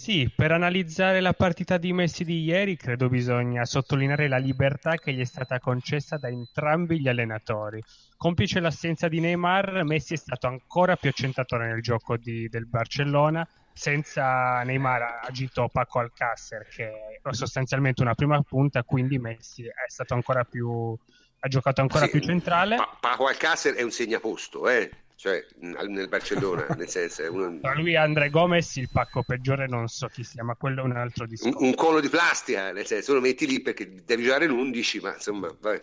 Sì, 0.04 0.30
per 0.36 0.52
analizzare 0.52 1.22
la 1.22 1.32
partita 1.32 1.78
di 1.78 1.94
Messi 1.94 2.26
di 2.26 2.44
ieri 2.44 2.76
credo 2.76 3.08
bisogna 3.08 3.64
sottolineare 3.64 4.28
la 4.28 4.36
libertà 4.36 4.98
che 4.98 5.14
gli 5.14 5.22
è 5.22 5.24
stata 5.24 5.60
concessa 5.60 6.18
da 6.18 6.28
entrambi 6.28 7.00
gli 7.00 7.08
allenatori. 7.08 7.82
Complice 8.18 8.60
l'assenza 8.60 9.08
di 9.08 9.22
Neymar, 9.22 9.86
Messi 9.86 10.16
è 10.16 10.18
stato 10.18 10.48
ancora 10.48 10.98
più 10.98 11.08
accentatore 11.08 11.68
nel 11.68 11.82
gioco 11.82 12.18
di, 12.18 12.50
del 12.50 12.68
Barcellona. 12.68 13.48
Senza 13.72 14.62
Neymar 14.64 15.02
ha 15.04 15.20
agito 15.22 15.70
Paco 15.72 16.00
Alcácer, 16.00 16.68
che 16.68 16.90
è 17.24 17.34
sostanzialmente 17.34 18.02
una 18.02 18.14
prima 18.14 18.42
punta, 18.42 18.84
quindi 18.84 19.18
Messi 19.20 19.64
è 19.64 19.88
stato 19.88 20.16
ancora 20.16 20.44
più, 20.44 20.94
ha 21.40 21.48
giocato 21.48 21.80
ancora 21.80 22.08
sì, 22.08 22.12
più 22.12 22.20
centrale. 22.20 22.76
Pa- 22.76 22.98
Paco 23.00 23.28
Alcácer 23.28 23.76
è 23.76 23.84
un 23.84 23.92
segnaposto, 23.92 24.68
eh? 24.68 24.92
Cioè 25.16 25.46
nel 25.60 26.08
Barcellona, 26.08 26.68
nel 26.76 26.90
senso 26.90 27.32
uno... 27.32 27.60
Tra 27.60 27.74
lui 27.76 27.92
e 27.92 27.98
Andre 27.98 28.30
Gomez 28.30 28.76
il 28.76 28.90
pacco 28.92 29.24
peggiore 29.24 29.68
non 29.68 29.88
so 29.88 30.08
chi 30.08 30.24
sia, 30.24 30.44
ma 30.44 30.56
quello 30.56 30.82
è 30.82 30.84
un 30.86 30.96
altro 30.96 31.26
discorso. 31.26 31.58
Un, 31.60 31.68
un 31.68 31.76
cono 31.76 32.00
di 32.00 32.10
plastica, 32.10 32.72
nel 32.72 32.86
senso 32.86 33.14
lo 33.14 33.22
metti 33.22 33.48
lì 33.48 33.62
perché 33.62 34.04
devi 34.04 34.24
giocare 34.24 34.48
l'11, 34.48 35.02
ma 35.02 35.14
insomma, 35.14 35.56
vai. 35.62 35.80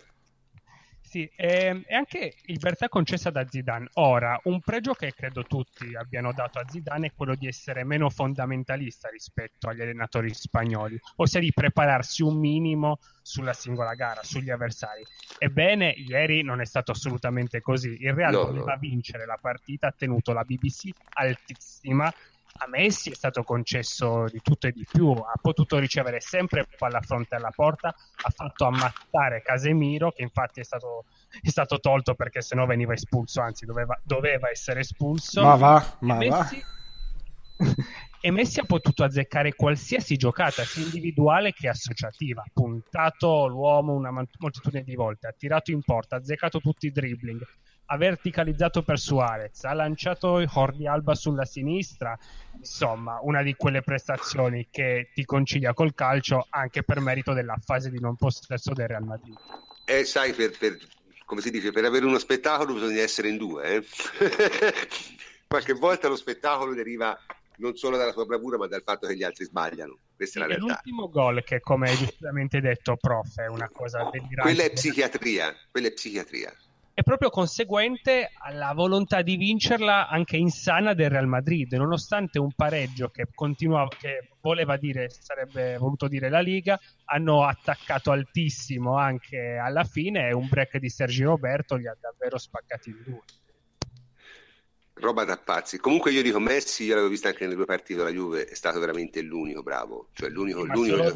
Sì, 1.11 1.29
e, 1.35 1.65
ehm, 1.65 1.83
e, 1.87 1.93
anche 1.93 2.35
libertà 2.45 2.87
concessa 2.87 3.29
da 3.31 3.45
Zidane. 3.45 3.89
Ora, 3.95 4.39
un 4.45 4.61
pregio 4.61 4.93
che 4.93 5.11
credo 5.13 5.43
tutti 5.43 5.93
abbiano 5.93 6.31
dato 6.31 6.59
a 6.59 6.65
Zidane 6.65 7.07
è 7.07 7.11
quello 7.13 7.35
di 7.35 7.47
essere 7.47 7.83
meno 7.83 8.09
fondamentalista 8.09 9.09
rispetto 9.09 9.67
agli 9.67 9.81
allenatori 9.81 10.33
spagnoli, 10.33 10.97
ossia 11.17 11.41
di 11.41 11.51
prepararsi 11.53 12.23
un 12.23 12.39
minimo 12.39 12.99
sulla 13.21 13.51
singola 13.51 13.93
gara, 13.93 14.23
sugli 14.23 14.51
avversari. 14.51 15.03
Ebbene, 15.37 15.89
ieri 15.89 16.43
non 16.43 16.61
è 16.61 16.65
stato 16.65 16.93
assolutamente 16.93 17.59
così. 17.59 17.89
Il 17.99 18.13
Real 18.13 18.31
no, 18.31 18.45
voleva 18.45 18.75
no. 18.75 18.79
vincere 18.79 19.25
la 19.25 19.37
partita, 19.41 19.87
ha 19.87 19.93
tenuto 19.95 20.31
la 20.31 20.45
BBC 20.45 20.91
altissima 21.15 22.09
a 22.57 22.67
Messi 22.67 23.09
è 23.09 23.15
stato 23.15 23.43
concesso 23.43 24.25
di 24.25 24.39
tutto 24.41 24.67
e 24.67 24.71
di 24.71 24.85
più, 24.89 25.11
ha 25.11 25.33
potuto 25.41 25.77
ricevere 25.79 26.19
sempre 26.19 26.67
palla 26.77 27.01
fronte 27.01 27.35
alla 27.35 27.51
porta, 27.51 27.87
ha 27.89 28.29
fatto 28.29 28.65
ammazzare 28.65 29.41
Casemiro, 29.41 30.11
che 30.11 30.21
infatti 30.21 30.59
è 30.59 30.63
stato, 30.63 31.05
è 31.41 31.49
stato 31.49 31.79
tolto 31.79 32.13
perché 32.13 32.41
sennò 32.41 32.65
veniva 32.65 32.93
espulso, 32.93 33.41
anzi 33.41 33.65
doveva, 33.65 33.99
doveva 34.03 34.49
essere 34.49 34.81
espulso. 34.81 35.41
Ma 35.41 35.55
va, 35.55 35.97
ma 35.99 36.19
e 36.19 36.27
va. 36.27 36.37
Messi, 36.39 36.63
e 38.23 38.31
Messi 38.31 38.59
ha 38.59 38.65
potuto 38.65 39.03
azzeccare 39.03 39.55
qualsiasi 39.55 40.15
giocata, 40.17 40.63
sia 40.63 40.83
individuale 40.83 41.53
che 41.53 41.67
associativa. 41.67 42.41
Ha 42.41 42.51
puntato 42.53 43.47
l'uomo 43.47 43.93
una 43.93 44.11
moltitudine 44.11 44.83
di 44.83 44.95
volte, 44.95 45.27
ha 45.27 45.33
tirato 45.35 45.71
in 45.71 45.81
porta, 45.81 46.15
ha 46.15 46.19
azzeccato 46.19 46.59
tutti 46.59 46.85
i 46.87 46.91
dribbling, 46.91 47.41
ha 47.91 47.97
verticalizzato 47.97 48.83
per 48.83 48.97
Suarez, 48.97 49.65
ha 49.65 49.73
lanciato 49.73 50.39
Jordi 50.41 50.87
Alba 50.87 51.13
sulla 51.13 51.43
sinistra, 51.43 52.17
insomma 52.57 53.19
una 53.21 53.43
di 53.43 53.53
quelle 53.55 53.81
prestazioni 53.81 54.69
che 54.71 55.09
ti 55.13 55.25
concilia 55.25 55.73
col 55.73 55.93
calcio 55.93 56.47
anche 56.49 56.83
per 56.83 57.01
merito 57.01 57.33
della 57.33 57.57
fase 57.61 57.89
di 57.91 57.99
non 57.99 58.15
possesso 58.15 58.71
del 58.71 58.87
Real 58.87 59.03
Madrid. 59.03 59.35
Eh, 59.83 60.05
sai, 60.05 60.31
per, 60.31 60.57
per, 60.57 60.77
come 61.25 61.41
si 61.41 61.51
dice, 61.51 61.71
per 61.71 61.83
avere 61.83 62.05
uno 62.05 62.17
spettacolo 62.17 62.73
bisogna 62.73 63.01
essere 63.01 63.27
in 63.27 63.35
due. 63.35 63.75
Eh? 63.75 63.83
Qualche 65.45 65.73
volta 65.73 66.07
lo 66.07 66.15
spettacolo 66.15 66.73
deriva 66.73 67.17
non 67.57 67.75
solo 67.75 67.97
dalla 67.97 68.13
sua 68.13 68.25
bravura, 68.25 68.57
ma 68.57 68.67
dal 68.67 68.83
fatto 68.83 69.05
che 69.05 69.17
gli 69.17 69.23
altri 69.23 69.43
sbagliano. 69.43 69.97
Questa 70.15 70.39
sì, 70.39 70.45
è 70.45 70.47
la 70.47 70.55
realtà. 70.55 70.65
L'ultimo 70.75 71.09
gol, 71.09 71.43
che 71.43 71.59
come 71.59 71.93
giustamente 71.93 72.61
detto, 72.61 72.95
prof, 72.95 73.37
è 73.37 73.47
una 73.47 73.69
cosa 73.69 74.09
delirante. 74.09 74.41
Quella 74.41 74.63
è 74.63 74.71
psichiatria, 74.71 75.53
quella 75.69 75.87
è 75.87 75.91
psichiatria 75.91 76.55
è 76.93 77.03
proprio 77.03 77.29
conseguente 77.29 78.31
alla 78.37 78.73
volontà 78.73 79.21
di 79.21 79.37
vincerla 79.37 80.07
anche 80.07 80.37
insana 80.37 80.93
del 80.93 81.09
Real 81.09 81.27
Madrid, 81.27 81.71
nonostante 81.73 82.39
un 82.39 82.51
pareggio 82.53 83.07
che 83.07 83.27
continuava, 83.33 83.87
che 83.87 84.29
voleva 84.41 84.77
dire, 84.77 85.09
sarebbe 85.09 85.77
voluto 85.77 86.07
dire 86.07 86.29
la 86.29 86.41
Liga, 86.41 86.79
hanno 87.05 87.45
attaccato 87.45 88.11
altissimo 88.11 88.97
anche 88.97 89.57
alla 89.57 89.83
fine 89.83 90.27
e 90.27 90.33
un 90.33 90.47
break 90.47 90.77
di 90.77 90.89
Sergio 90.89 91.25
Roberto 91.25 91.75
li 91.75 91.87
ha 91.87 91.95
davvero 91.99 92.37
spaccati 92.37 92.89
in 92.89 93.01
due. 93.03 93.21
Roba 94.93 95.23
da 95.23 95.37
pazzi. 95.37 95.79
Comunque 95.79 96.11
io 96.11 96.21
dico 96.21 96.39
Messi, 96.39 96.83
io 96.83 96.91
l'avevo 96.91 97.09
visto 97.09 97.27
anche 97.27 97.43
nelle 97.43 97.55
due 97.55 97.65
partite 97.65 97.99
della 97.99 98.11
Juve, 98.11 98.45
è 98.45 98.53
stato 98.53 98.79
veramente 98.79 99.21
l'unico 99.21 99.63
bravo, 99.63 100.09
cioè 100.13 100.29
l'unico, 100.29 100.63
l'unico 100.65 101.11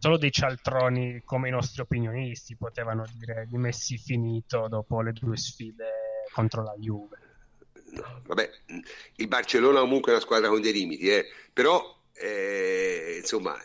solo, 0.00 0.16
dei 0.16 0.32
cialtroni 0.32 1.22
come 1.24 1.48
i 1.48 1.52
nostri 1.52 1.82
opinionisti 1.82 2.56
potevano 2.56 3.04
dire 3.18 3.46
di 3.48 3.58
Messi 3.58 3.98
finito 3.98 4.66
dopo 4.68 5.02
le 5.02 5.12
due 5.12 5.36
sfide 5.36 5.84
contro 6.32 6.62
la 6.62 6.74
Juve. 6.78 7.18
No, 7.92 8.22
vabbè, 8.24 8.50
il 9.16 9.28
Barcellona 9.28 9.80
comunque 9.80 10.12
è 10.12 10.14
una 10.14 10.24
squadra 10.24 10.48
con 10.48 10.60
dei 10.60 10.72
limiti, 10.72 11.08
eh. 11.08 11.26
però 11.52 11.82
eh, 12.14 13.16
insomma 13.20 13.56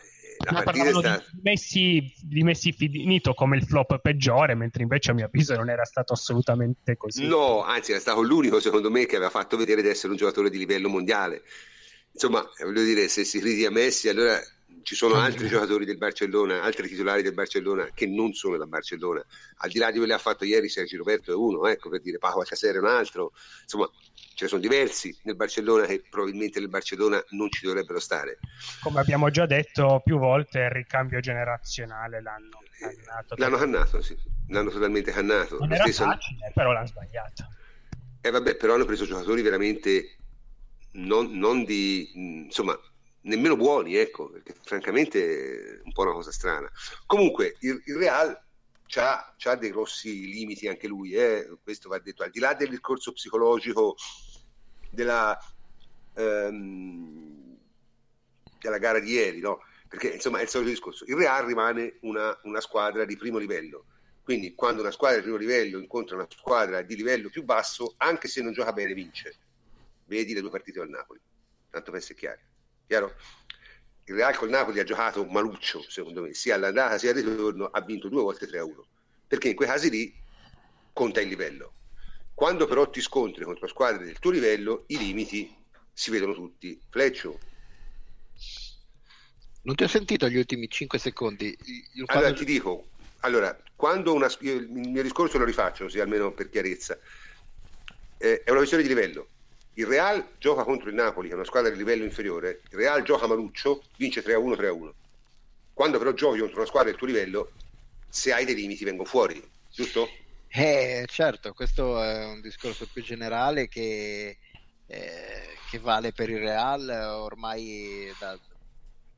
la 0.44 0.52
Ma 0.52 0.62
partita 0.62 0.92
sta... 0.92 1.24
di, 1.32 1.40
Messi, 1.42 2.14
di 2.22 2.42
Messi 2.42 2.72
finito 2.72 3.32
come 3.32 3.56
il 3.56 3.64
flop 3.64 3.98
peggiore, 4.00 4.54
mentre 4.54 4.82
invece 4.82 5.12
a 5.12 5.14
mio 5.14 5.26
avviso 5.26 5.54
non 5.54 5.70
era 5.70 5.84
stato 5.84 6.12
assolutamente 6.12 6.96
così. 6.96 7.26
No, 7.26 7.62
anzi 7.62 7.92
era 7.92 8.00
stato 8.00 8.20
l'unico 8.20 8.60
secondo 8.60 8.90
me 8.90 9.06
che 9.06 9.16
aveva 9.16 9.30
fatto 9.30 9.56
vedere 9.56 9.80
di 9.80 9.88
essere 9.88 10.12
un 10.12 10.18
giocatore 10.18 10.50
di 10.50 10.58
livello 10.58 10.88
mondiale. 10.88 11.42
Insomma, 12.12 12.44
voglio 12.62 12.82
dire, 12.82 13.08
se 13.08 13.24
si 13.24 13.38
critica 13.40 13.70
Messi 13.70 14.08
allora 14.08 14.38
ci 14.86 14.94
sono 14.94 15.16
altri 15.16 15.48
giocatori 15.48 15.84
del 15.84 15.96
Barcellona, 15.96 16.62
altri 16.62 16.86
titolari 16.86 17.20
del 17.20 17.34
Barcellona 17.34 17.88
che 17.92 18.06
non 18.06 18.34
sono 18.34 18.56
da 18.56 18.66
Barcellona. 18.66 19.20
Al 19.56 19.70
di 19.70 19.80
là 19.80 19.90
di 19.90 19.98
quello 19.98 20.12
che 20.14 20.18
ha 20.20 20.22
fatto 20.22 20.44
ieri 20.44 20.68
Sergio 20.68 20.98
Roberto 20.98 21.32
è 21.32 21.34
uno, 21.34 21.66
ecco 21.66 21.88
per 21.88 22.00
dire 22.00 22.18
Paco 22.18 22.38
Alcacer 22.38 22.76
è 22.76 22.78
un 22.78 22.86
altro. 22.86 23.32
Insomma, 23.62 23.90
ce 24.14 24.44
ne 24.44 24.48
sono 24.48 24.60
diversi 24.60 25.12
nel 25.24 25.34
Barcellona 25.34 25.86
che 25.86 26.04
probabilmente 26.08 26.60
nel 26.60 26.68
Barcellona 26.68 27.20
non 27.30 27.50
ci 27.50 27.66
dovrebbero 27.66 27.98
stare. 27.98 28.38
Come 28.80 29.00
abbiamo 29.00 29.28
già 29.28 29.44
detto 29.44 30.02
più 30.04 30.18
volte, 30.18 30.60
il 30.60 30.70
ricambio 30.70 31.18
generazionale 31.18 32.22
l'hanno 32.22 32.62
cannato. 32.78 33.34
L'hanno 33.38 33.56
cannato, 33.56 34.00
sì. 34.00 34.16
L'hanno 34.50 34.70
totalmente 34.70 35.10
cannato. 35.10 35.58
Non 35.58 35.72
era 35.72 35.82
stesso... 35.82 36.04
facile, 36.04 36.52
però 36.54 36.70
l'hanno 36.70 36.86
sbagliato. 36.86 37.44
Eh 38.20 38.30
vabbè, 38.30 38.54
però 38.54 38.74
hanno 38.74 38.84
preso 38.84 39.04
giocatori 39.04 39.42
veramente 39.42 40.16
non, 40.92 41.36
non 41.36 41.64
di... 41.64 42.44
insomma 42.44 42.78
nemmeno 43.26 43.56
buoni, 43.56 43.96
ecco, 43.96 44.30
perché 44.30 44.54
francamente 44.62 45.78
è 45.78 45.80
un 45.84 45.92
po' 45.92 46.02
una 46.02 46.12
cosa 46.12 46.32
strana. 46.32 46.70
Comunque 47.06 47.56
il, 47.60 47.80
il 47.84 47.96
Real 47.96 48.40
ha 48.98 49.56
dei 49.56 49.70
grossi 49.70 50.26
limiti 50.26 50.68
anche 50.68 50.86
lui, 50.86 51.12
eh? 51.12 51.58
questo 51.62 51.88
va 51.88 51.98
detto, 51.98 52.22
al 52.22 52.30
di 52.30 52.38
là 52.38 52.54
del 52.54 52.70
discorso 52.70 53.12
psicologico 53.12 53.96
della, 54.90 55.36
ehm, 56.14 57.58
della 58.60 58.78
gara 58.78 59.00
di 59.00 59.12
ieri, 59.12 59.40
no? 59.40 59.60
perché 59.88 60.14
insomma 60.14 60.38
è 60.38 60.42
il 60.42 60.48
solito 60.48 60.70
discorso, 60.70 61.04
il 61.06 61.16
Real 61.16 61.44
rimane 61.44 61.98
una, 62.02 62.36
una 62.44 62.60
squadra 62.60 63.04
di 63.04 63.16
primo 63.16 63.38
livello, 63.38 63.86
quindi 64.22 64.54
quando 64.54 64.82
una 64.82 64.90
squadra 64.92 65.16
di 65.16 65.22
primo 65.22 65.38
livello 65.38 65.78
incontra 65.78 66.16
una 66.16 66.26
squadra 66.28 66.82
di 66.82 66.96
livello 66.96 67.28
più 67.28 67.42
basso, 67.42 67.94
anche 67.98 68.28
se 68.28 68.40
non 68.40 68.52
gioca 68.52 68.72
bene 68.72 68.94
vince. 68.94 69.36
Vedi 70.06 70.32
le 70.34 70.40
due 70.40 70.50
partite 70.50 70.80
al 70.80 70.88
Napoli, 70.88 71.20
tanto 71.70 71.90
per 71.90 72.00
essere 72.00 72.18
chiari. 72.18 72.40
Chiaro? 72.86 73.14
Il 74.04 74.14
Real 74.14 74.36
col 74.36 74.50
Napoli 74.50 74.78
ha 74.78 74.84
giocato 74.84 75.24
maluccio, 75.24 75.84
secondo 75.88 76.22
me, 76.22 76.32
sia 76.32 76.54
all'andata 76.54 76.96
sia 76.96 77.10
al 77.10 77.16
ritorno, 77.16 77.66
ha 77.66 77.80
vinto 77.80 78.08
due 78.08 78.22
volte 78.22 78.46
3 78.46 78.58
a 78.58 78.64
1. 78.64 78.86
Perché 79.26 79.48
in 79.48 79.56
quei 79.56 79.68
casi 79.68 79.90
lì 79.90 80.14
conta 80.92 81.20
il 81.20 81.28
livello. 81.28 81.72
Quando 82.32 82.66
però 82.66 82.88
ti 82.88 83.00
scontri 83.00 83.44
contro 83.44 83.66
squadre 83.66 84.04
del 84.04 84.20
tuo 84.20 84.30
livello, 84.30 84.84
i 84.88 84.98
limiti 84.98 85.52
si 85.92 86.10
vedono 86.12 86.34
tutti. 86.34 86.80
Fleccio. 86.88 87.40
Non 89.62 89.74
ti 89.74 89.82
ho 89.82 89.88
sentito 89.88 90.28
gli 90.28 90.36
ultimi 90.36 90.68
5 90.68 90.98
secondi. 91.00 91.46
Io 91.94 92.04
allora 92.06 92.26
quando... 92.26 92.38
ti 92.38 92.44
dico, 92.44 92.88
allora, 93.20 93.60
quando 93.74 94.12
una, 94.12 94.32
il 94.40 94.68
mio 94.68 95.02
discorso 95.02 95.38
lo 95.38 95.44
rifaccio, 95.44 95.84
così 95.84 95.98
almeno 95.98 96.32
per 96.32 96.48
chiarezza. 96.48 96.96
Eh, 98.18 98.42
è 98.44 98.50
una 98.50 98.58
questione 98.58 98.84
di 98.84 98.88
livello 98.88 99.30
il 99.78 99.86
Real 99.86 100.26
gioca 100.38 100.64
contro 100.64 100.88
il 100.88 100.94
Napoli, 100.94 101.28
che 101.28 101.34
è 101.34 101.36
una 101.36 101.44
squadra 101.44 101.70
di 101.70 101.76
livello 101.76 102.04
inferiore, 102.04 102.62
il 102.70 102.78
Real 102.78 103.02
gioca 103.02 103.26
Maluccio, 103.26 103.82
vince 103.96 104.22
3-1, 104.22 104.56
3-1. 104.56 104.90
Quando 105.74 105.98
però 105.98 106.12
giochi 106.12 106.38
contro 106.38 106.58
una 106.58 106.66
squadra 106.66 106.88
del 106.88 106.98
tuo 106.98 107.06
livello, 107.06 107.52
se 108.08 108.32
hai 108.32 108.46
dei 108.46 108.54
limiti 108.54 108.84
vengono 108.84 109.08
fuori, 109.08 109.42
giusto? 109.70 110.08
Eh, 110.48 111.04
certo, 111.06 111.52
questo 111.52 112.02
è 112.02 112.24
un 112.24 112.40
discorso 112.40 112.88
più 112.90 113.02
generale 113.02 113.68
che, 113.68 114.38
eh, 114.86 115.58
che 115.68 115.78
vale 115.78 116.12
per 116.12 116.30
il 116.30 116.38
Real 116.38 116.88
ormai 116.88 118.10
da, 118.18 118.38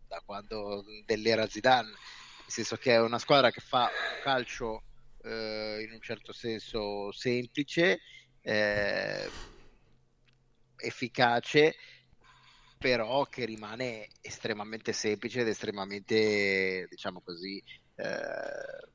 da, 0.08 0.20
quando 0.24 0.84
dell'era 1.06 1.46
Zidane, 1.46 1.90
nel 1.90 1.96
senso 2.46 2.76
che 2.76 2.94
è 2.94 3.00
una 3.00 3.20
squadra 3.20 3.52
che 3.52 3.60
fa 3.60 3.82
un 3.82 4.22
calcio 4.24 4.82
eh, 5.22 5.84
in 5.86 5.92
un 5.92 6.00
certo 6.00 6.32
senso 6.32 7.12
semplice, 7.12 8.00
eh, 8.42 9.30
efficace, 10.78 11.74
però 12.78 13.24
che 13.24 13.44
rimane 13.44 14.08
estremamente 14.20 14.92
semplice 14.92 15.40
ed 15.40 15.48
estremamente, 15.48 16.86
diciamo 16.88 17.20
così, 17.20 17.62
eh, 17.96 18.88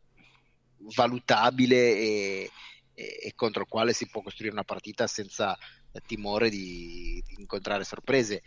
valutabile 0.96 1.76
e, 1.76 2.52
e, 2.94 3.20
e, 3.24 3.34
contro 3.36 3.62
il 3.62 3.68
quale 3.68 3.94
si 3.94 4.08
può 4.08 4.22
costruire 4.22 4.54
una 4.54 4.64
partita 4.64 5.08
senza 5.08 5.58
timore 6.06 6.50
di, 6.50 7.22
di 7.26 7.36
incontrare 7.38 7.84
sorprese 7.84 8.42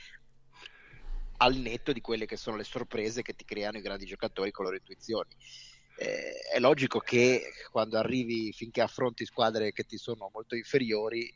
al 1.39 1.55
netto 1.57 1.93
di 1.93 2.01
quelle 2.01 2.27
che 2.27 2.37
sono 2.37 2.57
le 2.57 2.65
sorprese 2.65 3.23
che 3.23 3.35
ti 3.35 3.45
creano 3.45 3.79
i 3.79 3.83
grandi 3.83 4.07
giocatori 4.07 4.51
con 4.51 4.65
le 4.65 4.71
loro 4.71 4.83
intuizioni. 4.83 5.29
Eh, 5.99 6.55
è 6.55 6.59
logico 6.59 6.99
che 6.99 7.43
quando 7.71 7.99
arrivi 7.99 8.53
finché 8.53 8.81
affronti 8.81 9.25
squadre 9.25 9.73
che 9.73 9.85
ti 9.85 9.97
sono 9.97 10.31
molto 10.33 10.55
inferiori 10.55 11.33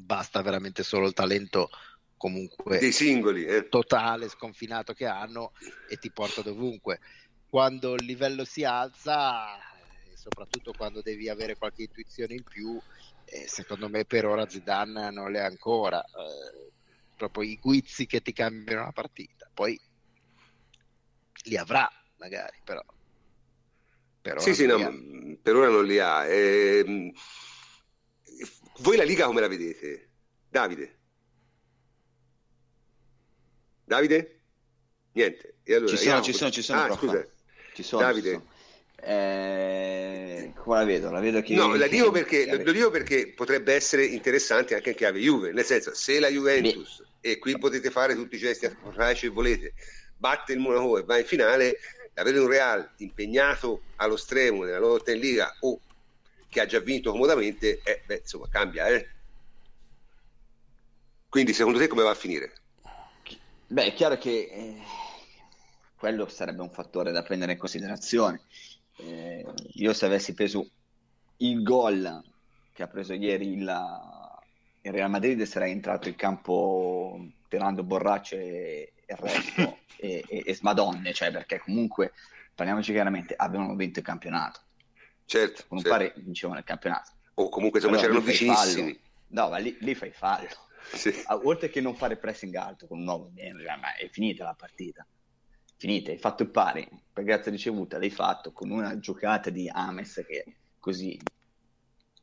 basta 0.00 0.42
veramente 0.42 0.82
solo 0.82 1.06
il 1.06 1.12
talento 1.12 1.70
comunque 2.16 2.78
dei 2.78 2.92
singoli 2.92 3.46
eh. 3.46 3.68
totale, 3.68 4.28
sconfinato 4.28 4.92
che 4.92 5.06
hanno 5.06 5.52
e 5.88 5.96
ti 5.96 6.10
porta 6.10 6.42
dovunque. 6.42 7.00
Quando 7.48 7.94
il 7.94 8.04
livello 8.04 8.44
si 8.44 8.62
alza, 8.62 9.56
e 9.56 10.16
soprattutto 10.16 10.72
quando 10.72 11.00
devi 11.00 11.28
avere 11.28 11.56
qualche 11.56 11.82
intuizione 11.82 12.34
in 12.34 12.42
più, 12.42 12.78
eh, 13.24 13.48
secondo 13.48 13.88
me 13.88 14.04
per 14.04 14.26
ora 14.26 14.48
Zidane 14.48 15.10
non 15.10 15.32
le 15.32 15.40
ha 15.40 15.46
ancora. 15.46 16.02
Eh, 16.02 16.72
proprio 17.16 17.44
i 17.44 17.58
guizzi 17.58 18.06
che 18.06 18.20
ti 18.20 18.32
cambiano 18.32 18.84
la 18.84 18.92
partita. 18.92 19.50
Poi 19.52 19.78
li 21.44 21.56
avrà 21.56 21.90
magari, 22.16 22.58
però. 22.64 22.82
Per 24.20 24.32
ora 24.32 24.40
sì, 24.40 24.54
sì, 24.54 24.66
no, 24.66 24.76
per 25.42 25.56
ora 25.56 25.68
non 25.68 25.84
li 25.84 25.98
ha. 25.98 26.26
Eh, 26.26 27.12
voi 28.80 28.96
la 28.96 29.04
Liga 29.04 29.26
come 29.26 29.40
la 29.40 29.48
vedete? 29.48 30.08
Davide? 30.48 30.98
Davide? 33.84 34.40
Niente. 35.12 35.56
E 35.62 35.74
allora, 35.74 35.96
ci, 35.96 35.96
sono, 35.96 36.22
ci 36.22 36.32
sono, 36.32 36.50
ci 36.50 36.62
sono, 36.62 36.82
ah, 36.82 36.96
scusa. 36.96 37.26
Ci 37.74 37.82
sono, 37.82 38.02
Davide? 38.02 38.30
Ci 38.30 38.34
sono. 38.34 38.48
Eh, 39.02 40.52
come 40.56 40.78
la 40.78 40.84
vedo? 40.84 41.10
La 41.10 41.20
vedo 41.20 41.40
che... 41.40 41.54
No, 41.54 41.74
la 41.74 41.86
dico 41.86 42.10
perché, 42.10 42.62
lo 42.62 42.72
dico 42.72 42.90
perché 42.90 43.32
potrebbe 43.34 43.74
essere 43.74 44.04
interessante 44.04 44.74
anche 44.74 44.90
in 44.90 44.96
chiave 44.96 45.20
Juve, 45.20 45.52
nel 45.52 45.64
senso, 45.64 45.94
se 45.94 46.20
la 46.20 46.28
Juventus, 46.28 47.02
Beh. 47.20 47.30
e 47.30 47.38
qui 47.38 47.58
potete 47.58 47.90
fare 47.90 48.14
tutti 48.14 48.36
i 48.36 48.38
gesti 48.38 48.68
che 48.68 49.28
volete, 49.28 49.72
batte 50.16 50.52
il 50.52 50.58
Monaco 50.58 50.98
e 50.98 51.04
va 51.04 51.18
in 51.18 51.24
finale, 51.24 51.78
avere 52.14 52.38
un 52.38 52.48
Real 52.48 52.90
impegnato 52.98 53.82
allo 53.96 54.16
stremo 54.16 54.64
nella 54.64 54.78
lotta 54.78 55.12
in 55.12 55.20
Liga 55.20 55.56
o 55.60 55.80
che 56.50 56.60
ha 56.60 56.66
già 56.66 56.80
vinto 56.80 57.12
comodamente, 57.12 57.80
eh, 57.82 58.02
beh, 58.04 58.18
insomma, 58.18 58.48
cambia. 58.48 58.88
Eh? 58.88 59.08
Quindi, 61.28 61.54
secondo 61.54 61.78
te, 61.78 61.86
come 61.86 62.02
va 62.02 62.10
a 62.10 62.14
finire? 62.14 62.52
Beh, 63.68 63.84
è 63.84 63.94
chiaro 63.94 64.18
che 64.18 64.50
eh, 64.50 64.76
quello 65.96 66.28
sarebbe 66.28 66.60
un 66.60 66.70
fattore 66.70 67.12
da 67.12 67.22
prendere 67.22 67.52
in 67.52 67.58
considerazione. 67.58 68.42
Eh, 68.96 69.46
io, 69.74 69.92
se 69.94 70.06
avessi 70.06 70.34
preso 70.34 70.68
il 71.38 71.62
gol 71.62 72.22
che 72.72 72.82
ha 72.82 72.88
preso 72.88 73.14
ieri 73.14 73.52
il, 73.52 73.60
il 74.82 74.92
Real 74.92 75.08
Madrid, 75.08 75.40
sarei 75.42 75.70
entrato 75.70 76.08
in 76.08 76.16
campo 76.16 77.26
tirando 77.48 77.84
borracce 77.84 78.36
e 78.36 78.92
il 79.06 79.16
resto 79.16 79.78
e, 79.98 80.24
e, 80.26 80.42
e 80.44 80.54
smadonne, 80.54 81.12
cioè 81.12 81.30
perché 81.30 81.60
comunque 81.60 82.12
parliamoci 82.56 82.90
chiaramente, 82.90 83.34
abbiamo 83.36 83.74
vinto 83.76 84.00
il 84.00 84.04
campionato 84.04 84.62
certo, 85.30 85.64
non 85.68 85.80
certo. 85.80 85.96
pare 85.96 86.12
vincevano 86.16 86.58
il 86.58 86.64
campionato. 86.64 87.12
O 87.34 87.48
comunque 87.48 87.78
insomma 87.78 87.98
allora, 87.98 88.12
c'erano 88.12 88.26
vicinissimi. 88.26 89.00
No 89.28 89.48
ma 89.48 89.58
lì, 89.58 89.76
lì 89.80 89.94
fai 89.94 90.10
fallo. 90.10 90.48
Sì. 90.92 91.12
oltre 91.44 91.68
che 91.68 91.80
non 91.80 91.94
fare 91.94 92.16
pressing 92.16 92.54
alto 92.56 92.88
con 92.88 92.98
un 92.98 93.04
nuovo 93.04 93.30
è 93.34 94.08
finita 94.10 94.44
la 94.44 94.54
partita. 94.54 95.06
Finita, 95.76 96.10
hai 96.10 96.18
fatto 96.18 96.42
il 96.42 96.50
pari 96.50 96.86
per 97.12 97.24
grazia 97.24 97.50
ricevuta, 97.50 97.98
l'hai 97.98 98.10
fatto 98.10 98.52
con 98.52 98.70
una 98.70 98.98
giocata 98.98 99.50
di 99.50 99.68
Ames 99.72 100.24
che 100.26 100.56
così 100.78 101.18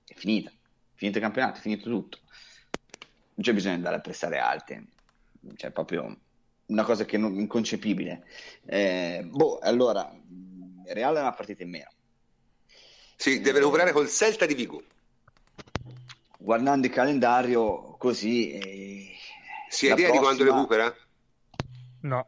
è 0.05 0.13
finita, 0.13 0.51
finito 0.93 1.17
il 1.17 1.23
campionato, 1.23 1.59
è 1.59 1.61
finito 1.61 1.89
tutto. 1.89 2.19
Non 3.35 3.45
c'è 3.45 3.53
bisogno 3.53 3.73
di 3.73 3.79
andare 3.79 3.95
a 3.95 4.01
pressare 4.01 4.37
alte. 4.39 4.85
Cioè 5.55 5.71
proprio 5.71 6.17
una 6.65 6.83
cosa 6.83 7.05
che 7.05 7.17
non 7.17 7.39
inconcepibile. 7.39 8.25
Eh, 8.65 9.25
boh, 9.25 9.59
allora 9.59 10.11
Real 10.85 11.15
è 11.15 11.21
una 11.21 11.33
partita 11.33 11.63
in 11.63 11.69
meno 11.69 11.89
sì, 13.17 13.41
deve 13.41 13.59
recuperare 13.59 13.91
col 13.91 14.07
Celta 14.07 14.45
di 14.45 14.53
Vigo 14.53 14.81
guardando 16.37 16.87
il 16.87 16.93
calendario 16.93 17.97
così 17.97 18.51
eh, 18.51 19.15
si 19.67 19.89
ha 19.89 19.93
idea 19.93 20.07
prossima... 20.07 20.31
di 20.31 20.37
quando 20.37 20.43
recupera? 20.43 20.95
no 22.01 22.27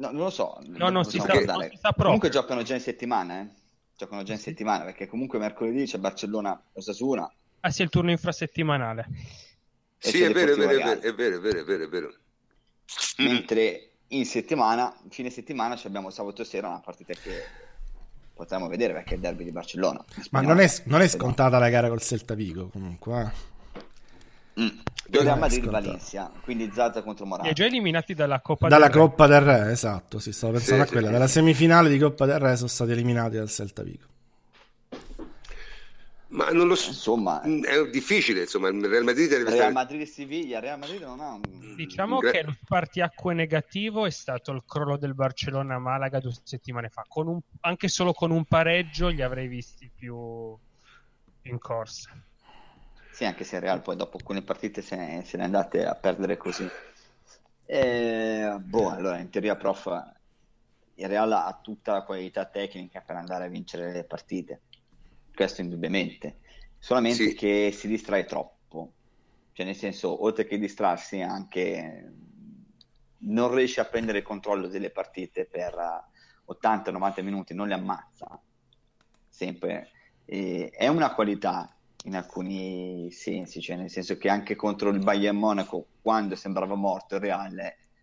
No, 0.00 0.10
non 0.12 0.22
lo 0.22 0.30
so. 0.30 0.58
No, 0.64 0.88
non, 0.88 1.04
si, 1.04 1.18
sa, 1.18 1.26
non 1.26 1.68
si 1.70 1.76
sa 1.76 1.92
Comunque 1.94 2.30
giocano 2.30 2.62
già 2.62 2.74
in 2.74 2.80
settimana, 2.80 3.42
eh? 3.42 3.48
Giocano 3.94 4.22
già 4.22 4.32
in 4.32 4.38
settimana, 4.38 4.84
perché 4.84 5.06
comunque 5.06 5.38
mercoledì 5.38 5.84
c'è 5.84 5.98
Barcellona-Osasuna. 5.98 7.30
Ah 7.60 7.70
sì, 7.70 7.82
il 7.82 7.90
turno 7.90 8.10
infrasettimanale. 8.10 9.06
Sì, 9.98 10.22
è 10.22 10.32
vero, 10.32 10.54
è 10.54 10.56
vero, 10.56 10.72
è 10.72 10.82
vero, 10.82 11.00
è 11.00 11.12
vero, 11.12 11.36
è 11.36 11.40
vero, 11.40 11.60
è 11.60 11.64
vero, 11.64 11.84
è 11.84 11.88
vero. 11.88 12.14
Mentre 13.18 13.90
in 14.08 14.24
settimana, 14.24 14.98
fine 15.10 15.28
settimana, 15.28 15.78
abbiamo 15.84 16.08
sabato 16.08 16.44
sera 16.44 16.68
una 16.68 16.80
partita 16.80 17.12
che 17.12 17.44
potremmo 18.40 18.68
vedere 18.68 18.94
perché 18.94 19.12
è 19.12 19.14
il 19.16 19.20
derby 19.20 19.44
di 19.44 19.52
Barcellona. 19.52 20.02
Ma 20.30 20.40
non 20.40 20.60
è, 20.60 20.72
non 20.84 21.02
è 21.02 21.08
scontata 21.08 21.58
la 21.58 21.68
gara 21.68 21.88
col 21.88 22.00
Celta 22.00 22.34
Vigo 22.34 22.68
comunque. 22.68 23.22
Eh? 23.22 24.62
Mm. 24.62 24.68
Real 25.10 25.38
Madrid-Valencia, 25.38 26.30
quindi 26.42 26.70
Zaza 26.72 27.02
contro 27.02 27.26
Morata. 27.26 27.48
Hai 27.48 27.54
già 27.54 27.66
eliminati 27.66 28.14
dalla 28.14 28.40
Coppa 28.40 28.68
dalla 28.68 28.86
del 28.88 28.96
Coppa 28.96 29.26
del 29.26 29.40
Re, 29.40 29.70
esatto, 29.72 30.18
sì, 30.18 30.32
stavo 30.32 30.54
pensando 30.54 30.84
sì, 30.84 30.88
a 30.88 30.92
quella. 30.92 31.06
Sì, 31.08 31.12
dalla 31.12 31.26
semifinale 31.26 31.88
di 31.88 31.98
Coppa 31.98 32.26
del 32.26 32.38
Re 32.38 32.56
sono 32.56 32.68
stati 32.68 32.92
eliminati 32.92 33.36
dal 33.36 33.48
Celta 33.48 33.82
Vigo. 33.82 34.06
Ma 36.30 36.50
non 36.50 36.68
lo 36.68 36.76
so, 36.76 36.90
insomma, 36.90 37.42
mm, 37.44 37.64
è 37.64 37.88
difficile, 37.88 38.42
insomma, 38.42 38.68
il 38.68 38.86
Real 38.86 39.02
Madrid 39.02 39.28
deve 39.28 39.44
Real 39.44 39.56
stare... 39.56 39.72
Madrid 39.72 40.00
e 40.02 40.06
Siviglia, 40.06 40.60
Real 40.60 40.78
Madrid 40.78 41.02
non 41.02 41.20
ha 41.20 41.32
un... 41.32 41.74
Diciamo 41.74 42.20
che 42.20 42.38
il 42.38 42.58
partiacque 42.64 43.34
negativo 43.34 44.06
è 44.06 44.10
stato 44.10 44.52
il 44.52 44.62
crollo 44.64 44.96
del 44.96 45.14
Barcellona 45.14 45.74
a 45.74 45.78
Malaga 45.78 46.20
due 46.20 46.32
settimane 46.42 46.88
fa, 46.88 47.04
con 47.08 47.26
un... 47.26 47.40
anche 47.62 47.88
solo 47.88 48.12
con 48.12 48.30
un 48.30 48.44
pareggio 48.44 49.08
li 49.08 49.22
avrei 49.22 49.48
visti 49.48 49.90
più 49.92 50.56
in 51.42 51.58
corsa. 51.58 52.10
Sì, 53.10 53.24
anche 53.24 53.42
se 53.42 53.56
il 53.56 53.62
Real 53.62 53.82
poi 53.82 53.96
dopo 53.96 54.16
alcune 54.16 54.42
partite 54.42 54.82
se 54.82 54.94
ne, 54.94 55.24
se 55.24 55.36
ne 55.36 55.42
è 55.42 55.46
andate 55.46 55.84
a 55.84 55.96
perdere 55.96 56.36
così. 56.36 56.68
E, 57.66 58.56
boh, 58.60 58.90
allora 58.90 59.18
in 59.18 59.30
teoria 59.30 59.56
prof 59.56 59.86
il 60.94 61.08
Real 61.08 61.32
ha 61.32 61.58
tutta 61.60 61.92
la 61.92 62.02
qualità 62.02 62.44
tecnica 62.44 63.00
per 63.00 63.16
andare 63.16 63.44
a 63.44 63.48
vincere 63.48 63.92
le 63.92 64.04
partite, 64.04 64.60
questo 65.34 65.60
indubbiamente, 65.60 66.38
solamente 66.78 67.28
sì. 67.28 67.34
che 67.34 67.70
si 67.72 67.88
distrae 67.88 68.24
troppo, 68.24 68.92
cioè 69.52 69.66
nel 69.66 69.76
senso, 69.76 70.24
oltre 70.24 70.46
che 70.46 70.58
distrarsi 70.58 71.20
anche 71.20 72.12
non 73.22 73.54
riesce 73.54 73.80
a 73.80 73.84
prendere 73.84 74.18
il 74.18 74.24
controllo 74.24 74.68
delle 74.68 74.90
partite 74.90 75.44
per 75.44 75.74
80-90 76.46 77.22
minuti, 77.22 77.54
non 77.54 77.68
le 77.68 77.74
ammazza 77.74 78.40
sempre. 79.28 79.90
E 80.24 80.70
è 80.70 80.86
una 80.86 81.14
qualità 81.14 81.74
in 82.04 82.16
alcuni 82.16 83.10
sensi, 83.10 83.60
cioè 83.60 83.76
nel 83.76 83.90
senso 83.90 84.16
che 84.16 84.28
anche 84.28 84.54
contro 84.54 84.90
il 84.90 85.00
Bayern 85.00 85.36
Monaco, 85.36 85.86
quando 86.00 86.36
sembrava 86.36 86.74
morto 86.74 87.16
il 87.16 87.22
Real, 87.22 87.58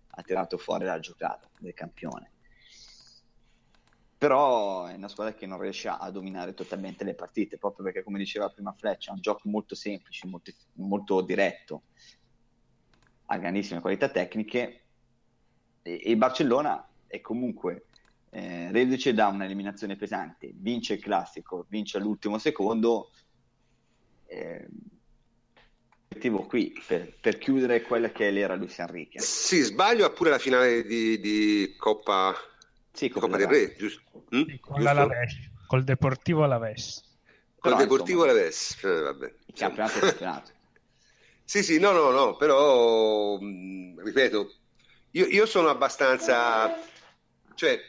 ha 0.10 0.22
tirato 0.22 0.58
fuori 0.58 0.86
la 0.86 1.00
giocata 1.00 1.50
del 1.60 1.74
campione. 1.74 2.32
Però 4.18 4.86
è 4.86 4.96
una 4.96 5.08
squadra 5.08 5.34
che 5.34 5.46
non 5.46 5.60
riesce 5.60 5.90
a 5.90 6.10
dominare 6.10 6.54
totalmente 6.54 7.04
le 7.04 7.14
partite, 7.14 7.58
proprio 7.58 7.86
perché, 7.86 8.04
come 8.04 8.18
diceva 8.18 8.50
prima 8.50 8.74
Fletch, 8.74 9.10
è 9.10 9.12
un 9.12 9.20
gioco 9.20 9.48
molto 9.50 9.76
semplice, 9.76 10.28
molto, 10.28 10.52
molto 10.74 11.22
diretto, 11.22 11.84
ha 13.26 13.38
grandissime 13.38 13.82
qualità 13.82 14.10
tecniche 14.10 14.82
e 15.82 16.02
il 16.06 16.18
Barcellona 16.18 16.88
è 17.06 17.22
comunque 17.22 17.86
eh, 18.30 18.72
reduce 18.72 19.14
da 19.14 19.28
un'eliminazione 19.28 19.96
pesante, 19.96 20.52
vince 20.54 20.94
il 20.94 21.02
classico, 21.02 21.66
vince 21.70 21.98
all'ultimo 21.98 22.38
secondo, 22.38 23.12
eh, 24.26 24.68
qui 26.48 26.74
per, 26.86 27.14
per, 27.20 27.38
chiudere 27.38 27.82
quella 27.84 28.12
che 28.12 28.28
è 28.28 28.32
l'era 28.32 28.56
Luis 28.56 28.78
Enrique. 28.80 29.22
Sì, 29.22 29.62
sbaglio 29.62 30.06
ha 30.06 30.12
pure 30.12 30.32
la 30.32 30.40
finale 30.40 30.84
di, 30.84 31.20
di 31.20 31.76
Coppa, 31.78 32.34
sì, 32.98 33.10
Coppa 33.10 33.38
del 33.38 33.46
Re, 33.46 33.76
giusto? 33.76 34.02
Mm? 34.36 34.42
Sì, 34.48 34.60
con 34.60 34.82
l'Alaves, 34.82 35.52
col 35.68 35.84
Deportivo 35.84 36.44
Alaves. 36.44 37.04
Col 37.60 37.74
però, 37.74 37.78
Deportivo 37.78 38.24
insomma, 38.24 38.40
Alaves, 38.40 38.84
eh, 38.84 39.02
vabbè. 39.02 39.34
Il 39.46 39.54
campionato 39.54 39.98
è 39.98 40.02
campionato. 40.02 40.52
sì, 41.46 41.62
sì, 41.62 41.78
no, 41.78 41.92
no, 41.92 42.10
no, 42.10 42.36
però, 42.38 43.38
mh, 43.38 43.46
mm, 43.46 44.00
ripeto, 44.00 44.56
io, 45.12 45.28
io 45.28 45.46
sono 45.46 45.70
abbastanza... 45.70 46.76
Cioè, 47.54 47.80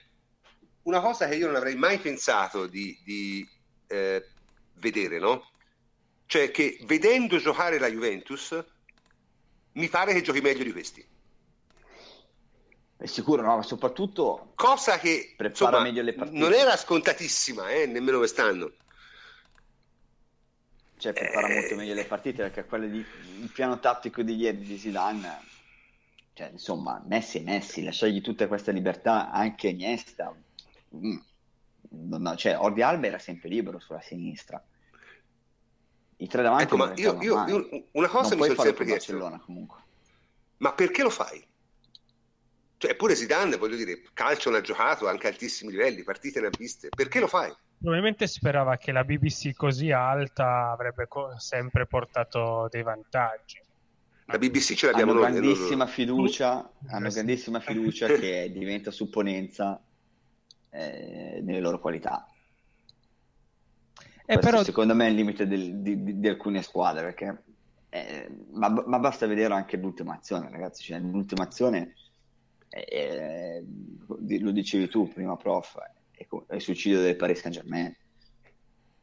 una 0.82 1.00
cosa 1.00 1.26
che 1.26 1.36
io 1.36 1.46
non 1.46 1.56
avrei 1.56 1.74
mai 1.74 1.98
pensato 2.00 2.66
di, 2.66 3.00
di 3.02 3.48
eh, 3.86 4.26
vedere, 4.74 5.18
no? 5.18 5.50
Cioè 6.26 6.50
che 6.50 6.78
vedendo 6.84 7.38
giocare 7.38 7.78
la 7.78 7.88
Juventus 7.88 8.62
mi 9.72 9.88
pare 9.88 10.12
che 10.12 10.20
giochi 10.20 10.42
meglio 10.42 10.64
di 10.64 10.72
questi. 10.72 11.06
È 12.98 13.06
sicuro, 13.06 13.42
no? 13.42 13.56
Ma 13.56 13.62
soprattutto 13.62 14.52
cosa 14.56 14.98
che 14.98 15.36
insomma, 15.38 15.80
meglio 15.80 16.02
le 16.02 16.14
partite. 16.14 16.36
non 16.36 16.52
era 16.52 16.76
scontatissima, 16.76 17.70
eh, 17.70 17.86
nemmeno 17.86 18.18
quest'anno. 18.18 18.72
Cioè, 20.96 21.12
prepara 21.12 21.46
eh... 21.46 21.54
molto 21.54 21.76
meglio 21.76 21.94
le 21.94 22.04
partite 22.04 22.42
perché 22.42 22.64
quelle 22.64 22.90
di 22.90 22.98
il 22.98 23.50
piano 23.54 23.78
tattico 23.78 24.22
di 24.22 24.34
ieri 24.34 24.58
di 24.58 24.76
Zidane, 24.76 25.38
cioè, 26.32 26.48
insomma, 26.50 27.00
Messi 27.06 27.38
e 27.38 27.42
Messi, 27.42 27.84
lasciargli 27.84 28.20
tutta 28.20 28.48
questa 28.48 28.72
libertà 28.72 29.30
anche 29.30 29.68
Iniesta. 29.68 30.34
Mm. 30.96 31.18
No, 31.90 32.36
cioè, 32.36 32.58
Ordi 32.58 32.82
Alba 32.82 33.06
era 33.06 33.18
sempre 33.18 33.48
libero 33.48 33.78
sulla 33.78 34.00
sinistra 34.00 34.62
i 36.20 36.26
tre 36.26 36.42
davanti 36.42 36.64
ecco, 36.64 36.76
ma 36.76 36.92
io, 36.94 37.16
io, 37.20 37.46
io, 37.46 37.86
una 37.92 38.08
cosa 38.08 38.34
non 38.34 38.38
mi 38.40 38.54
sono 38.54 38.62
sempre 38.62 38.84
chiesto 38.84 39.40
comunque. 39.44 39.78
ma 40.58 40.72
perché 40.72 41.02
lo 41.02 41.10
fai? 41.10 41.46
Cioè 42.78 42.94
pure 42.96 43.14
Zidane 43.14 43.56
voglio 43.56 43.76
dire 43.76 44.02
calcio 44.14 44.50
ne 44.50 44.58
ha 44.58 44.60
giocato 44.60 45.06
anche 45.08 45.26
a 45.26 45.30
altissimi 45.30 45.72
livelli 45.72 46.02
partite 46.02 46.40
ne 46.40 46.46
ha 46.46 46.50
viste. 46.56 46.88
Perché 46.88 47.20
lo 47.20 47.26
fai? 47.26 47.54
probabilmente 47.78 48.26
sperava 48.26 48.76
che 48.76 48.90
la 48.90 49.04
BBC 49.04 49.54
così 49.54 49.92
alta 49.92 50.70
avrebbe 50.72 51.06
co- 51.06 51.38
sempre 51.38 51.86
portato 51.86 52.68
dei 52.70 52.82
vantaggi. 52.82 53.60
La 54.26 54.36
BBC 54.36 54.74
ce 54.74 54.86
l'abbiamo 54.86 55.12
hanno 55.12 55.20
noi 55.20 55.30
grandissima 55.30 55.84
non... 55.84 55.92
fiducia 55.92 56.70
hanno 56.88 57.08
grandissima 57.08 57.60
fiducia 57.60 58.06
che 58.18 58.50
diventa 58.52 58.90
supponenza 58.90 59.80
eh, 60.70 61.40
nelle 61.42 61.60
loro 61.60 61.78
qualità. 61.78 62.26
Eh, 64.26 64.38
però... 64.38 64.62
secondo 64.62 64.94
me 64.94 65.06
è 65.06 65.08
il 65.08 65.14
limite 65.14 65.46
del, 65.46 65.76
di, 65.76 66.02
di, 66.02 66.20
di, 66.20 66.28
alcune 66.28 66.60
squadre, 66.60 67.00
perché, 67.02 67.42
eh, 67.88 68.28
ma, 68.52 68.68
ma, 68.68 68.98
basta 68.98 69.26
vedere 69.26 69.54
anche 69.54 69.78
l'ultima 69.78 70.16
azione, 70.16 70.50
ragazzi. 70.50 70.82
Cioè, 70.82 70.98
l'ultima 70.98 71.44
azione, 71.44 71.94
eh, 72.68 73.64
lo 74.40 74.50
dicevi 74.50 74.88
tu 74.88 75.08
prima, 75.12 75.36
prof, 75.36 75.78
è, 76.10 76.26
è 76.46 76.54
il 76.54 76.60
suicidio 76.60 77.00
del 77.00 77.16
Paris 77.16 77.40
Saint 77.40 77.56
Germain. 77.56 77.96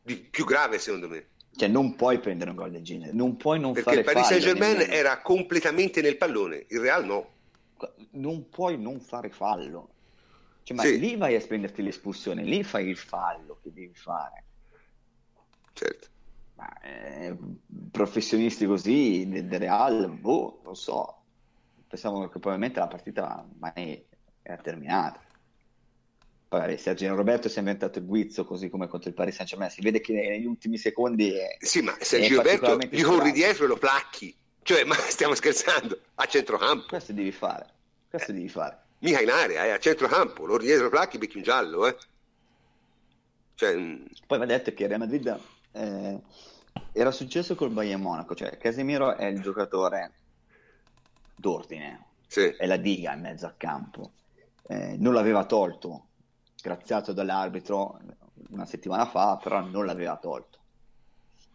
Di 0.02 0.18
più 0.18 0.46
grave, 0.46 0.80
secondo 0.80 1.08
me. 1.08 1.30
Cioè, 1.56 1.70
non 1.70 1.96
puoi 1.96 2.20
prendere 2.20 2.50
un 2.50 2.58
gol 2.58 2.72
del 2.72 2.84
genere, 2.84 3.14
non 3.14 3.38
puoi 3.38 3.60
non 3.60 3.74
Perché 3.74 3.90
fare 3.90 4.00
il 4.02 4.06
Paris 4.06 4.28
Saint 4.28 4.44
Germain 4.44 4.82
era 4.90 5.22
completamente 5.22 6.02
nel 6.02 6.18
pallone, 6.18 6.66
il 6.68 6.80
Real 6.80 7.06
no. 7.06 7.34
Non 8.12 8.50
puoi 8.50 8.78
non 8.78 9.00
fare 9.00 9.30
fallo. 9.30 9.90
Cioè, 10.64 10.76
ma 10.76 10.84
sì. 10.84 11.00
lì 11.00 11.16
vai 11.16 11.36
a 11.36 11.40
prenderti 11.40 11.82
l'espulsione, 11.82 12.44
lì 12.44 12.64
fai 12.64 12.88
il 12.88 12.98
fallo 12.98 13.60
che 13.62 13.72
devi 13.72 13.94
fare 13.94 14.46
certo. 15.76 16.08
Ma, 16.56 16.74
eh, 16.82 17.38
professionisti 17.92 18.66
così 18.66 19.28
del 19.28 19.46
de 19.46 19.58
Real, 19.58 20.10
boh, 20.10 20.62
non 20.64 20.76
so. 20.76 21.25
Pensavo 21.96 22.24
che 22.24 22.40
probabilmente 22.40 22.80
la 22.80 22.88
partita 22.88 23.48
mai 23.58 24.06
era 24.42 24.62
terminata. 24.62 25.18
Poi 26.50 26.78
Sergio 26.78 27.16
Roberto 27.16 27.48
si 27.48 27.56
è 27.56 27.60
inventato 27.60 28.00
il 28.00 28.06
guizzo 28.06 28.44
così 28.44 28.68
come 28.68 28.90
contro 28.90 29.08
il 29.08 29.16
Paris 29.16 29.36
Saint 29.36 29.50
Germain. 29.50 29.72
Si 29.72 29.82
vede 29.82 30.02
che 30.02 30.12
negli 30.12 30.46
ultimi 30.46 30.78
secondi. 30.78 31.32
È, 31.32 31.56
sì, 31.60 31.82
ma 31.82 31.96
Sergio 31.98 32.36
Roberto 32.36 32.78
gli 32.90 33.02
corri 33.02 33.32
dietro 33.32 33.64
e 33.64 33.68
lo 33.70 33.78
placchi. 33.78 34.36
Cioè, 34.62 34.84
ma 34.84 34.96
stiamo 35.08 35.36
scherzando? 35.36 35.98
A 36.16 36.26
centrocampo. 36.26 36.88
Questo 36.90 37.14
devi 37.14 37.32
fare. 37.32 37.66
Questo 38.10 38.32
eh. 38.32 38.34
devi 38.34 38.50
fare. 38.50 38.78
Mica 39.00 39.22
in 39.22 39.30
area, 39.30 39.64
eh, 39.64 39.70
a 39.70 39.80
centrocampo. 39.80 40.46
Lo 40.46 40.58
dietro 40.58 40.84
lo 40.84 40.90
placchi, 40.90 41.18
becchi 41.18 41.38
un 41.38 41.44
giallo, 41.44 41.88
eh. 41.88 41.96
Cioè... 43.54 43.74
Poi 44.28 44.38
va 44.38 44.46
detto 44.46 44.74
che 44.74 44.86
Real 44.86 45.00
Madrid 45.00 45.40
eh, 45.72 46.20
era 46.92 47.12
successo 47.12 47.56
col 47.56 47.70
Bayern 47.70 48.02
Monaco, 48.02 48.36
cioè 48.36 48.58
Casemiro 48.58 49.16
è 49.16 49.28
il 49.28 49.40
giocatore 49.40 50.12
d'ordine, 51.36 52.06
sì. 52.28 52.42
è 52.42 52.66
la 52.66 52.78
diga 52.78 53.14
in 53.14 53.22
mezzo 53.22 53.46
al 53.46 53.58
campo, 53.58 54.12
eh, 54.68 54.96
non 54.98 55.14
l'aveva 55.14 55.46
tolto, 55.46 56.08
graziato 56.62 57.14
dall'arbitro 57.14 58.00
una 58.50 58.66
settimana 58.66 59.06
fa, 59.06 59.38
però 59.42 59.62
non 59.62 59.86
l'aveva 59.86 60.18
tolto, 60.18 60.60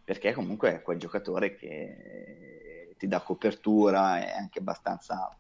perché 0.05 0.33
comunque 0.33 0.75
è 0.75 0.83
quel 0.83 0.99
giocatore 0.99 1.55
che 1.55 2.95
ti 2.97 3.09
dà 3.09 3.21
copertura, 3.21 4.25
è 4.25 4.31
anche 4.31 4.59
abbastanza, 4.59 5.37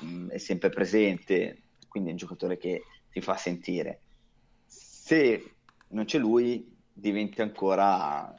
mh, 0.00 0.06
mm, 0.06 0.28
è 0.30 0.38
sempre 0.38 0.70
presente, 0.70 1.62
quindi 1.88 2.08
è 2.08 2.12
un 2.12 2.18
giocatore 2.18 2.56
che 2.56 2.84
ti 3.10 3.20
fa 3.20 3.36
sentire. 3.36 4.00
Se 4.66 5.54
non 5.88 6.06
c'è 6.06 6.18
lui, 6.18 6.74
diventi 6.90 7.42
ancora 7.42 8.34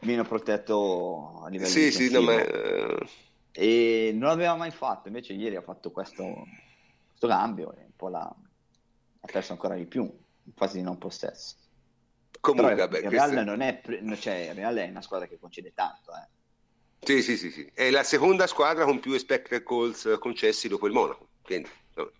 meno 0.00 0.24
protetto 0.24 1.42
a 1.44 1.48
livello 1.48 1.68
sì, 1.68 1.92
sì, 1.92 2.10
no, 2.10 2.22
ma... 2.22 2.40
Eh, 2.40 3.06
e 3.52 4.10
non 4.14 4.28
l'aveva 4.28 4.54
mai 4.54 4.70
fatto, 4.70 5.08
invece 5.08 5.32
ieri 5.32 5.56
ha 5.56 5.62
fatto 5.62 5.90
questo, 5.90 6.46
questo 7.08 7.26
cambio 7.26 7.72
e 7.72 7.84
un 7.84 7.96
po' 7.96 8.08
l'ha, 8.08 8.20
ha 8.22 9.26
perso 9.30 9.52
ancora 9.52 9.74
di 9.74 9.86
più, 9.86 10.10
quasi 10.54 10.78
di 10.78 10.82
non 10.82 10.98
possesso. 10.98 11.56
Comunque, 12.40 12.74
Però, 12.74 12.86
vabbè, 12.86 13.04
il, 13.04 13.10
Real 13.10 13.30
questo... 13.30 13.44
non 13.44 13.60
è, 13.60 13.82
cioè, 14.18 14.48
il 14.50 14.54
Real 14.54 14.74
è 14.76 14.88
una 14.88 15.02
squadra 15.02 15.26
che 15.26 15.38
concede 15.38 15.72
tanto. 15.74 16.12
Eh. 16.12 16.26
Sì, 17.02 17.22
sì, 17.22 17.36
sì, 17.36 17.50
sì, 17.50 17.70
è 17.74 17.90
la 17.90 18.02
seconda 18.02 18.46
squadra 18.46 18.84
con 18.84 19.00
più 19.00 19.12
expected 19.12 19.62
goals 19.62 20.16
concessi 20.18 20.68
dopo 20.68 20.86
il 20.86 20.92
Monaco. 20.92 21.28
Quindi, 21.42 21.68
no. 21.94 22.10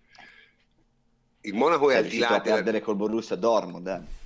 Il 1.41 1.53
Monaco 1.55 1.89
è, 1.89 1.95
è 1.95 1.97
al 1.97 2.05
di 2.05 2.19
là. 2.19 2.29
a 2.29 2.41
perdere 2.41 2.81
col 2.81 2.95
Borussia 2.95 3.35
Dortmund. 3.35 3.87
Eh. 3.87 4.19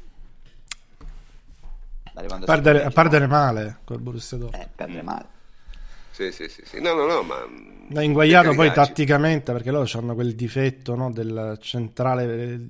Perdere, 2.46 2.84
a 2.84 2.90
perdere 2.90 3.28
male 3.28 3.80
col 3.84 4.00
Borussia 4.00 4.38
Dortmund. 4.38 4.64
Eh, 4.64 4.70
perdere 4.74 5.02
male. 5.02 5.28
Sì, 6.16 6.32
sì, 6.32 6.48
sì, 6.48 6.62
sì. 6.64 6.80
No, 6.80 6.94
no, 6.94 7.06
no, 7.06 7.24
ma... 7.24 7.46
Ha 7.94 8.02
inguagliato 8.02 8.54
poi 8.54 8.72
tatticamente 8.72 9.52
perché 9.52 9.70
loro 9.70 9.86
hanno 9.96 10.14
quel 10.14 10.34
difetto 10.34 10.96
no, 10.96 11.12
del 11.12 11.58
centrale 11.60 12.68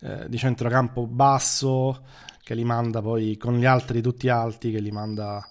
eh, 0.00 0.28
di 0.28 0.38
centrocampo 0.38 1.04
basso 1.04 2.04
che 2.44 2.54
li 2.54 2.62
manda 2.62 3.02
poi 3.02 3.36
con 3.36 3.58
gli 3.58 3.64
altri 3.64 4.00
tutti 4.00 4.28
alti 4.28 4.70
che 4.70 4.78
li 4.78 4.92
manda 4.92 5.44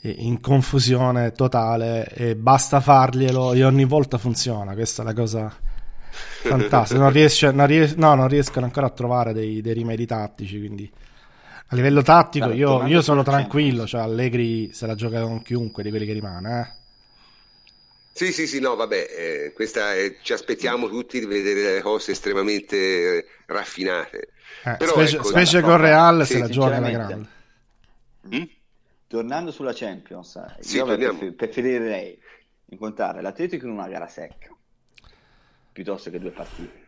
in 0.00 0.40
confusione 0.40 1.30
totale 1.30 2.08
e 2.08 2.34
basta 2.34 2.80
farglielo 2.80 3.52
e 3.52 3.62
ogni 3.62 3.84
volta 3.84 4.18
funziona. 4.18 4.74
Questa 4.74 5.02
è 5.02 5.04
la 5.04 5.14
cosa 5.14 5.48
fantastica. 6.42 6.98
Non, 6.98 7.12
riesce, 7.12 7.52
non, 7.52 7.66
ries- 7.68 7.94
no, 7.94 8.16
non 8.16 8.26
riescono 8.26 8.66
ancora 8.66 8.86
a 8.86 8.90
trovare 8.90 9.32
dei, 9.32 9.60
dei 9.60 9.74
rimedi 9.74 10.06
tattici 10.06 10.58
quindi 10.58 10.90
a 11.68 11.74
livello 11.74 12.02
tattico, 12.02 12.52
io, 12.52 12.86
io, 12.86 13.02
sono 13.02 13.22
tranquillo. 13.22 13.86
Cioè, 13.86 14.02
Allegri 14.02 14.72
se 14.72 14.86
la 14.86 14.94
gioca 14.94 15.20
con 15.22 15.42
chiunque 15.42 15.82
di 15.82 15.90
quelli 15.90 16.06
che 16.06 16.12
rimane. 16.12 16.60
Eh. 16.60 16.84
Sì, 18.12 18.32
sì, 18.32 18.46
sì, 18.46 18.60
no, 18.60 18.76
vabbè, 18.76 19.06
eh, 19.10 19.52
questa 19.52 19.92
è, 19.94 20.16
ci 20.22 20.32
aspettiamo 20.32 20.88
tutti 20.88 21.18
di 21.18 21.26
vedere 21.26 21.74
le 21.74 21.82
cose 21.82 22.12
estremamente 22.12 22.76
eh, 22.76 23.26
raffinate. 23.46 24.28
Eh, 24.64 24.76
Però, 24.76 24.92
specie, 24.92 25.16
ecco, 25.16 25.24
specie 25.26 25.60
con 25.60 25.76
Real 25.76 26.24
sì, 26.24 26.32
se 26.34 26.38
la 26.38 26.48
gioca 26.48 26.76
alla 26.76 26.90
grande. 26.90 27.28
Mm? 28.34 28.42
Tornando 29.08 29.50
sulla 29.50 29.72
Champions, 29.74 30.58
sì, 30.60 30.76
io 30.76 31.32
preferirei 31.34 32.18
incontrare 32.70 33.20
l'Atletico 33.22 33.66
in 33.66 33.72
una 33.72 33.86
gara 33.86 34.08
secca 34.08 34.50
piuttosto 35.72 36.10
che 36.10 36.18
due 36.18 36.30
partite 36.30 36.85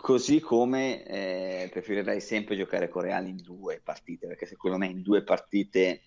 Così 0.00 0.40
come 0.40 1.04
eh, 1.04 1.68
preferirei 1.70 2.20
sempre 2.20 2.56
giocare 2.56 2.88
con 2.88 3.02
Real 3.02 3.26
in 3.26 3.36
due 3.36 3.80
partite, 3.82 4.26
perché 4.26 4.46
secondo 4.46 4.78
me 4.78 4.86
in 4.86 5.02
due 5.02 5.22
partite 5.22 6.02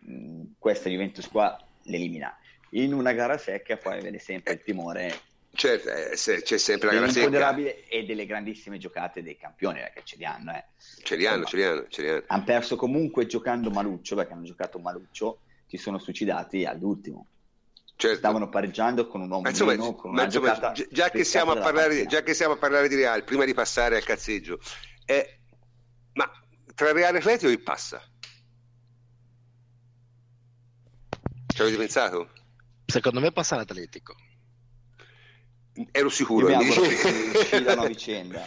mh, 0.00 0.42
questa 0.58 0.88
Juventus 0.88 1.28
qua 1.28 1.56
l'elimina. 1.84 2.36
In 2.70 2.94
una 2.94 3.12
gara 3.12 3.36
secca 3.36 3.76
poi 3.76 3.98
avere 3.98 4.18
sempre 4.18 4.54
il 4.54 4.62
timore 4.62 5.30
Certo, 5.54 5.90
eh, 5.90 6.14
c'è 6.14 6.56
sempre 6.56 6.88
la 6.88 6.94
gara 6.94 7.08
secca 7.08 7.56
e 7.86 8.04
delle 8.06 8.24
grandissime 8.24 8.78
giocate 8.78 9.22
dei 9.22 9.36
campioni 9.36 9.80
perché 9.80 10.00
ce 10.02 10.16
li 10.16 10.24
hanno, 10.24 10.52
eh. 10.52 10.64
ce 11.02 11.14
li 11.16 11.26
hanno, 11.26 11.44
ce 11.44 11.56
li 11.56 11.62
hanno, 11.64 11.86
ce 11.88 12.02
li 12.02 12.08
hanno. 12.08 12.22
hanno 12.26 12.44
perso 12.44 12.76
comunque 12.76 13.26
giocando 13.26 13.70
Maluccio 13.70 14.16
perché 14.16 14.32
hanno 14.32 14.44
giocato 14.44 14.78
Maluccio 14.78 15.40
si 15.66 15.76
sono 15.76 15.98
suicidati 15.98 16.64
all'ultimo 16.64 17.26
certo. 18.02 18.18
stavano 18.18 18.48
pareggiando 18.48 19.06
con 19.06 19.20
un 19.20 19.30
uomo 19.30 19.48
insomma, 19.48 19.72
meno, 19.72 19.94
con 19.94 20.10
una 20.10 20.24
insomma, 20.24 20.58
già, 20.58 20.72
già, 20.90 21.10
che 21.10 21.24
siamo 21.24 21.52
a 21.52 21.58
parlare, 21.58 22.06
già 22.06 22.22
che 22.22 22.34
siamo 22.34 22.54
a 22.54 22.56
parlare 22.56 22.88
di 22.88 22.96
Real, 22.96 23.24
prima 23.24 23.44
di 23.44 23.54
passare 23.54 23.96
al 23.96 24.04
cazzeggio, 24.04 24.58
eh, 25.04 25.40
ma 26.14 26.30
tra 26.74 26.92
Real 26.92 27.14
e 27.14 27.18
Atletico 27.18 27.50
chi 27.50 27.58
passa? 27.58 28.02
Ci 31.54 31.60
avete 31.60 31.76
pensato? 31.76 32.30
Secondo 32.86 33.20
me 33.20 33.30
passa 33.30 33.56
l'Atletico. 33.56 34.14
Ero 35.90 36.08
sicuro. 36.08 36.48
Io 36.48 36.58
mi 36.58 36.68
che 36.68 37.68
a 37.68 37.84
vicenda. 37.86 38.44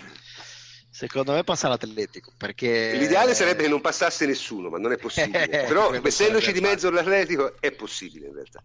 Secondo 0.96 1.34
me 1.34 1.44
passa 1.44 1.68
l'Atletico 1.68 2.32
perché 2.38 2.96
l'ideale 2.96 3.34
sarebbe 3.34 3.64
che 3.64 3.68
non 3.68 3.82
passasse 3.82 4.26
nessuno, 4.26 4.70
ma 4.70 4.78
non 4.78 4.94
è 4.94 4.98
possibile. 4.98 5.46
Però 5.68 5.92
essendoci 5.92 6.54
di 6.54 6.62
mezzo 6.62 6.90
l'Atletico 6.90 7.56
è 7.60 7.74
possibile 7.74 8.28
in 8.28 8.34
realtà. 8.34 8.64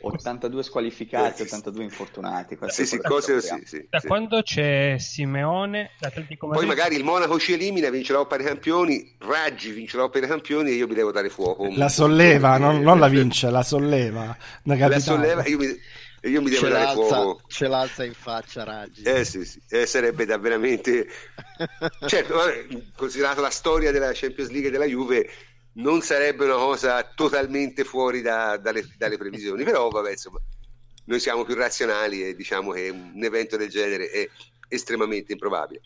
82 0.00 0.62
squalificati, 0.62 1.42
82 1.42 1.82
infortunati. 1.82 2.56
Sì, 2.68 2.86
sì, 2.86 2.98
cose 2.98 3.40
sì, 3.40 3.60
sì, 3.64 3.86
da 3.90 3.98
sì. 3.98 4.06
quando 4.06 4.42
c'è 4.42 4.96
Simeone, 4.98 5.90
l'Atletico 5.98 6.46
Madrid... 6.46 6.64
Poi 6.64 6.76
magari 6.76 6.94
il 6.94 7.02
Monaco 7.02 7.36
ci 7.40 7.52
elimina, 7.54 7.90
vincerà 7.90 8.20
Opera 8.20 8.44
dei 8.44 8.52
Campioni, 8.52 9.16
Raggi 9.18 9.72
vincerà 9.72 10.04
Opera 10.04 10.20
dei 10.20 10.28
Campioni 10.36 10.70
e 10.70 10.74
io 10.74 10.86
mi 10.86 10.94
devo 10.94 11.10
dare 11.10 11.30
fuoco. 11.30 11.68
La 11.74 11.88
solleva, 11.88 12.58
non, 12.58 12.80
non, 12.80 13.00
la 13.00 13.08
vince, 13.08 13.50
la 13.50 13.64
solleva. 13.64 14.36
La 14.62 15.00
solleva, 15.00 15.44
io 15.46 15.58
mi, 15.58 15.66
io 16.28 16.42
mi 16.42 16.50
devo 16.50 16.66
ce 16.66 16.70
dare 16.70 16.92
fuoco. 16.92 17.40
Ce 17.46 17.66
l'alza 17.66 18.04
in 18.04 18.14
faccia 18.14 18.64
Raggi. 18.64 19.02
Eh 19.02 19.24
sì, 19.24 19.44
sì, 19.44 19.60
eh, 19.68 19.86
sarebbe 19.86 20.24
da 20.24 20.38
veramente... 20.38 21.08
certo, 22.06 22.38
considerato 22.94 23.40
la 23.40 23.50
storia 23.50 23.90
della 23.90 24.12
Champions 24.12 24.50
League 24.50 24.68
e 24.68 24.72
della 24.72 24.84
Juve 24.84 25.28
non 25.74 26.00
sarebbe 26.02 26.44
una 26.44 26.54
cosa 26.54 27.02
totalmente 27.02 27.84
fuori 27.84 28.20
da, 28.20 28.56
dalle, 28.56 28.84
dalle, 28.96 29.16
previsioni, 29.16 29.64
però 29.64 29.88
vabbè, 29.88 30.10
insomma, 30.12 30.40
noi 31.04 31.20
siamo 31.20 31.44
più 31.44 31.54
razionali 31.54 32.22
e 32.24 32.34
diciamo 32.34 32.72
che 32.72 32.88
un 32.88 33.22
evento 33.22 33.56
del 33.56 33.68
genere 33.68 34.10
è 34.10 34.28
estremamente 34.68 35.32
improbabile. 35.32 35.80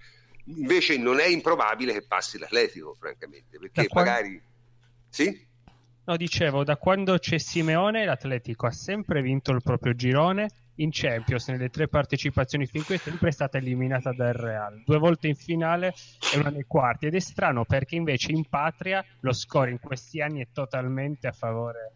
Invece 0.46 0.96
non 0.96 1.20
è 1.20 1.26
improbabile 1.26 1.92
che 1.92 2.04
passi 2.06 2.38
l'Atletico, 2.38 2.94
francamente, 2.98 3.58
perché 3.58 3.86
quando... 3.86 4.10
magari... 4.10 4.42
Sì? 5.08 5.50
No, 6.04 6.16
dicevo, 6.16 6.64
da 6.64 6.76
quando 6.76 7.16
c'è 7.18 7.38
Simeone 7.38 8.04
l'Atletico 8.04 8.66
ha 8.66 8.72
sempre 8.72 9.22
vinto 9.22 9.52
il 9.52 9.62
proprio 9.62 9.94
girone 9.94 10.48
in 10.76 10.88
Champions 10.90 11.46
nelle 11.48 11.68
tre 11.68 11.86
partecipazioni 11.86 12.66
fin 12.66 12.84
qui 12.84 12.96
è 12.96 12.98
sempre 12.98 13.30
stata 13.30 13.58
eliminata 13.58 14.12
dal 14.12 14.32
Real, 14.32 14.82
due 14.84 14.98
volte 14.98 15.28
in 15.28 15.36
finale 15.36 15.94
e 16.34 16.38
una 16.38 16.50
nei 16.50 16.64
quarti. 16.64 17.06
Ed 17.06 17.14
è 17.14 17.20
strano 17.20 17.64
perché 17.64 17.94
invece 17.94 18.32
in 18.32 18.48
patria 18.48 19.04
lo 19.20 19.32
score 19.32 19.70
in 19.70 19.78
questi 19.78 20.20
anni 20.20 20.40
è 20.40 20.48
totalmente 20.52 21.28
a 21.28 21.32
favore 21.32 21.92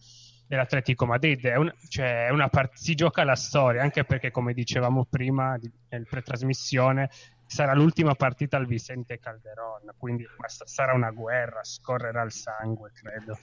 dell'Atletico 0.46 1.04
Madrid, 1.06 1.44
è 1.44 1.56
un, 1.56 1.72
cioè, 1.88 2.26
è 2.26 2.30
una 2.30 2.48
part- 2.48 2.76
si 2.76 2.94
gioca 2.94 3.24
la 3.24 3.34
storia 3.34 3.82
anche 3.82 4.04
perché 4.04 4.30
come 4.30 4.52
dicevamo 4.52 5.04
prima 5.10 5.58
nel 5.88 6.06
pretrasmissione 6.08 7.10
sarà 7.44 7.74
l'ultima 7.74 8.14
partita 8.14 8.56
al 8.56 8.66
Vicente 8.66 9.18
Calderon, 9.18 9.94
quindi 9.96 10.24
sarà 10.64 10.92
una 10.94 11.10
guerra, 11.10 11.64
scorrerà 11.64 12.22
il 12.22 12.32
sangue 12.32 12.92
credo. 12.92 13.36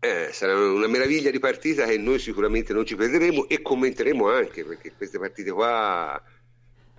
Eh, 0.00 0.28
sarà 0.32 0.54
una 0.54 0.86
meraviglia 0.86 1.30
di 1.32 1.40
partita 1.40 1.84
che 1.84 1.98
noi 1.98 2.20
sicuramente 2.20 2.72
non 2.72 2.86
ci 2.86 2.94
perderemo 2.94 3.48
e 3.48 3.60
commenteremo 3.62 4.30
anche 4.30 4.64
perché 4.64 4.92
queste 4.94 5.18
partite 5.18 5.50
qua 5.50 6.22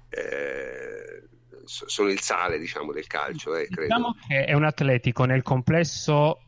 eh, 0.10 1.24
sono 1.64 2.10
il 2.10 2.20
sale 2.20 2.58
diciamo, 2.58 2.92
del 2.92 3.08
calcio. 3.08 3.56
Eh, 3.56 3.68
diciamo 3.70 4.16
che 4.28 4.44
è 4.46 4.54
un 4.54 4.66
atletico 4.66 5.24
nel 5.26 5.44
complesso, 5.44 6.42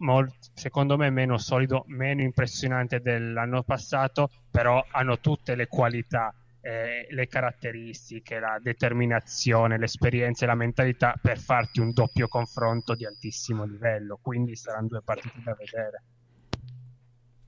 secondo 0.53 0.97
me, 0.97 1.09
meno 1.09 1.37
solido, 1.37 1.85
meno 1.87 2.21
impressionante 2.21 2.99
dell'anno 2.99 3.63
passato, 3.63 4.29
però 4.49 4.83
hanno 4.91 5.19
tutte 5.19 5.55
le 5.55 5.67
qualità. 5.67 6.33
Eh, 6.63 7.07
le 7.09 7.27
caratteristiche, 7.27 8.37
la 8.37 8.59
determinazione, 8.61 9.79
l'esperienza 9.79 10.43
e 10.43 10.47
la 10.47 10.53
mentalità 10.53 11.15
per 11.19 11.39
farti 11.39 11.79
un 11.79 11.91
doppio 11.91 12.27
confronto 12.27 12.93
di 12.93 13.03
altissimo 13.03 13.65
livello. 13.65 14.19
Quindi 14.21 14.55
saranno 14.55 14.89
due 14.89 15.01
partite 15.03 15.41
da 15.43 15.55
vedere. 15.57 16.03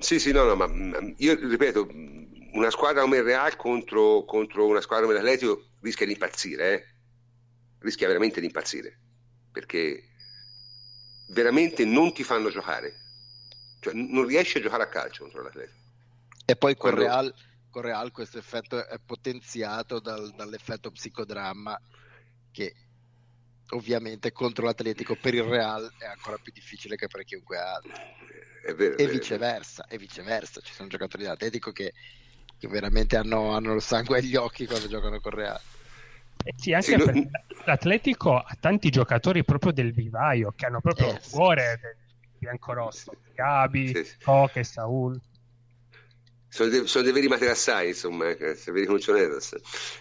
Sì, 0.04 0.20
sì, 0.20 0.34
no, 0.34 0.44
no, 0.44 0.56
ma 0.58 0.70
io 1.16 1.36
ripeto, 1.36 1.88
una 2.52 2.70
squadra 2.70 3.04
come 3.04 3.18
il 3.18 3.24
Real 3.24 3.56
contro, 3.56 4.26
contro 4.26 4.68
una 4.68 4.82
squadra 4.82 5.06
come 5.06 5.18
l'Atletico 5.18 5.68
rischia 5.80 6.06
di 6.06 6.12
impazzire, 6.12 6.74
eh? 6.74 6.86
rischia 7.80 8.08
veramente 8.08 8.42
di 8.42 8.48
impazzire, 8.48 9.00
perché 9.50 10.10
veramente 11.30 11.86
non 11.86 12.14
ti 12.14 12.22
fanno 12.24 12.50
giocare, 12.50 12.94
cioè 13.80 13.94
non 13.94 14.26
riesci 14.26 14.58
a 14.58 14.62
giocare 14.62 14.84
a 14.84 14.90
calcio 14.90 15.24
contro 15.24 15.42
l'Atletico. 15.42 15.78
E 16.48 16.56
poi 16.58 16.76
con, 16.76 16.92
Quando... 16.92 17.10
Real, 17.10 17.34
con 17.70 17.82
Real 17.84 18.12
questo 18.12 18.38
effetto 18.38 18.86
è 18.86 19.00
potenziato 19.00 20.02
dal, 20.02 20.34
dall'effetto 20.36 20.92
psicodramma 20.92 21.80
che 22.52 22.76
ovviamente 23.70 24.32
contro 24.32 24.66
l'Atletico 24.66 25.16
per 25.16 25.34
il 25.34 25.44
Real 25.44 25.92
è 25.98 26.06
ancora 26.06 26.38
più 26.42 26.52
difficile 26.52 26.96
che 26.96 27.08
per 27.08 27.24
chiunque 27.24 27.58
altro. 27.58 27.92
Vero, 28.76 28.98
e 28.98 29.08
viceversa, 29.08 29.86
e 29.88 29.98
viceversa, 29.98 30.62
ci 30.62 30.74
sono 30.74 30.88
giocatori 30.88 31.24
dell'Atletico 31.24 31.72
che, 31.72 31.94
che 32.58 32.68
veramente 32.68 33.18
hanno, 33.18 33.54
hanno, 33.54 33.74
il 33.74 33.82
sangue 33.82 34.20
agli 34.20 34.36
occhi 34.36 34.66
quando 34.66 34.88
giocano 34.88 35.20
con 35.20 35.32
Real. 35.32 35.60
Eh 36.46 36.54
sì, 36.56 36.74
anche 36.74 36.98
sì, 36.98 37.04
perché 37.04 37.30
l'Atletico 37.66 38.38
ha 38.38 38.58
tanti 38.60 38.90
giocatori 38.90 39.44
proprio 39.44 39.74
del 39.74 39.94
vivaio 39.94 40.54
che 40.56 40.66
hanno 40.66 40.80
proprio 40.80 41.10
eh, 41.10 41.14
il 41.14 41.22
cuore 41.30 41.80
del 41.82 41.96
bianco-rosso, 42.38 43.16
Gabi, 43.34 43.88
sì, 43.88 44.04
sì. 44.06 44.64
Saul. 44.64 45.20
Sono, 46.48 46.70
de- 46.70 46.88
sono 46.88 47.04
dei 47.04 47.14
veri 47.14 47.28
materassai, 47.28 47.90
insomma, 47.90 48.30
eh, 48.30 48.56
se 48.56 48.72
vedi 48.72 48.86
concioneros. 48.86 49.56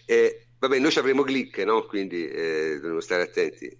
Eh, 0.04 0.46
vabbè, 0.62 0.78
noi 0.78 0.92
ci 0.92 0.98
avremo 1.00 1.24
Glick, 1.24 1.58
no? 1.58 1.84
Quindi 1.86 2.28
eh, 2.28 2.74
dobbiamo 2.74 3.00
stare 3.00 3.22
attenti. 3.22 3.76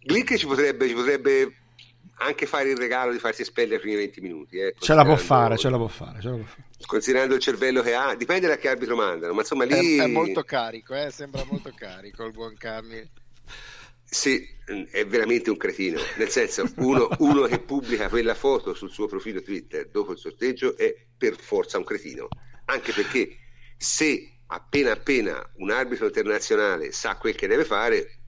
Glick 0.00 0.36
ci 0.36 0.46
potrebbe, 0.46 0.88
ci 0.88 0.94
potrebbe 0.94 1.54
anche 2.20 2.46
fare 2.46 2.70
il 2.70 2.78
regalo 2.78 3.12
di 3.12 3.18
farsi 3.18 3.42
espellere 3.42 3.76
i 3.76 3.80
primi 3.80 3.96
20 3.96 4.20
minuti. 4.22 4.56
Eh, 4.58 4.74
ce 4.78 4.94
la 4.94 5.04
può 5.04 5.16
fare, 5.16 5.58
ce 5.58 5.68
la 5.68 5.76
può 5.76 5.86
fare, 5.86 6.20
ce 6.20 6.28
la 6.28 6.36
può 6.36 6.44
fare. 6.44 6.64
Considerando 6.86 7.34
il 7.34 7.40
cervello 7.40 7.82
che 7.82 7.92
ha, 7.94 8.14
dipende 8.14 8.46
da 8.46 8.56
che 8.56 8.70
arbitro 8.70 8.96
mandano, 8.96 9.34
ma 9.34 9.40
insomma 9.40 9.64
lì... 9.64 9.98
È, 9.98 10.04
è 10.04 10.06
molto 10.06 10.42
carico, 10.44 10.94
eh? 10.94 11.10
sembra 11.10 11.44
molto 11.44 11.72
carico 11.76 12.24
il 12.24 12.32
buon 12.32 12.56
Camille. 12.56 13.10
Sì, 14.10 14.42
è 14.90 15.04
veramente 15.04 15.50
un 15.50 15.58
cretino, 15.58 16.00
nel 16.16 16.30
senso 16.30 16.64
uno, 16.76 17.10
uno, 17.18 17.42
che 17.42 17.58
pubblica 17.58 18.08
quella 18.08 18.34
foto 18.34 18.72
sul 18.72 18.90
suo 18.90 19.06
profilo 19.06 19.42
Twitter 19.42 19.90
dopo 19.90 20.12
il 20.12 20.18
sorteggio 20.18 20.74
è 20.78 20.94
per 21.18 21.36
forza 21.36 21.76
un 21.76 21.84
cretino, 21.84 22.28
anche 22.64 22.92
perché 22.94 23.36
se 23.76 24.37
appena 24.50 24.92
appena 24.92 25.42
un 25.56 25.70
arbitro 25.70 26.06
internazionale 26.06 26.92
sa 26.92 27.16
quel 27.16 27.34
che 27.34 27.46
deve 27.46 27.64
fare, 27.64 28.18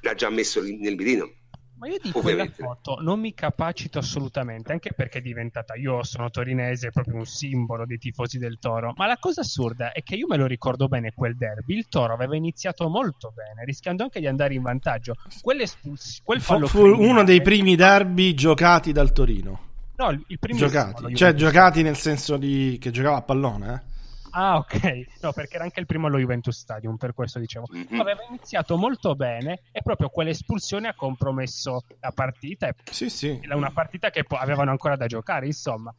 l'ha 0.00 0.14
già 0.14 0.30
messo 0.30 0.60
nel 0.62 0.96
mirino. 0.96 1.30
Ma 1.78 1.88
io 1.88 1.98
di 2.00 2.10
Ovviamente. 2.14 2.54
quella 2.54 2.74
foto 2.74 3.02
non 3.02 3.20
mi 3.20 3.34
capacito 3.34 3.98
assolutamente, 3.98 4.72
anche 4.72 4.94
perché 4.94 5.18
è 5.18 5.20
diventata, 5.20 5.74
io 5.74 6.02
sono 6.04 6.30
torinese, 6.30 6.90
proprio 6.90 7.16
un 7.16 7.26
simbolo 7.26 7.84
dei 7.84 7.98
tifosi 7.98 8.38
del 8.38 8.56
Toro, 8.58 8.94
ma 8.96 9.06
la 9.06 9.18
cosa 9.18 9.42
assurda 9.42 9.92
è 9.92 10.02
che 10.02 10.14
io 10.14 10.26
me 10.26 10.38
lo 10.38 10.46
ricordo 10.46 10.88
bene 10.88 11.12
quel 11.14 11.36
derby, 11.36 11.76
il 11.76 11.86
Toro 11.88 12.14
aveva 12.14 12.34
iniziato 12.34 12.88
molto 12.88 13.30
bene, 13.34 13.62
rischiando 13.66 14.04
anche 14.04 14.20
di 14.20 14.26
andare 14.26 14.54
in 14.54 14.62
vantaggio. 14.62 15.16
Quell'espulsione, 15.42 16.24
quel 16.24 16.40
fallo 16.40 16.66
fu, 16.66 16.78
fu 16.78 17.02
uno 17.02 17.22
dei 17.24 17.42
primi 17.42 17.76
derby 17.76 18.32
giocati 18.32 18.92
dal 18.92 19.12
Torino. 19.12 19.60
No, 19.96 20.10
il, 20.10 20.24
il 20.28 20.38
primo 20.38 20.58
giocati, 20.58 21.14
cioè 21.14 21.34
giocati 21.34 21.82
nel 21.82 21.96
senso 21.96 22.38
di 22.38 22.78
che 22.80 22.90
giocava 22.90 23.18
a 23.18 23.22
pallone, 23.22 23.74
eh? 23.74 23.94
Ah, 24.38 24.56
ok. 24.56 25.20
No, 25.22 25.32
perché 25.32 25.54
era 25.54 25.64
anche 25.64 25.80
il 25.80 25.86
primo 25.86 26.08
allo 26.08 26.18
Juventus 26.18 26.58
Stadium, 26.58 26.98
per 26.98 27.14
questo 27.14 27.38
dicevo. 27.38 27.66
Mm-hmm. 27.74 27.98
Aveva 27.98 28.20
iniziato 28.28 28.76
molto 28.76 29.14
bene 29.14 29.62
e 29.72 29.80
proprio 29.80 30.10
quell'espulsione 30.10 30.88
ha 30.88 30.94
compromesso 30.94 31.84
la 32.00 32.12
partita. 32.12 32.70
Sì, 32.90 33.08
sì. 33.08 33.40
Una 33.50 33.70
partita 33.70 34.10
che 34.10 34.24
po- 34.24 34.36
avevano 34.36 34.70
ancora 34.70 34.94
da 34.94 35.06
giocare, 35.06 35.46
insomma. 35.46 35.92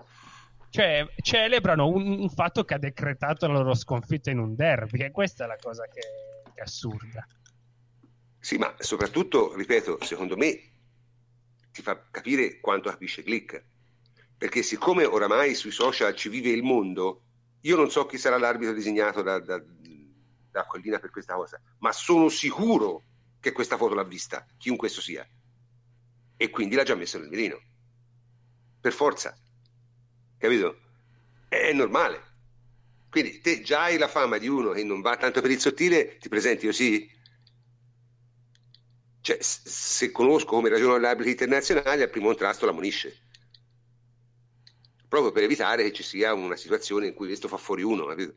Cioè, 0.69 1.07
celebrano 1.23 1.87
un, 1.87 2.19
un, 2.19 2.29
fatto 2.29 2.63
che 2.63 2.75
ha 2.75 2.77
decretato 2.77 3.47
la 3.47 3.53
loro 3.53 3.73
sconfitta 3.73 4.29
in 4.29 4.37
un 4.37 4.53
derby, 4.53 4.99
e 4.99 5.09
questa 5.09 5.45
è 5.45 5.47
la 5.47 5.57
cosa 5.59 5.87
che, 5.87 6.01
che 6.53 6.59
è 6.59 6.61
assurda. 6.61 7.25
Sì, 8.39 8.57
ma 8.57 8.71
soprattutto, 8.77 9.55
ripeto, 9.55 9.97
secondo 10.03 10.37
me 10.37 10.61
ti 11.71 11.81
fa 11.81 11.99
capire 12.11 12.59
quanto 12.59 12.91
capisce 12.91 13.23
Click. 13.23 13.63
Perché 14.37 14.61
siccome 14.61 15.05
oramai 15.05 15.55
sui 15.55 15.71
social 15.71 16.13
ci 16.13 16.29
vive 16.29 16.49
il 16.49 16.61
mondo, 16.61 17.23
io 17.61 17.75
non 17.75 17.89
so 17.89 18.05
chi 18.05 18.17
sarà 18.17 18.37
l'arbitro 18.37 18.73
designato 18.73 19.21
da, 19.21 19.39
da, 19.39 19.61
da 20.51 20.65
Collina 20.65 20.99
per 20.99 21.09
questa 21.09 21.35
cosa, 21.35 21.59
ma 21.79 21.91
sono 21.91 22.29
sicuro 22.29 23.03
che 23.39 23.51
questa 23.51 23.77
foto 23.77 23.93
l'ha 23.93 24.03
vista, 24.03 24.45
chiunque 24.57 24.87
esso 24.87 25.01
sia. 25.01 25.27
E 26.35 26.49
quindi 26.49 26.75
l'ha 26.75 26.83
già 26.83 26.95
messo 26.95 27.17
nel 27.17 27.29
mirino. 27.29 27.59
Per 28.79 28.93
forza. 28.93 29.35
Capito? 30.37 30.79
È 31.47 31.73
normale. 31.73 32.23
Quindi 33.09 33.41
te 33.41 33.61
già 33.61 33.83
hai 33.83 33.97
la 33.97 34.07
fama 34.07 34.37
di 34.37 34.47
uno 34.47 34.71
che 34.71 34.83
non 34.83 35.01
va 35.01 35.17
tanto 35.17 35.41
per 35.41 35.49
il 35.49 35.59
sottile, 35.59 36.17
ti 36.17 36.29
presenti 36.29 36.67
così? 36.67 37.15
Cioè, 39.21 39.37
se 39.41 40.11
conosco 40.11 40.45
come 40.45 40.69
ragionano 40.69 40.99
gli 40.99 41.05
arbitri 41.05 41.31
internazionali, 41.31 42.01
al 42.01 42.09
primo 42.09 42.27
contrasto 42.27 42.65
la 42.65 42.71
monisce 42.71 43.26
proprio 45.07 45.31
per 45.31 45.43
evitare 45.43 45.83
che 45.83 45.93
ci 45.93 46.03
sia 46.03 46.33
una 46.33 46.55
situazione 46.55 47.07
in 47.07 47.13
cui 47.13 47.27
questo 47.27 47.47
fa 47.47 47.57
fuori 47.57 47.83
uno, 47.83 48.05
capito? 48.05 48.33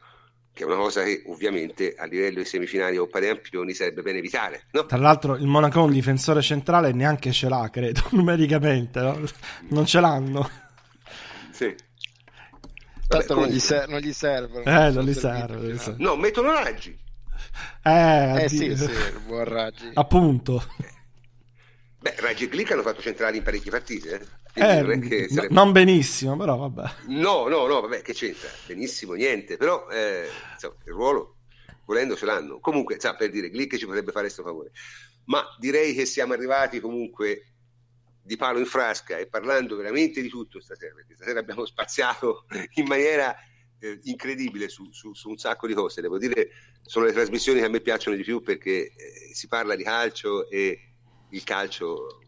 che 0.52 0.64
è 0.64 0.66
una 0.66 0.76
cosa 0.76 1.02
che 1.02 1.22
ovviamente 1.26 1.94
a 1.94 2.04
livello 2.06 2.38
di 2.38 2.44
semifinali 2.44 2.96
o 2.96 3.08
Campioni 3.08 3.72
sarebbe 3.72 4.02
bene 4.02 4.18
evitare. 4.18 4.64
No? 4.72 4.84
Tra 4.84 4.98
l'altro 4.98 5.36
il 5.36 5.46
Monaco 5.46 5.82
un 5.82 5.92
difensore 5.92 6.42
centrale 6.42 6.92
neanche 6.92 7.32
ce 7.32 7.48
l'ha, 7.48 7.68
credo, 7.70 8.02
numericamente, 8.12 9.00
no? 9.00 9.20
non 9.68 9.86
ce 9.86 10.00
l'hanno. 10.00 10.50
Sì. 11.50 11.74
Tanto 13.06 13.34
non, 13.34 13.48
gli 13.48 13.58
ser- 13.58 13.88
non 13.88 14.00
gli 14.00 14.12
servono. 14.12 14.64
Eh, 14.64 14.90
non 14.90 15.04
gli 15.04 15.14
serve, 15.14 15.78
serve. 15.78 16.02
No, 16.02 16.16
mettono 16.16 16.52
raggi. 16.52 16.96
Eh, 17.82 18.44
eh 18.44 18.48
sì, 18.48 18.76
sì, 18.76 18.90
buon 19.26 19.44
raggi. 19.44 19.90
Appunto. 19.94 20.62
Beh, 22.00 22.14
Raggi 22.18 22.44
e 22.44 22.48
Glick 22.48 22.70
hanno 22.72 22.82
fatto 22.82 23.02
centrali 23.02 23.38
in 23.38 23.42
parecchie 23.42 23.70
partite. 23.70 24.20
Eh? 24.20 24.26
Eh, 24.54 24.82
non, 24.82 25.02
sarebbe... 25.02 25.48
non, 25.50 25.72
benissimo, 25.72 26.36
però 26.36 26.56
vabbè. 26.56 26.90
No, 27.06 27.46
no, 27.48 27.66
no, 27.66 27.80
vabbè, 27.80 28.02
che 28.02 28.12
c'entra? 28.12 28.48
Benissimo, 28.66 29.14
niente, 29.14 29.56
però 29.56 29.88
eh, 29.88 30.28
insomma, 30.52 30.74
il 30.84 30.92
ruolo, 30.92 31.36
volendo, 31.84 32.16
ce 32.16 32.26
l'hanno. 32.26 32.58
Comunque, 32.58 32.98
sa, 32.98 33.14
per 33.14 33.30
dire, 33.30 33.48
Glick 33.48 33.76
ci 33.76 33.86
potrebbe 33.86 34.10
fare 34.10 34.24
questo 34.24 34.42
favore. 34.42 34.72
Ma 35.26 35.44
direi 35.58 35.94
che 35.94 36.04
siamo 36.04 36.32
arrivati 36.32 36.80
comunque 36.80 37.44
di 38.22 38.36
palo 38.36 38.58
in 38.58 38.66
frasca 38.66 39.16
e 39.18 39.26
parlando 39.26 39.76
veramente 39.76 40.20
di 40.20 40.28
tutto 40.28 40.60
stasera, 40.60 40.94
perché 40.94 41.14
stasera 41.14 41.40
abbiamo 41.40 41.64
spaziato 41.64 42.44
in 42.74 42.86
maniera 42.86 43.34
eh, 43.78 43.98
incredibile 44.04 44.68
su, 44.68 44.90
su, 44.92 45.14
su, 45.14 45.28
un 45.30 45.38
sacco 45.38 45.66
di 45.66 45.74
cose. 45.74 46.00
Devo 46.00 46.18
dire, 46.18 46.50
sono 46.82 47.06
le 47.06 47.12
trasmissioni 47.12 47.60
che 47.60 47.66
a 47.66 47.68
me 47.70 47.80
piacciono 47.80 48.16
di 48.16 48.22
più 48.22 48.42
perché 48.42 48.92
eh, 48.92 49.30
si 49.32 49.46
parla 49.46 49.76
di 49.76 49.84
calcio 49.84 50.48
e 50.48 50.92
il 51.30 51.44
calcio, 51.44 52.20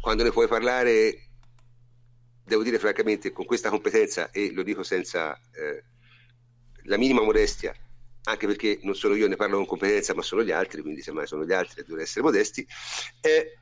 quando 0.00 0.22
ne 0.22 0.30
puoi 0.30 0.46
parlare 0.46 1.27
devo 2.48 2.62
dire 2.62 2.78
francamente, 2.78 3.30
con 3.30 3.44
questa 3.44 3.68
competenza, 3.68 4.30
e 4.30 4.50
lo 4.52 4.62
dico 4.62 4.82
senza 4.82 5.38
eh, 5.52 5.84
la 6.84 6.96
minima 6.96 7.22
modestia, 7.22 7.74
anche 8.24 8.46
perché 8.46 8.80
non 8.82 8.94
sono 8.94 9.14
io 9.14 9.28
ne 9.28 9.36
parlo 9.36 9.56
con 9.58 9.66
competenza, 9.66 10.14
ma 10.14 10.22
sono 10.22 10.42
gli 10.42 10.50
altri, 10.50 10.82
quindi 10.82 11.02
semmai 11.02 11.26
sono 11.26 11.44
gli 11.44 11.52
altri 11.52 11.82
devono 11.82 12.02
essere 12.02 12.22
modesti, 12.22 12.66
eh, 13.20 13.58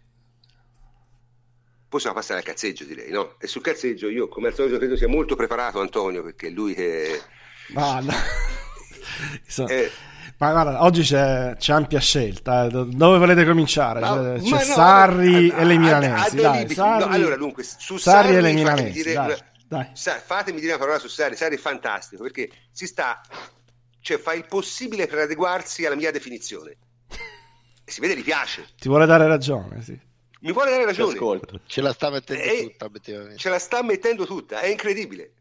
possiamo 1.88 2.14
passare 2.14 2.38
al 2.38 2.44
cazzeggio, 2.44 2.84
direi, 2.84 3.10
no? 3.10 3.36
E 3.38 3.46
sul 3.46 3.62
cazzeggio 3.62 4.08
io, 4.08 4.28
come 4.28 4.48
al 4.48 4.54
solito, 4.54 4.78
credo 4.78 4.96
sia 4.96 5.08
molto 5.08 5.36
preparato 5.36 5.80
Antonio, 5.80 6.22
perché 6.22 6.46
è 6.46 6.50
lui 6.50 6.74
che... 6.74 7.20
Ma 7.68 8.00
no. 8.00 8.12
eh, 9.68 9.90
ma 10.38 10.50
guarda, 10.50 10.82
oggi 10.82 11.02
c'è, 11.02 11.56
c'è 11.56 11.72
ampia 11.72 11.98
scelta. 11.98 12.66
Eh. 12.66 12.68
Dove 12.68 13.18
volete 13.18 13.44
cominciare? 13.46 14.00
No, 14.00 14.16
c'è, 14.16 14.42
c'è 14.42 14.50
no, 14.50 14.58
Sarri 14.58 15.50
a, 15.50 15.60
e 15.60 15.64
le 15.64 15.78
milanesi. 15.78 16.38
A, 16.38 16.40
dai, 16.42 16.68
Sarri, 16.68 17.04
no, 17.04 17.10
allora, 17.10 17.36
dunque, 17.36 17.62
su 17.62 17.96
Sarri, 17.96 18.28
Sarri 18.28 18.36
e 18.36 18.40
le 18.42 18.52
milanesi. 18.52 19.02
Dire, 19.02 19.12
dai, 19.14 19.36
dai. 19.66 19.88
Fatemi 19.94 20.60
dire 20.60 20.72
una 20.72 20.80
parola 20.80 20.98
su 20.98 21.08
Sarri. 21.08 21.36
Sarri 21.36 21.56
è 21.56 21.58
fantastico 21.58 22.22
perché 22.22 22.50
si 22.70 22.86
sta, 22.86 23.20
cioè 24.00 24.18
fa 24.18 24.34
il 24.34 24.44
possibile 24.46 25.06
per 25.06 25.20
adeguarsi 25.20 25.86
alla 25.86 25.96
mia 25.96 26.10
definizione. 26.10 26.76
E 27.84 27.90
si 27.90 28.00
vede, 28.00 28.16
gli 28.16 28.24
piace. 28.24 28.66
Ti 28.78 28.88
vuole 28.88 29.06
dare 29.06 29.26
ragione, 29.26 29.80
sì. 29.80 29.98
Mi 30.40 30.52
vuole 30.52 30.70
dare 30.70 30.84
ragione. 30.84 31.14
Ascolto. 31.14 31.60
Ce 31.66 31.80
la 31.80 31.92
sta 31.94 32.10
mettendo 32.10 32.42
e, 32.42 32.62
tutta, 32.62 32.84
obiettivamente. 32.84 33.38
Ce 33.38 33.48
la 33.48 33.58
sta 33.58 33.82
mettendo 33.82 34.26
tutta, 34.26 34.60
è 34.60 34.66
incredibile. 34.66 35.32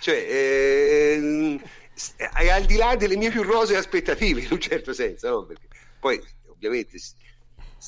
Cioè, 0.00 0.14
eh, 0.14 1.60
è 2.16 2.48
al 2.48 2.64
di 2.64 2.76
là 2.76 2.96
delle 2.96 3.16
mie 3.16 3.30
più 3.30 3.42
rose 3.42 3.76
aspettative, 3.76 4.42
in 4.42 4.48
un 4.50 4.60
certo 4.60 4.92
senso, 4.92 5.28
no? 5.28 5.46
Perché 5.46 5.68
poi 5.98 6.22
ovviamente 6.46 6.98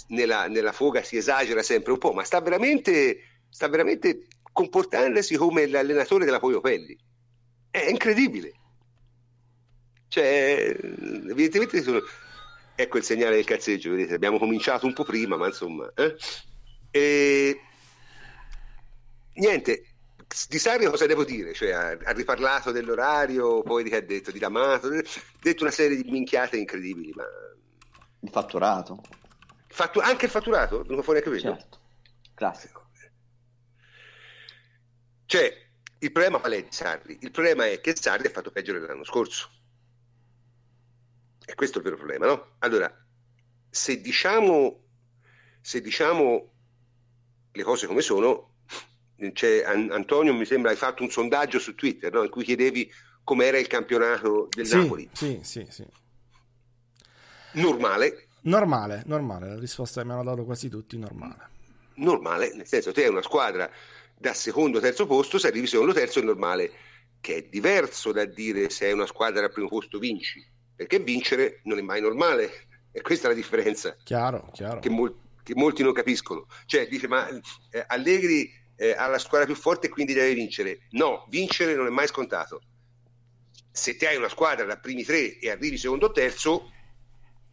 nella, 0.09 0.47
nella, 0.49 0.73
foga 0.73 1.03
si 1.03 1.16
esagera 1.16 1.62
sempre 1.62 1.93
un 1.93 1.99
po', 1.99 2.12
ma 2.12 2.24
sta 2.24 2.41
veramente, 2.41 3.23
sta 3.49 3.69
veramente 3.69 4.27
comportandosi 4.53 5.37
come 5.37 5.66
l'allenatore 5.66 6.24
della 6.24 6.41
Poio 6.41 6.61
Pelli. 6.61 6.97
È 7.70 7.89
incredibile. 7.89 8.53
Cioè, 10.09 10.77
evidentemente 11.28 11.82
sono... 11.82 12.01
ecco 12.74 12.99
il 12.99 13.05
segnale 13.05 13.37
del 13.37 13.45
cazzeggio, 13.45 13.91
vedete, 13.91 14.15
abbiamo 14.15 14.39
cominciato 14.39 14.87
un 14.87 14.93
po' 14.93 15.05
prima, 15.05 15.37
ma 15.37 15.47
insomma... 15.47 15.91
Eh? 15.95 16.16
E... 16.91 17.61
Niente, 19.35 19.90
di 20.48 20.59
Sarri 20.59 20.86
cosa 20.86 21.07
devo 21.07 21.24
dire? 21.24 21.52
Cioè, 21.52 21.70
ha, 21.70 21.89
ha, 21.90 22.12
riparlato 22.12 22.70
dell'orario, 22.70 23.62
poi 23.62 23.85
che 23.85 23.97
ha 23.97 24.01
detto 24.01 24.31
di 24.31 24.39
D'Amato, 24.39 24.89
ha 24.89 25.02
detto 25.40 25.62
una 25.62 25.73
serie 25.73 26.01
di 26.01 26.11
minchiate 26.11 26.57
incredibili. 26.57 27.12
Ma... 27.15 27.24
Il 28.20 28.31
fatturato. 28.31 29.02
Fattu- 29.69 30.02
anche 30.02 30.27
il 30.27 30.31
fatturato? 30.31 30.85
Non 30.89 31.02
fuori 31.02 31.19
anche 31.19 31.31
quello? 31.31 31.57
Certo, 31.57 31.78
classico. 32.35 32.89
Cioè, 35.27 35.69
il 35.98 36.12
problema 36.12 36.39
qual 36.39 36.52
è 36.52 36.62
di 36.62 36.73
Sarri? 36.73 37.19
Il 37.20 37.31
problema 37.31 37.66
è 37.66 37.81
che 37.81 37.94
Sarri 37.94 38.27
ha 38.27 38.31
fatto 38.31 38.51
peggio 38.51 38.73
dell'anno 38.73 39.05
scorso. 39.05 39.48
E 41.44 41.55
questo 41.55 41.78
è 41.78 41.81
il 41.81 41.85
vero 41.85 41.97
problema, 41.97 42.27
no? 42.27 42.55
Allora, 42.59 42.93
se 43.69 44.01
diciamo 44.01 44.89
se 45.61 45.81
diciamo 45.81 46.52
le 47.52 47.62
cose 47.62 47.86
come 47.86 48.01
sono, 48.01 48.49
c'è, 49.32 49.62
Antonio 49.64 50.32
mi 50.34 50.44
sembra 50.44 50.70
hai 50.70 50.76
fatto 50.76 51.02
un 51.02 51.10
sondaggio 51.10 51.59
su 51.59 51.74
Twitter 51.74 52.12
no? 52.12 52.22
in 52.22 52.30
cui 52.30 52.44
chiedevi 52.44 52.90
com'era 53.22 53.59
il 53.59 53.66
campionato 53.66 54.48
del 54.51 54.66
sì, 54.66 54.76
Napoli. 54.76 55.09
Sì, 55.12 55.40
sì, 55.42 55.66
sì. 55.68 55.86
Normale. 57.52 58.28
Normale, 58.42 59.02
normale, 59.06 59.48
la 59.48 59.59
risposta 59.59 60.01
che 60.01 60.06
mi 60.06 60.14
hanno 60.14 60.24
dato 60.24 60.44
quasi 60.44 60.68
tutti, 60.68 60.97
normale. 60.97 61.48
Normale, 61.94 62.55
nel 62.55 62.66
senso 62.66 62.92
te 62.92 63.05
hai 63.05 63.10
una 63.10 63.22
squadra 63.22 63.70
da 64.16 64.32
secondo 64.32 64.80
terzo 64.80 65.06
posto, 65.06 65.38
se 65.38 65.48
arrivi 65.48 65.66
secondo 65.66 65.92
terzo 65.92 66.20
è 66.20 66.22
normale, 66.22 66.72
che 67.20 67.36
è 67.36 67.42
diverso 67.42 68.12
da 68.12 68.24
dire 68.24 68.70
se 68.70 68.86
hai 68.86 68.92
una 68.92 69.06
squadra 69.06 69.44
al 69.44 69.52
primo 69.52 69.68
posto 69.68 69.98
vinci, 69.98 70.44
perché 70.74 70.98
vincere 70.98 71.60
non 71.64 71.78
è 71.78 71.82
mai 71.82 72.01
normale, 72.01 72.51
e 72.92 73.01
questa 73.02 73.26
è 73.26 73.30
la 73.30 73.36
differenza. 73.36 73.97
Chiaro, 74.02 74.48
chiaro. 74.52 74.80
Che, 74.80 74.88
mol- 74.88 75.16
che 75.42 75.55
molti 75.55 75.82
non 75.82 75.92
capiscono. 75.92 76.47
Cioè, 76.64 76.88
dice, 76.88 77.06
ma 77.06 77.28
eh, 77.28 77.84
Allegri 77.86 78.51
eh, 78.81 78.94
ha 78.97 79.07
la 79.09 79.19
squadra 79.19 79.44
più 79.44 79.55
forte 79.55 79.89
e 79.89 79.90
quindi 79.90 80.15
deve 80.15 80.32
vincere. 80.32 80.86
No, 80.93 81.27
vincere 81.28 81.74
non 81.74 81.86
è 81.86 81.90
mai 81.90 82.07
scontato. 82.07 82.62
Se 83.70 83.94
ti 83.94 84.07
hai 84.07 84.16
una 84.16 84.31
squadra 84.31 84.65
da 84.65 84.78
primi 84.78 85.05
tre 85.05 85.39
e 85.39 85.51
arrivi 85.51 85.77
secondo 85.77 86.07
o 86.07 86.12
terzo, 86.12 86.73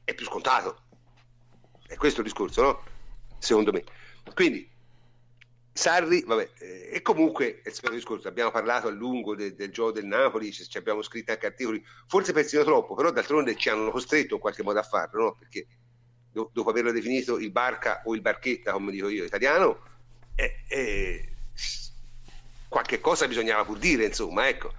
è 0.05 0.13
più 0.13 0.25
scontato. 0.25 0.83
È 1.85 1.95
questo 1.97 2.21
il 2.21 2.27
discorso, 2.27 2.61
no? 2.61 2.83
Secondo 3.39 3.73
me. 3.73 3.83
Quindi, 4.33 4.69
Sarri, 5.73 6.23
vabbè, 6.25 6.49
eh, 6.59 6.89
e 6.93 7.01
comunque 7.01 7.61
è 7.61 7.67
il 7.67 7.73
secondo 7.73 7.97
discorso, 7.97 8.29
abbiamo 8.29 8.49
parlato 8.49 8.87
a 8.87 8.91
lungo 8.91 9.35
de, 9.35 9.53
del 9.53 9.69
gioco 9.69 9.91
del 9.91 10.05
Napoli, 10.05 10.53
ci, 10.53 10.63
ci, 10.63 10.77
abbiamo 10.77 11.01
scritto 11.01 11.33
anche 11.33 11.45
articoli, 11.45 11.83
forse 12.07 12.31
persino 12.31 12.63
troppo, 12.63 12.95
però 12.95 13.11
d'altronde 13.11 13.57
ci 13.57 13.67
hanno 13.67 13.91
costretto 13.91 14.35
in 14.35 14.39
qualche 14.39 14.63
modo 14.63 14.79
a 14.79 14.83
farlo, 14.83 15.23
no? 15.23 15.35
Perché 15.37 15.67
do, 16.31 16.49
dopo 16.53 16.69
averlo 16.69 16.93
definito 16.93 17.37
il 17.37 17.51
barca 17.51 18.01
o 18.05 18.15
il 18.15 18.21
barchetta, 18.21 18.71
come 18.71 18.91
dico 18.91 19.09
io, 19.09 19.25
italiano, 19.25 19.96
eh, 20.37 20.53
eh, 20.67 21.29
qualche 22.67 23.01
cosa 23.01 23.27
bisognava 23.27 23.65
pur 23.65 23.79
dire, 23.79 24.05
insomma, 24.05 24.47
ecco. 24.47 24.71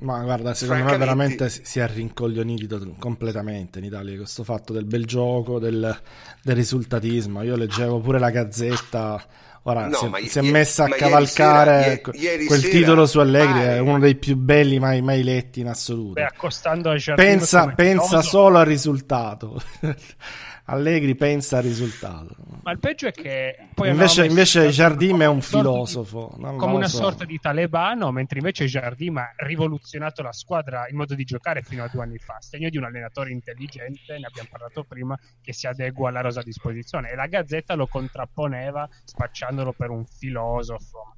Ma 0.00 0.22
guarda, 0.22 0.54
secondo 0.54 0.84
me 0.84 0.96
veramente 0.96 1.48
si 1.48 1.80
è 1.80 1.88
rincoglionito 1.88 2.94
completamente 2.98 3.80
in 3.80 3.86
Italia 3.86 4.16
questo 4.16 4.44
fatto 4.44 4.72
del 4.72 4.84
bel 4.84 5.06
gioco, 5.06 5.58
del, 5.58 6.00
del 6.42 6.54
risultatismo. 6.54 7.42
Io 7.42 7.56
leggevo 7.56 7.98
pure 7.98 8.20
la 8.20 8.30
gazzetta, 8.30 9.20
ora 9.62 9.88
no, 9.88 9.96
si, 9.96 10.06
è, 10.06 10.26
si, 10.28 10.38
è 10.38 10.42
messa 10.42 10.84
a 10.84 10.88
cavalcare 10.88 12.00
sera, 12.04 12.16
ieri 12.16 12.46
quel 12.46 12.60
sera, 12.60 12.72
titolo 12.72 13.06
su 13.06 13.18
Allegri, 13.18 13.60
è 13.60 13.78
uno 13.80 13.98
dei 13.98 14.14
più 14.14 14.36
belli 14.36 14.78
mai, 14.78 15.02
mai 15.02 15.24
letti 15.24 15.60
in 15.60 15.66
assoluto. 15.66 16.12
Beh, 16.12 16.26
accostando 16.26 16.90
a 16.90 17.14
pensa, 17.16 17.68
pensa 17.70 18.22
solo 18.22 18.58
al 18.58 18.66
risultato. 18.66 19.60
Allegri 20.70 21.14
pensa 21.14 21.58
al 21.58 21.62
risultato. 21.62 22.36
Ma 22.62 22.72
il 22.72 22.78
peggio 22.78 23.06
è 23.06 23.12
che 23.12 23.68
poi 23.72 23.88
invece, 23.88 24.26
invece 24.26 24.68
Jardim 24.68 25.22
è 25.22 25.26
un 25.26 25.40
filosofo, 25.40 26.34
di, 26.36 26.42
come 26.56 26.74
una 26.74 26.88
so. 26.88 26.98
sorta 26.98 27.24
di 27.24 27.38
talebano, 27.38 28.12
mentre 28.12 28.38
invece 28.38 28.66
Jardim 28.66 29.16
ha 29.16 29.32
rivoluzionato 29.36 30.20
la 30.22 30.32
squadra, 30.32 30.86
il 30.86 30.94
modo 30.94 31.14
di 31.14 31.24
giocare 31.24 31.62
fino 31.62 31.84
a 31.84 31.88
due 31.90 32.02
anni 32.02 32.18
fa, 32.18 32.36
segno 32.40 32.68
di 32.68 32.76
un 32.76 32.84
allenatore 32.84 33.30
intelligente, 33.30 34.18
ne 34.18 34.26
abbiamo 34.26 34.48
parlato 34.50 34.84
prima, 34.84 35.18
che 35.40 35.54
si 35.54 35.66
adegua 35.66 36.10
alla 36.10 36.20
rosa 36.20 36.40
a 36.40 36.44
disposizione 36.44 37.12
e 37.12 37.14
la 37.14 37.26
Gazzetta 37.26 37.74
lo 37.74 37.86
contrapponeva 37.86 38.86
spacciandolo 39.04 39.72
per 39.72 39.88
un 39.88 40.04
filosofo. 40.04 41.16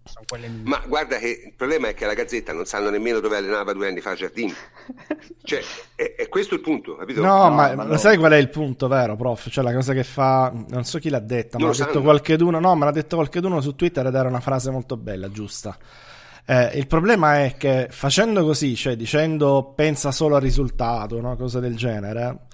Ma 0.62 0.82
guarda 0.86 1.18
che 1.18 1.42
il 1.46 1.52
problema 1.54 1.88
è 1.88 1.94
che 1.94 2.06
la 2.06 2.14
Gazzetta 2.14 2.52
non 2.52 2.64
sanno 2.64 2.90
nemmeno 2.90 3.20
dove 3.20 3.36
allenava 3.36 3.72
due 3.72 3.88
anni 3.88 4.00
fa 4.00 4.14
Jardim. 4.14 4.54
cioè, 5.42 5.60
è, 5.94 6.14
è, 6.16 6.28
questo 6.28 6.54
il 6.54 6.60
punto, 6.60 6.96
capito? 6.96 7.20
No, 7.20 7.48
no 7.48 7.50
ma, 7.50 7.74
ma 7.74 7.84
no. 7.84 7.96
sai 7.96 8.16
qual 8.16 8.32
è 8.32 8.36
il 8.36 8.48
punto, 8.48 8.88
vero, 8.88 9.16
prof? 9.16 9.48
cioè 9.50 9.64
la 9.64 9.72
cosa 9.72 9.92
che 9.92 10.04
fa, 10.04 10.52
non 10.68 10.84
so 10.84 10.98
chi 10.98 11.08
l'ha 11.08 11.20
detta, 11.20 11.58
ma 11.58 11.66
l'ha 11.66 11.72
detto 11.72 12.02
qualcheduno, 12.02 12.58
no, 12.60 12.74
me 12.74 12.84
l'ha 12.84 12.90
detto 12.90 13.16
qualcheduno 13.16 13.60
su 13.60 13.74
Twitter 13.74 14.06
ed 14.06 14.14
era 14.14 14.28
una 14.28 14.40
frase 14.40 14.70
molto 14.70 14.96
bella, 14.96 15.30
giusta. 15.30 15.76
Eh, 16.46 16.70
il 16.74 16.86
problema 16.86 17.44
è 17.44 17.56
che 17.56 17.88
facendo 17.90 18.44
così, 18.44 18.74
cioè 18.74 18.96
dicendo 18.96 19.72
pensa 19.76 20.10
solo 20.10 20.36
al 20.36 20.42
risultato, 20.42 21.20
no? 21.20 21.36
cosa 21.36 21.60
del 21.60 21.76
genere, 21.76 22.46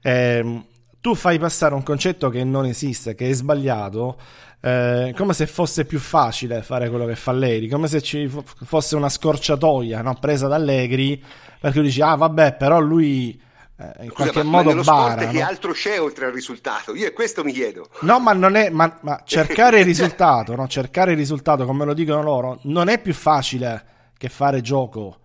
eh, 0.00 0.64
tu 1.02 1.16
fai 1.16 1.36
passare 1.40 1.74
un 1.74 1.82
concetto 1.82 2.30
che 2.30 2.44
non 2.44 2.64
esiste, 2.64 3.16
che 3.16 3.28
è 3.28 3.32
sbagliato, 3.32 4.16
eh, 4.60 5.12
come 5.16 5.34
se 5.34 5.48
fosse 5.48 5.84
più 5.84 5.98
facile 5.98 6.62
fare 6.62 6.88
quello 6.88 7.06
che 7.06 7.16
fa 7.16 7.32
Allegri, 7.32 7.68
come 7.68 7.88
se 7.88 8.00
ci 8.00 8.30
fosse 8.64 8.94
una 8.94 9.08
scorciatoia 9.08 10.00
no? 10.00 10.14
presa 10.14 10.46
da 10.46 10.54
Allegri, 10.54 11.20
perché 11.60 11.78
tu 11.78 11.84
dici, 11.84 12.00
ah 12.00 12.14
vabbè, 12.14 12.54
però 12.54 12.78
lui 12.78 13.30
eh, 13.76 14.04
in 14.04 14.10
Scusa, 14.10 14.30
qualche 14.30 14.42
modo 14.44 14.80
bara. 14.82 15.26
Che 15.26 15.42
altro 15.42 15.72
c'è 15.72 16.00
oltre 16.00 16.26
al 16.26 16.32
risultato? 16.32 16.94
Io 16.94 17.12
questo 17.12 17.42
mi 17.42 17.52
chiedo. 17.52 17.88
No, 18.02 18.20
ma 18.20 18.32
non 18.32 18.54
è. 18.54 18.70
Ma, 18.70 18.98
ma 19.00 19.22
cercare 19.26 19.80
il 19.80 19.84
risultato, 19.84 20.54
no? 20.54 20.68
cercare 20.68 21.10
il 21.10 21.16
risultato, 21.16 21.64
come 21.66 21.84
lo 21.84 21.94
dicono 21.94 22.22
loro, 22.22 22.60
non 22.62 22.88
è 22.88 23.00
più 23.00 23.12
facile 23.12 23.84
che 24.16 24.28
fare 24.28 24.60
gioco. 24.60 25.16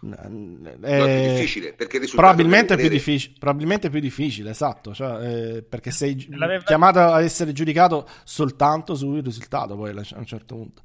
È, 0.00 0.86
è 0.86 1.34
difficile 1.34 1.72
perché 1.72 1.98
probabilmente, 2.14 2.76
più 2.76 2.88
difficile, 2.88 3.34
probabilmente 3.38 3.90
più 3.90 3.98
difficile, 3.98 4.50
esatto. 4.50 4.94
Cioè, 4.94 5.56
eh, 5.56 5.62
perché 5.62 5.90
sei 5.90 6.26
L'aveva... 6.30 6.62
chiamato 6.62 7.00
a 7.00 7.20
essere 7.20 7.52
giudicato 7.52 8.08
soltanto 8.24 8.94
sul 8.94 9.22
risultato. 9.22 9.76
Poi 9.76 9.90
a 9.90 10.16
un 10.16 10.26
certo 10.26 10.54
punto 10.54 10.82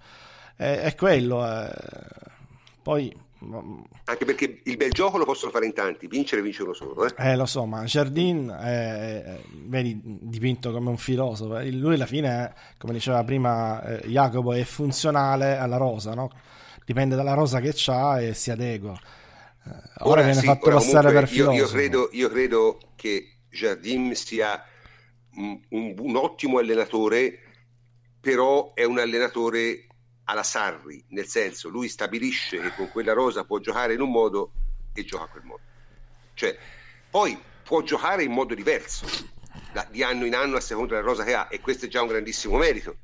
è, 0.56 0.80
è 0.80 0.95
quello. 0.95 1.45
Eh. 1.45 1.72
Poi 2.81 3.15
anche 4.06 4.26
perché 4.26 4.61
il 4.64 4.77
bel 4.77 4.91
gioco 4.91 5.18
lo 5.18 5.26
possono 5.26 5.52
fare 5.52 5.65
in 5.65 5.73
tanti, 5.73 6.07
vincere 6.07 6.41
vince 6.41 6.64
uno 6.64 6.73
solo. 6.73 7.06
Eh, 7.06 7.31
eh 7.31 7.35
lo 7.35 7.45
so, 7.45 7.65
ma 7.65 7.84
Jardin 7.84 8.48
è, 8.48 9.40
vedi, 9.65 9.99
dipinto 10.03 10.72
come 10.72 10.90
un 10.90 10.98
filosofo. 10.98 11.60
Lui 11.69 11.95
alla 11.95 12.06
fine, 12.06 12.53
come 12.77 12.94
diceva 12.94 13.23
prima 13.23 13.84
eh, 13.84 14.07
Jacopo, 14.07 14.53
è 14.53 14.64
funzionale 14.64 15.57
alla 15.57 15.77
rosa, 15.77 16.14
no? 16.14 16.30
Dipende 16.85 17.15
dalla 17.15 17.34
rosa 17.34 17.60
che 17.60 17.73
ha 17.88 18.22
e 18.22 18.34
si 18.34 18.51
adegua. 18.51 18.93
Eh, 18.93 19.69
ora, 19.69 20.10
ora, 20.10 20.22
viene 20.22 20.39
sì, 20.39 20.45
fatto 20.45 20.69
passare 20.69 21.11
per 21.11 21.27
filosofo. 21.27 21.57
Io 21.57 21.68
credo, 21.68 22.10
io 22.11 22.30
credo 22.30 22.77
che 22.95 23.38
Jardin 23.49 24.15
sia 24.15 24.64
un, 25.35 25.60
un, 25.69 25.95
un 25.97 26.15
ottimo 26.15 26.57
allenatore, 26.57 27.39
però 28.19 28.73
è 28.73 28.84
un 28.84 28.99
allenatore 28.99 29.88
alla 30.26 30.43
Sarri, 30.43 31.03
nel 31.10 31.27
senso 31.27 31.69
lui 31.69 31.89
stabilisce 31.89 32.60
che 32.60 32.73
con 32.76 32.89
quella 32.89 33.14
rosa 33.14 33.43
può 33.43 33.60
giocare 33.60 33.93
in 33.93 34.01
un 34.01 34.11
modo 34.11 34.51
e 34.93 35.03
gioca 35.03 35.23
a 35.23 35.27
quel 35.27 35.43
modo. 35.43 35.61
Cioè, 36.34 36.57
poi 37.10 37.38
può 37.64 37.81
giocare 37.81 38.23
in 38.23 38.31
modo 38.31 38.53
diverso 38.53 39.05
da, 39.72 39.85
di 39.89 40.03
anno 40.03 40.26
in 40.26 40.35
anno 40.35 40.57
a 40.57 40.61
seconda 40.61 40.95
della 40.95 41.07
rosa 41.07 41.23
che 41.23 41.34
ha 41.34 41.47
e 41.49 41.60
questo 41.60 41.85
è 41.85 41.88
già 41.89 42.01
un 42.01 42.07
grandissimo 42.07 42.57
merito. 42.57 42.95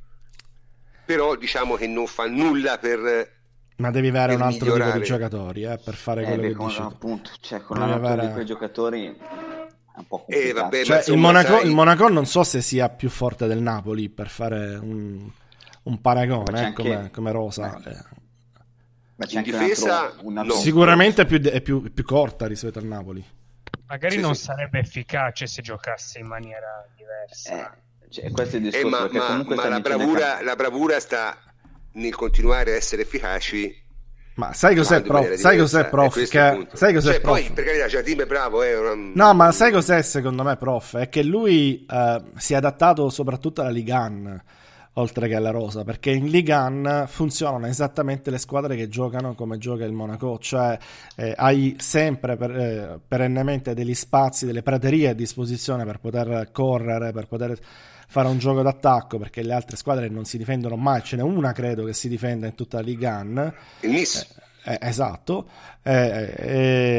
Però 1.05 1.35
diciamo 1.35 1.75
che 1.75 1.87
non 1.87 2.07
fa 2.07 2.27
nulla 2.27 2.77
per 2.77 3.38
ma 3.79 3.91
devi 3.91 4.07
avere 4.07 4.35
un 4.35 4.41
altro 4.41 4.65
migliorare. 4.65 4.91
tipo 4.91 5.03
di 5.03 5.05
giocatori 5.09 5.63
eh, 5.63 5.79
per 5.83 5.95
fare 5.95 6.21
eh, 6.21 6.25
quello 6.25 6.41
che 6.41 6.65
dici. 6.65 6.81
Appunto, 6.81 7.31
cioè, 7.41 7.61
con 7.61 7.79
devi 7.79 7.91
avere... 7.91 8.27
di 8.27 8.33
quei 8.33 8.45
giocatori 8.45 9.05
è 9.07 9.97
un 9.97 10.07
po' 10.07 10.25
eh, 10.27 10.53
vabbè, 10.53 10.83
cioè, 10.83 11.03
il, 11.07 11.17
Monaco, 11.17 11.57
sai... 11.57 11.65
il 11.65 11.73
Monaco 11.73 12.07
non 12.07 12.25
so 12.25 12.43
se 12.43 12.61
sia 12.61 12.89
più 12.89 13.09
forte 13.09 13.47
del 13.47 13.61
Napoli 13.61 14.09
per 14.09 14.29
fare 14.29 14.75
un 14.75 15.29
un 15.89 16.01
paragone 16.01 16.67
eh, 16.67 16.73
come, 16.73 17.09
come, 17.11 17.31
Rosa. 17.31 17.67
Ma, 17.67 17.81
ma 19.15 19.25
c'è 19.25 19.37
in 19.37 19.43
difesa 19.43 20.13
un 20.21 20.37
altro, 20.37 20.55
sicuramente 20.55 21.23
è 21.23 21.25
più, 21.25 21.41
è, 21.41 21.61
più, 21.61 21.91
più, 21.91 22.03
corta 22.03 22.47
rispetto 22.47 22.79
al 22.79 22.85
Napoli. 22.85 23.25
Magari 23.87 24.15
sì, 24.15 24.21
non 24.21 24.35
sì. 24.35 24.43
sarebbe 24.43 24.79
efficace 24.79 25.47
se 25.47 25.61
giocasse 25.61 26.19
in 26.19 26.27
maniera 26.27 26.87
diversa. 26.95 27.73
Eh, 27.73 28.09
cioè, 28.09 28.31
questo 28.31 28.55
è 28.55 28.59
il 28.59 28.65
discorso. 28.69 28.87
Eh, 28.87 29.17
ma, 29.17 29.43
ma, 29.43 29.55
ma 29.55 29.67
la, 29.67 29.79
bravura, 29.79 30.43
la 30.43 30.55
bravura 30.55 30.99
sta 30.99 31.37
nel 31.93 32.15
continuare 32.15 32.71
a 32.71 32.75
essere 32.75 33.01
efficaci 33.01 33.87
ma 34.39 34.53
sai 34.53 34.73
cos'è, 34.73 35.01
prof? 35.01 35.33
Sai 35.33 35.57
cos'è, 35.57 35.89
prof? 35.89 36.13
Che... 36.13 36.67
Sai 36.71 36.93
cos'è, 36.93 37.11
cioè, 37.11 37.19
prof? 37.19 37.41
Poi, 37.41 37.51
per 37.51 37.65
carità, 37.65 37.89
cioè, 37.89 38.03
è 38.03 38.25
bravo. 38.25 38.63
Eh, 38.63 38.73
una... 38.73 38.93
No, 39.13 39.33
ma 39.33 39.51
sai 39.51 39.69
cos'è, 39.69 40.01
secondo 40.01 40.43
me, 40.43 40.55
prof? 40.55 40.95
È 40.95 41.09
che 41.09 41.23
lui 41.23 41.85
eh, 41.85 42.21
si 42.37 42.53
è 42.53 42.55
adattato 42.55 43.09
soprattutto 43.09 43.59
alla 43.59 43.69
Ligan 43.69 44.41
oltre 44.93 45.27
che 45.27 45.35
alla 45.35 45.51
rosa, 45.51 45.83
perché 45.83 46.11
in 46.11 46.27
Ligue 46.27 46.53
1 46.53 47.05
funzionano 47.07 47.67
esattamente 47.67 48.31
le 48.31 48.37
squadre 48.37 48.75
che 48.75 48.89
giocano 48.89 49.33
come 49.33 49.57
gioca 49.57 49.85
il 49.85 49.93
Monaco, 49.93 50.37
cioè 50.39 50.77
eh, 51.15 51.33
hai 51.35 51.75
sempre 51.79 52.35
per, 52.35 52.51
eh, 52.51 52.99
perennemente 53.05 53.73
degli 53.73 53.93
spazi, 53.93 54.45
delle 54.45 54.63
praterie 54.63 55.09
a 55.09 55.13
disposizione 55.13 55.85
per 55.85 55.99
poter 55.99 56.49
correre, 56.51 57.11
per 57.11 57.27
poter 57.27 57.57
fare 58.09 58.27
un 58.27 58.39
gioco 58.39 58.63
d'attacco, 58.63 59.19
perché 59.19 59.43
le 59.43 59.53
altre 59.53 59.77
squadre 59.77 60.09
non 60.09 60.25
si 60.25 60.39
difendono 60.39 60.75
mai, 60.75 61.03
ce 61.03 61.15
n'è 61.15 61.21
una 61.21 61.51
credo 61.51 61.85
che 61.85 61.93
si 61.93 62.09
difenda 62.09 62.47
in 62.47 62.55
tutta 62.55 62.77
la 62.77 62.83
Ligue 62.83 63.07
1. 63.07 63.53
Il 63.81 63.89
Nice. 63.91 64.27
Eh, 64.63 64.73
eh, 64.73 64.77
esatto, 64.81 65.47
eh, 65.83 66.33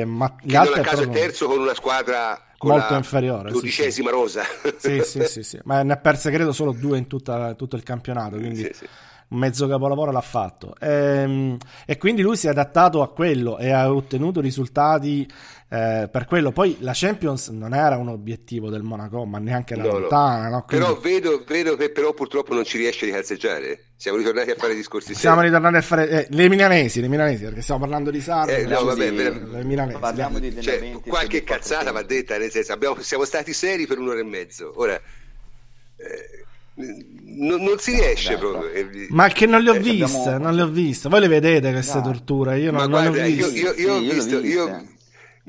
eh, 0.00 0.04
ma 0.06 0.36
che 0.36 0.52
non 0.52 0.72
a 0.72 0.80
caso 0.80 1.02
è 1.02 1.08
terzo 1.08 1.48
con 1.48 1.58
una 1.58 1.74
squadra 1.74 2.40
molto 2.60 2.94
inferiore. 2.94 3.50
Dodicesima 3.50 4.08
sì, 4.08 4.14
rosa. 4.14 4.42
sì, 4.78 5.02
sì, 5.02 5.24
sì, 5.24 5.42
sì, 5.42 5.58
ma 5.64 5.82
ne 5.82 5.94
ha 5.94 5.96
perse 5.96 6.30
credo 6.30 6.52
solo 6.52 6.70
due 6.70 6.96
in 6.96 7.08
tutta, 7.08 7.54
tutto 7.54 7.74
il 7.74 7.82
campionato, 7.82 8.36
quindi 8.36 8.62
sì, 8.62 8.70
sì. 8.72 8.86
mezzo 9.30 9.66
capolavoro 9.66 10.12
l'ha 10.12 10.20
fatto. 10.20 10.76
E, 10.78 10.88
ehm, 10.88 11.56
e, 11.86 11.98
quindi 11.98 12.22
lui 12.22 12.36
si 12.36 12.46
è 12.46 12.50
adattato 12.50 13.02
a 13.02 13.10
quello 13.10 13.58
e 13.58 13.70
ha 13.70 13.92
ottenuto 13.92 14.40
risultati 14.40 15.28
eh, 15.72 16.08
per 16.10 16.26
quello. 16.26 16.50
Poi 16.50 16.78
la 16.80 16.90
Champions 16.92 17.48
non 17.48 17.74
era 17.74 17.96
un 17.96 18.08
obiettivo 18.08 18.70
del 18.70 18.82
Monaco, 18.82 19.24
ma 19.24 19.38
neanche 19.38 19.76
la 19.76 19.84
no, 19.84 19.98
lontana. 20.00 20.48
No. 20.48 20.64
Quindi... 20.64 20.84
Però 20.84 20.98
vedo, 20.98 21.44
vedo, 21.46 21.76
che 21.76 21.90
però 21.90 22.12
purtroppo 22.12 22.54
non 22.54 22.64
ci 22.64 22.76
riesce 22.76 23.08
a 23.08 23.12
calzeggiare. 23.12 23.84
Siamo 23.96 24.18
ritornati 24.18 24.50
a 24.50 24.56
fare 24.56 24.74
discorsi 24.74 25.14
Siamo 25.14 25.36
seri. 25.36 25.48
ritornati 25.48 25.76
a 25.76 25.82
fare 25.82 26.08
eh, 26.08 26.26
le 26.28 26.48
milanesi, 26.48 27.00
le 27.00 27.06
milanesi, 27.06 27.44
perché 27.44 27.62
stiamo 27.62 27.80
parlando 27.80 28.10
di 28.10 28.20
Sarri. 28.20 28.52
Eh, 28.52 28.66
no, 28.66 28.82
vabbè, 28.82 29.10
le 29.10 29.64
milanesi. 29.64 29.98
Parliamo 30.00 30.40
di 30.40 30.60
cioè, 30.60 30.90
qualche 31.06 31.44
cazzata 31.44 31.92
va 31.92 32.02
detta, 32.02 32.36
nel 32.36 32.50
senso, 32.50 32.72
abbiamo, 32.72 33.00
siamo 33.00 33.24
stati 33.24 33.52
seri 33.52 33.86
per 33.86 33.98
un'ora 33.98 34.18
e 34.18 34.24
mezzo. 34.24 34.72
Ora... 34.74 34.94
Eh, 34.94 36.38
non, 36.74 37.62
non, 37.62 37.78
si 37.78 37.92
riesce 37.92 38.32
no, 38.32 38.38
proprio. 38.38 38.70
Eh, 38.72 39.06
ma 39.10 39.28
che 39.28 39.44
non 39.44 39.60
le 39.60 39.70
ho 39.70 39.74
eh, 39.74 39.80
viste, 39.80 40.16
abbiamo... 40.16 40.44
non 40.44 40.54
le 40.54 40.62
ho 40.62 40.68
viste. 40.68 41.08
Voi 41.10 41.20
le 41.20 41.28
vedete 41.28 41.70
queste 41.72 41.98
no. 41.98 42.04
torture? 42.04 42.58
Io 42.58 42.72
non, 42.72 42.88
guarda, 42.88 43.10
non 43.10 43.12
le 43.12 43.22
ho 43.22 43.26
viste. 43.26 43.58
Io, 43.58 43.72
io, 43.74 43.74
io, 43.74 43.94
ho 43.94 44.14
visto, 44.14 44.38
io, 44.38 44.82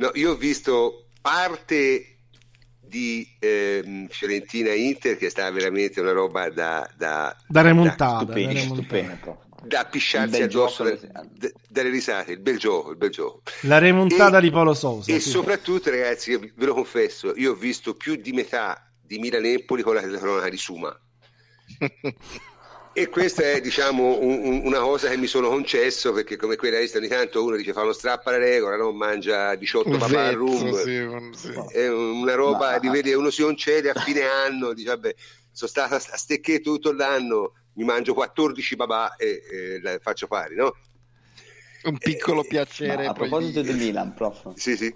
no, 0.02 0.12
io 0.16 0.32
ho 0.32 0.36
visto 0.36 1.06
parte 1.22 2.18
di 2.80 3.26
eh, 3.40 4.08
Fiorentina 4.10 4.74
Inter 4.74 5.16
che 5.16 5.28
è 5.28 5.30
stata 5.30 5.52
veramente 5.52 6.02
una 6.02 6.12
roba 6.12 6.50
da, 6.50 6.90
da, 6.98 7.36
da 7.48 7.62
remontata, 7.62 8.24
da, 8.24 8.60
stupendo, 8.60 9.44
da 9.64 9.86
pisciarsi 9.86 10.42
addosso 10.42 10.84
da, 10.84 10.98
dalle 11.70 11.90
risate, 11.90 12.34
il 12.34 12.40
bel 12.40 12.58
gioco, 12.58 12.90
il 12.90 12.98
bel 12.98 13.12
gioco. 13.12 13.44
La 13.62 13.78
remontata 13.78 14.40
e, 14.40 14.42
di 14.42 14.50
Paolo 14.50 14.74
Sosa. 14.74 15.14
E 15.14 15.20
sì. 15.20 15.30
soprattutto 15.30 15.92
ragazzi, 15.92 16.36
ve 16.36 16.66
lo 16.66 16.74
confesso, 16.74 17.34
io 17.36 17.52
ho 17.52 17.56
visto 17.56 17.96
più 17.96 18.16
di 18.16 18.32
metà 18.32 18.92
di 19.00 19.20
Milan-Empoli 19.20 19.84
con 19.84 19.94
la 19.94 20.02
cronaca 20.02 20.50
di 20.50 20.58
Suma 20.58 20.98
e 22.94 23.08
questa 23.08 23.44
è 23.44 23.62
diciamo 23.62 24.20
un, 24.20 24.42
un, 24.44 24.62
una 24.66 24.80
cosa 24.80 25.08
che 25.08 25.16
mi 25.16 25.28
sono 25.28 25.48
concesso 25.48 26.12
perché 26.12 26.36
come 26.36 26.58
quella 26.58 26.80
lista 26.80 26.98
ogni 26.98 27.08
tanto 27.08 27.44
uno 27.44 27.56
dice 27.56 27.72
fa 27.72 27.84
uno 27.84 27.94
strappo 27.94 28.30
alla 28.30 28.38
regola 28.38 28.76
no? 28.76 28.92
mangia 28.92 29.56
18 29.56 29.98
papà 29.98 30.28
al 30.28 30.36
room 30.36 30.74
sì, 30.74 31.38
sì. 31.38 31.54
è 31.72 31.88
una 31.90 32.36
roba 32.36 32.80
di 32.80 32.90
vedi 32.90 33.14
uno 33.14 33.30
si 33.30 33.44
concede 33.44 33.92
a 33.92 34.00
fine 34.02 34.24
anno 34.24 34.74
dice 34.74 34.90
vabbè 34.90 35.16
sono 35.52 35.70
stato 35.70 35.96
a 35.96 36.00
stecchetto 36.00 36.74
tutto 36.74 36.92
l'anno 36.92 37.54
mi 37.74 37.86
mangio 37.86 38.14
14 38.14 38.76
papà 38.76 39.16
e, 39.16 39.42
e 39.84 40.00
faccio 40.02 40.28
fare 40.28 40.56
no? 40.56 40.76
un 41.84 41.98
piccolo 41.98 42.44
eh, 42.44 42.48
piacere 42.48 43.06
a 43.06 43.14
proposito 43.14 43.62
del 43.62 43.78
Milan 43.78 44.14
prof 44.14 44.54
sì 44.56 44.76
sì 44.76 44.94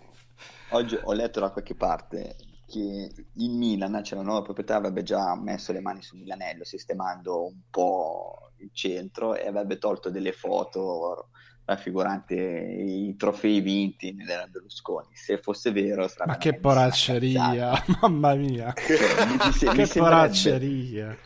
oggi 0.70 1.00
ho 1.02 1.14
letto 1.14 1.40
da 1.40 1.50
qualche 1.50 1.76
parte 1.76 2.36
che 2.66 3.12
in 3.34 3.58
Milan, 3.58 4.04
cioè 4.04 4.18
la 4.18 4.24
nuova 4.24 4.42
proprietà, 4.42 4.76
avrebbe 4.76 5.04
già 5.04 5.36
messo 5.36 5.72
le 5.72 5.82
mani 5.82 6.02
sul 6.02 6.20
Milanello, 6.20 6.64
sistemando 6.64 7.46
un 7.46 7.62
po' 7.70 8.52
il 8.58 8.70
centro 8.74 9.36
e 9.36 9.48
avrebbe 9.48 9.78
tolto 9.78 10.10
delle 10.10 10.32
foto 10.32 11.30
raffiguranti 11.66 12.36
i 12.36 13.16
trofei 13.18 13.60
vinti 13.60 14.14
nell'era 14.14 14.48
Berlusconi. 14.48 15.10
Se 15.14 15.38
fosse 15.38 15.72
vero, 15.72 16.08
sarebbe. 16.08 16.32
Ma 16.32 16.38
che 16.38 16.54
poracceria, 16.56 17.84
mamma 18.02 18.36
mia! 18.36 18.74
Cioè, 18.74 19.26
mi, 19.26 19.78
mi, 19.78 19.88
che 19.88 20.00
poracceria! 20.00 21.18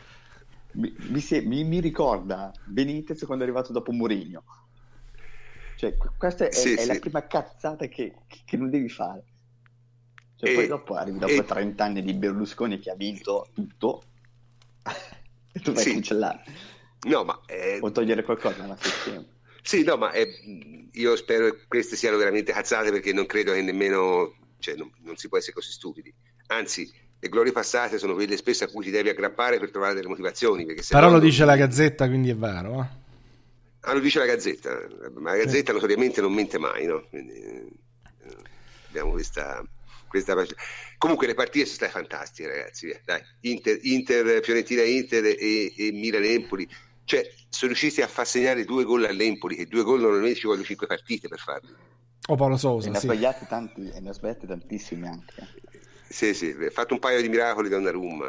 Mi, 0.72 0.94
mi, 1.44 1.64
mi, 1.64 1.80
ricorda 1.80 2.52
Benitez 2.64 3.24
quando 3.24 3.44
è 3.44 3.46
arrivato 3.46 3.72
dopo 3.72 3.92
Mourinho. 3.92 4.44
Cioè, 5.76 5.96
questa 6.16 6.46
è, 6.46 6.52
sì, 6.52 6.74
è 6.74 6.82
sì. 6.82 6.86
la 6.86 6.98
prima 6.98 7.26
cazzata 7.26 7.86
che, 7.86 8.14
che 8.44 8.56
non 8.56 8.70
devi 8.70 8.88
fare. 8.88 9.24
Cioè, 10.40 10.52
e, 10.52 10.54
poi 10.54 10.66
dopo 10.68 10.94
arrivi 10.94 11.18
dopo 11.18 11.32
e, 11.32 11.44
30 11.44 11.84
anni 11.84 12.02
di 12.02 12.14
Berlusconi 12.14 12.78
che 12.78 12.90
ha 12.90 12.94
vinto 12.94 13.48
tutto 13.52 14.02
e 15.52 15.60
tu 15.60 15.72
vai 15.72 15.82
sì. 15.82 15.90
a 15.90 15.92
cancellare. 15.92 16.44
No, 17.02 17.24
ma... 17.24 17.38
Eh... 17.44 17.78
O 17.82 17.92
togliere 17.92 18.22
qualcosa 18.22 18.74
sistema. 18.80 19.22
Sì, 19.60 19.82
no, 19.84 19.98
ma 19.98 20.12
è... 20.12 20.26
io 20.92 21.16
spero 21.16 21.50
che 21.50 21.64
queste 21.68 21.94
siano 21.94 22.16
veramente 22.16 22.52
cazzate 22.52 22.90
perché 22.90 23.12
non 23.12 23.26
credo 23.26 23.52
che 23.52 23.60
nemmeno... 23.60 24.34
Cioè, 24.58 24.76
non, 24.76 24.90
non 25.02 25.16
si 25.16 25.28
può 25.28 25.36
essere 25.36 25.52
così 25.52 25.72
stupidi. 25.72 26.12
Anzi, 26.46 26.90
le 27.18 27.28
glorie 27.28 27.52
passate 27.52 27.98
sono 27.98 28.14
quelle 28.14 28.38
spesso 28.38 28.64
a 28.64 28.68
cui 28.68 28.84
ti 28.84 28.90
devi 28.90 29.10
aggrappare 29.10 29.58
per 29.58 29.70
trovare 29.70 29.92
delle 29.92 30.08
motivazioni. 30.08 30.64
Però 30.64 31.06
lo 31.06 31.12
non... 31.12 31.20
dice 31.20 31.44
la 31.44 31.56
Gazzetta, 31.56 32.08
quindi 32.08 32.30
è 32.30 32.36
vero. 32.36 32.80
Eh? 32.80 32.98
Ah, 33.80 33.92
lo 33.92 34.00
dice 34.00 34.20
la 34.20 34.26
Gazzetta, 34.26 34.86
ma 35.16 35.32
la 35.32 35.36
Gazzetta 35.36 35.72
sì. 35.72 35.74
notoriamente 35.74 36.22
non 36.22 36.32
mente 36.32 36.58
mai, 36.58 36.86
no? 36.86 37.04
Quindi, 37.10 37.32
eh, 37.32 37.66
abbiamo 38.88 39.10
questa 39.10 39.62
questa 40.10 40.34
Comunque 40.98 41.28
le 41.28 41.34
partite 41.34 41.64
sono 41.64 41.76
state 41.76 41.92
fantastiche, 41.92 42.48
ragazzi. 42.48 43.00
Dai, 43.04 43.22
Inter, 43.42 43.78
Inter 43.82 44.42
Fiorentina 44.42 44.82
Inter 44.82 45.24
e, 45.24 45.72
e 45.76 45.92
Milan 45.92 46.24
Empoli. 46.24 46.68
Cioè, 47.04 47.22
sono 47.48 47.72
riusciti 47.72 48.02
a 48.02 48.08
far 48.08 48.26
segnare 48.26 48.64
due 48.64 48.84
gol 48.84 49.04
all'Empoli 49.04 49.56
e 49.56 49.66
due 49.66 49.82
gol 49.82 50.00
normalmente 50.00 50.38
ci 50.38 50.46
vogliono 50.46 50.64
cinque 50.64 50.86
partite 50.86 51.28
per 51.28 51.38
farli. 51.38 51.74
O 52.28 52.36
Paolo 52.36 52.56
Sousa, 52.56 52.88
e 52.88 52.90
ne 52.90 52.96
ha 52.98 53.00
sbagliati 53.00 53.46
tanti, 53.46 53.90
e 53.90 54.00
ne 54.00 54.10
ha 54.10 54.12
sbagliati 54.12 54.46
tantissimi 54.46 55.06
anche. 55.06 55.48
Sì, 56.08 56.34
sì, 56.34 56.50
ha 56.50 56.70
fatto 56.70 56.94
un 56.94 57.00
paio 57.00 57.22
di 57.22 57.28
miracoli 57.28 57.68
da 57.68 57.78
una 57.78 57.90
room. 57.90 58.22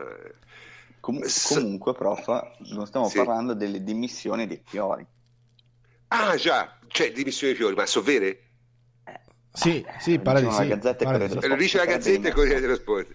Com- 1.00 1.24
comunque, 1.48 1.94
prof, 1.94 2.28
non 2.70 2.86
stiamo 2.86 3.10
sì. 3.10 3.18
parlando 3.18 3.54
delle 3.54 3.84
dimissioni 3.84 4.46
dei 4.46 4.62
Fiori. 4.64 5.06
Ah, 6.10 6.36
già, 6.36 6.78
cioè 6.88 7.12
dimissioni 7.12 7.54
dei 7.54 7.62
Fiori, 7.62 7.76
ma 7.76 7.86
sono 7.86 8.06
vere? 8.06 8.51
Sì, 9.54 9.86
sì, 10.00 10.20
pare 10.20 10.42
di 10.42 10.52
sì. 10.52 11.48
Lo 11.48 11.56
dice 11.56 11.78
la 11.78 11.86
Gazzetta 11.86 12.26
e 12.26 12.30
il 12.30 12.34
Corriere 12.34 12.62
dello 12.62 12.76
Sport. 12.76 13.12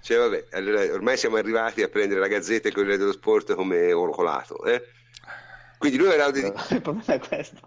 Cioè, 0.00 0.18
vabbè, 0.18 0.46
allora, 0.52 0.82
ormai 0.92 1.16
siamo 1.16 1.36
arrivati 1.36 1.82
a 1.82 1.88
prendere 1.88 2.20
la 2.20 2.28
Gazzetta 2.28 2.66
e 2.66 2.68
il 2.68 2.74
Corriere 2.74 2.98
dello 2.98 3.12
Sport 3.12 3.54
come 3.54 3.92
oracolato. 3.92 4.64
Eh? 4.64 4.82
Quindi 5.78 5.98
lui 5.98 6.08
aveva 6.08 6.30
dato... 6.30 6.74
Il 6.74 6.80
problema 6.80 7.14
è 7.14 7.18
questo. 7.18 7.60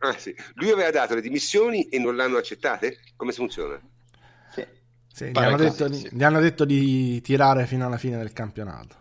Ah, 0.00 0.16
sì. 0.16 0.34
Lui 0.54 0.70
aveva 0.70 0.90
dato 0.90 1.14
le 1.14 1.20
dimissioni 1.20 1.88
e 1.88 1.98
non 1.98 2.16
l'hanno 2.16 2.38
accettate? 2.38 2.98
Come 3.16 3.32
funziona? 3.32 3.80
Sì. 4.50 4.66
sì 5.12 5.30
gli, 5.30 5.38
hanno 5.38 5.56
detto, 5.56 5.92
sì. 5.92 6.08
gli 6.12 6.24
hanno 6.24 6.40
detto 6.40 6.64
di 6.64 7.20
tirare 7.20 7.66
fino 7.66 7.86
alla 7.86 7.98
fine 7.98 8.16
del 8.16 8.32
campionato. 8.32 8.96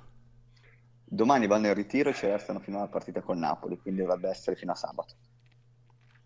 Domani 1.05 1.47
vanno 1.47 1.67
in 1.67 1.73
ritiro 1.73 2.09
e 2.09 2.13
ci 2.13 2.27
restano 2.27 2.59
fino 2.59 2.77
alla 2.77 2.87
partita 2.87 3.21
con 3.21 3.39
Napoli, 3.39 3.79
quindi 3.81 4.01
dovrebbe 4.01 4.29
essere 4.29 4.55
fino 4.55 4.73
a 4.73 4.75
sabato. 4.75 5.15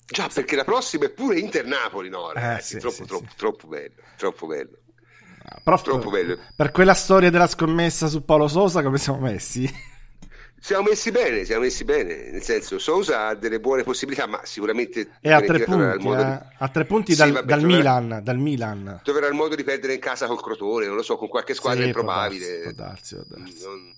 Già, 0.06 0.30
perché 0.32 0.56
la 0.56 0.64
prossima 0.64 1.06
è 1.06 1.10
pure 1.10 1.40
Inter-Napoli, 1.40 2.10
no? 2.10 2.30
Eh, 2.32 2.34
ragazzi, 2.34 2.76
eh, 2.76 2.80
sì, 2.80 2.80
troppo, 2.80 2.96
sì, 2.96 3.06
troppo, 3.06 3.28
sì. 3.30 3.36
troppo 3.38 3.68
bello, 3.68 3.94
troppo 4.18 4.48
bello. 4.48 4.78
Ah, 5.46 5.60
Prof, 5.64 5.82
troppo 5.82 6.10
bello. 6.10 6.38
Per 6.56 6.72
quella 6.72 6.94
storia 6.94 7.30
della 7.30 7.48
scommessa 7.48 8.08
su 8.08 8.24
Paolo 8.24 8.48
Sosa, 8.48 8.82
come 8.82 8.98
siamo 8.98 9.20
messi? 9.20 9.70
Siamo 10.60 10.84
messi 10.84 11.12
bene, 11.12 11.44
siamo 11.44 11.64
messi 11.64 11.84
bene, 11.84 12.32
nel 12.32 12.42
senso 12.42 12.80
Sosa 12.80 13.28
ha 13.28 13.36
delle 13.36 13.60
buone 13.60 13.84
possibilità, 13.84 14.26
ma 14.28 14.40
sicuramente... 14.44 15.18
E 15.20 15.32
a 15.32 15.42
tre 15.42 15.66
punti, 15.66 15.84
eh? 15.84 15.98
di... 15.98 16.40
a 16.58 16.70
tre 16.70 16.86
punti 16.86 17.16
dal, 17.16 17.32
vabbè, 17.34 17.46
dal, 17.46 17.60
troverà, 17.60 18.00
Milan, 18.00 18.24
dal 18.24 18.38
Milan. 18.38 19.00
Troverà 19.04 19.28
il 19.28 19.34
modo 19.34 19.56
di 19.56 19.64
perdere 19.66 19.96
in 19.96 20.00
casa 20.00 20.26
col 20.28 20.42
Crotone, 20.42 20.86
non 20.86 20.96
lo 20.96 21.02
so, 21.04 21.18
con 21.18 21.28
qualche 21.28 21.54
squadra 21.54 21.84
improbabile. 21.84 22.62
Può 22.62 22.72
darsi, 22.72 23.16
può 23.16 23.26
darsi. 23.28 23.64
Non 23.66 23.94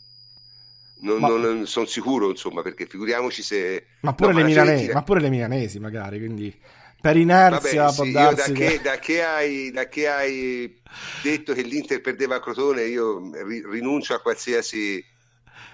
non, 1.00 1.20
ma... 1.20 1.28
non 1.28 1.68
sono 1.68 1.86
sicuro, 1.86 2.30
insomma, 2.30 2.62
perché 2.62 2.86
figuriamoci 2.86 3.42
se... 3.42 3.86
Ma 4.02 4.14
pure, 4.14 4.32
no, 4.32 4.40
le, 4.40 4.44
milanesi, 4.46 4.92
ma 4.92 5.04
pure 5.04 5.20
le 5.20 5.30
milanesi, 5.30 5.80
magari, 5.80 6.20
quindi 6.20 6.58
per 7.02 7.18
inerzia 7.18 7.84
Vabbè, 7.84 7.96
può 7.96 8.06
sì, 8.06 8.12
darsi 8.12 8.52
da, 8.52 8.58
che... 8.58 8.82
Da, 8.82 9.00
che 9.00 9.24
hai, 9.24 9.72
da, 9.72 9.88
che, 9.88 10.08
hai, 10.08 10.82
detto 11.22 11.54
che 11.54 11.62
l'Inter 11.62 12.02
perdeva 12.02 12.36
a 12.36 12.40
Crotone, 12.40 12.84
io 12.84 13.32
rinuncio 13.70 14.16
a 14.16 14.22
qualsiasi 14.22 15.04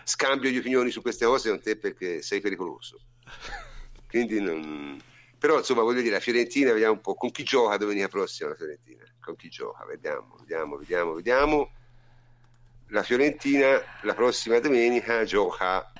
scambio 0.03 0.49
di 0.49 0.57
opinioni 0.57 0.89
su 0.89 1.01
queste 1.01 1.25
cose 1.25 1.49
con 1.49 1.61
te 1.61 1.77
perché 1.77 2.21
sei 2.21 2.41
pericoloso. 2.41 2.99
Quindi 4.09 4.41
non... 4.41 4.99
Però 5.37 5.57
insomma 5.57 5.81
voglio 5.81 6.01
dire, 6.01 6.15
la 6.15 6.19
Fiorentina, 6.19 6.71
vediamo 6.71 6.93
un 6.93 7.01
po' 7.01 7.15
con 7.15 7.31
chi 7.31 7.43
gioca 7.43 7.77
domenica 7.77 8.07
prossima 8.09 8.49
la 8.49 8.55
Fiorentina, 8.55 9.03
con 9.19 9.35
chi 9.35 9.49
gioca, 9.49 9.85
vediamo, 9.85 10.35
vediamo, 10.37 10.77
vediamo, 10.77 11.13
vediamo 11.13 11.71
la 12.91 13.03
Fiorentina 13.03 13.81
la 14.03 14.13
prossima 14.13 14.59
domenica 14.59 15.23
gioca 15.23 15.91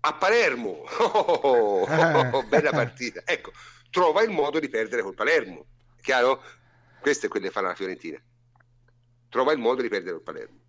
a 0.00 0.14
Palermo. 0.14 0.84
Oh, 1.14 1.86
oh, 1.86 2.30
oh, 2.32 2.42
bella 2.44 2.70
partita. 2.70 3.22
Ecco, 3.24 3.52
trova 3.90 4.22
il 4.22 4.30
modo 4.30 4.58
di 4.58 4.68
perdere 4.68 5.02
col 5.02 5.14
Palermo. 5.14 5.66
Chiaro? 6.00 6.42
Questo 7.00 7.26
è 7.26 7.28
quello 7.28 7.46
che 7.46 7.52
fa 7.52 7.60
la 7.60 7.74
Fiorentina. 7.74 8.20
Trova 9.28 9.52
il 9.52 9.58
modo 9.58 9.82
di 9.82 9.88
perdere 9.88 10.12
col 10.12 10.22
Palermo. 10.22 10.60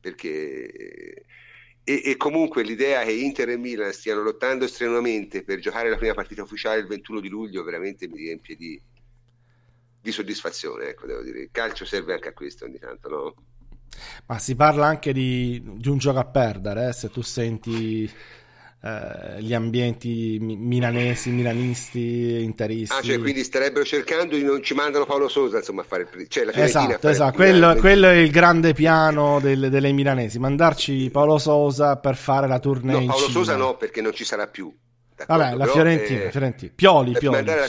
Perché... 0.00 1.24
E, 1.86 2.02
e, 2.02 2.16
comunque 2.16 2.62
l'idea 2.62 3.04
che 3.04 3.12
Inter 3.12 3.50
e 3.50 3.56
Milan 3.58 3.92
stiano 3.92 4.22
lottando 4.22 4.66
strenuamente 4.66 5.42
per 5.42 5.58
giocare 5.58 5.90
la 5.90 5.98
prima 5.98 6.14
partita 6.14 6.42
ufficiale 6.42 6.80
il 6.80 6.86
21 6.86 7.20
di 7.20 7.28
luglio 7.28 7.62
veramente 7.62 8.08
mi 8.08 8.16
riempie 8.16 8.56
di, 8.56 8.80
di 10.00 10.12
soddisfazione. 10.12 10.88
Ecco, 10.88 11.06
devo 11.06 11.22
dire. 11.22 11.40
Il 11.40 11.50
calcio 11.50 11.84
serve 11.84 12.14
anche 12.14 12.28
a 12.28 12.32
questo 12.32 12.64
ogni 12.64 12.78
tanto, 12.78 13.08
no? 13.08 13.34
Ma 14.26 14.38
si 14.38 14.54
parla 14.54 14.86
anche 14.86 15.12
di, 15.12 15.62
di 15.76 15.88
un 15.88 15.98
gioco 15.98 16.18
a 16.18 16.24
perdere, 16.24 16.88
eh? 16.88 16.92
se 16.92 17.10
tu 17.10 17.22
senti 17.22 18.10
eh, 18.84 19.40
gli 19.40 19.54
ambienti 19.54 20.36
milanesi, 20.40 21.30
milanisti, 21.30 22.42
interisti. 22.42 22.94
Ah, 22.94 23.00
cioè 23.00 23.18
quindi 23.18 23.42
starebbero 23.42 23.82
cercando 23.82 24.36
di 24.36 24.42
non 24.42 24.62
ci 24.62 24.74
mandano 24.74 25.06
Paolo 25.06 25.26
Sosa 25.28 25.56
insomma 25.56 25.80
a 25.80 25.84
fare 25.84 26.06
cioè, 26.28 26.44
la 26.44 26.52
Esatto, 26.52 27.08
esatto. 27.08 27.34
Quello, 27.34 27.74
quello, 27.76 28.08
è 28.08 28.16
il 28.16 28.30
grande 28.30 28.74
piano 28.74 29.40
del, 29.40 29.70
delle 29.70 29.90
milanesi, 29.92 30.38
mandarci 30.38 31.08
Paolo 31.10 31.38
Sosa 31.38 31.96
per 31.96 32.14
fare 32.14 32.46
la 32.46 32.58
tournée 32.58 33.00
no, 33.00 33.06
Paolo. 33.06 33.28
Sosa 33.30 33.56
no, 33.56 33.78
perché 33.78 34.02
non 34.02 34.12
ci 34.12 34.24
sarà 34.24 34.48
più. 34.48 34.70
Vabbè, 35.26 35.54
la 35.54 35.66
Fiorentina, 35.66 36.24
eh, 36.24 36.30
Fiorentina. 36.30 36.72
Pioli, 36.74 37.12
Pioli. 37.12 37.44
La... 37.44 37.66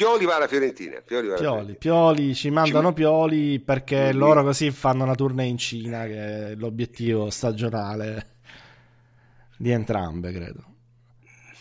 Pioli 0.00 0.24
va 0.24 0.36
alla 0.36 0.46
Fiorentina. 0.46 1.02
Pioli, 1.04 1.26
va 1.28 1.34
alla 1.34 1.42
Pioli, 1.42 1.76
Fiorentina. 1.78 1.78
Pioli 1.78 2.34
ci 2.34 2.48
mandano 2.48 2.88
ci... 2.88 2.94
Pioli 2.94 3.60
perché 3.60 4.14
loro 4.14 4.42
così 4.42 4.70
fanno 4.70 5.04
una 5.04 5.14
tournée 5.14 5.46
in 5.46 5.58
Cina, 5.58 6.04
che 6.04 6.52
è 6.52 6.54
l'obiettivo 6.54 7.28
stagionale 7.28 8.28
di 9.58 9.70
entrambe, 9.70 10.32
credo. 10.32 10.64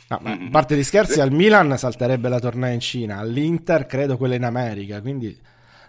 No, 0.07 0.19
ma 0.21 0.31
a 0.31 0.47
parte 0.49 0.77
gli 0.77 0.83
scherzi, 0.83 1.19
al 1.19 1.33
Milan 1.33 1.77
salterebbe 1.77 2.29
la 2.29 2.39
tournée 2.39 2.73
in 2.73 2.79
Cina, 2.79 3.17
all'Inter 3.17 3.85
credo 3.85 4.15
quella 4.15 4.35
in 4.35 4.45
America, 4.45 5.01
quindi 5.01 5.37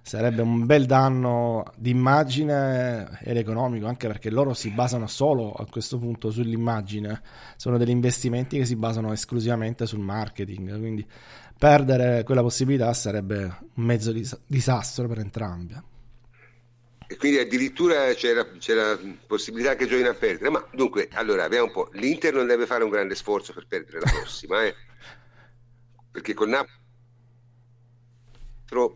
sarebbe 0.03 0.43
un 0.43 0.67
bel 0.67 0.87
danno 0.87 1.73
d'immagine 1.77 3.21
ed 3.23 3.37
economico, 3.37 3.87
anche 3.87 4.09
perché 4.09 4.29
loro 4.29 4.55
si 4.55 4.71
basano 4.71 5.07
solo 5.07 5.53
a 5.53 5.67
questo 5.67 5.99
punto 5.99 6.31
sull'immagine, 6.31 7.23
sono 7.57 7.79
degli 7.79 7.91
investimenti 7.91 8.59
che 8.59 8.65
si 8.65 8.75
basano 8.75 9.13
esclusivamente 9.13 9.87
sul 9.87 10.01
marketing, 10.01 10.79
quindi 10.79 11.07
perdere 11.61 12.25
quella 12.25 12.41
possibilità 12.41 12.91
sarebbe 12.95 13.59
un 13.75 13.85
mezzo 13.85 14.15
disastro 14.47 15.07
per 15.07 15.19
entrambi. 15.19 15.77
E 17.07 17.17
quindi 17.19 17.39
addirittura 17.39 18.15
c'è 18.15 18.33
la, 18.33 18.49
c'è 18.57 18.73
la 18.73 18.99
possibilità 19.27 19.77
che 19.77 19.87
giochino 19.87 20.09
a 20.09 20.15
perdere. 20.15 20.49
Ma 20.49 20.67
dunque, 20.73 21.11
allora, 21.13 21.43
vediamo 21.43 21.67
un 21.67 21.73
po'. 21.73 21.91
L'Inter 21.93 22.33
non 22.33 22.47
deve 22.47 22.65
fare 22.65 22.83
un 22.83 22.89
grande 22.89 23.15
sforzo 23.15 23.53
per 23.53 23.67
perdere 23.67 24.01
la 24.01 24.11
prossima, 24.11 24.65
eh? 24.65 24.75
perché 26.11 26.33
con 26.33 26.49
Napoli 26.49 26.73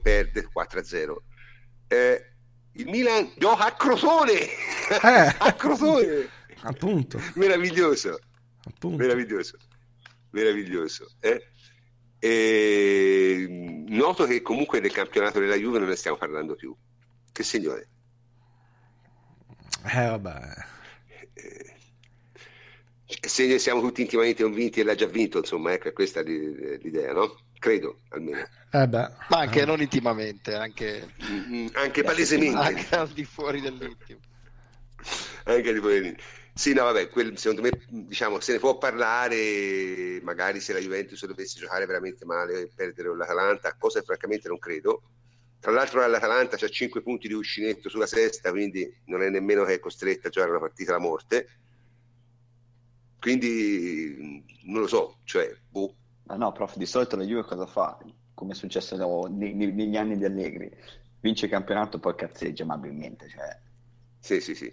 perde 0.00 0.48
4-0. 0.48 1.16
Eh, 1.88 2.30
il 2.72 2.88
Milan 2.88 3.30
gioca 3.36 3.66
a 3.66 3.72
Crotone! 3.74 4.40
Eh, 4.40 5.34
a 5.38 5.52
Crotone! 5.52 6.30
Appunto. 6.62 7.20
Meraviglioso. 7.34 8.18
Appunto. 8.64 8.96
Meraviglioso. 8.96 9.58
Meraviglioso. 10.30 11.10
Eh? 11.20 11.48
E... 12.24 13.84
Noto 13.86 14.24
che 14.24 14.40
comunque 14.40 14.80
nel 14.80 14.92
campionato 14.92 15.40
della 15.40 15.56
Juve 15.56 15.78
non 15.78 15.88
ne 15.88 15.94
stiamo 15.94 16.16
parlando 16.16 16.54
più. 16.54 16.74
Che 17.30 17.42
signore. 17.42 17.88
Eh, 19.84 20.06
vabbè. 20.06 20.40
Eh, 21.34 21.74
se 23.20 23.58
siamo 23.58 23.82
tutti 23.82 24.00
intimamente 24.00 24.42
convinti 24.42 24.80
e 24.80 24.84
l'ha 24.84 24.94
già 24.94 25.04
vinto, 25.04 25.36
insomma, 25.38 25.74
ecco, 25.74 25.92
questa 25.92 26.20
è 26.20 26.24
l'idea, 26.24 27.12
no? 27.12 27.36
Credo, 27.58 28.00
almeno. 28.08 28.48
Eh 28.70 28.86
Ma 28.88 29.12
anche 29.28 29.60
eh. 29.60 29.66
non 29.66 29.82
intimamente, 29.82 30.54
anche... 30.54 31.10
Mm-hmm, 31.30 31.66
anche 31.74 32.02
palesemente. 32.02 32.56
Anche 32.64 32.96
al 32.96 33.08
di 33.08 33.24
fuori 33.24 33.60
dell'intimo. 33.60 34.20
anche 35.44 35.68
al 35.68 35.74
di 35.74 35.80
fuori 35.80 35.94
dell'intimo. 35.94 36.28
Sì, 36.56 36.72
no, 36.72 36.84
vabbè, 36.84 37.08
quel, 37.08 37.36
secondo 37.36 37.62
me, 37.62 37.80
diciamo, 37.88 38.38
se 38.38 38.52
ne 38.52 38.58
può 38.60 38.78
parlare, 38.78 40.20
magari 40.22 40.60
se 40.60 40.72
la 40.72 40.78
Juventus 40.78 41.26
dovesse 41.26 41.58
giocare 41.58 41.84
veramente 41.84 42.24
male 42.24 42.60
e 42.62 42.70
perdere 42.72 43.14
l'Atalanta, 43.16 43.74
cosa 43.76 43.98
che 43.98 44.04
francamente 44.04 44.46
non 44.48 44.58
credo, 44.58 45.02
tra 45.58 45.72
l'altro 45.72 46.06
l'Atalanta 46.06 46.56
ha 46.56 46.68
5 46.68 47.02
punti 47.02 47.26
di 47.26 47.34
uscinetto 47.34 47.88
sulla 47.88 48.06
sesta, 48.06 48.50
quindi 48.50 48.88
non 49.06 49.22
è 49.22 49.30
nemmeno 49.30 49.64
che 49.64 49.74
è 49.74 49.78
costretta 49.80 50.28
a 50.28 50.30
giocare 50.30 50.52
una 50.52 50.60
partita 50.60 50.92
alla 50.94 51.02
morte. 51.02 51.48
Quindi 53.18 54.44
non 54.64 54.80
lo 54.82 54.86
so, 54.86 55.18
cioè, 55.24 55.56
boh. 55.68 55.94
Ma 56.24 56.36
no, 56.36 56.52
prof, 56.52 56.76
di 56.76 56.86
solito 56.86 57.16
la 57.16 57.24
Juve 57.24 57.44
cosa 57.44 57.66
fa? 57.66 57.98
Come 58.34 58.52
è 58.52 58.54
successo 58.54 58.96
negli 59.26 59.96
anni 59.96 60.18
di 60.18 60.24
Allegri. 60.24 60.70
Vince 61.20 61.46
il 61.46 61.50
campionato, 61.50 61.98
poi 61.98 62.14
cazzeggia 62.14 62.62
amabilmente. 62.64 63.28
Cioè... 63.28 63.60
Sì, 64.18 64.40
sì, 64.40 64.54
sì. 64.54 64.72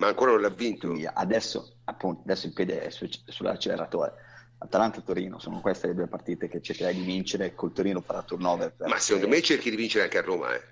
Ma 0.00 0.08
ancora 0.08 0.32
non 0.32 0.40
l'ha 0.40 0.48
vinto. 0.48 0.92
Adesso, 1.12 1.76
appunto, 1.84 2.22
adesso 2.24 2.46
il 2.46 2.54
piede 2.54 2.80
è 2.80 2.90
su, 2.90 3.06
sull'acceleratore 3.26 4.12
Atalanta-Torino, 4.56 5.38
sono 5.38 5.60
queste 5.60 5.88
le 5.88 5.94
due 5.94 6.06
partite 6.06 6.48
che 6.48 6.62
cercherai 6.62 6.94
di 6.94 7.02
vincere, 7.02 7.54
col 7.54 7.72
Torino 7.72 8.00
farà 8.00 8.22
turnover. 8.22 8.74
Ma 8.78 8.98
secondo 8.98 9.28
me 9.28 9.42
cerchi 9.42 9.68
di 9.68 9.76
vincere 9.76 10.04
anche 10.04 10.18
a 10.18 10.22
Roma, 10.22 10.54
eh. 10.54 10.62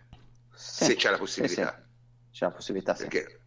sì, 0.55 0.85
se 0.85 0.95
c'è 0.95 1.11
la 1.11 1.19
possibilità. 1.19 1.75
Sì, 1.75 1.83
sì. 1.83 2.39
C'è 2.39 2.45
la 2.47 2.51
possibilità, 2.53 2.95
sì. 2.95 3.03
Perché 3.03 3.41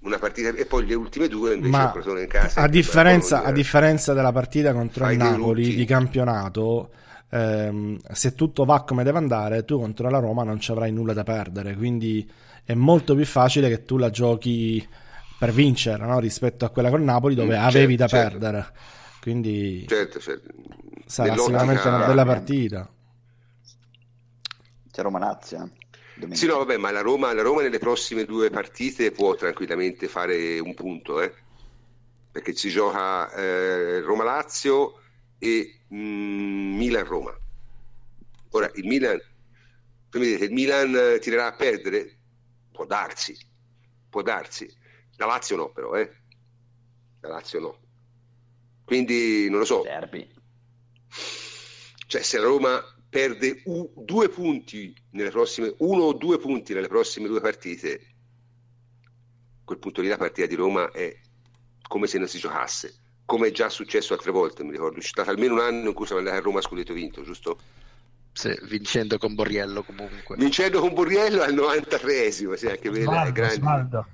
una 0.00 0.18
partita 0.18 0.50
e 0.50 0.66
poi 0.66 0.86
le 0.86 0.94
ultime 0.94 1.26
due 1.26 1.54
invece 1.54 1.76
Ma 1.76 1.92
sono 2.00 2.20
in 2.20 2.28
casa. 2.28 2.60
A 2.60 2.68
differenza, 2.68 3.42
a 3.42 3.50
differenza 3.50 4.12
della 4.12 4.32
partita 4.32 4.72
contro 4.72 5.10
il 5.10 5.16
Napoli 5.16 5.74
di 5.74 5.84
campionato, 5.84 6.90
ehm, 7.30 7.98
se 8.12 8.36
tutto 8.36 8.64
va 8.64 8.84
come 8.84 9.02
deve 9.02 9.18
andare, 9.18 9.64
tu 9.64 9.80
contro 9.80 10.08
la 10.10 10.20
Roma 10.20 10.44
non 10.44 10.60
ci 10.60 10.70
avrai 10.70 10.92
nulla 10.92 11.12
da 11.12 11.24
perdere, 11.24 11.74
quindi 11.74 12.28
è 12.64 12.74
molto 12.74 13.16
più 13.16 13.26
facile 13.26 13.68
che 13.68 13.84
tu 13.84 13.96
la 13.96 14.10
giochi 14.10 14.86
per 15.38 15.52
vincere 15.52 16.04
no? 16.04 16.18
rispetto 16.18 16.64
a 16.64 16.70
quella 16.70 16.90
con 16.90 17.04
Napoli 17.04 17.34
dove 17.34 17.56
mm, 17.56 17.62
avevi 17.62 17.96
certo, 17.96 18.16
da 18.16 18.20
certo. 18.20 18.38
perdere. 18.38 18.72
Quindi 19.20 19.86
certo, 19.86 20.18
certo. 20.18 20.48
sarà 21.06 21.36
sicuramente 21.36 21.86
una 21.86 22.06
bella 22.06 22.24
partita. 22.24 22.90
C'è 24.90 25.02
Roma-Lazio. 25.02 25.70
Sì, 26.32 26.46
no, 26.46 26.58
vabbè, 26.58 26.76
ma 26.78 26.90
la 26.90 27.00
Roma, 27.00 27.32
la 27.32 27.42
Roma, 27.42 27.62
nelle 27.62 27.78
prossime 27.78 28.24
due 28.24 28.50
partite 28.50 29.12
può 29.12 29.36
tranquillamente 29.36 30.08
fare 30.08 30.58
un 30.58 30.74
punto, 30.74 31.20
eh? 31.20 31.32
perché 32.32 32.54
si 32.54 32.70
gioca 32.70 33.32
eh, 33.32 34.00
Roma-Lazio 34.00 35.00
e 35.38 35.80
mm, 35.94 36.76
Milan-Roma. 36.76 37.36
Ora, 38.50 38.70
il 38.74 38.86
Milan, 38.86 39.20
il 40.12 40.52
Milan 40.52 41.18
tirerà 41.20 41.46
a 41.46 41.52
perdere? 41.52 42.16
Può 42.72 42.86
darsi, 42.86 43.36
può 44.08 44.22
darsi. 44.22 44.68
La 45.18 45.26
Lazio 45.26 45.56
no, 45.56 45.70
però, 45.70 45.94
eh? 45.94 46.10
La 47.20 47.28
Lazio 47.28 47.60
no. 47.60 47.78
Quindi 48.84 49.50
non 49.50 49.58
lo 49.60 49.64
so. 49.64 49.82
Derby. 49.82 50.28
Cioè, 52.06 52.22
se 52.22 52.38
la 52.38 52.46
Roma 52.46 52.82
perde 53.08 53.62
u- 53.64 53.92
due 53.96 54.28
punti 54.28 54.94
nelle 55.10 55.30
prossime, 55.30 55.74
uno 55.78 56.04
o 56.04 56.12
due 56.12 56.38
punti 56.38 56.72
nelle 56.72 56.88
prossime 56.88 57.26
due 57.26 57.40
partite, 57.40 58.00
a 59.04 59.64
quel 59.64 59.78
punto 59.78 60.00
lì 60.00 60.08
la 60.08 60.16
partita 60.16 60.46
di 60.46 60.54
Roma 60.54 60.90
è 60.90 61.14
come 61.86 62.06
se 62.06 62.18
non 62.18 62.28
si 62.28 62.38
giocasse, 62.38 62.94
come 63.24 63.48
è 63.48 63.50
già 63.50 63.68
successo 63.68 64.14
altre 64.14 64.30
volte, 64.30 64.62
mi 64.62 64.70
ricordo, 64.70 65.00
c'è 65.00 65.08
stato 65.08 65.30
almeno 65.30 65.54
un 65.54 65.60
anno 65.60 65.88
in 65.88 65.94
cui 65.94 66.06
siamo 66.06 66.20
andati 66.20 66.38
a 66.38 66.42
Roma 66.42 66.60
a 66.60 66.62
scudetto 66.62 66.92
vinto, 66.92 67.22
giusto? 67.22 67.58
Sì, 68.32 68.56
vincendo 68.68 69.18
con 69.18 69.34
Borriello 69.34 69.82
comunque. 69.82 70.36
Vincendo 70.36 70.80
con 70.80 70.94
Borriello 70.94 71.42
al 71.42 71.52
93esimo, 71.54 72.54
sì, 72.54 72.68
anche 72.68 72.88
è 72.88 72.90
grande. 72.90 73.48
Svaldo. 73.50 74.06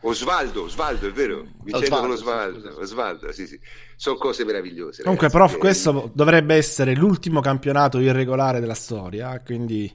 Osvaldo, 0.00 0.62
Osvaldo, 0.62 1.08
è 1.08 1.12
vero? 1.12 1.44
Vincendo 1.62 1.96
Osvaldo, 1.96 2.06
con 2.06 2.10
Osvaldo, 2.12 2.80
Osvaldo, 2.80 3.32
sì, 3.32 3.46
sì. 3.46 3.58
Sono 3.96 4.16
cose 4.16 4.44
meravigliose. 4.44 5.02
Comunque, 5.02 5.28
ragazzi, 5.28 5.50
prof, 5.50 5.60
questo 5.60 6.10
dovrebbe 6.14 6.54
essere 6.54 6.94
l'ultimo 6.94 7.40
campionato 7.40 7.98
irregolare 7.98 8.60
della 8.60 8.74
storia, 8.74 9.40
quindi 9.44 9.92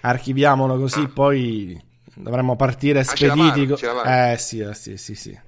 archiviamolo 0.00 0.78
così, 0.78 1.00
ah. 1.00 1.10
poi 1.12 1.82
dovremmo 2.14 2.54
partire 2.54 3.00
ah, 3.00 3.04
spediti. 3.04 3.74
Ah, 3.84 4.32
eh 4.32 4.38
sì, 4.38 4.60
eh, 4.60 4.74
sì, 4.74 4.96
sì, 4.96 5.14
sì. 5.14 5.38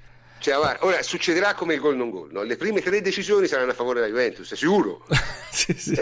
Ora 0.81 1.03
succederà 1.03 1.55
come 1.55 1.75
il 1.75 1.81
gol 1.81 1.97
non 1.97 2.11
gol, 2.11 2.31
no? 2.31 2.43
le 2.43 2.57
prime 2.57 2.81
tre 2.81 3.01
decisioni 3.01 3.47
saranno 3.47 3.71
a 3.71 3.75
favore 3.75 4.01
della 4.01 4.13
Juventus, 4.13 4.53
sicuro. 4.55 5.05
sì, 5.51 5.73
sì. 5.73 5.95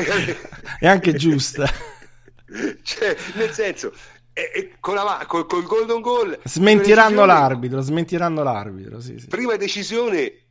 è 0.78 0.86
anche 0.86 1.14
giusta. 1.14 1.66
cioè, 2.82 3.16
nel 3.34 3.50
senso, 3.52 3.92
e, 4.34 4.50
e 4.52 4.72
con 4.80 4.96
la, 4.96 5.24
col, 5.28 5.46
col 5.46 5.62
golden 5.62 6.00
goal 6.00 6.40
smentiranno 6.44 7.24
l'arbitro 7.24 7.80
smentiranno 7.80 8.42
l'arbitro 8.42 9.00
sì, 9.00 9.18
sì. 9.18 9.28
prima 9.28 9.54
decisione 9.54 10.44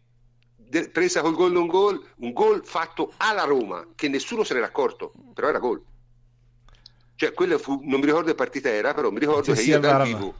de, 0.56 0.90
presa 0.90 1.22
col 1.22 1.36
golden 1.36 1.68
goal 1.68 2.02
un 2.18 2.32
gol 2.32 2.66
fatto 2.66 3.14
alla 3.18 3.44
Roma 3.44 3.86
che 3.94 4.08
nessuno 4.08 4.46
se 4.46 4.54
n'era 4.54 4.68
accorto 4.68 5.12
però 5.34 5.50
era 5.50 5.60
gol. 5.60 5.84
Cioè 7.16 7.34
quello 7.34 7.60
fu 7.60 7.80
non 7.84 8.00
mi 8.00 8.06
ricordo 8.06 8.30
che 8.30 8.36
partita 8.36 8.70
era 8.70 8.94
però 8.94 9.12
mi 9.12 9.20
ricordo 9.20 9.54
sì, 9.54 9.64
che 9.64 9.70
io 9.72 9.80
dal 9.80 10.04
vivo 10.04 10.34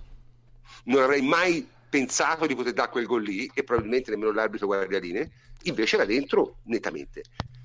non 0.86 1.04
avrei 1.04 1.22
mai 1.22 1.68
pensato 1.90 2.48
di 2.48 2.56
poter 2.56 2.74
dare 2.74 2.90
quel 2.90 3.06
gol 3.06 3.24
lì 3.24 3.50
e 3.54 3.64
probabilmente 3.64 4.10
nemmeno 4.10 4.32
l'arbitro 4.32 4.68
guardialine 4.68 5.30
invece 5.64 5.98
era 5.98 6.06
dentro 6.06 6.60
nettamente. 6.64 7.24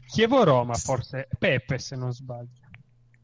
Chievo 0.09 0.43
Roma 0.45 0.75
forse 0.75 1.29
Pepe 1.39 1.79
se 1.79 1.97
non 1.97 2.13
sbaglio. 2.13 2.67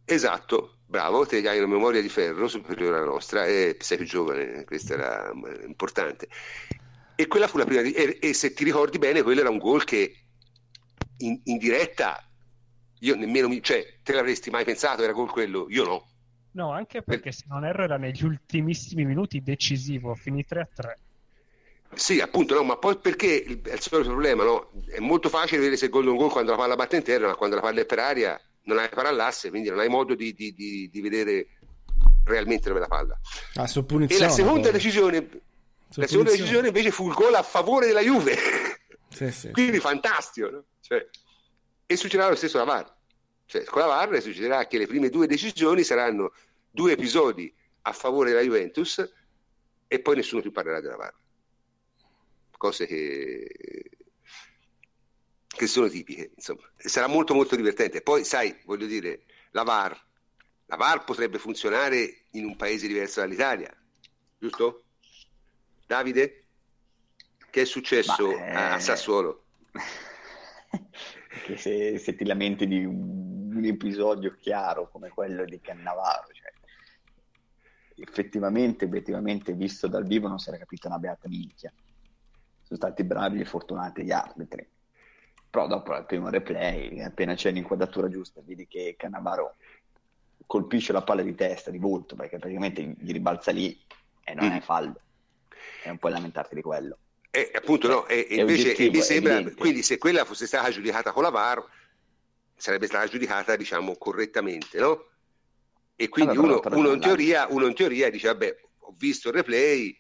Esatto 0.07 0.79
Bravo, 0.95 1.27
te 1.27 1.39
hai 1.49 1.59
una 1.59 1.67
memoria 1.67 2.01
di 2.01 2.09
ferro 2.09 2.47
superiore 2.47 2.99
alla 2.99 3.07
nostra 3.07 3.47
e 3.47 3.77
sei 3.81 3.97
più 3.97 4.07
giovane, 4.07 4.63
questo 4.63 4.93
era 4.93 5.29
eh, 5.29 5.65
importante. 5.67 6.29
E 7.17 7.27
quella 7.27 7.49
fu 7.49 7.59
la 7.59 7.65
prima, 7.65 7.81
e, 7.81 8.19
e 8.23 8.33
se 8.33 8.53
ti 8.53 8.63
ricordi 8.63 8.99
bene, 8.99 9.23
quello 9.23 9.41
era 9.41 9.51
un 9.51 9.59
gol 9.59 9.83
che 9.83 10.15
in, 11.17 11.41
in 11.43 11.59
diretta 11.59 12.25
io 13.01 13.17
nemmeno 13.17 13.49
mi, 13.49 13.61
cioè, 13.61 13.85
te 14.05 14.13
l'avresti 14.13 14.51
mai 14.51 14.65
pensato, 14.65 15.03
era 15.03 15.11
gol 15.11 15.33
quello? 15.33 15.67
Io 15.69 15.83
no. 15.83 16.09
No, 16.53 16.71
anche 16.71 17.03
perché 17.03 17.33
se 17.33 17.47
non 17.49 17.65
erro 17.65 17.83
era 17.83 17.97
negli 17.97 18.25
ultimissimi 18.25 19.05
minuti 19.05 19.43
decisivo, 19.43 20.15
finì 20.15 20.45
3 20.45 20.61
a 20.61 20.69
3. 20.73 20.99
Sì, 21.95 22.21
appunto, 22.21 22.55
no, 22.55 22.63
ma 22.63 22.77
poi 22.77 22.99
perché 22.99 23.35
il, 23.35 23.61
è 23.63 23.73
il 23.73 23.81
solito 23.81 24.11
problema, 24.11 24.45
no? 24.45 24.71
È 24.87 25.01
molto 25.01 25.29
facile 25.29 25.59
vedere 25.59 25.77
se 25.77 25.87
il 25.87 25.91
golden 25.91 26.15
goal 26.15 26.31
quando 26.31 26.53
la 26.53 26.57
palla 26.57 26.77
batte 26.77 26.95
in 26.95 27.03
terra, 27.03 27.27
ma 27.27 27.35
quando 27.35 27.57
la 27.57 27.63
palla 27.63 27.81
è 27.81 27.85
per 27.85 27.99
aria 27.99 28.41
non 28.65 28.79
hai 28.79 28.89
parallasse, 28.89 29.51
quindi 29.51 29.69
non 29.69 29.79
hai 29.79 29.89
modo 29.89 30.15
di, 30.15 30.35
di, 30.35 30.53
di, 30.55 30.89
di 30.91 31.01
vedere 31.01 31.49
realmente 32.25 32.69
dove 32.69 32.81
la 32.81 32.87
palla. 32.87 33.19
Ah, 33.55 33.69
e 34.09 34.19
la 34.19 34.29
seconda 34.29 34.71
decisione, 34.71 35.29
la 35.95 36.07
seconda 36.07 36.31
decisione 36.31 36.69
invece 36.69 36.91
fu 36.91 37.09
il 37.09 37.15
gol 37.15 37.35
a 37.35 37.43
favore 37.43 37.87
della 37.87 38.03
Juve. 38.03 38.37
Sì, 39.15 39.31
sì, 39.31 39.53
quindi 39.53 39.75
sì. 39.75 39.81
fantastico, 39.81 40.51
no? 40.51 40.65
cioè, 40.81 41.07
e 41.87 41.97
succederà 41.97 42.31
lo 42.31 42.35
stesso 42.35 42.61
alla 42.61 42.73
VAR. 42.73 42.97
Cioè, 43.47 43.63
con 43.63 43.81
la 43.81 43.87
VAR 43.87 44.21
succederà 44.21 44.67
che 44.67 44.77
le 44.77 44.89
prime 44.89 45.09
due 45.09 45.29
decisioni 45.29 45.85
saranno 45.85 46.33
due 46.69 46.91
episodi 46.91 47.55
a 47.83 47.93
favore 47.93 48.31
della 48.31 48.43
Juventus 48.43 49.09
e 49.87 50.01
poi 50.01 50.17
nessuno 50.17 50.43
più 50.43 50.51
parlerà 50.51 50.81
della 50.81 50.97
VAR 50.97 51.15
cose 52.65 52.87
che, 52.87 53.47
che 55.57 55.67
sono 55.67 55.89
tipiche, 55.89 56.33
insomma. 56.35 56.63
Sarà 56.77 57.07
molto 57.07 57.35
molto 57.35 57.57
divertente. 57.57 58.03
Poi, 58.03 58.25
sai, 58.25 58.57
voglio 58.65 58.87
dire, 58.87 59.25
la 59.51 59.63
VAR, 59.63 59.99
la 60.67 60.77
VAR 60.77 61.05
potrebbe 61.05 61.39
funzionare 61.39 62.27
in 62.31 62.45
un 62.45 62.57
paese 62.57 62.87
diverso 62.87 63.21
dall'Italia, 63.21 63.75
giusto? 64.39 64.85
Davide? 65.87 66.45
Che 67.51 67.61
è 67.61 67.65
successo 67.65 68.33
Ma, 68.33 68.47
eh... 68.47 68.55
a 68.55 68.79
Sassuolo? 68.79 69.45
Che 71.45 71.57
se, 71.57 71.99
se, 71.99 72.15
ti 72.15 72.25
lamenti 72.25 72.67
di 72.67 72.85
un, 72.85 73.53
un, 73.55 73.65
episodio 73.65 74.37
chiaro 74.37 74.89
come 74.89 75.09
quello 75.11 75.45
di 75.45 75.61
Cannavaro, 75.61 76.29
cioè, 76.33 76.53
effettivamente, 77.97 78.85
obiettivamente 78.85 79.53
visto 79.53 79.89
dal 79.89 80.07
vivo 80.07 80.29
non 80.29 80.39
si 80.39 80.49
era 80.49 80.59
capito 80.59 80.87
una 80.87 80.99
beata 80.99 81.29
minchia 81.29 81.73
sono 82.65 82.79
stati 82.79 83.05
bravi 83.05 83.41
e 83.41 83.45
fortunati 83.45 84.03
gli 84.03 84.11
arbitri. 84.11 84.67
Però 85.55 85.69
dopo 85.69 85.93
al 85.93 86.05
primo 86.05 86.31
replay, 86.31 87.01
appena 87.01 87.37
c'è 87.37 87.53
l'inquadratura 87.53 88.09
giusta, 88.09 88.41
vedi 88.45 88.67
che 88.67 88.97
Cannavaro 88.99 89.55
colpisce 90.47 90.93
la 90.93 91.03
palla 91.03 91.23
di 91.23 91.37
testa, 91.37 91.71
di 91.71 91.79
volto, 91.79 92.17
perché 92.17 92.39
praticamente 92.41 92.83
gli 92.99 93.13
ribalza 93.13 93.53
lì 93.53 93.81
e 94.25 94.35
non 94.35 94.49
mm. 94.49 94.57
è 94.57 94.61
fallo. 94.61 95.01
È 95.81 95.91
un 95.91 95.99
po' 95.99 96.09
lamentarti 96.09 96.57
di 96.57 96.61
quello. 96.61 96.99
E 97.31 97.53
appunto 97.55 97.87
no, 97.87 98.07
e, 98.09 98.27
invece 98.31 98.91
mi 98.91 99.01
sembra, 99.01 99.45
quindi 99.55 99.85
se 99.85 99.97
quella 99.97 100.25
fosse 100.25 100.49
stata 100.49 100.71
giudicata 100.71 101.13
con 101.13 101.23
la 101.23 101.31
VAR, 101.31 101.65
sarebbe 102.57 102.87
stata 102.89 103.07
giudicata 103.07 103.55
diciamo 103.55 103.95
correttamente, 103.97 104.81
no? 104.81 105.07
E 105.95 106.09
quindi 106.09 106.37
allora, 106.37 106.69
uno, 106.69 106.79
uno, 106.79 106.93
in 106.95 107.01
teoria, 107.01 107.47
uno 107.49 107.67
in 107.69 107.75
teoria 107.75 108.11
dice, 108.11 108.27
vabbè, 108.27 108.57
ho 108.79 108.95
visto 108.99 109.29
il 109.29 109.35
replay, 109.35 109.97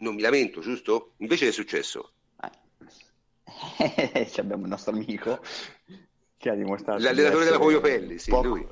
non 0.00 0.14
mi 0.14 0.20
lamento, 0.20 0.60
giusto? 0.60 1.14
Invece 1.16 1.48
è 1.48 1.50
successo. 1.50 2.12
Abbiamo 4.38 4.64
il 4.64 4.68
nostro 4.68 4.92
amico 4.92 5.40
che 6.36 6.50
ha 6.50 6.54
dimostrato... 6.54 7.02
L'allenatore 7.02 7.44
della 7.44 7.58
Cogliopelli, 7.58 8.18
sì, 8.18 8.30
poco, 8.30 8.46
lui. 8.46 8.68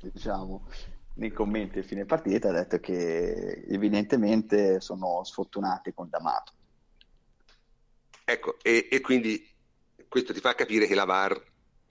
Diciamo, 0.00 0.66
nei 1.14 1.30
commenti 1.30 1.78
a 1.78 1.82
fine 1.82 2.04
partita 2.04 2.48
ha 2.48 2.52
detto 2.52 2.80
che 2.80 3.64
evidentemente 3.68 4.80
sono 4.80 5.22
sfortunati 5.24 5.92
con 5.92 6.08
D'Amato. 6.08 6.52
Ecco, 8.24 8.56
e, 8.62 8.88
e 8.90 9.00
quindi 9.00 9.48
questo 10.08 10.32
ti 10.32 10.40
fa 10.40 10.54
capire 10.54 10.86
che 10.86 10.94
la 10.94 11.04
VAR 11.04 11.40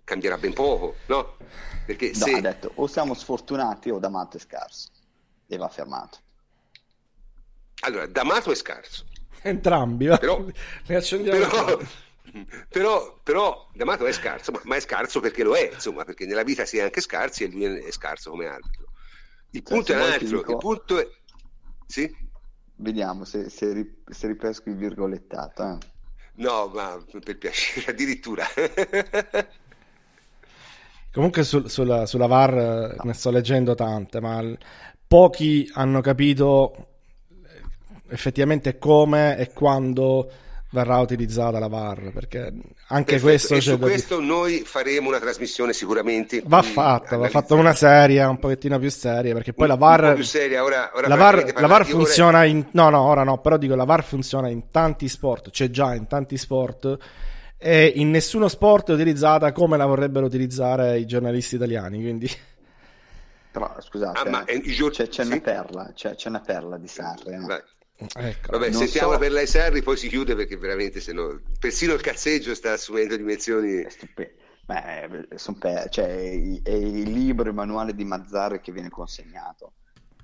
cambierà 0.03 0.37
ben 0.37 0.53
poco, 0.53 0.95
no? 1.07 1.37
Perché 1.85 2.07
no, 2.09 2.13
se... 2.13 2.33
ha 2.33 2.41
detto 2.41 2.71
o 2.75 2.87
siamo 2.87 3.13
sfortunati 3.13 3.89
o 3.89 3.99
D'Amato 3.99 4.37
è 4.37 4.39
scarso 4.39 4.89
e 5.47 5.57
va 5.57 5.67
fermato. 5.69 6.17
Allora, 7.81 8.05
D'Amato 8.07 8.51
è 8.51 8.55
scarso. 8.55 9.05
Entrambi, 9.41 10.07
però, 10.07 10.43
però, 10.85 11.79
però, 12.69 13.19
però 13.23 13.69
D'Amato 13.73 14.05
è 14.05 14.11
scarso, 14.11 14.51
ma, 14.51 14.61
ma, 14.63 14.75
è 14.75 14.79
scarso 14.79 15.19
perché 15.19 15.43
lo 15.43 15.55
è, 15.55 15.71
insomma, 15.73 16.03
perché 16.03 16.25
nella 16.25 16.43
vita 16.43 16.65
si 16.65 16.77
è 16.77 16.81
anche 16.81 17.01
scarsi 17.01 17.43
e 17.43 17.47
lui 17.47 17.63
è 17.63 17.91
scarso 17.91 18.29
come 18.31 18.47
arbitro. 18.47 18.89
Il 19.51 19.63
cioè, 19.63 19.75
punto 19.75 19.91
è 19.91 19.95
un 19.95 20.01
altro, 20.01 20.37
dico... 20.37 20.51
il 20.51 20.57
punto 20.57 20.99
è... 20.99 21.07
Sì? 21.85 22.29
Vediamo 22.75 23.25
se, 23.25 23.49
se, 23.49 23.73
ri, 23.73 24.01
se 24.07 24.27
ripesco 24.27 24.69
il 24.69 24.77
virgolettato. 24.77 25.63
Eh. 25.63 25.77
No, 26.35 26.67
ma 26.73 27.03
per 27.23 27.37
piacere, 27.37 27.91
addirittura. 27.91 28.45
Comunque 31.11 31.43
sul, 31.43 31.69
sulla, 31.69 32.05
sulla 32.05 32.27
VAR 32.27 32.53
no. 32.53 33.03
ne 33.03 33.13
sto 33.13 33.31
leggendo 33.31 33.75
tante, 33.75 34.21
ma 34.21 34.41
pochi 35.05 35.69
hanno 35.73 35.99
capito 35.99 36.90
effettivamente 38.11 38.77
come 38.77 39.37
e 39.37 39.51
quando 39.53 40.29
verrà 40.71 40.99
utilizzata 40.99 41.59
la 41.59 41.67
VAR 41.67 42.11
perché 42.13 42.53
anche 42.87 43.19
Perfetto. 43.19 43.21
questo 43.21 43.55
e 43.55 43.61
su 43.61 43.77
questo 43.77 44.19
di... 44.19 44.25
noi 44.25 44.61
faremo 44.61 45.09
una 45.09 45.19
trasmissione 45.19 45.73
sicuramente 45.73 46.41
va 46.45 46.61
fatta 46.61 47.17
va 47.17 47.27
fatta 47.27 47.55
una 47.55 47.73
serie 47.73 48.23
un 48.23 48.39
pochettino 48.39 48.79
più 48.79 48.89
seria 48.89 49.33
perché 49.33 49.51
poi 49.51 49.65
un, 49.65 49.71
la 49.71 49.75
VAR 49.75 50.13
più 50.13 50.23
seria 50.23 50.63
ora, 50.63 50.91
ora 50.93 51.09
la 51.09 51.15
VAR, 51.15 51.53
la 51.59 51.67
VAR 51.67 51.85
funziona 51.85 52.45
in 52.45 52.67
no 52.71 52.89
no 52.89 53.01
ora 53.01 53.23
no 53.23 53.39
però 53.39 53.57
dico 53.57 53.75
la 53.75 53.83
VAR 53.83 54.03
funziona 54.03 54.47
in 54.47 54.69
tanti 54.71 55.09
sport 55.09 55.49
c'è 55.49 55.69
già 55.69 55.93
in 55.93 56.07
tanti 56.07 56.37
sport 56.37 56.97
e 57.57 57.91
in 57.95 58.09
nessuno 58.09 58.47
sport 58.47 58.91
è 58.91 58.93
utilizzata 58.93 59.51
come 59.51 59.75
la 59.75 59.85
vorrebbero 59.85 60.25
utilizzare 60.25 60.97
i 60.99 61.05
giornalisti 61.05 61.55
italiani 61.55 61.99
quindi 61.99 62.31
però 63.51 63.75
scusate 63.77 64.19
ah, 64.19 64.29
ma, 64.29 64.45
eh, 64.45 64.61
c'è, 64.61 65.09
c'è 65.09 65.23
sì? 65.23 65.31
una 65.31 65.41
perla 65.41 65.91
c'è, 65.93 66.15
c'è, 66.15 66.29
una 66.29 66.39
perla 66.39 66.77
di 66.77 66.87
Sarri 66.87 67.35
no? 67.35 67.61
Ecco, 68.15 68.51
Vabbè, 68.51 68.71
sentiamo 68.71 69.13
so... 69.13 69.19
per 69.19 69.31
l'Aiserri, 69.31 69.83
poi 69.83 69.95
si 69.95 70.07
chiude 70.07 70.35
perché 70.35 70.57
veramente 70.57 70.99
se 70.99 71.13
no, 71.13 71.39
persino 71.59 71.93
il 71.93 72.01
cazzeggio 72.01 72.55
sta 72.55 72.73
assumendo 72.73 73.15
dimensioni. 73.15 73.85
Beh, 74.65 75.27
pe- 75.59 75.87
cioè, 75.89 76.07
è 76.63 76.71
il 76.71 77.11
libro, 77.11 77.49
il 77.49 77.55
manuale 77.55 77.93
di 77.93 78.03
Mazzarri 78.03 78.59
che 78.59 78.71
viene 78.71 78.89
consegnato. 78.89 79.73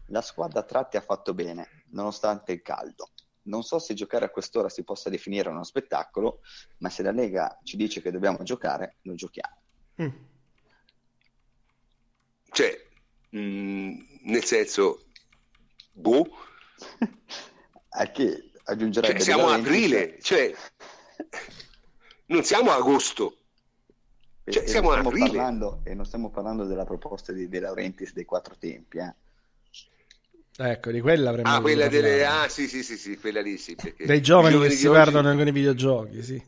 La 0.07 0.21
squadra 0.21 0.61
a 0.61 0.63
tratti 0.63 0.97
ha 0.97 1.01
fatto 1.01 1.33
bene, 1.33 1.83
nonostante 1.91 2.53
il 2.53 2.61
caldo. 2.61 3.11
Non 3.43 3.63
so 3.63 3.79
se 3.79 3.93
giocare 3.93 4.25
a 4.25 4.29
quest'ora 4.29 4.69
si 4.69 4.83
possa 4.83 5.09
definire 5.09 5.49
uno 5.49 5.63
spettacolo, 5.63 6.39
ma 6.79 6.89
se 6.89 7.03
la 7.03 7.11
Lega 7.11 7.59
ci 7.63 7.77
dice 7.77 8.01
che 8.01 8.11
dobbiamo 8.11 8.41
giocare, 8.43 8.97
lo 9.01 9.13
giochiamo. 9.13 9.61
Mm. 10.01 10.09
Cioè, 12.49 12.87
mh, 13.29 13.39
mm, 13.39 13.99
nel 14.23 14.43
senso, 14.43 15.05
boh. 15.91 16.27
a 17.97 18.11
che 18.11 18.51
aggiungerebbe 18.63 19.13
cioè, 19.13 19.23
siamo 19.23 19.47
a 19.47 19.55
aprile 19.55 20.17
cioè 20.21 20.53
non 22.27 22.43
siamo 22.43 22.71
a 22.71 22.75
agosto 22.75 23.37
cioè, 24.45 24.63
e, 24.63 24.67
siamo 24.67 24.91
a 24.91 24.99
aprile 24.99 25.27
parlando, 25.27 25.81
e 25.83 25.93
non 25.93 26.05
stiamo 26.05 26.29
parlando 26.29 26.65
della 26.65 26.85
proposta 26.85 27.31
di 27.33 27.49
De 27.49 27.59
Laurentiis 27.59 28.13
dei 28.13 28.25
quattro 28.25 28.55
tempi 28.57 28.97
eh. 28.99 29.13
Ecco, 30.59 30.89
di 30.89 31.01
quella 31.01 31.29
avremmo 31.29 31.49
Ah, 31.53 31.61
quella 31.61 31.87
delle... 31.87 32.25
Ah, 32.25 32.49
sì, 32.49 32.67
sì, 32.67 32.81
sì, 32.81 32.97
sì, 32.97 33.15
quella 33.17 33.41
lì, 33.41 33.59
sì. 33.59 33.75
Dei 33.75 34.21
giovani, 34.23 34.55
giovani 34.55 34.69
che 34.69 34.75
si 34.75 34.89
perdono 34.89 35.35
con 35.35 35.47
i 35.47 35.51
videogiochi, 35.51 36.23
sì. 36.23 36.43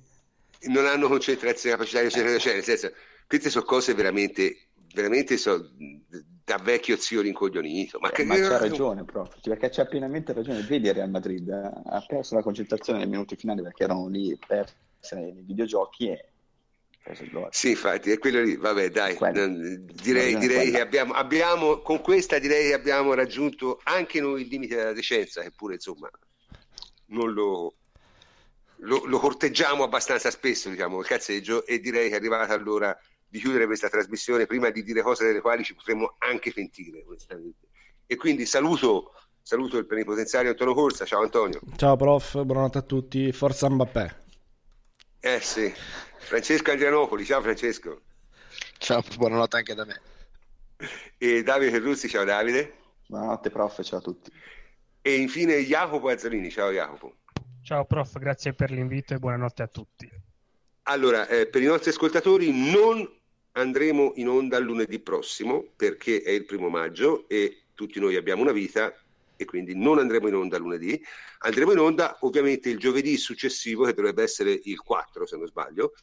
Non 0.62 0.88
hanno 0.88 1.08
concentrazione, 1.08 1.76
capacità 1.76 2.02
di 2.02 2.10
cioè, 2.10 2.54
nel 2.54 2.64
senso, 2.64 2.92
queste 3.28 3.52
sono 3.52 3.66
cose 3.66 3.94
veramente, 3.94 4.70
veramente 4.96 5.38
so, 5.38 5.70
da 6.50 6.58
vecchio 6.58 6.98
zio 6.98 7.22
rincoglionito. 7.22 8.00
Ma, 8.00 8.10
eh, 8.10 8.24
ma 8.24 8.36
c'ha 8.36 8.58
ragione, 8.58 9.04
proprio, 9.04 9.40
perché 9.42 9.70
c'ha 9.70 9.86
pienamente 9.86 10.34
ragione. 10.34 10.62
Vedi 10.62 10.92
Real 10.92 11.10
Madrid, 11.10 11.50
ha 11.50 12.04
perso 12.08 12.34
la 12.34 12.42
concentrazione 12.42 13.00
nei 13.00 13.08
minuti 13.08 13.36
finali 13.36 13.62
perché 13.62 13.84
erano 13.84 14.08
lì 14.08 14.38
per 14.48 14.68
essere 15.00 15.32
nei 15.32 15.44
videogiochi 15.44 16.10
e 16.10 16.26
sì, 17.50 17.70
infatti, 17.70 18.12
è 18.12 18.20
quello 18.20 18.42
lì. 18.42 18.56
Vabbè, 18.56 18.90
dai, 18.90 19.18
direi, 19.18 20.38
direi 20.38 20.70
che 20.70 20.82
abbiamo, 20.82 21.14
abbiamo, 21.14 21.80
con 21.80 22.02
questa 22.02 22.38
direi 22.38 22.68
che 22.68 22.74
abbiamo 22.74 23.14
raggiunto 23.14 23.80
anche 23.84 24.22
noi 24.22 24.42
il 24.42 24.48
limite 24.48 24.76
della 24.76 24.94
decenza, 24.94 25.42
eppure 25.42 25.76
insomma 25.76 26.10
non 27.08 27.32
lo, 27.34 27.74
lo, 28.78 29.06
lo 29.06 29.18
corteggiamo 29.18 29.84
abbastanza 29.84 30.30
spesso, 30.30 30.70
diciamo, 30.70 31.00
il 31.00 31.08
cazzeggio, 31.08 31.66
e 31.66 31.80
direi 31.80 32.10
che 32.10 32.16
è 32.16 32.18
arrivata 32.18 32.56
l'ora 32.58 32.96
di 33.30 33.40
chiudere 33.40 33.68
questa 33.68 33.90
trasmissione 33.90 34.48
prima 34.48 34.72
di 34.72 34.84
dire 34.84 35.02
cose 35.02 35.26
delle 35.26 35.42
quali 35.42 35.64
ci 35.64 35.76
potremmo 35.76 36.16
anche 36.18 36.52
pentire. 36.52 37.06
E 38.08 38.16
quindi 38.16 38.46
saluto, 38.46 39.14
saluto 39.42 39.78
il 39.78 39.86
plenipotenziario 39.86 40.50
Antonio 40.50 40.74
Corsa. 40.74 41.06
Ciao 41.06 41.22
Antonio. 41.22 41.60
Ciao 41.76 41.96
prof, 41.96 42.42
buonanotte 42.44 42.80
a 42.80 42.82
tutti. 42.82 43.32
Forza 43.32 43.70
Mbappé. 43.70 44.16
Eh 45.20 45.40
sì. 45.40 45.72
Francesco 46.18 46.72
Adrianopoli, 46.72 47.24
ciao 47.24 47.42
Francesco. 47.42 48.02
Ciao, 48.78 49.04
buonanotte 49.16 49.58
anche 49.58 49.76
da 49.76 49.86
me. 49.86 50.02
E 51.18 51.44
Davide 51.44 51.72
Ferruzzi, 51.72 52.10
ciao 52.10 52.24
Davide. 52.24 52.78
Buonanotte 53.08 53.50
prof, 53.52 53.84
ciao 53.84 54.00
a 54.00 54.02
tutti. 54.02 54.32
E 55.02 55.16
infine 55.16 55.62
Jacopo 55.64 56.10
Azzolini, 56.10 56.50
ciao 56.50 56.72
Jacopo. 56.72 57.18
Ciao 57.62 57.86
prof, 57.86 58.18
grazie 58.18 58.54
per 58.54 58.72
l'invito 58.72 59.14
e 59.14 59.20
buonanotte 59.20 59.62
a 59.62 59.68
tutti. 59.68 60.10
Allora, 60.84 61.28
eh, 61.28 61.46
per 61.48 61.62
i 61.62 61.66
nostri 61.66 61.92
ascoltatori 61.92 62.72
non 62.72 63.08
andremo 63.60 64.14
in 64.16 64.28
onda 64.28 64.60
lunedì 64.60 65.00
prossimo 65.00 65.66
perché 65.76 66.22
è 66.22 66.32
il 66.32 66.46
primo 66.46 66.70
maggio 66.70 67.28
e 67.28 67.64
tutti 67.74 68.00
noi 68.00 68.16
abbiamo 68.16 68.42
una 68.42 68.52
vita 68.52 68.94
e 69.36 69.46
quindi 69.46 69.74
non 69.74 70.00
andremo 70.00 70.28
in 70.28 70.36
onda 70.36 70.58
lunedì, 70.58 71.02
andremo 71.40 71.72
in 71.72 71.80
onda 71.80 72.18
ovviamente 72.22 72.70
il 72.70 72.78
giovedì 72.78 73.16
successivo, 73.16 73.86
che 73.86 73.94
dovrebbe 73.94 74.22
essere 74.22 74.60
il 74.64 74.78
4 74.78 75.26
se 75.26 75.38
non 75.38 75.48
sbaglio, 75.48 75.94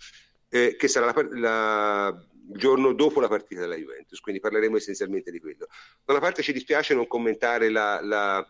eh, 0.48 0.74
che 0.76 0.88
sarà 0.88 1.12
la, 1.12 1.28
la, 1.32 2.24
il 2.48 2.58
giorno 2.58 2.94
dopo 2.94 3.20
la 3.20 3.28
partita 3.28 3.60
della 3.60 3.76
Juventus, 3.76 4.20
quindi 4.20 4.40
parleremo 4.40 4.78
essenzialmente 4.78 5.30
di 5.30 5.38
quello. 5.38 5.66
Da 6.02 6.12
una 6.12 6.20
parte 6.20 6.42
ci 6.42 6.54
dispiace 6.54 6.94
non 6.94 7.06
commentare 7.06 7.68
la, 7.68 8.00
la 8.00 8.46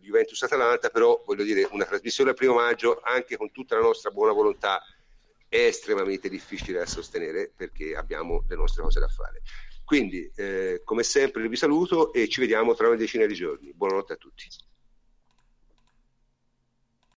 Juventus-Atalanta, 0.00 0.88
però 0.88 1.22
voglio 1.26 1.44
dire, 1.44 1.68
una 1.70 1.84
trasmissione 1.84 2.30
al 2.30 2.36
primo 2.36 2.54
maggio, 2.54 3.00
anche 3.04 3.36
con 3.36 3.50
tutta 3.50 3.76
la 3.76 3.82
nostra 3.82 4.10
buona 4.10 4.32
volontà, 4.32 4.82
è 5.54 5.66
estremamente 5.66 6.28
difficile 6.28 6.80
da 6.80 6.86
sostenere 6.86 7.52
perché 7.54 7.94
abbiamo 7.94 8.44
le 8.48 8.56
nostre 8.56 8.82
cose 8.82 8.98
da 8.98 9.06
fare. 9.06 9.40
Quindi, 9.84 10.28
eh, 10.34 10.80
come 10.82 11.04
sempre, 11.04 11.46
vi 11.46 11.54
saluto 11.54 12.12
e 12.12 12.28
ci 12.28 12.40
vediamo 12.40 12.74
tra 12.74 12.88
una 12.88 12.96
decina 12.96 13.24
di 13.24 13.34
giorni. 13.34 13.72
Buonanotte 13.72 14.14
a 14.14 14.16
tutti. 14.16 14.48